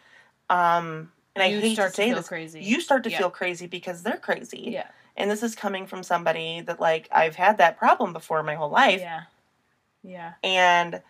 you, 0.50 0.56
um 0.56 1.12
and 1.36 1.42
I 1.44 1.50
hate 1.50 1.74
start 1.76 1.92
to 1.92 1.96
say 1.96 2.08
feel 2.08 2.18
this, 2.18 2.28
crazy. 2.28 2.62
you 2.62 2.82
start 2.82 3.04
to 3.06 3.10
Yeah. 3.10 3.18
feel 3.20 3.30
crazy 3.30 3.68
because 3.68 4.04
they're 4.04 4.18
crazy. 4.18 4.70
yeah. 4.72 4.88
And 5.18 5.30
this 5.32 5.44
is 5.44 5.56
coming 5.56 5.88
from 5.88 6.04
somebody 6.04 6.62
that 6.62 6.80
like 6.80 7.08
I've 7.12 7.36
had 7.36 7.58
that 7.60 7.78
problem 7.78 8.12
before 8.14 8.44
my 8.44 8.56
whole 8.56 8.70
life 8.70 9.00
Yeah. 9.02 9.24
Yeah. 10.04 10.34
and 10.44 11.02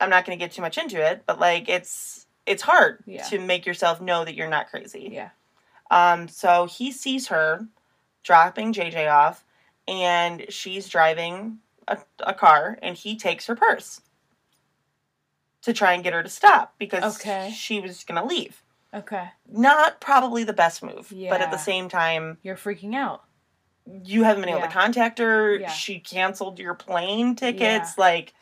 I'm 0.00 0.10
not 0.10 0.24
going 0.26 0.36
to 0.36 0.44
get 0.44 0.52
too 0.52 0.62
much 0.62 0.78
into 0.78 1.00
it, 1.00 1.22
but 1.26 1.38
like 1.38 1.68
it's 1.68 2.26
it's 2.46 2.62
hard 2.62 3.02
Yeah. 3.06 3.22
to 3.24 3.38
make 3.38 3.66
yourself 3.66 4.00
know 4.00 4.24
that 4.24 4.34
you're 4.34 4.48
not 4.48 4.68
crazy. 4.70 5.10
Yeah. 5.12 5.30
Um 5.90 6.28
so 6.28 6.66
he 6.66 6.90
sees 6.92 7.28
her 7.28 7.66
dropping 8.22 8.72
JJ 8.72 9.10
off 9.12 9.44
and 9.88 10.46
she's 10.48 10.88
driving 10.88 11.58
a, 11.88 11.98
a 12.20 12.32
car 12.34 12.78
and 12.82 12.96
he 12.96 13.16
takes 13.16 13.46
her 13.46 13.56
purse 13.56 14.00
to 15.62 15.72
try 15.72 15.92
and 15.92 16.02
get 16.04 16.12
her 16.12 16.22
to 16.22 16.28
stop 16.28 16.74
because 16.78 17.16
Okay. 17.20 17.52
she 17.56 17.80
was 17.80 18.02
going 18.04 18.20
to 18.20 18.26
leave. 18.26 18.62
Okay. 18.94 19.28
Not 19.50 20.00
probably 20.00 20.44
the 20.44 20.52
best 20.52 20.82
move, 20.82 21.12
but 21.30 21.40
at 21.40 21.50
the 21.50 21.56
same 21.58 21.88
time 21.88 22.38
You're 22.42 22.56
freaking 22.56 22.94
out. 22.94 23.24
you 23.86 24.24
haven't 24.24 24.42
been 24.42 24.50
able 24.50 24.60
Yeah. 24.60 24.66
to 24.66 24.72
contact 24.72 25.18
her. 25.18 25.56
Yeah. 25.56 25.68
She 25.70 25.98
canceled 25.98 26.58
your 26.58 26.74
plane 26.74 27.34
tickets. 27.36 27.94
Yeah. 27.96 28.04
Like, 28.04 28.34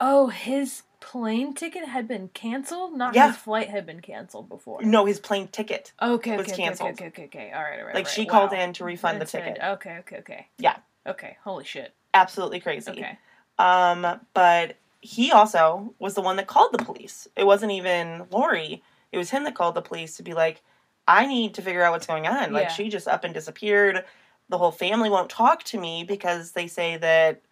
Oh, 0.00 0.28
his 0.28 0.82
plane 1.12 1.52
ticket 1.52 1.84
had 1.84 2.08
been 2.08 2.28
canceled. 2.28 2.94
Not 2.96 3.14
Yeah. 3.14 3.28
his 3.28 3.36
flight 3.36 3.68
had 3.68 3.84
been 3.84 4.00
canceled 4.00 4.48
before. 4.48 4.80
no, 4.82 5.04
his 5.04 5.20
plane 5.20 5.46
ticket. 5.48 5.92
Okay. 6.00 6.36
was 6.38 6.46
Okay. 6.46 6.52
Okay, 6.52 6.62
canceled. 6.62 6.90
Okay. 6.92 7.06
Okay. 7.08 7.24
Okay. 7.24 7.52
All 7.54 7.62
right. 7.62 7.78
All 7.80 7.84
right. 7.86 7.94
Like, 7.94 8.06
all 8.06 8.10
she 8.10 8.22
right. 8.22 8.30
called 8.30 8.52
in 8.54 8.72
to 8.72 8.84
refund 8.84 9.18
the 9.18 9.22
And 9.22 9.28
said, 9.28 9.44
ticket. 9.44 9.62
Okay. 9.62 9.98
Okay. 9.98 10.16
Okay. 10.18 10.46
Yeah. 10.58 10.76
Okay. 11.06 11.36
Holy 11.44 11.64
shit. 11.64 11.92
Absolutely 12.14 12.60
crazy. 12.60 12.90
Okay. 12.92 13.18
Um, 13.58 14.20
but 14.32 14.76
he 15.02 15.30
also 15.32 15.94
was 15.98 16.14
the 16.14 16.22
one 16.22 16.36
that 16.36 16.46
called 16.46 16.72
the 16.72 16.82
police. 16.82 17.28
It 17.36 17.44
wasn't 17.44 17.72
even 17.72 18.26
Lori. 18.30 18.82
It 19.12 19.18
was 19.18 19.28
him 19.28 19.44
that 19.44 19.54
called 19.54 19.74
the 19.74 19.82
police 19.82 20.16
to 20.16 20.22
be 20.22 20.32
like, 20.32 20.62
I 21.06 21.26
need 21.26 21.52
to 21.54 21.62
figure 21.62 21.82
out 21.82 21.92
what's 21.92 22.06
going 22.06 22.26
on. 22.26 22.52
Like 22.54 22.68
Yeah. 22.68 22.72
she 22.72 22.88
just 22.88 23.06
up 23.06 23.24
and 23.24 23.34
disappeared. 23.34 24.04
The 24.48 24.56
whole 24.56 24.72
family 24.72 25.10
won't 25.10 25.28
talk 25.28 25.62
to 25.64 25.78
me 25.78 26.04
because 26.04 26.52
they 26.52 26.68
say 26.68 26.96
that 26.96 27.42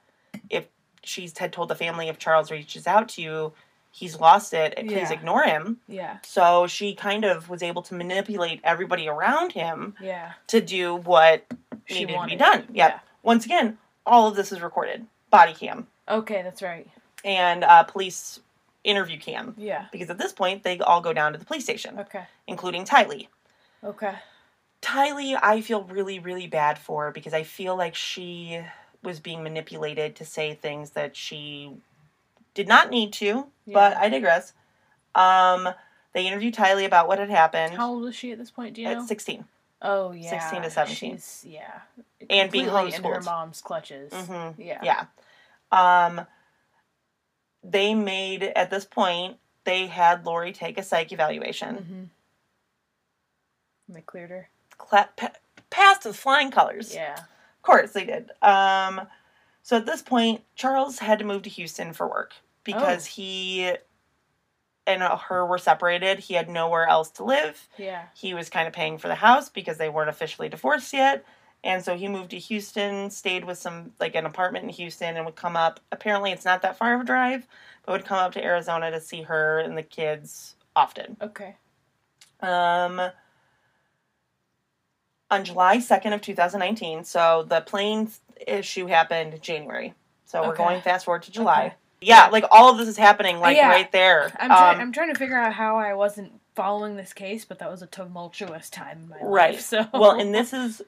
if 0.49 0.67
she's 1.03 1.37
had 1.39 1.53
told 1.53 1.69
the 1.69 1.75
family 1.75 2.09
if 2.09 2.19
Charles 2.19 2.51
reaches 2.51 2.87
out 2.87 3.09
to 3.11 3.23
you, 3.23 3.53
he's 3.93 4.19
lost 4.21 4.53
it. 4.55 4.75
and 4.77 4.89
Please 4.89 5.11
Yeah. 5.11 5.13
ignore 5.13 5.43
him. 5.45 5.81
Yeah. 5.89 6.19
So 6.23 6.67
she 6.67 6.95
kind 6.95 7.25
of 7.25 7.49
was 7.49 7.63
able 7.63 7.83
to 7.83 7.95
manipulate 7.95 8.61
everybody 8.65 9.09
around 9.09 9.53
him 9.53 9.95
Yeah. 10.01 10.33
to 10.49 10.61
do 10.61 10.95
what 10.97 11.45
She 11.87 12.05
needed 12.05 12.21
to 12.21 12.27
be 12.27 12.37
done. 12.37 12.61
Yep. 12.61 12.75
Yeah. 12.75 12.99
Once 13.23 13.45
again, 13.45 13.79
all 14.07 14.29
of 14.29 14.37
this 14.37 14.53
is 14.53 14.61
recorded. 14.61 15.07
Body 15.31 15.55
cam 15.55 15.87
Okay, 16.09 16.43
that's 16.43 16.63
right. 16.63 16.89
and 17.25 17.65
uh, 17.65 17.83
police 17.85 18.41
interview 18.85 19.19
cam. 19.19 19.55
Yeah. 19.59 19.87
Because 19.93 20.09
at 20.11 20.19
this 20.19 20.33
point, 20.33 20.63
they 20.63 20.79
all 20.81 21.01
go 21.01 21.13
down 21.13 21.33
to 21.33 21.39
the 21.39 21.45
police 21.45 21.65
station, 21.65 21.99
Okay. 21.99 22.25
including 22.47 22.85
Tylee. 22.85 23.29
Okay. 23.85 24.15
Tylee, 24.83 25.39
I 25.43 25.61
feel 25.61 25.83
really, 25.85 26.19
really 26.19 26.47
bad 26.47 26.79
for 26.79 27.11
because 27.11 27.35
I 27.35 27.43
feel 27.43 27.77
like 27.77 27.95
she 27.95 28.65
was 29.03 29.21
being 29.21 29.43
manipulated 29.43 30.17
to 30.17 30.25
say 30.25 30.55
things 30.55 30.91
that 30.91 31.17
she 31.17 31.73
did 32.55 32.69
not 32.69 32.91
need 32.91 33.13
to, 33.15 33.47
but 33.67 33.97
I 33.97 34.09
digress. 34.09 34.53
Um, 35.15 35.69
they 36.13 36.27
interviewed 36.27 36.55
Tylee 36.55 36.87
about 36.87 37.09
what 37.09 37.19
had 37.19 37.31
happened 37.31 37.75
How 37.75 37.93
old 37.93 38.07
is 38.07 38.15
she 38.15 38.33
at 38.33 38.39
this 38.39 38.51
point? 38.51 38.75
Do 38.75 38.83
you 38.83 38.89
know? 38.89 39.03
at 39.03 39.09
16. 39.09 39.45
oh 39.83 40.13
yeah. 40.13 40.31
16 40.31 40.63
to 40.63 40.71
17. 40.71 41.17
She's, 41.17 41.45
yeah. 41.47 41.81
And 42.29 42.51
being 42.51 42.67
Completely 42.67 42.95
in 42.95 43.05
her 43.05 43.21
mom's 43.23 43.61
clutches. 43.61 44.13
Mm-hmm. 44.13 44.61
Yeah. 44.61 44.81
Yeah. 44.83 45.07
Um, 45.73 46.27
they 47.63 47.95
made, 47.95 48.43
at 48.43 48.71
this 48.71 48.85
point, 48.85 49.37
they 49.65 49.87
had 49.87 50.27
Lori 50.27 50.53
take 50.53 50.79
a 50.79 50.83
psych 50.83 51.13
evaluation. 51.13 51.77
Mm-hmm. 51.77 53.95
They 53.95 54.01
cleared 54.03 54.31
her. 54.31 54.49
Cla- 54.79 55.09
pa- 55.17 55.33
passed 55.71 56.05
with 56.05 56.17
flying 56.17 56.51
colors. 56.51 56.95
Yeah. 56.95 57.21
Of 57.61 57.63
course 57.63 57.93
they 57.93 58.05
did. 58.05 58.31
Um, 58.43 59.03
so 59.63 59.77
at 59.77 59.87
this 59.87 60.03
point, 60.03 60.43
Charles 60.55 60.99
had 60.99 61.19
to 61.19 61.25
move 61.25 61.43
to 61.43 61.51
Houston 61.51 61.93
for 61.93 62.09
work 62.09 62.33
because 62.65 63.07
Oh. 63.07 63.11
he 63.11 63.77
and 64.87 65.03
her 65.03 65.45
were 65.47 65.59
separated. 65.59 66.19
He 66.21 66.35
had 66.35 66.49
nowhere 66.49 66.87
else 66.89 67.11
to 67.13 67.25
live. 67.25 67.69
Yeah. 67.77 68.05
He 68.15 68.35
was 68.35 68.49
kind 68.49 68.67
of 68.67 68.73
paying 68.73 68.99
for 68.99 69.09
the 69.09 69.15
house 69.15 69.49
because 69.49 69.77
they 69.79 69.89
weren't 69.89 70.09
officially 70.11 70.49
divorced 70.49 70.93
yet. 70.93 71.25
And 71.63 71.85
so 71.85 71.95
he 71.95 72.09
moved 72.09 72.31
to 72.31 72.39
Houston, 72.39 73.11
stayed 73.11 73.45
with 73.45 73.59
some, 73.59 73.93
like 74.01 74.15
an 74.15 74.25
apartment 74.25 74.65
in 74.65 74.71
Houston, 74.71 75.17
and 75.17 75.27
would 75.27 75.37
come 75.37 75.57
up. 75.57 75.79
Apparently, 75.93 76.33
it's 76.33 76.47
not 76.47 76.63
that 76.63 76.79
far 76.79 76.95
of 76.95 77.03
a 77.03 77.05
drive, 77.05 77.47
but 77.85 77.93
would 77.93 78.07
come 78.07 78.19
up 78.19 78.33
to 78.33 78.43
Arizona 78.43 78.91
to 78.91 79.01
see 79.01 79.23
her 79.23 79.59
and 79.59 79.77
the 79.77 79.83
kids 79.83 80.55
often. 80.75 81.19
Okay. 81.21 81.57
Um, 82.41 83.11
on 85.31 85.45
July 85.45 85.79
2nd 85.79 86.15
of 86.15 86.21
2019, 86.21 87.05
so 87.05 87.45
the 87.49 87.61
plane 87.61 88.11
issue 88.47 88.87
happened 88.87 89.41
January. 89.43 89.95
So 90.27 90.47
we're 90.47 90.57
going 90.57 90.81
fast 90.81 91.05
forward 91.05 91.23
to 91.25 91.31
July. 91.33 91.67
Okay. 91.67 91.75
Yeah, 92.03 92.29
like 92.29 92.45
all 92.51 92.71
of 92.71 92.79
this 92.79 92.89
is 92.89 92.97
happening 92.97 93.39
like 93.41 93.57
Yeah. 93.57 93.69
right 93.69 93.91
there. 93.93 94.33
I'm, 94.39 94.49
try- 94.49 94.73
Um, 94.75 94.81
I'm 94.81 94.93
trying 94.93 95.13
to 95.13 95.19
figure 95.19 95.37
out 95.39 95.53
how 95.53 95.77
I 95.77 95.93
wasn't 95.95 96.41
following 96.55 96.97
this 96.97 97.13
case, 97.13 97.45
but 97.45 97.59
that 97.59 97.71
was 97.71 97.83
a 97.83 97.87
tumultuous 97.87 98.71
time 98.71 99.03
in 99.03 99.09
my 99.09 99.17
Right. 99.21 99.53
life. 99.55 99.61
So 99.61 99.87
well, 99.93 100.13
and 100.19 100.35
this 100.35 100.53
is 100.53 100.83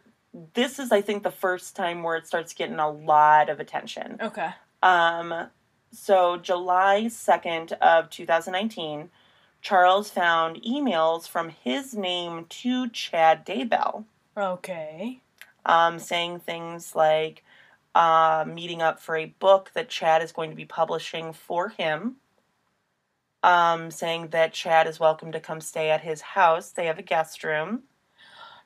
this 0.55 0.79
is 0.79 0.91
I 0.91 1.03
think 1.03 1.23
the 1.25 1.31
first 1.31 1.77
time 1.77 2.03
where 2.03 2.17
it 2.17 2.27
starts 2.27 2.55
getting 2.55 2.79
a 2.79 2.89
lot 2.91 3.51
of 3.51 3.61
attention. 3.61 4.17
okay. 4.23 4.51
Um, 4.83 5.49
so 5.93 6.39
July 6.39 7.03
2nd 7.11 7.73
of 7.73 8.09
2019, 8.09 9.11
Charles 9.61 10.09
found 10.11 10.63
emails 10.63 11.29
from 11.29 11.51
his 11.51 11.95
name 11.95 12.47
to 12.49 12.89
Chad 12.89 13.45
Daybell. 13.45 14.05
Okay. 14.37 15.21
um, 15.67 15.99
saying 15.99 16.41
things 16.41 16.95
like 16.95 17.45
uh, 17.95 18.45
meeting 18.47 18.83
up 18.83 19.01
for 19.01 19.17
a 19.17 19.27
book 19.27 19.71
that 19.75 19.89
Chad 19.89 20.23
is 20.23 20.33
going 20.33 20.51
to 20.51 20.57
be 20.57 20.65
publishing 20.65 21.33
for 21.33 21.69
him. 21.71 22.17
Um, 23.45 23.91
saying 23.91 24.29
that 24.29 24.53
Chad 24.53 24.87
is 24.87 25.01
welcome 25.01 25.33
to 25.33 25.41
come 25.41 25.61
stay 25.61 25.91
at 25.91 26.01
his 26.01 26.21
house. 26.21 26.71
They 26.71 26.87
have 26.87 26.99
a 26.99 27.03
guest 27.03 27.43
room. 27.43 27.83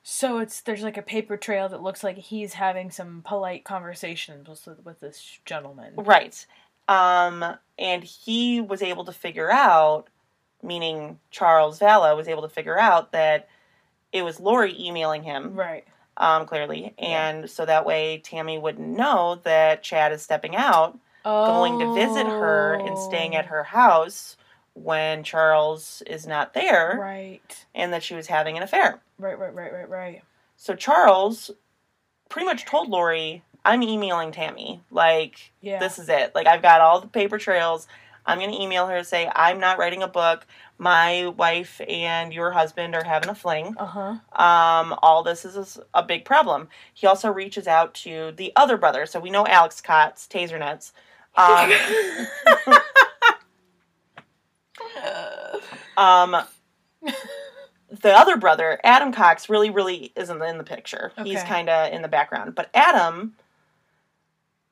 So 0.03 0.37
it's 0.37 0.61
there's 0.61 0.83
like 0.83 0.97
a 0.97 1.01
paper 1.01 1.35
trail 1.35 1.67
that 1.69 1.81
looks 1.81 2.03
like 2.03 2.17
he's 2.17 2.53
having 2.53 2.91
some 2.91 3.23
polite 3.25 3.65
conversations 3.65 4.47
with 4.47 4.79
with 4.85 4.99
this 4.99 5.39
gentleman. 5.45 5.93
Right. 5.97 6.45
Um, 6.87 7.43
and 7.77 8.03
he 8.03 8.61
was 8.61 8.81
able 8.81 9.03
to 9.05 9.11
figure 9.11 9.51
out, 9.51 10.07
meaning 10.63 11.19
Charles 11.31 11.79
Vallow 11.79 12.15
was 12.15 12.27
able 12.29 12.43
to 12.43 12.49
figure 12.49 12.79
out 12.79 13.11
that 13.11 13.49
it 14.11 14.23
was 14.23 14.39
Lori 14.39 14.75
emailing 14.79 15.23
him. 15.23 15.53
Right. 15.55 15.85
Um, 16.17 16.45
clearly. 16.47 16.93
And 16.97 17.49
so 17.49 17.65
that 17.65 17.85
way 17.85 18.19
Tammy 18.23 18.57
wouldn't 18.57 18.87
know 18.87 19.39
that 19.43 19.83
Chad 19.83 20.11
is 20.11 20.21
stepping 20.23 20.55
out 20.55 20.97
going 21.23 21.77
to 21.79 21.93
visit 21.93 22.25
her 22.25 22.75
and 22.75 22.97
staying 22.97 23.35
at 23.35 23.47
her 23.47 23.63
house 23.63 24.37
when 24.73 25.23
Charles 25.23 26.01
is 26.07 26.25
not 26.25 26.53
there 26.53 26.97
Right. 26.99 27.65
and 27.75 27.91
that 27.91 28.01
she 28.01 28.15
was 28.15 28.27
having 28.27 28.55
an 28.55 28.63
affair. 28.63 29.01
Right. 29.19 29.37
Right. 29.37 29.53
Right. 29.53 29.73
Right. 29.73 29.89
Right. 29.89 30.23
So 30.55 30.73
Charles 30.73 31.51
pretty 32.29 32.45
much 32.45 32.65
told 32.65 32.89
Lori, 32.89 33.43
I'm 33.65 33.83
emailing 33.83 34.31
Tammy. 34.31 34.81
Like, 34.89 35.51
Yeah. 35.61 35.79
this 35.79 35.99
is 35.99 36.07
it. 36.09 36.33
Like, 36.33 36.47
I've 36.47 36.61
got 36.61 36.79
all 36.81 37.01
the 37.01 37.07
paper 37.07 37.37
trails. 37.37 37.87
I'm 38.27 38.39
going 38.39 38.51
to 38.51 38.61
email 38.61 38.85
her 38.87 38.97
and 38.97 39.07
say, 39.07 39.31
I'm 39.33 39.59
not 39.59 39.79
writing 39.79 40.03
a 40.03 40.07
book. 40.07 40.45
My 40.77 41.27
wife 41.27 41.81
and 41.87 42.33
your 42.33 42.51
husband 42.51 42.93
are 42.93 43.03
having 43.03 43.29
a 43.29 43.35
fling. 43.35 43.75
Uh 43.77 43.85
huh. 43.85 43.99
Um, 44.33 44.99
all 45.01 45.23
this 45.23 45.45
is 45.45 45.79
a 45.93 46.03
big 46.03 46.25
problem. 46.25 46.67
He 46.93 47.07
also 47.07 47.31
reaches 47.31 47.67
out 47.67 47.93
to 47.95 48.33
the 48.35 48.51
other 48.55 48.77
brother. 48.77 49.05
So 49.05 49.19
we 49.19 49.31
know 49.31 49.47
Alex 49.47 49.81
Cox 49.81 50.27
taser 50.29 50.59
nuts. 50.59 50.91
Um, 51.35 51.71
um, 55.97 56.35
the 57.89 58.11
other 58.11 58.37
brother, 58.37 58.79
Adam 58.83 59.11
Cox, 59.11 59.49
really, 59.49 59.69
really 59.69 60.11
isn't 60.15 60.41
in 60.41 60.57
the 60.57 60.63
picture. 60.63 61.11
He's 61.23 61.41
kind 61.43 61.69
of 61.69 61.93
in 61.93 62.01
the 62.01 62.07
background. 62.07 62.55
But 62.55 62.69
Adam, 62.73 63.35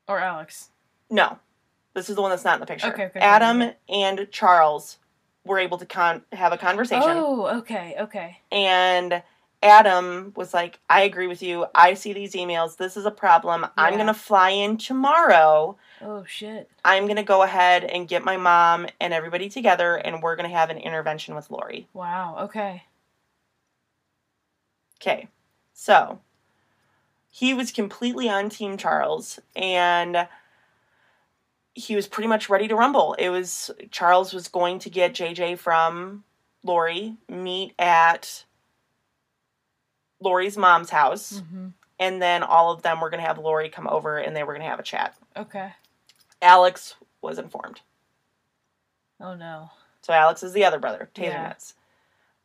or 0.07 0.19
Alex. 0.19 0.69
no, 1.10 1.40
this 1.95 2.09
is 2.09 2.15
the 2.15 2.22
one 2.22 2.30
that's 2.30 2.45
not 2.45 2.55
in 2.55 2.59
the 2.59 2.67
picture. 2.67 2.89
Okay, 2.89 3.05
okay, 3.05 3.19
Adam 3.19 3.61
okay. 3.63 3.76
and 3.89 4.27
Charles 4.31 4.99
were 5.43 5.57
able 5.57 5.80
to 5.80 5.85
con- 5.85 6.22
have 6.31 6.53
a 6.53 6.57
conversation. 6.57 7.09
Oh. 7.09 7.59
Okay. 7.59 7.95
Okay. 7.99 8.39
and 8.51 9.23
Adam 9.63 10.31
was 10.35 10.53
like, 10.53 10.80
I 10.89 11.01
agree 11.01 11.26
with 11.26 11.41
you. 11.41 11.65
I 11.73 11.95
see 11.95 12.13
these 12.13 12.34
emails. 12.34 12.77
This 12.77 12.95
is 12.95 13.05
a 13.05 13.11
problem. 13.11 13.65
I'm 13.76 13.95
going 13.95 14.05
to 14.05 14.13
fly 14.13 14.51
in 14.51 14.77
tomorrow. 14.77 15.77
Oh 16.01 16.23
shit. 16.27 16.69
I'm 16.84 17.05
going 17.05 17.15
to 17.15 17.23
go 17.23 17.41
ahead 17.41 17.84
and 17.84 18.07
get 18.07 18.23
my 18.23 18.38
mom 18.38 18.85
and 19.01 19.11
everybody 19.11 19.49
together, 19.49 19.95
and 19.95 20.22
we're 20.22 20.35
going 20.35 20.47
to 20.47 20.55
have 20.55 20.69
an 20.69 20.77
intervention 20.77 21.34
with 21.34 21.49
Lori. 21.49 21.88
Wow. 21.93 22.38
Okay. 22.41 22.84
Okay. 25.01 25.30
So 25.73 26.19
he 27.30 27.53
was 27.53 27.72
completely 27.72 28.30
on 28.30 28.49
Team 28.49 28.77
Charles, 28.77 29.39
and 29.55 30.27
he 31.76 31.95
was 31.95 32.07
pretty 32.07 32.27
much 32.27 32.49
ready 32.49 32.68
to 32.68 32.76
rumble. 32.76 33.14
It 33.19 33.30
was 33.30 33.69
Charles 33.91 34.34
was 34.34 34.47
going 34.47 34.80
to 34.80 34.89
get 34.89 35.14
JJ 35.14 35.57
from 35.60 36.23
Lori, 36.64 37.18
meet 37.30 37.73
at 37.77 38.45
Lori's 40.19 40.57
mom's 40.57 40.89
house. 40.89 41.34
Mm-hmm. 41.34 41.68
and 41.99 42.22
then 42.22 42.41
all 42.43 42.72
of 42.72 42.81
them 42.81 42.99
were 43.02 43.10
going 43.10 43.22
to 43.22 43.27
have 43.27 43.38
Lori 43.38 43.69
come 43.69 43.88
over 43.88 44.18
and 44.18 44.35
they 44.35 44.43
were 44.43 44.53
going 44.53 44.64
to 44.64 44.69
have 44.69 44.80
a 44.80 44.84
chat. 44.84 45.15
Okay. 45.38 45.72
Alex 46.41 46.95
was 47.22 47.38
informed. 47.38 47.81
Oh 49.19 49.35
no. 49.35 49.69
So 50.02 50.14
Alex 50.14 50.43
is 50.43 50.53
the 50.53 50.65
other 50.65 50.80
brother, 50.80 51.10
Taylor 51.14 51.31
Yeah. 51.34 51.47
Nuts. 51.47 51.73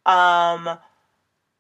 Um, 0.07 0.79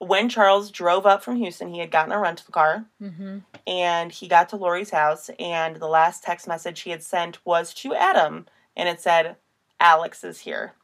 when 0.00 0.28
Charles 0.28 0.70
drove 0.70 1.06
up 1.06 1.22
from 1.22 1.36
Houston, 1.36 1.68
he 1.68 1.78
had 1.78 1.90
gotten 1.92 2.10
a 2.12 2.18
rental 2.18 2.50
car 2.50 2.86
Mm-hmm. 3.00 3.38
and 3.66 4.10
he 4.10 4.26
got 4.28 4.48
to 4.48 4.56
Lori's 4.56 4.90
house 4.90 5.30
and 5.38 5.76
the 5.76 5.86
last 5.86 6.24
text 6.24 6.48
message 6.48 6.80
he 6.80 6.90
had 6.90 7.02
sent 7.02 7.38
was 7.46 7.72
to 7.74 7.94
Adam 7.94 8.46
and 8.76 8.88
it 8.88 9.00
said, 9.00 9.36
Alex 9.78 10.24
is 10.24 10.40
here. 10.40 10.72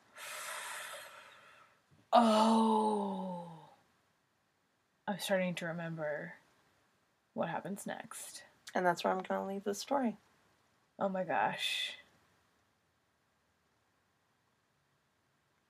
Oh. 2.12 3.48
I'm 5.09 5.18
starting 5.18 5.55
to 5.56 5.66
remember 5.66 6.32
what 7.34 7.48
happens 7.48 7.86
next. 7.86 8.43
And 8.74 8.84
that's 8.86 9.05
where 9.05 9.12
I'm 9.12 9.22
going 9.22 9.40
to 9.40 9.47
leave 9.47 9.64
this 9.64 9.78
story. 9.80 10.16
Oh 10.98 11.09
my 11.09 11.24
gosh. 11.24 11.93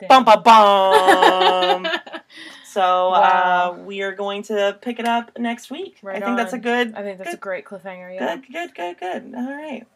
Bum 0.08 0.24
bum 0.24 0.42
bum. 0.42 1.86
so 2.76 3.10
Wow. 3.10 3.72
uh, 3.78 3.82
we 3.84 4.02
are 4.02 4.12
going 4.12 4.42
to 4.44 4.76
pick 4.82 4.98
it 4.98 5.06
up 5.06 5.38
next 5.38 5.70
week. 5.70 5.96
Right 6.02 6.22
I 6.22 6.26
think 6.26 6.36
that's 6.36 6.52
a 6.52 6.58
good, 6.58 6.94
I 6.94 7.02
think 7.02 7.16
that's 7.18 7.32
a 7.34 7.38
great 7.38 7.64
cliffhanger. 7.64 8.14
Yeah. 8.14 8.36
good, 8.36 8.52
good, 8.52 8.74
good, 8.74 8.98
good. 9.00 9.34
All 9.34 9.50
right. 9.50 9.86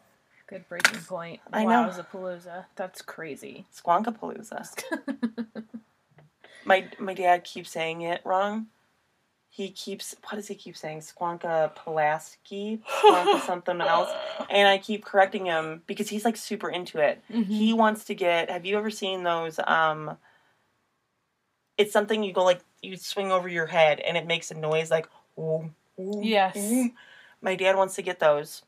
Good 0.47 0.67
breaking 0.67 0.99
point. 1.01 1.39
I 1.53 1.63
know. 1.63 1.87
Wowzapalooza. 1.89 2.65
That's 2.75 3.01
crazy. 3.01 3.65
Squonkapalooza. 3.73 4.83
My 6.65 6.87
my 6.99 7.13
dad 7.15 7.43
keeps 7.43 7.71
saying 7.71 8.01
it 8.01 8.21
wrong. 8.23 8.67
He 9.49 9.71
keeps 9.71 10.13
what 10.23 10.35
does 10.35 10.47
he 10.47 10.55
keep 10.55 10.77
saying? 10.77 10.99
Squonka 10.99 11.73
Pulaski, 11.75 12.81
Squonka 13.03 13.41
something 13.41 13.81
else, 13.81 14.09
and 14.49 14.67
I 14.67 14.77
keep 14.77 15.03
correcting 15.03 15.45
him 15.47 15.81
because 15.87 16.07
he's 16.09 16.23
like 16.25 16.37
super 16.37 16.69
into 16.69 16.99
it. 16.99 17.21
Mhm. 17.33 17.45
He 17.45 17.73
wants 17.73 18.03
to 18.05 18.13
get. 18.15 18.49
Have 18.51 18.65
you 18.65 18.77
ever 18.77 18.89
seen 18.91 19.23
those? 19.23 19.59
Um, 19.65 20.17
it's 21.77 21.91
something 21.91 22.23
you 22.23 22.31
go 22.33 22.43
like 22.43 22.59
you 22.81 22.97
swing 22.97 23.31
over 23.31 23.47
your 23.47 23.67
head 23.67 23.99
and 23.99 24.17
it 24.17 24.25
makes 24.27 24.51
a 24.51 24.55
noise 24.55 24.89
like. 24.91 25.07
Ooh, 25.37 25.71
ooh, 25.99 26.19
Yes. 26.21 26.57
ooh. 26.57 26.89
My 27.41 27.55
dad 27.55 27.75
wants 27.75 27.95
to 27.95 28.01
get 28.01 28.19
those, 28.19 28.61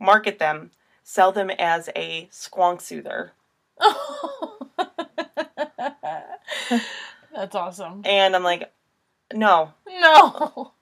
market 0.00 0.38
them, 0.38 0.70
sell 1.04 1.30
them 1.32 1.50
as 1.50 1.88
a 1.94 2.28
squonk 2.32 2.80
soother, 2.80 3.32
That's 7.34 7.54
awesome. 7.54 8.02
and 8.04 8.34
I'm 8.34 8.42
like, 8.42 8.72
no. 9.32 9.72
No. 9.86 10.72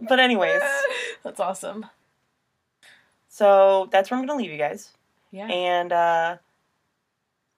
But 0.00 0.18
anyways, 0.18 0.62
That's 1.22 1.38
awesome. 1.40 1.86
so 3.28 3.88
that's 3.92 4.10
where 4.10 4.18
I'm 4.18 4.26
gonna 4.26 4.38
leave 4.38 4.50
you 4.50 4.58
guys. 4.58 4.90
Yeah. 5.30 5.46
and 5.48 5.92
uh, 5.92 6.36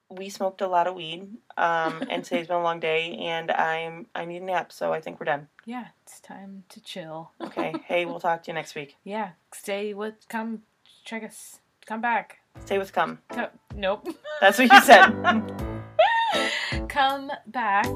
we 0.08 0.28
smoked 0.28 0.60
a 0.60 0.68
lot 0.68 0.86
of 0.86 0.94
weed. 0.94 1.28
Um, 1.56 2.02
and 2.10 2.22
today's 2.24 2.46
been 2.46 2.56
a 2.56 2.62
long 2.62 2.80
day, 2.80 3.16
and 3.16 3.50
I'm 3.50 4.06
I 4.14 4.24
need 4.24 4.42
a 4.42 4.44
nap, 4.44 4.70
so 4.72 4.92
I 4.92 5.00
think 5.00 5.18
we're 5.20 5.24
done. 5.26 5.48
Yeah, 5.64 5.86
it's 6.04 6.20
time 6.20 6.64
to 6.68 6.80
chill. 6.80 7.30
Okay. 7.40 7.74
hey, 7.86 8.04
we'll 8.06 8.20
talk 8.20 8.42
to 8.44 8.50
you 8.50 8.54
next 8.54 8.74
week. 8.74 8.96
Yeah, 9.04 9.30
stay 9.52 9.94
with. 9.94 10.14
Come 10.28 10.62
check 11.04 11.24
us. 11.24 11.60
Come 11.86 12.00
back. 12.00 12.38
Stay 12.64 12.78
with 12.78 12.92
Come. 12.92 13.18
Co- 13.30 13.50
nope. 13.74 14.06
That's 14.40 14.58
what 14.58 14.72
you 14.72 14.80
said. 14.82 15.12
Come 16.88 17.30
back 17.46 17.86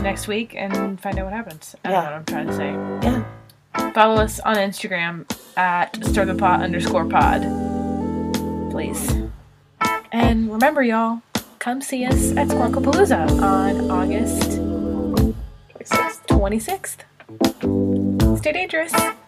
next 0.00 0.26
week 0.28 0.54
and 0.56 1.00
find 1.00 1.18
out 1.18 1.24
what 1.26 1.34
happens. 1.34 1.74
I 1.84 1.90
Yeah. 1.90 1.94
don't 1.94 2.04
know 2.04 2.10
what 2.10 2.18
I'm 2.18 2.24
trying 2.24 2.46
to 2.46 2.52
say. 2.54 2.70
yeah. 3.08 3.92
Follow 3.92 4.16
us 4.22 4.40
on 4.40 4.56
Instagram 4.56 5.30
at 5.56 5.92
stirthepot 5.94 6.60
underscore 6.62 7.04
pod. 7.06 7.42
Please. 8.70 9.12
And 10.12 10.50
remember, 10.52 10.82
y'all, 10.82 11.22
come 11.60 11.82
see 11.82 12.06
us 12.06 12.32
at 12.32 12.48
Squonkapalooza 12.48 13.28
on 13.42 13.90
August 13.90 14.58
26th. 16.26 17.04
Stay 18.38 18.52
dangerous. 18.52 19.19